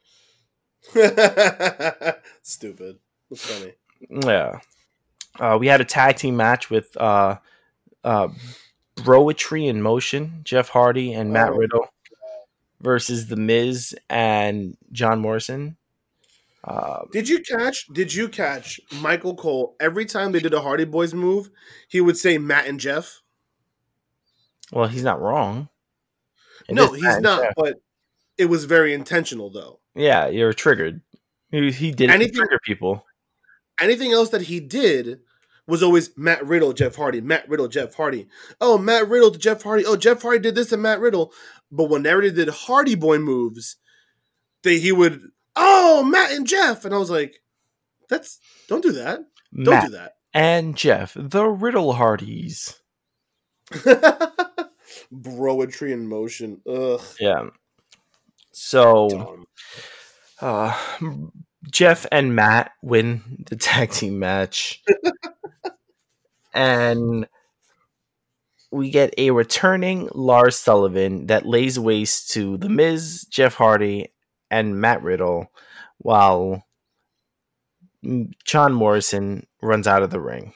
Stupid. 2.43 2.99
That's 3.31 3.45
funny. 3.45 3.73
Yeah. 4.09 4.61
Uh, 5.41 5.57
we 5.59 5.67
had 5.67 5.81
a 5.81 5.85
tag 5.85 6.17
team 6.17 6.37
match 6.37 6.71
with 6.71 6.97
uh, 6.97 7.37
uh, 8.05 8.28
Broetry 8.97 9.68
in 9.68 9.82
Motion, 9.82 10.40
Jeff 10.44 10.68
Hardy 10.68 11.12
and 11.12 11.32
Matt 11.32 11.51
Oh. 11.51 11.56
Riddle 11.56 11.89
versus 12.81 13.26
The 13.28 13.36
Miz 13.36 13.94
and 14.09 14.76
John 14.93 15.20
Morrison. 15.20 15.76
Uh, 16.62 17.02
Did 17.12 17.28
you 17.28 17.40
catch? 17.40 17.86
Did 17.89 18.14
you 18.14 18.28
catch 18.28 18.81
Michael 19.01 19.35
Cole 19.35 19.76
every 19.81 20.06
time 20.06 20.32
they 20.32 20.40
did 20.40 20.55
a 20.55 20.62
Hardy 20.62 20.85
Boys 20.85 21.12
move? 21.12 21.51
He 21.89 22.01
would 22.01 22.16
say 22.16 22.39
Matt 22.39 22.66
and 22.66 22.81
Jeff. 22.81 23.20
well, 24.72 24.89
he's 24.89 25.02
not 25.02 25.20
wrong. 25.20 25.68
It 26.68 26.74
no, 26.74 26.93
he's 26.93 27.18
not. 27.20 27.43
Jeff. 27.43 27.52
But 27.56 27.81
it 28.39 28.47
was 28.47 28.64
very 28.64 28.94
intentional, 28.94 29.51
though. 29.51 29.81
Yeah, 29.94 30.28
you're 30.28 30.55
triggered. 30.55 31.02
He, 31.51 31.70
he 31.70 31.90
did 31.90 32.09
Anything- 32.10 32.35
trigger 32.35 32.59
people. 32.64 33.05
Anything 33.81 34.12
else 34.12 34.31
that 34.31 34.43
he 34.43 34.60
did 34.60 35.20
was 35.66 35.82
always 35.82 36.11
Matt 36.16 36.45
Riddle, 36.47 36.73
Jeff 36.73 36.97
Hardy, 36.97 37.20
Matt 37.20 37.49
Riddle, 37.49 37.69
Jeff 37.69 37.95
Hardy. 37.95 38.28
Oh, 38.61 38.77
Matt 38.78 39.09
Riddle 39.09 39.31
to 39.31 39.39
Jeff 39.39 39.62
Hardy. 39.62 39.85
Oh, 39.86 39.97
Jeff 39.97 40.20
Hardy 40.23 40.41
did 40.41 40.55
this 40.55 40.69
to 40.69 40.77
Matt 40.77 41.01
Riddle. 41.01 41.32
But 41.70 41.89
whenever 41.91 42.20
they 42.20 42.31
did 42.31 42.49
Hardy 42.49 42.95
Boy 42.95 43.19
moves, 43.19 43.77
they 44.62 44.78
he 44.78 44.93
would 44.93 45.20
oh 45.57 46.03
Matt 46.05 46.32
and 46.32 46.47
Jeff, 46.47 46.85
and 46.85 46.95
I 46.95 46.99
was 46.99 47.11
like, 47.11 47.41
that's 48.09 48.39
don't 48.69 48.82
do 48.82 48.93
that. 48.93 49.20
Don't 49.55 49.74
Matt 49.74 49.86
do 49.86 49.93
that. 49.93 50.16
and 50.32 50.77
Jeff, 50.77 51.15
the 51.16 51.47
Riddle 51.47 51.95
Hardys. 51.95 52.78
Broetry 55.12 55.93
in 55.93 56.07
motion. 56.09 56.61
Ugh. 56.69 57.01
Yeah. 57.20 57.49
So 58.53 59.45
uh, 60.41 60.77
Jeff 61.70 62.07
and 62.12 62.35
Matt 62.36 62.73
win 62.82 63.45
the 63.49 63.57
tag 63.57 63.91
team 63.91 64.19
match, 64.19 64.82
and 66.55 67.26
we 68.70 68.90
get 68.90 69.14
a 69.18 69.31
returning 69.31 70.09
Lars 70.14 70.56
Sullivan 70.56 71.26
that 71.26 71.47
lays 71.47 71.78
waste 71.78 72.31
to 72.32 72.56
The 72.56 72.68
Miz, 72.68 73.26
Jeff 73.31 73.55
Hardy, 73.55 74.12
and 74.51 74.81
Matt 74.81 75.02
Riddle, 75.02 75.51
while 75.98 76.64
John 78.44 78.72
Morrison 78.72 79.47
runs 79.62 79.86
out 79.86 80.02
of 80.02 80.10
the 80.10 80.20
ring. 80.20 80.55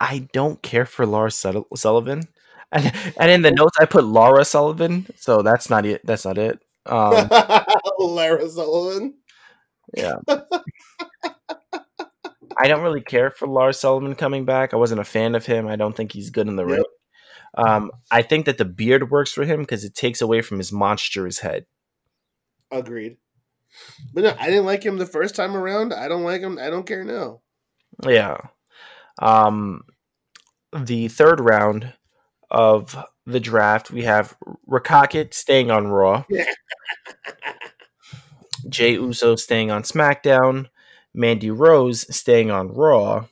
I 0.00 0.28
don't 0.32 0.62
care 0.62 0.86
for 0.86 1.06
Lars 1.06 1.36
Sul- 1.36 1.66
Sullivan. 1.76 2.28
And, 2.72 2.92
and 3.18 3.30
in 3.30 3.42
the 3.42 3.52
notes 3.52 3.76
I 3.80 3.84
put 3.86 4.04
Laura 4.04 4.44
Sullivan, 4.44 5.06
so 5.16 5.42
that's 5.42 5.70
not 5.70 5.86
it. 5.86 6.04
That's 6.04 6.24
not 6.24 6.38
it. 6.38 6.58
Um, 6.86 7.28
Lara 7.98 8.48
Sullivan. 8.48 9.14
yeah. 9.96 10.16
I 12.58 12.68
don't 12.68 12.82
really 12.82 13.00
care 13.00 13.30
for 13.30 13.46
Lars 13.48 13.78
Sullivan 13.78 14.14
coming 14.14 14.44
back. 14.44 14.72
I 14.72 14.76
wasn't 14.76 15.00
a 15.00 15.04
fan 15.04 15.34
of 15.34 15.46
him. 15.46 15.66
I 15.66 15.76
don't 15.76 15.96
think 15.96 16.12
he's 16.12 16.30
good 16.30 16.48
in 16.48 16.56
the 16.56 16.66
Yep. 16.66 16.76
ring. 16.76 16.84
Um, 17.56 17.90
I 18.10 18.22
think 18.22 18.46
that 18.46 18.58
the 18.58 18.64
beard 18.64 19.10
works 19.10 19.32
for 19.32 19.44
him 19.44 19.60
because 19.60 19.84
it 19.84 19.94
takes 19.94 20.20
away 20.20 20.40
from 20.42 20.58
his 20.58 20.72
monstrous 20.72 21.38
head. 21.38 21.66
Agreed. 22.70 23.16
But 24.12 24.24
no, 24.24 24.36
I 24.38 24.46
didn't 24.46 24.66
like 24.66 24.84
him 24.84 24.98
the 24.98 25.06
first 25.06 25.34
time 25.34 25.56
around. 25.56 25.92
I 25.92 26.08
don't 26.08 26.24
like 26.24 26.40
him. 26.40 26.58
I 26.58 26.70
don't 26.70 26.86
care 26.86 27.04
now. 27.04 27.42
Yeah. 28.04 28.38
Um, 29.20 29.82
the 30.76 31.08
third 31.08 31.40
round 31.40 31.92
of 32.50 32.96
the 33.26 33.40
draft, 33.40 33.90
we 33.90 34.02
have 34.02 34.36
Rakakit 34.68 35.32
staying 35.34 35.70
on 35.70 35.88
Raw, 35.88 36.24
Jey 38.68 38.92
Uso 38.94 39.36
staying 39.36 39.70
on 39.70 39.82
SmackDown, 39.82 40.66
Mandy 41.14 41.50
Rose 41.50 42.14
staying 42.14 42.50
on 42.50 42.68
Raw, 42.68 43.26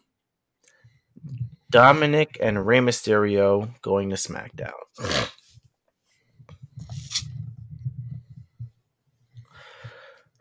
Dominik 1.73 2.37
and 2.41 2.65
Rey 2.67 2.79
Mysterio 2.79 3.69
going 3.83 4.11
to 4.11 4.17
SmackDown. 4.17 4.71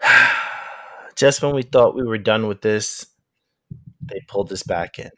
Just 1.15 1.41
when 1.41 1.55
we 1.55 1.63
thought 1.63 1.95
we 1.95 2.03
were 2.03 2.18
done 2.18 2.47
with 2.47 2.61
this, 2.61 3.07
they 4.01 4.22
pulled 4.27 4.49
this 4.49 4.63
back 4.63 4.99
in. 4.99 5.09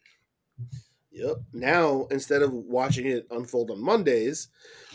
Yep. 1.11 1.37
Now, 1.53 2.07
instead 2.09 2.41
of 2.41 2.53
watching 2.53 3.05
it 3.05 3.27
unfold 3.31 3.71
on 3.71 3.83
Mondays, 3.83 4.47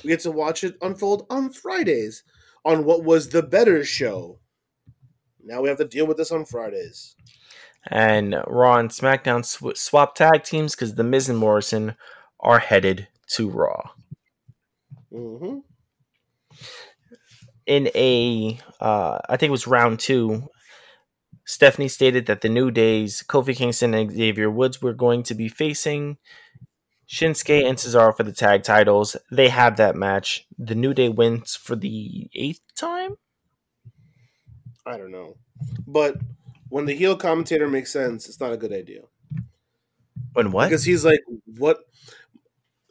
we 0.02 0.08
get 0.08 0.20
to 0.20 0.30
watch 0.30 0.64
it 0.64 0.76
unfold 0.82 1.26
on 1.30 1.50
Fridays 1.50 2.24
on 2.64 2.84
what 2.84 3.04
was 3.04 3.28
the 3.28 3.42
better 3.42 3.84
show. 3.84 4.38
Now 5.42 5.62
we 5.62 5.68
have 5.68 5.78
to 5.78 5.84
deal 5.84 6.06
with 6.06 6.16
this 6.16 6.30
on 6.32 6.44
Fridays. 6.44 7.16
And 7.86 8.36
Raw 8.46 8.78
and 8.78 8.90
SmackDown 8.90 9.44
sw- 9.44 9.78
swap 9.78 10.14
tag 10.14 10.42
teams 10.42 10.74
because 10.74 10.94
The 10.94 11.04
Miz 11.04 11.28
and 11.28 11.38
Morrison 11.38 11.94
are 12.40 12.58
headed 12.58 13.08
to 13.34 13.48
Raw. 13.48 13.90
hmm 15.10 15.58
In 17.66 17.88
a, 17.94 18.58
uh, 18.80 19.18
I 19.28 19.36
think 19.36 19.48
it 19.48 19.52
was 19.52 19.66
round 19.66 20.00
two, 20.00 20.48
Stephanie 21.44 21.88
stated 21.88 22.26
that 22.26 22.42
the 22.42 22.48
New 22.48 22.70
Days, 22.70 23.22
Kofi 23.26 23.56
Kingston 23.56 23.94
and 23.94 24.10
Xavier 24.10 24.50
Woods 24.50 24.82
were 24.82 24.92
going 24.92 25.22
to 25.24 25.34
be 25.34 25.48
facing 25.48 26.18
Shinsuke 27.08 27.66
and 27.66 27.78
Cesaro 27.78 28.14
for 28.14 28.22
the 28.22 28.32
tag 28.32 28.62
titles. 28.64 29.16
They 29.30 29.48
have 29.48 29.78
that 29.78 29.96
match. 29.96 30.46
The 30.58 30.74
New 30.74 30.92
Day 30.92 31.08
wins 31.08 31.56
for 31.56 31.74
the 31.74 32.28
eighth 32.34 32.60
time. 32.76 33.16
I 34.84 34.98
don't 34.98 35.10
know. 35.10 35.36
But 35.86 36.16
when 36.68 36.84
the 36.86 36.94
heel 36.94 37.16
commentator 37.16 37.68
makes 37.68 37.92
sense, 37.92 38.28
it's 38.28 38.40
not 38.40 38.52
a 38.52 38.56
good 38.56 38.72
idea. 38.72 39.02
When 40.32 40.50
what? 40.52 40.66
Because 40.68 40.84
he's 40.84 41.04
like, 41.04 41.20
what? 41.56 41.78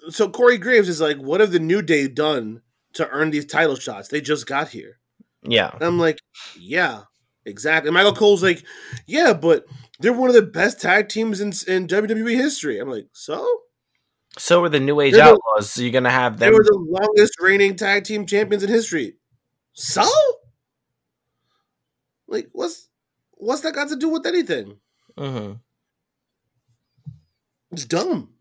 So 0.09 0.29
Corey 0.29 0.57
Graves 0.57 0.89
is 0.89 1.01
like, 1.01 1.17
what 1.17 1.41
have 1.41 1.51
the 1.51 1.59
New 1.59 1.81
Day 1.81 2.07
done 2.07 2.61
to 2.93 3.07
earn 3.09 3.31
these 3.31 3.45
title 3.45 3.75
shots? 3.75 4.07
They 4.07 4.21
just 4.21 4.45
got 4.47 4.69
here. 4.69 4.99
yeah. 5.43 5.71
And 5.73 5.83
I'm 5.83 5.99
like, 5.99 6.19
yeah, 6.57 7.01
exactly. 7.45 7.89
And 7.89 7.93
Michael 7.93 8.13
Cole's 8.15 8.43
like, 8.43 8.63
yeah, 9.05 9.33
but 9.33 9.65
they're 9.99 10.13
one 10.13 10.29
of 10.29 10.35
the 10.35 10.41
best 10.41 10.79
tag 10.81 11.09
teams 11.09 11.41
in, 11.41 11.49
in 11.67 11.87
WWE 11.87 12.35
history. 12.35 12.79
I'm 12.79 12.89
like, 12.89 13.07
so? 13.13 13.45
So 14.37 14.63
are 14.63 14.69
the 14.69 14.79
New 14.79 15.01
Age 15.01 15.13
They're 15.13 15.25
the- 15.25 15.31
Outlaws. 15.31 15.71
So 15.71 15.81
you're 15.81 15.91
gonna 15.91 16.09
have 16.11 16.37
them. 16.39 16.51
They 16.51 16.57
were 16.57 16.63
the 16.63 16.77
longest 16.89 17.33
reigning 17.41 17.75
tag 17.75 18.03
team 18.03 18.25
champions 18.25 18.63
in 18.63 18.69
history. 18.69 19.15
So? 19.73 20.07
Like, 22.27 22.49
what's 22.51 22.87
what's 23.37 23.61
that 23.61 23.73
got 23.73 23.89
to 23.89 23.95
do 23.95 24.09
with 24.09 24.25
anything? 24.25 24.77
hmm 25.17 25.53
It's 27.71 27.85
dumb. 27.85 28.33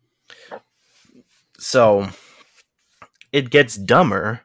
So 1.58 2.08
it 3.32 3.50
gets 3.50 3.76
dumber 3.76 4.42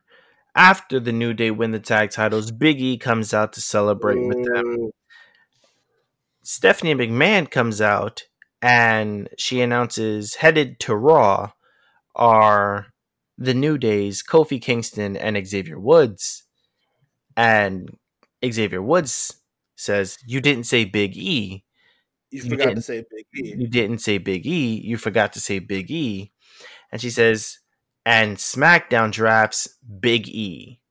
after 0.56 1.00
the 1.00 1.12
New 1.12 1.34
Day 1.34 1.52
win 1.52 1.72
the 1.72 1.80
tag 1.80 2.12
titles. 2.12 2.52
Big 2.52 2.82
E 2.82 2.98
comes 2.98 3.34
out 3.34 3.54
to 3.54 3.62
celebrate 3.62 4.20
with 4.28 4.44
them. 4.46 4.92
Stephanie 6.44 6.96
McMahon 6.96 7.50
comes 7.50 7.82
out 7.82 8.24
and 8.62 9.30
she 9.38 9.62
announces 9.62 10.36
headed 10.36 10.80
to 10.82 10.96
Raw 10.96 11.52
are 12.16 12.88
the 13.38 13.54
New 13.54 13.78
Days, 13.78 14.24
Kofi 14.24 14.62
Kingston 14.62 15.16
and 15.16 15.48
Xavier 15.48 15.80
Woods. 15.80 16.44
And 17.38 17.98
Xavier 18.46 18.82
Woods 18.82 19.41
says, 19.82 20.18
You 20.26 20.42
didn't 20.42 20.66
say 20.66 20.86
Big 20.86 21.18
E. 21.18 21.64
You 22.32 22.44
You 22.44 22.50
forgot 22.50 22.76
to 22.76 22.82
didn't. 22.82 22.84
say 22.84 23.04
Big 23.10 23.26
E. 23.46 23.56
You 23.58 23.68
didn't 23.68 24.00
say 24.00 24.18
Big 24.18 24.46
E. 24.46 24.82
You 24.84 24.98
forgot 24.98 25.34
to 25.34 25.40
say 25.40 25.60
Big 25.60 25.92
E. 25.92 26.32
And 26.92 27.02
she 27.02 27.10
says, 27.10 27.60
and 28.06 28.38
SmackDown 28.38 29.12
drafts 29.12 29.78
Big 30.00 30.28
E. 30.30 30.82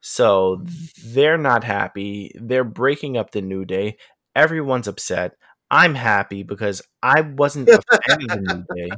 So 0.00 0.64
they're 1.04 1.38
not 1.38 1.64
happy. 1.64 2.32
They're 2.40 2.64
breaking 2.64 3.16
up 3.16 3.30
the 3.32 3.42
New 3.42 3.64
Day. 3.64 3.96
Everyone's 4.36 4.88
upset. 4.88 5.36
I'm 5.70 5.94
happy 5.94 6.42
because 6.42 6.82
I 7.02 7.22
wasn't 7.22 7.68
a 7.70 7.80
fan 7.82 8.18
of 8.22 8.28
the 8.28 8.40
New 8.40 8.64
Day. 8.76 8.90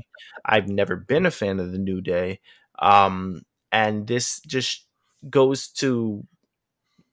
I've 0.45 0.69
never 0.69 0.97
been 0.97 1.27
a 1.27 1.31
fan 1.31 1.61
of 1.61 1.73
the 1.73 1.79
New 1.79 2.01
Day. 2.01 2.41
Um, 2.81 3.43
and 3.73 4.07
this 4.07 4.41
just 4.41 4.87
goes 5.31 5.69
to 5.69 6.25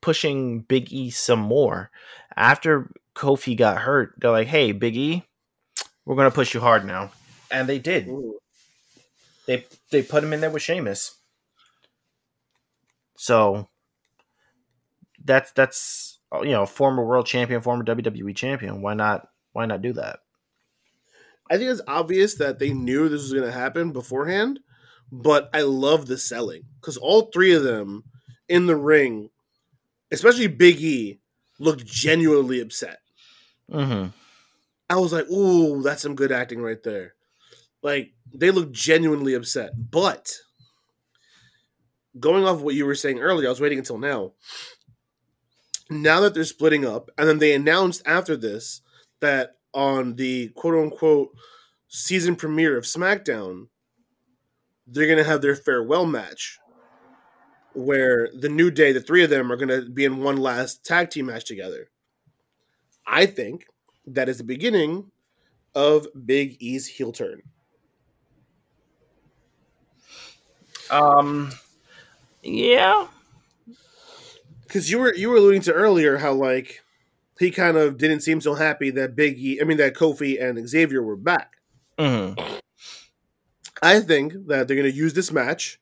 pushing 0.04 0.60
Big 0.60 0.92
E 0.92 1.08
some 1.08 1.38
more. 1.38 1.90
After 2.36 2.90
Kofi 3.16 3.56
got 3.56 3.78
hurt, 3.78 4.12
they're 4.18 4.30
like, 4.30 4.48
hey, 4.48 4.72
Big 4.72 4.94
E, 4.98 5.24
we're 6.04 6.14
to 6.16 6.30
push 6.30 6.52
you 6.52 6.60
hard 6.60 6.84
now. 6.84 7.10
And 7.50 7.66
they 7.66 7.78
did. 7.78 8.08
Ooh. 8.08 8.38
They 9.46 9.64
they 9.90 10.02
put 10.02 10.22
him 10.22 10.34
in 10.34 10.42
there 10.42 10.50
with 10.50 10.62
Sheamus. 10.62 11.16
So 13.16 13.68
that's 15.24 15.52
that's 15.52 16.18
you 16.42 16.50
know 16.50 16.66
former 16.66 17.02
world 17.02 17.24
champion, 17.24 17.62
former 17.62 17.84
WWE 17.84 18.36
champion. 18.36 18.82
Why 18.82 18.92
not? 18.92 19.28
Why 19.54 19.64
not 19.64 19.80
do 19.80 19.94
that? 19.94 20.18
I 21.50 21.56
think 21.56 21.70
it's 21.70 21.80
obvious 21.88 22.34
that 22.34 22.58
they 22.58 22.74
knew 22.74 23.08
this 23.08 23.22
was 23.22 23.32
going 23.32 23.44
to 23.44 23.52
happen 23.52 23.92
beforehand, 23.92 24.60
but 25.10 25.48
I 25.54 25.62
love 25.62 26.06
the 26.06 26.18
selling 26.18 26.64
because 26.80 26.98
all 26.98 27.30
three 27.32 27.54
of 27.54 27.62
them 27.62 28.04
in 28.48 28.66
the 28.66 28.76
ring, 28.76 29.30
especially 30.14 30.46
Big 30.46 30.80
E, 30.80 31.20
looked 31.58 31.84
genuinely 31.86 32.60
upset. 32.60 32.98
Mm-hmm. 33.70 34.08
I 34.90 34.96
was 34.96 35.12
like, 35.12 35.28
"Ooh, 35.30 35.82
that's 35.82 36.02
some 36.02 36.14
good 36.14 36.32
acting 36.32 36.60
right 36.60 36.82
there." 36.82 37.14
Like 37.82 38.12
they 38.32 38.50
look 38.50 38.72
genuinely 38.72 39.34
upset, 39.34 39.72
but 39.90 40.32
going 42.18 42.44
off 42.44 42.60
what 42.60 42.74
you 42.74 42.86
were 42.86 42.94
saying 42.94 43.18
earlier, 43.18 43.48
I 43.48 43.50
was 43.50 43.60
waiting 43.60 43.78
until 43.78 43.98
now. 43.98 44.32
now 45.90 46.20
that 46.20 46.34
they're 46.34 46.44
splitting 46.44 46.84
up, 46.84 47.10
and 47.18 47.28
then 47.28 47.38
they 47.38 47.54
announced 47.54 48.02
after 48.06 48.36
this 48.36 48.80
that 49.20 49.56
on 49.74 50.16
the 50.16 50.48
quote 50.50 50.74
unquote 50.74 51.30
season 51.88 52.36
premiere 52.36 52.76
of 52.76 52.84
SmackDown, 52.84 53.68
they're 54.86 55.08
gonna 55.08 55.24
have 55.24 55.42
their 55.42 55.56
farewell 55.56 56.06
match 56.06 56.58
where 57.74 58.28
the 58.34 58.48
New 58.48 58.70
Day, 58.70 58.92
the 58.92 59.00
three 59.00 59.24
of 59.24 59.30
them, 59.30 59.50
are 59.50 59.56
gonna 59.56 59.82
be 59.82 60.04
in 60.04 60.18
one 60.22 60.36
last 60.36 60.84
tag 60.84 61.10
team 61.10 61.26
match 61.26 61.44
together. 61.44 61.90
I 63.06 63.26
think 63.26 63.66
that 64.06 64.28
is 64.28 64.38
the 64.38 64.44
beginning 64.44 65.10
of 65.74 66.06
Big 66.26 66.56
E's 66.60 66.86
heel 66.86 67.12
turn. 67.12 67.42
Um, 70.90 71.50
yeah, 72.42 73.08
because 74.62 74.90
you 74.90 74.98
were 74.98 75.14
you 75.14 75.30
were 75.30 75.36
alluding 75.36 75.62
to 75.62 75.72
earlier 75.72 76.18
how 76.18 76.32
like 76.32 76.82
he 77.38 77.50
kind 77.50 77.76
of 77.76 77.98
didn't 77.98 78.20
seem 78.20 78.40
so 78.40 78.54
happy 78.54 78.90
that 78.90 79.16
Big 79.16 79.38
E, 79.38 79.60
I 79.60 79.64
mean 79.64 79.78
that 79.78 79.94
Kofi 79.94 80.42
and 80.42 80.68
Xavier 80.68 81.02
were 81.02 81.16
back. 81.16 81.56
Mhm. 81.98 82.60
I 83.82 84.00
think 84.00 84.32
that 84.46 84.66
they're 84.66 84.76
going 84.76 84.90
to 84.90 84.96
use 84.96 85.14
this 85.14 85.30
match, 85.30 85.78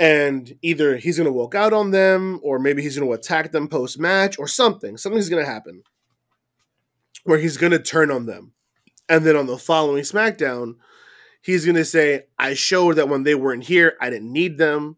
and 0.00 0.56
either 0.62 0.96
he's 0.96 1.18
going 1.18 1.26
to 1.26 1.32
walk 1.32 1.54
out 1.54 1.74
on 1.74 1.90
them, 1.90 2.40
or 2.42 2.58
maybe 2.58 2.82
he's 2.82 2.96
going 2.96 3.06
to 3.06 3.14
attack 3.14 3.52
them 3.52 3.68
post 3.68 4.00
match, 4.00 4.38
or 4.38 4.48
something. 4.48 4.96
Something's 4.96 5.28
going 5.28 5.44
to 5.44 5.50
happen 5.50 5.82
where 7.24 7.38
he's 7.38 7.58
going 7.58 7.72
to 7.72 7.78
turn 7.78 8.10
on 8.10 8.24
them, 8.24 8.54
and 9.10 9.26
then 9.26 9.36
on 9.36 9.46
the 9.46 9.58
following 9.58 10.02
SmackDown, 10.02 10.76
he's 11.42 11.66
going 11.66 11.76
to 11.76 11.84
say, 11.84 12.24
"I 12.38 12.54
showed 12.54 12.96
that 12.96 13.10
when 13.10 13.24
they 13.24 13.34
weren't 13.34 13.64
here, 13.64 13.98
I 14.00 14.08
didn't 14.08 14.32
need 14.32 14.56
them. 14.56 14.96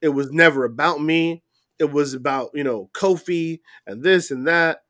It 0.00 0.08
was 0.08 0.32
never 0.32 0.64
about 0.64 1.00
me. 1.02 1.42
It 1.78 1.92
was 1.92 2.14
about 2.14 2.52
you 2.54 2.64
know 2.64 2.88
Kofi 2.94 3.60
and 3.86 4.02
this 4.02 4.30
and 4.30 4.48
that. 4.48 4.82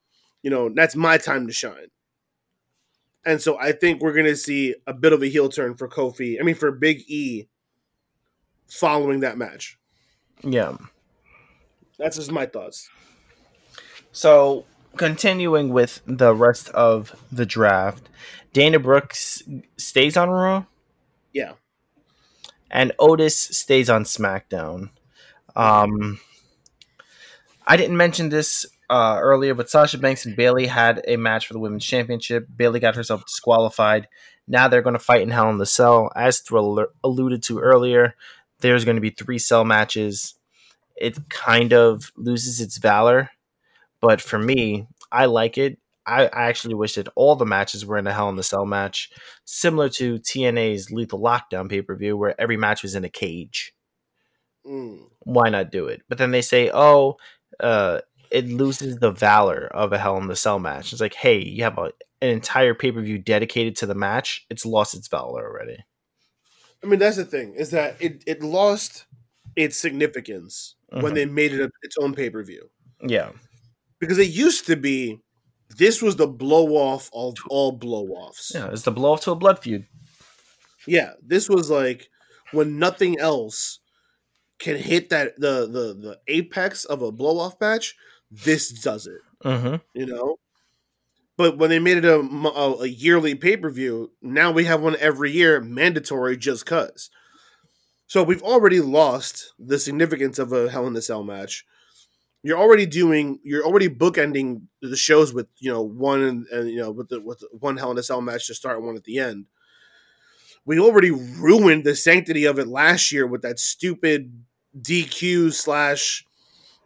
You 0.45 0.51
know 0.51 0.71
that's 0.73 0.95
my 0.95 1.19
time 1.19 1.49
to 1.49 1.53
shine." 1.53 1.89
And 3.25 3.43
so 3.43 3.59
I 3.59 3.73
think 3.73 4.01
we're 4.01 4.15
going 4.15 4.27
to 4.27 4.37
see 4.37 4.77
a 4.87 4.95
bit 4.95 5.13
of 5.13 5.23
a 5.23 5.27
heel 5.29 5.49
turn 5.49 5.75
for 5.75 5.89
Kofi. 5.89 6.41
I 6.41 6.45
mean, 6.45 6.57
for 6.57 6.71
Big 6.73 7.03
E 7.09 7.49
following 8.73 9.21
that 9.21 9.39
match. 9.39 9.79
yeah. 10.43 10.77
That's 11.99 12.17
just 12.17 12.33
my 12.33 12.47
thoughts. 12.47 12.89
So 14.11 14.65
continuing 14.97 15.73
with 15.73 16.01
the 16.07 16.35
rest 16.35 16.69
of 16.71 17.15
the 17.31 17.47
draft, 17.47 18.09
Dana 18.53 18.79
Brooks 18.81 19.43
stays 19.77 20.17
on 20.17 20.29
Raw. 20.31 20.65
Yeah. 21.33 21.53
and 22.71 22.93
Otis 22.99 23.37
stays 23.39 23.89
on 23.89 24.05
SmackDown. 24.05 24.91
Um, 25.55 26.19
I 27.67 27.77
didn't 27.77 27.97
mention 27.97 28.31
this 28.31 28.67
uh, 28.91 29.19
earlier, 29.21 29.55
but 29.55 29.71
Sasha 29.71 29.97
Banks 29.99 30.27
and 30.27 30.35
Bayley 30.37 30.67
had 30.67 31.03
a 31.07 31.17
match 31.17 31.47
for 31.47 31.53
the 31.53 31.61
Women's 31.61 31.87
Championship. 31.87 32.49
Bayley 32.55 32.81
got 32.81 32.97
herself 32.97 33.25
disqualified. 33.27 34.09
Now 34.49 34.67
they're 34.69 34.83
going 34.83 34.95
to 34.95 34.99
fight 34.99 35.23
in 35.23 35.31
Hell 35.31 35.51
in 35.51 35.59
the 35.59 35.67
Cell. 35.67 36.11
As 36.17 36.41
Thrill 36.41 36.87
alluded 37.05 37.43
to 37.45 37.61
earlier, 37.61 38.15
there's 38.63 38.85
going 38.85 38.97
to 38.97 39.03
be 39.03 39.11
three 39.11 39.39
cell 39.39 39.65
matches. 39.65 40.35
It 40.97 41.29
kind 41.29 41.73
of 41.73 42.11
loses 42.17 42.61
its 42.61 42.79
valor, 42.79 43.31
but 44.01 44.21
for 44.21 44.39
me, 44.39 44.87
I 45.11 45.27
like 45.27 45.59
it. 45.59 45.79
I, 46.07 46.27
I 46.27 46.45
actually 46.45 46.75
wish 46.75 46.95
that 46.95 47.09
all 47.15 47.37
the 47.37 47.47
matches 47.47 47.87
were 47.87 47.99
in 47.99 48.07
a 48.07 48.13
Hell 48.13 48.29
in 48.29 48.37
the 48.37 48.43
Cell 48.43 48.67
match, 48.67 49.11
similar 49.45 49.89
to 49.91 50.19
TNA's 50.19 50.91
Lethal 50.91 51.21
Lockdown 51.21 51.69
pay 51.69 51.83
per 51.83 51.95
view, 51.95 52.17
where 52.17 52.41
every 52.41 52.57
match 52.57 52.83
was 52.83 52.95
in 52.95 53.05
a 53.05 53.09
cage. 53.09 53.73
Mm. 54.67 55.05
Why 55.21 55.49
not 55.49 55.71
do 55.71 55.87
it? 55.87 56.03
But 56.09 56.19
then 56.19 56.33
they 56.33 56.43
say, 56.43 56.71
oh, 56.73 57.17
uh, 57.61 58.01
it 58.31 58.49
loses 58.49 58.97
the 58.97 59.13
valor 59.13 59.69
of 59.73 59.93
a 59.93 59.99
Hell 59.99 60.17
in 60.19 60.27
the 60.27 60.37
Cell 60.37 60.59
match. 60.59 60.93
It's 60.93 61.01
like, 61.01 61.15
hey, 61.15 61.39
you 61.39 61.63
have 61.63 61.79
a, 61.79 61.93
an 62.21 62.31
entire 62.31 62.75
pay 62.75 62.91
per 62.91 63.01
view 63.01 63.19
dedicated 63.19 63.77
to 63.77 63.87
the 63.87 63.95
match. 63.95 64.45
It's 64.51 64.67
lost 64.67 64.95
its 64.95 65.09
valor 65.09 65.47
already. 65.47 65.85
I 66.83 66.87
mean, 66.89 66.99
that's 66.99 67.17
the 67.17 67.25
thing 67.25 67.55
is 67.55 67.71
that 67.71 67.97
it, 68.01 68.23
it 68.27 68.43
lost 68.43 69.07
its 69.57 69.77
significance 69.77 70.77
when 70.91 71.13
Mhm. 71.13 71.15
they 71.15 71.27
made 71.27 71.53
it 71.53 71.61
a, 71.61 71.71
its 71.83 71.97
own 71.99 72.15
pay 72.15 72.29
per 72.31 72.43
view 72.43 72.69
Yeah. 73.07 73.33
because 74.01 74.19
it 74.19 74.29
used 74.29 74.67
to 74.67 74.77
be 74.77 75.21
this 75.79 76.03
was 76.03 76.17
the 76.17 76.27
blow 76.27 76.77
off 76.77 77.09
of 77.15 77.35
all 77.49 77.73
blow 77.73 78.07
offs. 78.09 78.53
Yeah. 78.55 78.71
It's 78.71 78.83
the 78.83 78.91
blow 78.93 79.13
off 79.13 79.23
to 79.23 79.31
a 79.33 79.35
blood 79.37 79.59
feud. 79.63 79.87
Yeah, 80.87 81.13
this 81.23 81.49
was 81.49 81.71
like 81.71 82.09
when 82.53 82.79
nothing 82.79 83.19
else 83.19 83.79
can 84.59 84.77
hit 84.77 85.09
that 85.11 85.39
the 85.41 85.67
the 85.67 85.95
the 85.95 86.19
apex 86.29 86.85
of 86.85 87.03
a 87.03 87.11
blow 87.13 87.39
off 87.39 87.61
match. 87.61 87.95
This 88.31 88.69
does 88.71 89.07
it. 89.07 89.21
Mm-hmm. 89.45 89.77
you 89.95 90.07
know. 90.07 90.37
But 91.37 91.57
when 91.57 91.71
they 91.71 91.79
made 91.79 91.99
it 91.99 92.05
a, 92.05 92.19
a, 92.19 92.87
yearly 92.87 93.35
pay 93.35 93.57
per 93.57 93.71
view, 93.71 94.13
now 94.21 94.53
we 94.53 94.65
have 94.65 94.83
one 94.83 94.97
every 95.01 95.31
year, 95.31 95.61
mandatory, 95.61 96.37
just 96.37 96.67
cause. 96.67 97.11
So 98.07 98.23
we've 98.23 98.43
already 98.43 98.81
lost 98.81 99.55
the 99.59 99.79
significance 99.79 100.39
of 100.39 100.53
a 100.53 100.71
Hell 100.71 100.87
in 100.87 100.97
a 100.97 101.01
Cell 101.01 101.25
match. 101.25 101.65
You're 102.43 102.59
already 102.59 102.85
doing, 102.85 103.39
you're 103.43 103.65
already 103.65 103.89
bookending 103.89 104.63
the 104.83 104.97
shows 104.97 105.33
with 105.33 105.47
you 105.59 105.73
know 105.73 105.81
one 105.81 106.23
and, 106.23 106.47
and 106.49 106.69
you 106.69 106.79
know 106.79 106.91
with 106.91 107.09
the 107.09 107.21
with 107.21 107.43
one 107.53 107.79
Hell 107.79 107.93
in 107.93 107.99
a 107.99 108.03
Cell 108.03 108.21
match 108.21 108.47
to 108.49 108.55
start, 108.55 108.83
one 108.83 108.97
at 108.97 109.05
the 109.05 109.19
end. 109.19 109.47
We 110.67 110.79
already 110.79 111.11
ruined 111.11 111.85
the 111.85 111.97
sanctity 111.97 112.45
of 112.45 112.59
it 112.59 112.69
last 112.69 113.11
year 113.11 113.27
with 113.27 113.43
that 113.43 113.59
stupid 113.59 114.45
DQ 114.79 115.53
slash 115.55 116.25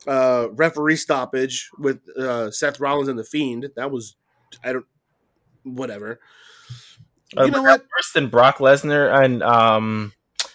uh, 0.07 0.49
referee 0.53 0.97
stoppage 0.97 1.69
with 1.79 2.01
uh, 2.17 2.51
Seth 2.51 2.79
Rollins 2.79 3.09
and 3.09 3.19
the 3.19 3.25
Fiend. 3.25 3.71
That 3.75 3.91
was 3.91 4.17
I 4.65 4.73
don't 4.73 4.87
whatever. 5.65 6.21
You 7.37 7.51
know 7.51 7.63
what? 7.63 7.83
Worse 7.97 8.13
than 8.15 8.29
Brock 8.29 8.59
Lesnar 8.59 9.23
and 9.25 9.43
um, 9.43 10.13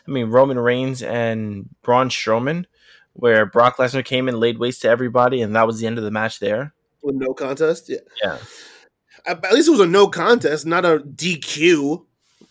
I 0.07 0.11
mean 0.11 0.27
Roman 0.27 0.57
Reigns 0.57 1.03
and 1.03 1.69
Braun 1.81 2.09
Strowman, 2.09 2.65
where 3.13 3.45
Brock 3.45 3.77
Lesnar 3.77 4.05
came 4.05 4.27
and 4.27 4.39
laid 4.39 4.57
waste 4.57 4.81
to 4.83 4.89
everybody, 4.89 5.41
and 5.41 5.55
that 5.55 5.67
was 5.67 5.79
the 5.79 5.87
end 5.87 5.97
of 5.97 6.03
the 6.03 6.11
match 6.11 6.39
there. 6.39 6.73
With 7.03 7.15
no 7.15 7.33
contest, 7.33 7.89
yeah. 7.89 7.97
Yeah. 8.23 8.37
At 9.25 9.43
at 9.45 9.53
least 9.53 9.67
it 9.67 9.71
was 9.71 9.79
a 9.81 9.85
no 9.87 10.07
contest, 10.07 10.65
not 10.65 10.85
a 10.85 10.99
DQ 10.99 12.05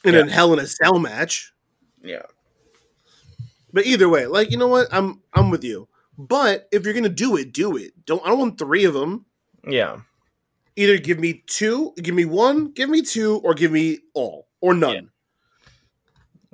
in 0.04 0.14
Yeah. 0.14 0.20
a 0.20 0.30
Hell 0.30 0.52
in 0.52 0.58
a 0.58 0.66
Cell 0.66 0.98
match. 0.98 1.52
Yeah. 2.02 2.22
But 3.72 3.86
either 3.86 4.08
way, 4.08 4.26
like 4.26 4.50
you 4.50 4.56
know 4.58 4.68
what, 4.68 4.88
I'm 4.92 5.22
I'm 5.32 5.50
with 5.50 5.64
you. 5.64 5.88
But 6.18 6.68
if 6.72 6.84
you're 6.84 6.94
gonna 6.94 7.08
do 7.08 7.36
it, 7.36 7.52
do 7.52 7.76
it. 7.76 7.92
Don't 8.04 8.22
I 8.24 8.28
don't 8.28 8.38
want 8.38 8.58
three 8.58 8.84
of 8.84 8.94
them. 8.94 9.24
Yeah. 9.66 10.00
Either 10.76 10.98
give 10.98 11.18
me 11.18 11.42
two, 11.46 11.92
give 11.96 12.14
me 12.14 12.24
one, 12.24 12.72
give 12.72 12.88
me 12.88 13.02
two, 13.02 13.38
or 13.38 13.54
give 13.54 13.72
me 13.72 13.98
all 14.14 14.48
or 14.60 14.74
none. 14.74 15.10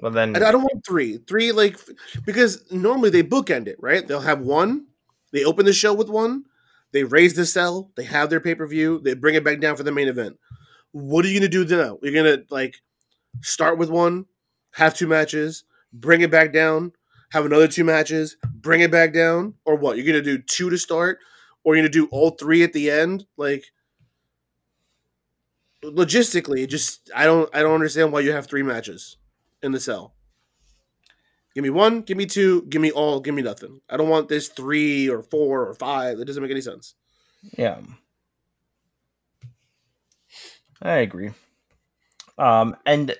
Well 0.01 0.13
then, 0.13 0.37
I, 0.37 0.49
I 0.49 0.53
don't 0.53 0.63
want 0.63 0.85
three. 0.87 1.19
Three, 1.19 1.53
like, 1.53 1.79
because 2.25 2.71
normally 2.71 3.11
they 3.11 3.23
bookend 3.23 3.67
it, 3.67 3.77
right? 3.81 4.07
They'll 4.07 4.21
have 4.21 4.41
one, 4.41 4.87
they 5.33 5.45
open 5.45 5.65
the 5.65 5.73
show 5.73 5.95
with 5.95 6.09
one, 6.09 6.45
they 6.93 7.05
raise 7.05 7.35
the 7.35 7.47
cell, 7.47 7.91
they 7.97 8.05
have 8.05 8.31
their 8.31 8.41
pay 8.41 8.55
per 8.55 8.67
view, 8.67 9.01
they 9.01 9.15
bring 9.15 9.35
it 9.35 9.45
back 9.45 9.61
down 9.61 9.77
for 9.77 9.83
the 9.83 9.93
main 9.93 10.09
event. 10.09 10.39
What 10.93 11.25
are 11.25 11.29
you 11.29 11.41
going 11.41 11.51
to 11.51 11.65
do 11.65 11.77
now? 11.77 11.99
You're 12.03 12.13
going 12.13 12.39
to, 12.39 12.45
like, 12.51 12.77
start 13.43 13.79
with 13.79 13.91
one, 13.91 14.27
have 14.73 14.95
two 14.95 15.07
matches, 15.07 15.65
bring 15.93 16.23
it 16.23 16.31
back 16.31 16.53
down, 16.53 16.93
have 17.31 17.45
another 17.45 17.69
two 17.69 17.85
matches, 17.85 18.37
bring 18.55 18.81
it 18.81 18.91
back 18.91 19.13
down, 19.13 19.55
or 19.65 19.77
what? 19.77 19.97
You're 19.97 20.07
going 20.07 20.23
to 20.23 20.37
do 20.37 20.43
two 20.43 20.71
to 20.71 20.79
start, 20.79 21.19
or 21.65 21.75
you're 21.75 21.83
going 21.83 21.93
to 21.93 21.99
do 21.99 22.09
all 22.11 22.31
three 22.31 22.63
at 22.63 22.73
the 22.73 22.91
end? 22.91 23.27
Like, 23.37 23.65
logistically, 25.95 26.69
just, 26.69 27.11
I 27.15 27.25
don't, 27.25 27.49
I 27.55 27.63
don't 27.63 27.75
understand 27.75 28.13
why 28.13 28.21
you 28.21 28.33
have 28.33 28.47
three 28.47 28.63
matches 28.63 29.17
in 29.63 29.73
the 29.73 29.81
cell. 29.81 30.15
Give 31.55 31.63
me 31.63 31.71
one, 31.71 32.03
give 32.03 32.19
me 32.19 32.27
two, 32.27 32.63
give 32.69 32.83
me 32.83 32.91
all, 32.91 33.21
give 33.21 33.35
me 33.35 33.41
nothing. 33.41 33.81
I 33.89 33.97
don't 33.97 34.11
want 34.11 34.29
this 34.29 34.49
three 34.49 35.09
or 35.09 35.23
four 35.23 35.67
or 35.67 35.75
five. 35.75 36.21
It 36.21 36.27
doesn't 36.27 36.43
make 36.43 36.53
any 36.53 36.61
sense. 36.61 36.95
yeah, 37.57 37.81
I 40.83 40.97
agree. 40.97 41.31
Um, 42.37 42.77
and 42.85 43.17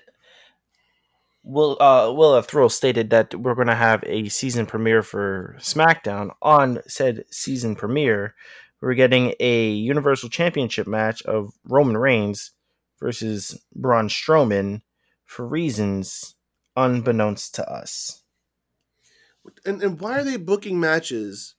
Will 1.43 1.81
uh, 1.81 2.11
Will 2.11 2.35
have 2.35 2.45
Thrill 2.45 2.69
stated 2.69 3.09
that 3.09 3.33
we're 3.33 3.55
going 3.55 3.67
to 3.67 3.75
have 3.75 4.03
a 4.05 4.27
season 4.29 4.65
premiere 4.65 5.01
for 5.01 5.55
SmackDown. 5.59 6.31
On 6.41 6.79
said 6.87 7.23
season 7.31 7.75
premiere, 7.75 8.35
we're 8.81 8.93
getting 8.93 9.33
a 9.39 9.69
Universal 9.69 10.29
Championship 10.29 10.87
match 10.87 11.21
of 11.23 11.53
Roman 11.63 11.97
Reigns 11.97 12.51
versus 12.99 13.59
Braun 13.75 14.09
Strowman 14.09 14.81
for 15.25 15.47
reasons 15.47 16.35
unbeknownst 16.75 17.55
to 17.55 17.69
us. 17.69 18.23
And 19.65 19.81
and 19.81 19.99
why 19.99 20.19
are 20.19 20.23
they 20.23 20.37
booking 20.37 20.79
matches 20.79 21.55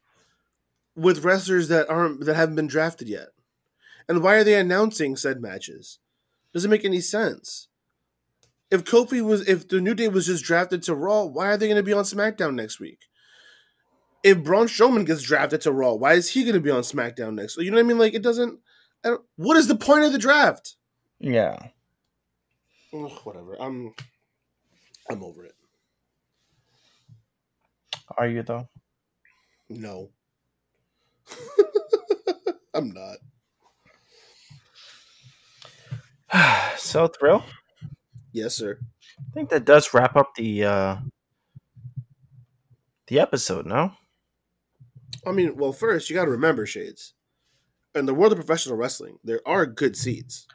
with 0.95 1.25
wrestlers 1.25 1.69
that 1.69 1.89
aren't 1.89 2.25
that 2.25 2.37
haven't 2.37 2.57
been 2.57 2.67
drafted 2.67 3.09
yet? 3.09 3.29
And 4.09 4.23
why 4.23 4.37
are 4.37 4.45
they 4.45 4.55
announcing 4.55 5.17
said 5.17 5.41
matches? 5.41 5.99
Doesn't 6.53 6.71
make 6.71 6.85
any 6.85 7.01
sense. 7.01 7.69
If 8.71 8.85
Kofi 8.85 9.23
was 9.23 9.49
if 9.49 9.69
the 9.69 9.81
New 9.81 9.95
Day 9.95 10.09
was 10.09 10.27
just 10.27 10.45
drafted 10.45 10.83
to 10.85 10.95
Raw, 10.95 11.25
why 11.25 11.49
are 11.49 11.57
they 11.57 11.67
going 11.67 11.77
to 11.77 11.83
be 11.83 11.93
on 11.93 12.05
SmackDown 12.05 12.55
next 12.55 12.79
week? 12.79 13.09
if 14.23 14.43
Braun 14.43 14.67
Strowman 14.67 15.07
gets 15.07 15.23
drafted 15.23 15.61
to 15.63 15.73
Raw, 15.73 15.95
why 15.95 16.15
is 16.15 16.31
he 16.31 16.43
going 16.43 16.55
to 16.55 16.61
be 16.61 16.71
on 16.71 16.83
SmackDown 16.83 17.35
next? 17.35 17.57
You 17.57 17.71
know 17.71 17.77
what 17.77 17.85
I 17.85 17.89
mean? 17.89 17.99
Like 17.99 18.15
it 18.15 18.23
doesn't. 18.23 18.59
What 19.37 19.57
is 19.57 19.69
the 19.69 19.77
point 19.77 20.05
of 20.05 20.13
the 20.13 20.19
draft? 20.19 20.77
Yeah. 21.21 21.59
Ugh, 22.95 23.13
whatever. 23.25 23.61
I'm. 23.61 23.95
I'm 25.11 25.23
over 25.23 25.45
it. 25.45 25.55
Are 28.17 28.29
you 28.29 28.43
though? 28.43 28.69
No. 29.69 30.11
I'm 32.75 32.93
not. 32.93 33.17
so 36.79 37.09
thrill. 37.09 37.45
Yes, 38.33 38.55
sir. 38.55 38.79
I 39.19 39.35
think 39.35 39.51
that 39.51 39.65
does 39.65 39.93
wrap 39.93 40.17
up 40.17 40.35
the 40.37 40.65
uh 40.65 40.97
the 43.09 43.21
episode. 43.21 43.67
No. 43.67 43.93
I 45.27 45.33
mean, 45.33 45.57
well, 45.57 45.73
first 45.73 46.09
you 46.09 46.17
got 46.17 46.27
to 46.27 46.31
remember, 46.31 46.67
Shades. 46.67 47.15
In 47.95 48.07
the 48.07 48.15
world 48.15 48.33
of 48.33 48.39
professional 48.39 48.77
wrestling, 48.77 49.19
there 49.25 49.41
are 49.47 49.67
good 49.67 49.97
seats. 49.97 50.47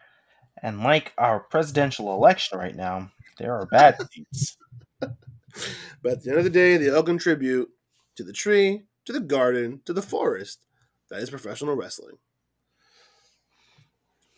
And 0.64 0.80
like 0.82 1.12
our 1.18 1.42
presidential 1.42 2.14
election 2.16 2.58
right 2.58 2.76
now, 2.76 3.12
there 3.38 3.54
are 3.54 3.66
bad 3.66 3.98
seats. 4.12 4.58
But 5.00 6.14
at 6.14 6.24
the 6.24 6.30
end 6.30 6.40
of 6.40 6.46
the 6.46 6.50
day, 6.50 6.78
they 6.78 6.90
all 6.90 7.04
contribute 7.04 7.70
to 8.16 8.24
the 8.24 8.34
tree, 8.34 8.84
to 9.06 9.14
the 9.14 9.20
garden, 9.20 9.82
to 9.86 9.94
the 9.94 10.02
forest. 10.02 10.60
That 11.10 11.20
is 11.22 11.30
professional 11.30 11.76
wrestling. 11.76 12.18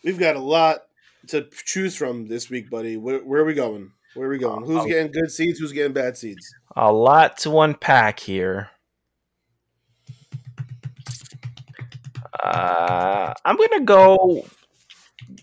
We've 0.04 0.20
got 0.20 0.36
a 0.36 0.40
lot 0.40 0.82
to 1.28 1.48
choose 1.64 1.96
from 1.96 2.28
this 2.28 2.50
week, 2.50 2.70
buddy. 2.70 2.98
Where, 2.98 3.20
where 3.20 3.42
are 3.42 3.46
we 3.46 3.54
going? 3.54 3.92
Where 4.16 4.28
are 4.28 4.32
we 4.32 4.38
going? 4.38 4.66
Who's 4.66 4.84
Uh, 4.84 4.86
getting 4.86 5.12
good 5.12 5.32
seeds? 5.32 5.60
Who's 5.60 5.72
getting 5.74 5.94
bad 5.94 6.18
seeds? 6.18 6.54
A 6.76 6.92
lot 6.92 7.38
to 7.40 7.60
unpack 7.60 8.20
here. 8.20 8.70
Uh, 12.44 13.34
I'm 13.44 13.58
gonna 13.58 13.82
go 13.86 14.46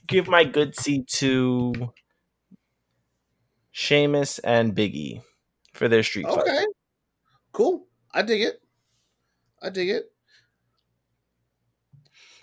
give 0.06 0.28
my 0.28 0.44
good 0.44 0.76
seed 0.76 1.08
to 1.14 1.92
Sheamus 3.70 4.38
and 4.40 4.74
Biggie 4.74 5.22
for 5.72 5.88
their 5.88 6.02
street 6.02 6.26
fight. 6.26 6.38
Okay, 6.38 6.64
cool. 7.52 7.86
I 8.12 8.22
dig 8.22 8.42
it. 8.42 8.60
I 9.62 9.70
dig 9.70 9.88
it. 9.88 10.12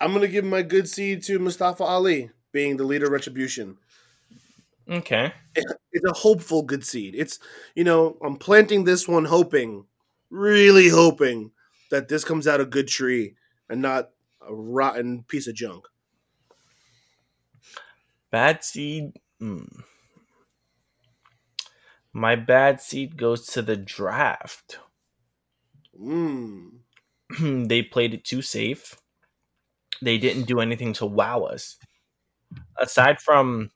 I'm 0.00 0.12
gonna 0.12 0.28
give 0.28 0.44
my 0.44 0.62
good 0.62 0.88
seed 0.88 1.22
to 1.24 1.38
Mustafa 1.38 1.84
Ali 1.84 2.30
being 2.52 2.76
the 2.76 2.84
leader 2.84 3.06
of 3.06 3.12
Retribution. 3.12 3.78
Okay. 4.88 5.32
It's 5.92 6.04
a 6.04 6.12
hopeful 6.12 6.62
good 6.62 6.86
seed. 6.86 7.16
It's 7.16 7.40
you 7.74 7.82
know 7.82 8.16
I'm 8.24 8.36
planting 8.36 8.84
this 8.84 9.08
one 9.08 9.24
hoping, 9.24 9.86
really 10.30 10.88
hoping 10.88 11.50
that 11.90 12.08
this 12.08 12.24
comes 12.24 12.46
out 12.46 12.60
a 12.60 12.64
good 12.64 12.86
tree 12.86 13.34
and 13.68 13.82
not 13.82 14.10
a 14.40 14.54
rotten 14.54 15.24
piece 15.24 15.48
of 15.48 15.56
junk. 15.56 15.86
Bad 18.30 18.64
seed. 18.64 19.12
hmm. 19.38 19.64
My 22.12 22.34
bad 22.34 22.80
seed 22.80 23.16
goes 23.16 23.46
to 23.48 23.62
the 23.62 23.76
draft. 23.76 24.78
Mm. 26.00 26.78
they 27.40 27.82
played 27.82 28.14
it 28.14 28.24
too 28.24 28.42
safe. 28.42 28.96
They 30.02 30.18
didn't 30.18 30.44
do 30.44 30.60
anything 30.60 30.92
to 30.94 31.06
wow 31.06 31.42
us. 31.42 31.76
Aside 32.80 33.20
from 33.20 33.70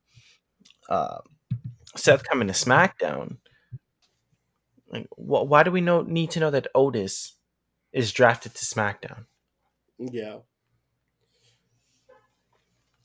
uh, 0.88 1.18
Seth 1.96 2.24
coming 2.24 2.48
to 2.48 2.54
SmackDown, 2.54 3.36
like, 4.88 5.06
wh- 5.10 5.46
why 5.48 5.62
do 5.62 5.70
we 5.70 5.80
know 5.80 6.02
need 6.02 6.30
to 6.32 6.40
know 6.40 6.50
that 6.50 6.66
Otis 6.74 7.34
is 7.92 8.10
drafted 8.12 8.54
to 8.54 8.64
SmackDown? 8.64 9.26
Yeah. 9.98 10.38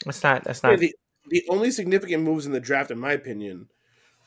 That's 0.05 0.23
not. 0.23 0.43
That's 0.43 0.63
Yeah, 0.63 0.71
not. 0.71 0.79
the, 0.79 0.95
the 1.29 1.43
only 1.49 1.71
significant 1.71 2.23
moves 2.23 2.45
in 2.45 2.51
the 2.51 2.59
draft, 2.59 2.91
in 2.91 2.99
my 2.99 3.11
opinion, 3.13 3.69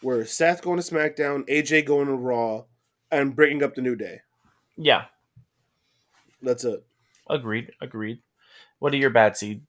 were 0.02 0.24
Seth 0.24 0.62
going 0.62 0.80
to 0.80 0.82
SmackDown, 0.94 1.48
AJ 1.48 1.86
going 1.86 2.06
to 2.06 2.14
Raw, 2.14 2.64
and 3.10 3.36
bringing 3.36 3.62
up 3.62 3.74
the 3.74 3.82
New 3.82 3.96
Day. 3.96 4.20
yeah, 4.76 5.04
That's 6.42 6.64
it. 6.64 6.84
agreed. 7.28 7.72
Agreed. 7.80 8.20
What 8.78 8.92
are 8.94 8.96
your 8.98 9.10
bad 9.10 9.36
seed? 9.36 9.62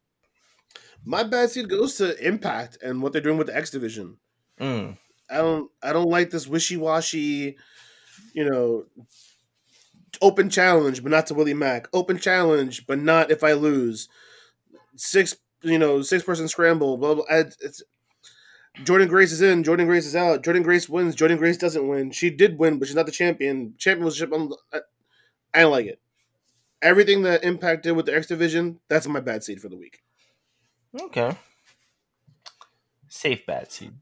My 1.06 1.24
bad 1.24 1.50
seed 1.52 1.70
goes 1.70 1.96
to 1.98 2.18
Impact 2.26 2.78
and 2.82 3.02
what 3.02 3.12
they're 3.12 3.22
doing 3.22 3.38
with 3.38 3.48
the 3.48 3.56
X 3.56 3.70
Division. 3.70 4.18
Mm. 4.60 4.98
I 5.30 5.38
don't 5.38 5.72
I 5.82 5.94
don't 5.94 6.10
like 6.10 6.30
this 6.30 6.48
wishy 6.48 6.78
washy, 6.78 7.58
you 8.34 8.50
know, 8.50 8.86
open 10.22 10.50
challenge, 10.50 11.04
but 11.04 11.12
not 11.12 11.28
to 11.28 11.34
Willie 11.34 11.54
Mack. 11.54 11.88
Open 11.94 12.18
challenge, 12.18 12.88
but 12.88 13.00
not 13.00 13.32
if 13.32 13.44
I 13.44 13.54
lose. 13.54 14.08
Six, 14.96 15.36
you 15.64 15.80
know, 15.80 16.02
six 16.02 16.24
person 16.24 16.48
scramble. 16.48 16.98
Blah 16.98 17.16
blah. 17.16 17.26
It's, 17.30 17.58
it's 17.62 17.84
Jordynne 18.80 19.10
Grace 19.10 19.32
is 19.32 19.42
in. 19.42 19.64
Jordynne 19.64 19.86
Grace 19.86 20.06
is 20.06 20.16
out. 20.16 20.44
Jordynne 20.44 20.64
Grace 20.64 20.90
wins. 20.90 21.16
Jordynne 21.16 21.38
Grace 21.38 21.58
doesn't 21.58 21.88
win. 21.88 22.12
She 22.12 22.30
did 22.30 22.58
win, 22.58 22.80
but 22.80 22.88
she's 22.88 22.96
not 22.96 23.06
the 23.06 23.12
champion. 23.12 23.76
Championship. 23.78 24.32
I'm, 24.34 24.52
I, 24.74 24.80
I 25.54 25.62
don't 25.62 25.72
like 25.72 25.86
it. 25.86 26.00
Everything 26.82 27.22
that 27.24 27.44
Impact 27.44 27.84
did 27.84 27.92
with 27.94 28.08
the 28.08 28.16
X 28.16 28.28
Division, 28.28 28.80
that's 28.90 29.08
my 29.08 29.20
bad 29.20 29.44
seed 29.44 29.62
for 29.62 29.70
the 29.70 29.78
week. 29.78 30.00
Okay. 31.00 31.38
Safe 33.08 33.46
bad 33.46 33.72
seed. 33.72 33.94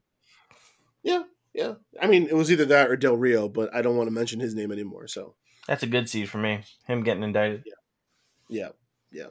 Yeah, 1.02 1.24
yeah. 1.54 1.74
I 2.00 2.06
mean, 2.06 2.24
it 2.24 2.34
was 2.34 2.50
either 2.50 2.64
that 2.66 2.90
or 2.90 2.96
Del 2.96 3.16
Rio, 3.16 3.48
but 3.48 3.74
I 3.74 3.82
don't 3.82 3.96
want 3.96 4.08
to 4.08 4.14
mention 4.14 4.40
his 4.40 4.54
name 4.54 4.72
anymore. 4.72 5.06
So 5.06 5.34
That's 5.66 5.82
a 5.82 5.86
good 5.86 6.08
seed 6.08 6.28
for 6.28 6.38
me. 6.38 6.62
Him 6.86 7.02
getting 7.02 7.22
indicted. 7.22 7.64
Yeah, 7.66 7.74
yeah, 8.48 8.68
yeah. 9.12 9.26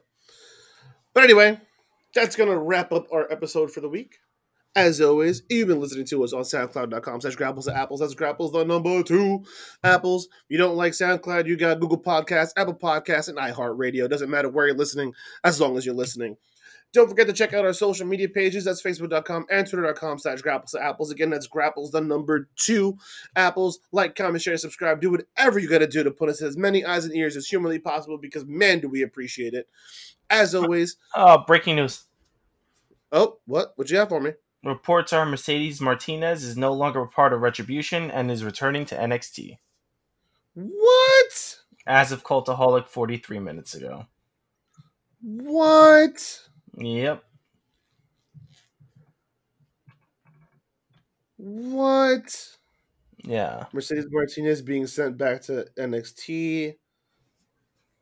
But 1.14 1.24
anyway, 1.24 1.60
that's 2.14 2.36
gonna 2.36 2.58
wrap 2.58 2.92
up 2.92 3.08
our 3.12 3.32
episode 3.32 3.72
for 3.72 3.82
the 3.82 3.90
week. 3.90 4.18
As 4.74 5.02
always, 5.02 5.44
you've 5.50 5.68
been 5.68 5.82
listening 5.82 6.06
to 6.06 6.24
us 6.24 6.32
on 6.32 6.44
SoundCloud.com 6.44 7.20
slash 7.20 7.36
grapples 7.36 7.66
to 7.66 7.78
apples. 7.78 8.00
That's 8.00 8.14
grapples 8.14 8.54
the 8.54 8.64
number 8.64 9.04
two 9.04 9.44
apples. 9.84 10.30
If 10.32 10.46
you 10.48 10.58
don't 10.58 10.78
like 10.78 10.94
SoundCloud, 10.94 11.46
you 11.46 11.58
got 11.58 11.82
Google 11.82 12.02
Podcasts, 12.02 12.54
Apple 12.56 12.76
Podcasts, 12.76 13.28
and 13.28 13.38
iHeartRadio. 13.38 14.10
Doesn't 14.10 14.30
matter 14.30 14.48
where 14.48 14.68
you're 14.68 14.78
listening, 14.78 15.14
as 15.44 15.60
long 15.60 15.78
as 15.78 15.86
you're 15.86 15.94
listening. 15.94 16.38
Don't 16.94 17.08
forget 17.08 17.26
to 17.28 17.34
check 17.34 17.54
out 17.54 17.64
our 17.64 17.72
social 17.72 18.06
media 18.06 18.28
pages. 18.28 18.66
That's 18.66 18.82
facebook.com 18.82 19.46
and 19.50 19.66
twitter.com 19.66 20.20
slash 20.20 20.42
grapples 20.42 20.72
to 20.72 20.84
apples. 20.84 21.10
Again, 21.10 21.30
that's 21.30 21.48
grapples 21.48 21.92
the 21.92 22.02
number 22.02 22.50
two 22.58 22.98
apples. 23.38 23.80
Like, 23.94 24.16
comment, 24.16 24.42
share, 24.42 24.58
subscribe. 24.58 25.00
Do 25.00 25.12
whatever 25.12 25.58
you 25.60 25.70
gotta 25.70 25.88
do 25.88 26.04
to 26.04 26.12
put 26.12 26.28
us 26.30 26.42
as 26.42 26.58
many 26.58 26.84
eyes 26.84 27.06
and 27.06 27.16
ears 27.16 27.38
as 27.38 27.48
humanly 27.48 27.80
possible 27.80 28.18
because 28.18 28.46
man, 28.46 28.82
do 28.82 28.90
we 28.90 29.04
appreciate 29.04 29.54
it. 29.54 29.70
As 30.30 30.54
always, 30.54 30.98
Oh, 31.16 31.44
breaking 31.48 31.78
news. 31.78 32.04
oh, 33.14 33.38
what? 33.46 33.72
What 33.78 33.90
you 33.90 33.98
have 33.98 34.10
for 34.10 34.20
me? 34.20 34.32
Reports 34.64 35.12
are 35.14 35.26
Mercedes 35.26 35.80
Martinez 35.82 36.44
is 36.44 36.56
no 36.58 36.74
longer 36.74 37.02
a 37.02 37.08
part 37.08 37.32
of 37.34 37.42
Retribution 37.42 38.12
and 38.12 38.30
is 38.30 38.44
returning 38.44 38.86
to 38.86 38.96
NXT 38.96 39.58
What? 40.56 41.58
as 41.88 42.12
of 42.12 42.24
Cultaholic 42.24 42.88
43 42.88 43.40
minutes 43.40 43.74
ago. 43.76 44.06
What? 45.22 46.42
Yep. 46.78 47.24
What? 51.38 52.48
Yeah. 53.24 53.66
Mercedes 53.74 54.06
Martinez 54.12 54.62
being 54.62 54.88
sent 54.88 55.18
back 55.18 55.42
to 55.44 55.66
NXT. 55.78 56.76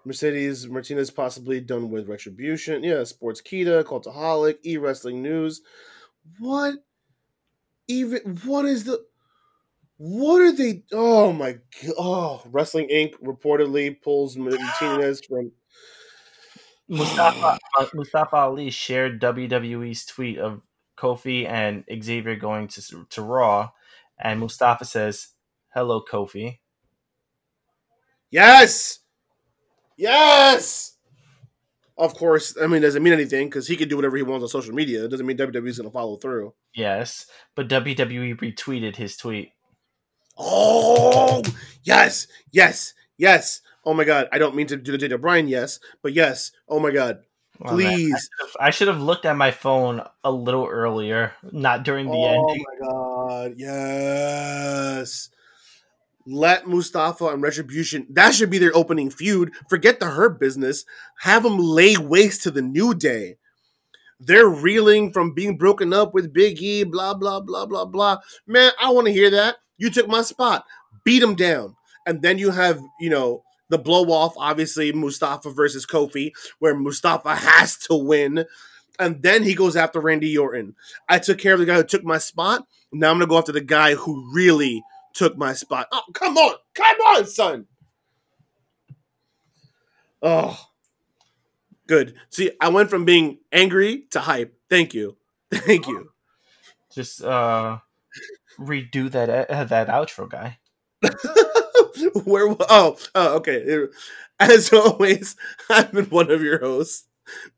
Mercedes 0.06 0.68
Martinez 0.68 1.12
possibly 1.12 1.60
done 1.60 1.90
with 1.90 2.08
Retribution. 2.08 2.84
Yeah, 2.84 3.04
Sportskeeda, 3.04 3.84
Cultaholic, 3.84 4.58
E 4.66 4.78
Wrestling 4.78 5.22
News. 5.22 5.62
What? 6.40 6.76
Even 7.88 8.40
what 8.46 8.66
is 8.66 8.86
the? 8.86 9.04
What 9.98 10.42
are 10.42 10.52
they? 10.52 10.84
Oh 10.94 11.34
my 11.34 11.54
god! 11.54 11.94
Oh, 11.98 12.42
Wrestling 12.46 12.88
Inc. 12.90 13.16
reportedly 13.22 14.02
pulls 14.02 14.38
Martinez 14.38 15.22
from. 15.28 15.52
Mustafa, 16.90 17.60
uh, 17.78 17.86
Mustafa 17.94 18.36
Ali 18.36 18.70
shared 18.72 19.22
WWE's 19.22 20.06
tweet 20.06 20.40
of 20.40 20.62
Kofi 20.98 21.48
and 21.48 21.84
Xavier 22.04 22.36
going 22.36 22.68
to 22.70 23.06
to 23.10 23.22
Raw, 23.22 23.70
and 24.20 24.40
Mustafa 24.40 24.86
says, 24.86 25.30
"Hello, 25.74 26.04
Kofi." 26.04 26.60
Yes. 28.32 29.00
Yes. 29.98 30.96
Of 31.98 32.16
course, 32.16 32.56
I 32.62 32.68
mean, 32.68 32.78
it 32.78 32.86
doesn't 32.86 33.04
mean 33.04 33.12
anything 33.12 33.48
because 33.48 33.68
he 33.68 33.76
can 33.76 33.90
do 33.90 33.98
whatever 33.98 34.16
he 34.16 34.24
wants 34.24 34.44
on 34.44 34.48
social 34.48 34.74
media. 34.74 35.04
It 35.04 35.10
doesn't 35.10 35.26
mean 35.26 35.38
WWE's 35.38 35.78
going 35.78 35.90
to 35.90 35.94
follow 35.94 36.16
through. 36.16 36.54
Yes, 36.74 37.26
but 37.56 37.68
WWE 37.68 38.40
retweeted 38.40 38.96
his 38.96 39.18
tweet. 39.18 39.52
Oh, 40.38 41.44
yes, 41.84 42.28
yes, 42.52 42.94
yes. 43.18 43.60
Oh 43.86 43.94
my 43.94 44.04
God, 44.04 44.28
I 44.32 44.38
don't 44.38 44.56
mean 44.56 44.68
to 44.68 44.78
do 44.78 44.92
the 44.92 44.98
Daniel 44.98 45.20
Bryan, 45.20 45.48
yes, 45.48 45.80
but 46.02 46.14
yes. 46.14 46.52
Oh 46.68 46.80
my 46.80 46.92
God, 46.92 47.20
Oh, 47.62 47.70
please. 47.70 48.30
I 48.60 48.70
should 48.70 48.88
have 48.88 49.02
looked 49.02 49.26
at 49.26 49.36
my 49.36 49.52
phone 49.52 50.02
a 50.24 50.32
little 50.32 50.66
earlier, 50.66 51.34
not 51.52 51.84
during 51.84 52.06
the 52.08 52.18
end. 52.18 52.38
oh 52.40 52.50
ending. 52.50 52.66
my 52.68 52.88
God, 52.88 53.54
yes. 53.58 55.30
let 56.26 56.68
Mustafa 56.68 57.26
and 57.28 57.42
Retribution. 57.42 58.06
That 58.10 58.34
should 58.34 58.50
be 58.50 58.60
their 58.60 58.76
opening 58.76 59.10
feud. 59.10 59.52
Forget 59.70 60.00
the 60.00 60.08
hurt 60.08 60.40
business. 60.40 60.86
Have 61.22 61.44
them 61.44 61.58
lay 61.58 61.98
waste 61.98 62.44
to 62.44 62.52
the 62.52 62.62
New 62.62 62.94
Day. 62.94 63.38
They're 64.22 64.48
reeling 64.50 65.12
from 65.14 65.34
being 65.34 65.58
broken 65.58 65.94
up 65.94 66.14
with 66.14 66.34
Big 66.34 66.62
E. 66.62 66.84
Blah 66.84 67.14
blah 67.14 67.40
blah 67.40 67.66
blah 67.66 67.86
blah. 67.86 68.18
Man, 68.46 68.72
I 68.80 68.90
want 68.92 69.08
to 69.08 69.14
hear 69.14 69.30
that. 69.32 69.58
You 69.78 69.90
took 69.90 70.08
my 70.10 70.22
spot. 70.22 70.66
Beat 71.06 71.20
them 71.20 71.36
down, 71.36 71.76
and 72.06 72.22
then 72.22 72.38
you 72.38 72.52
have 72.52 72.82
you 73.00 73.10
know 73.10 73.44
the 73.70 73.78
blow 73.78 74.12
off. 74.12 74.34
Obviously, 74.38 74.92
Mustafa 74.92 75.52
versus 75.52 75.86
Kofi, 75.86 76.32
where 76.60 76.76
Mustafa 76.76 77.36
has 77.36 77.78
to 77.78 77.96
win. 77.96 78.46
And 79.00 79.22
then 79.24 79.44
he 79.44 79.56
goes 79.56 79.76
after 79.78 80.02
Randy 80.02 80.38
Orton. 80.38 80.76
I 81.08 81.20
took 81.20 81.38
care 81.38 81.54
of 81.54 81.60
the 81.60 81.66
guy 81.66 81.76
who 81.76 81.84
took 81.84 82.04
my 82.04 82.18
spot. 82.18 82.68
Now 82.92 83.12
I'm 83.12 83.16
gonna 83.16 83.28
go 83.28 83.38
after 83.38 83.54
the 83.54 83.62
guy 83.62 83.96
who 83.96 84.30
really 84.34 84.84
took 85.14 85.38
my 85.38 85.54
spot. 85.54 85.88
Oh, 85.92 86.02
come 86.14 86.38
on, 86.38 86.56
come 86.74 86.98
on, 86.98 87.26
son. 87.26 87.68
Oh, 90.22 90.60
good. 91.88 92.16
See, 92.30 92.52
I 92.60 92.70
went 92.70 92.90
from 92.90 93.06
being 93.06 93.40
angry 93.54 94.06
to 94.12 94.20
hype. 94.20 94.54
Thank 94.70 94.94
you, 94.94 95.16
thank 95.52 95.88
you. 95.88 96.12
Just 96.94 97.24
uh, 97.24 97.78
redo 98.60 99.10
that 99.12 99.50
uh, 99.50 99.64
that 99.64 99.88
outro, 99.88 100.30
guy. 100.30 100.60
Where? 102.26 102.56
Oh, 102.70 102.98
oh, 103.16 103.36
okay. 103.38 103.88
As 104.40 104.72
always, 104.74 105.36
I've 105.70 105.92
been 105.92 106.06
one 106.06 106.32
of 106.32 106.42
your 106.42 106.60
hosts, 106.60 107.08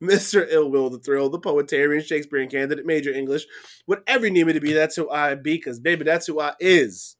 Mr. 0.02 0.46
Ill 0.50 0.70
Will 0.70 0.90
the 0.90 1.00
Thrill, 1.00 1.30
the 1.30 1.40
poetarian, 1.40 2.04
Shakespearean 2.04 2.50
candidate, 2.50 2.86
major 2.86 3.12
English. 3.12 3.46
Whatever 3.86 4.26
you 4.26 4.32
need 4.32 4.48
me 4.48 4.54
to 4.54 4.60
be, 4.60 4.74
that's 4.74 4.96
who 4.96 5.10
I 5.10 5.36
be, 5.36 5.56
because 5.56 5.80
baby, 5.80 6.04
that's 6.04 6.28
who 6.28 6.40
I 6.40 6.54
is. 6.60 7.16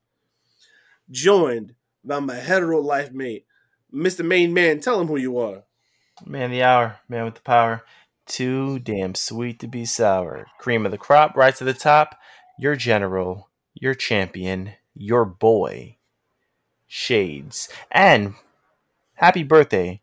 Joined 1.10 1.74
by 2.04 2.20
my 2.20 2.34
hetero 2.34 2.80
life 2.80 3.12
mate, 3.12 3.46
Mr. 3.94 4.24
Main 4.24 4.52
Man. 4.52 4.80
Tell 4.80 5.00
him 5.00 5.08
who 5.08 5.16
you 5.16 5.38
are. 5.38 5.64
Man 6.26 6.50
the 6.50 6.62
hour, 6.62 6.98
man 7.08 7.24
with 7.24 7.34
the 7.36 7.40
power. 7.42 7.82
Too 8.26 8.78
damn 8.78 9.14
sweet 9.14 9.58
to 9.60 9.66
be 9.66 9.84
sour. 9.84 10.46
Cream 10.58 10.86
of 10.86 10.92
the 10.92 10.98
crop, 10.98 11.36
right 11.36 11.54
to 11.56 11.64
the 11.64 11.74
top. 11.74 12.16
Your 12.58 12.76
general, 12.76 13.50
your 13.74 13.94
champion, 13.94 14.72
your 14.94 15.24
boy, 15.24 15.96
Shades. 16.94 17.70
And 17.90 18.34
happy 19.14 19.44
birthday 19.44 20.02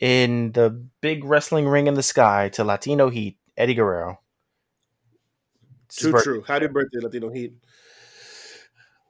in 0.00 0.52
the 0.52 0.70
big 1.00 1.24
wrestling 1.24 1.66
ring 1.66 1.88
in 1.88 1.94
the 1.94 2.02
sky 2.02 2.48
to 2.50 2.62
Latino 2.62 3.10
Heat, 3.10 3.38
Eddie 3.56 3.74
Guerrero. 3.74 4.20
Too 5.88 6.12
true. 6.22 6.44
Happy 6.46 6.68
birthday, 6.68 7.00
Latino 7.00 7.28
Heat. 7.28 7.54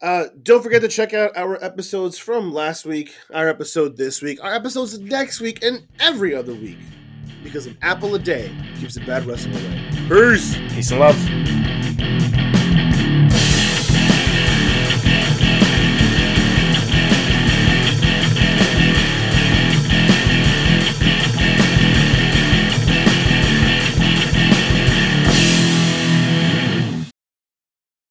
Uh, 0.00 0.24
don't 0.42 0.62
forget 0.62 0.80
to 0.80 0.88
check 0.88 1.12
out 1.12 1.36
our 1.36 1.62
episodes 1.62 2.16
from 2.16 2.50
last 2.50 2.86
week, 2.86 3.14
our 3.34 3.46
episode 3.46 3.98
this 3.98 4.22
week, 4.22 4.42
our 4.42 4.54
episodes 4.54 4.98
next 4.98 5.38
week, 5.38 5.62
and 5.62 5.86
every 6.00 6.34
other 6.34 6.54
week. 6.54 6.78
Because 7.44 7.66
an 7.66 7.76
apple 7.82 8.14
a 8.14 8.18
day 8.18 8.50
keeps 8.80 8.96
a 8.96 9.00
bad 9.00 9.26
wrestling 9.26 9.54
away. 9.54 10.08
Peace. 10.08 10.56
Peace 10.72 10.90
and 10.90 11.00
love. 11.00 11.61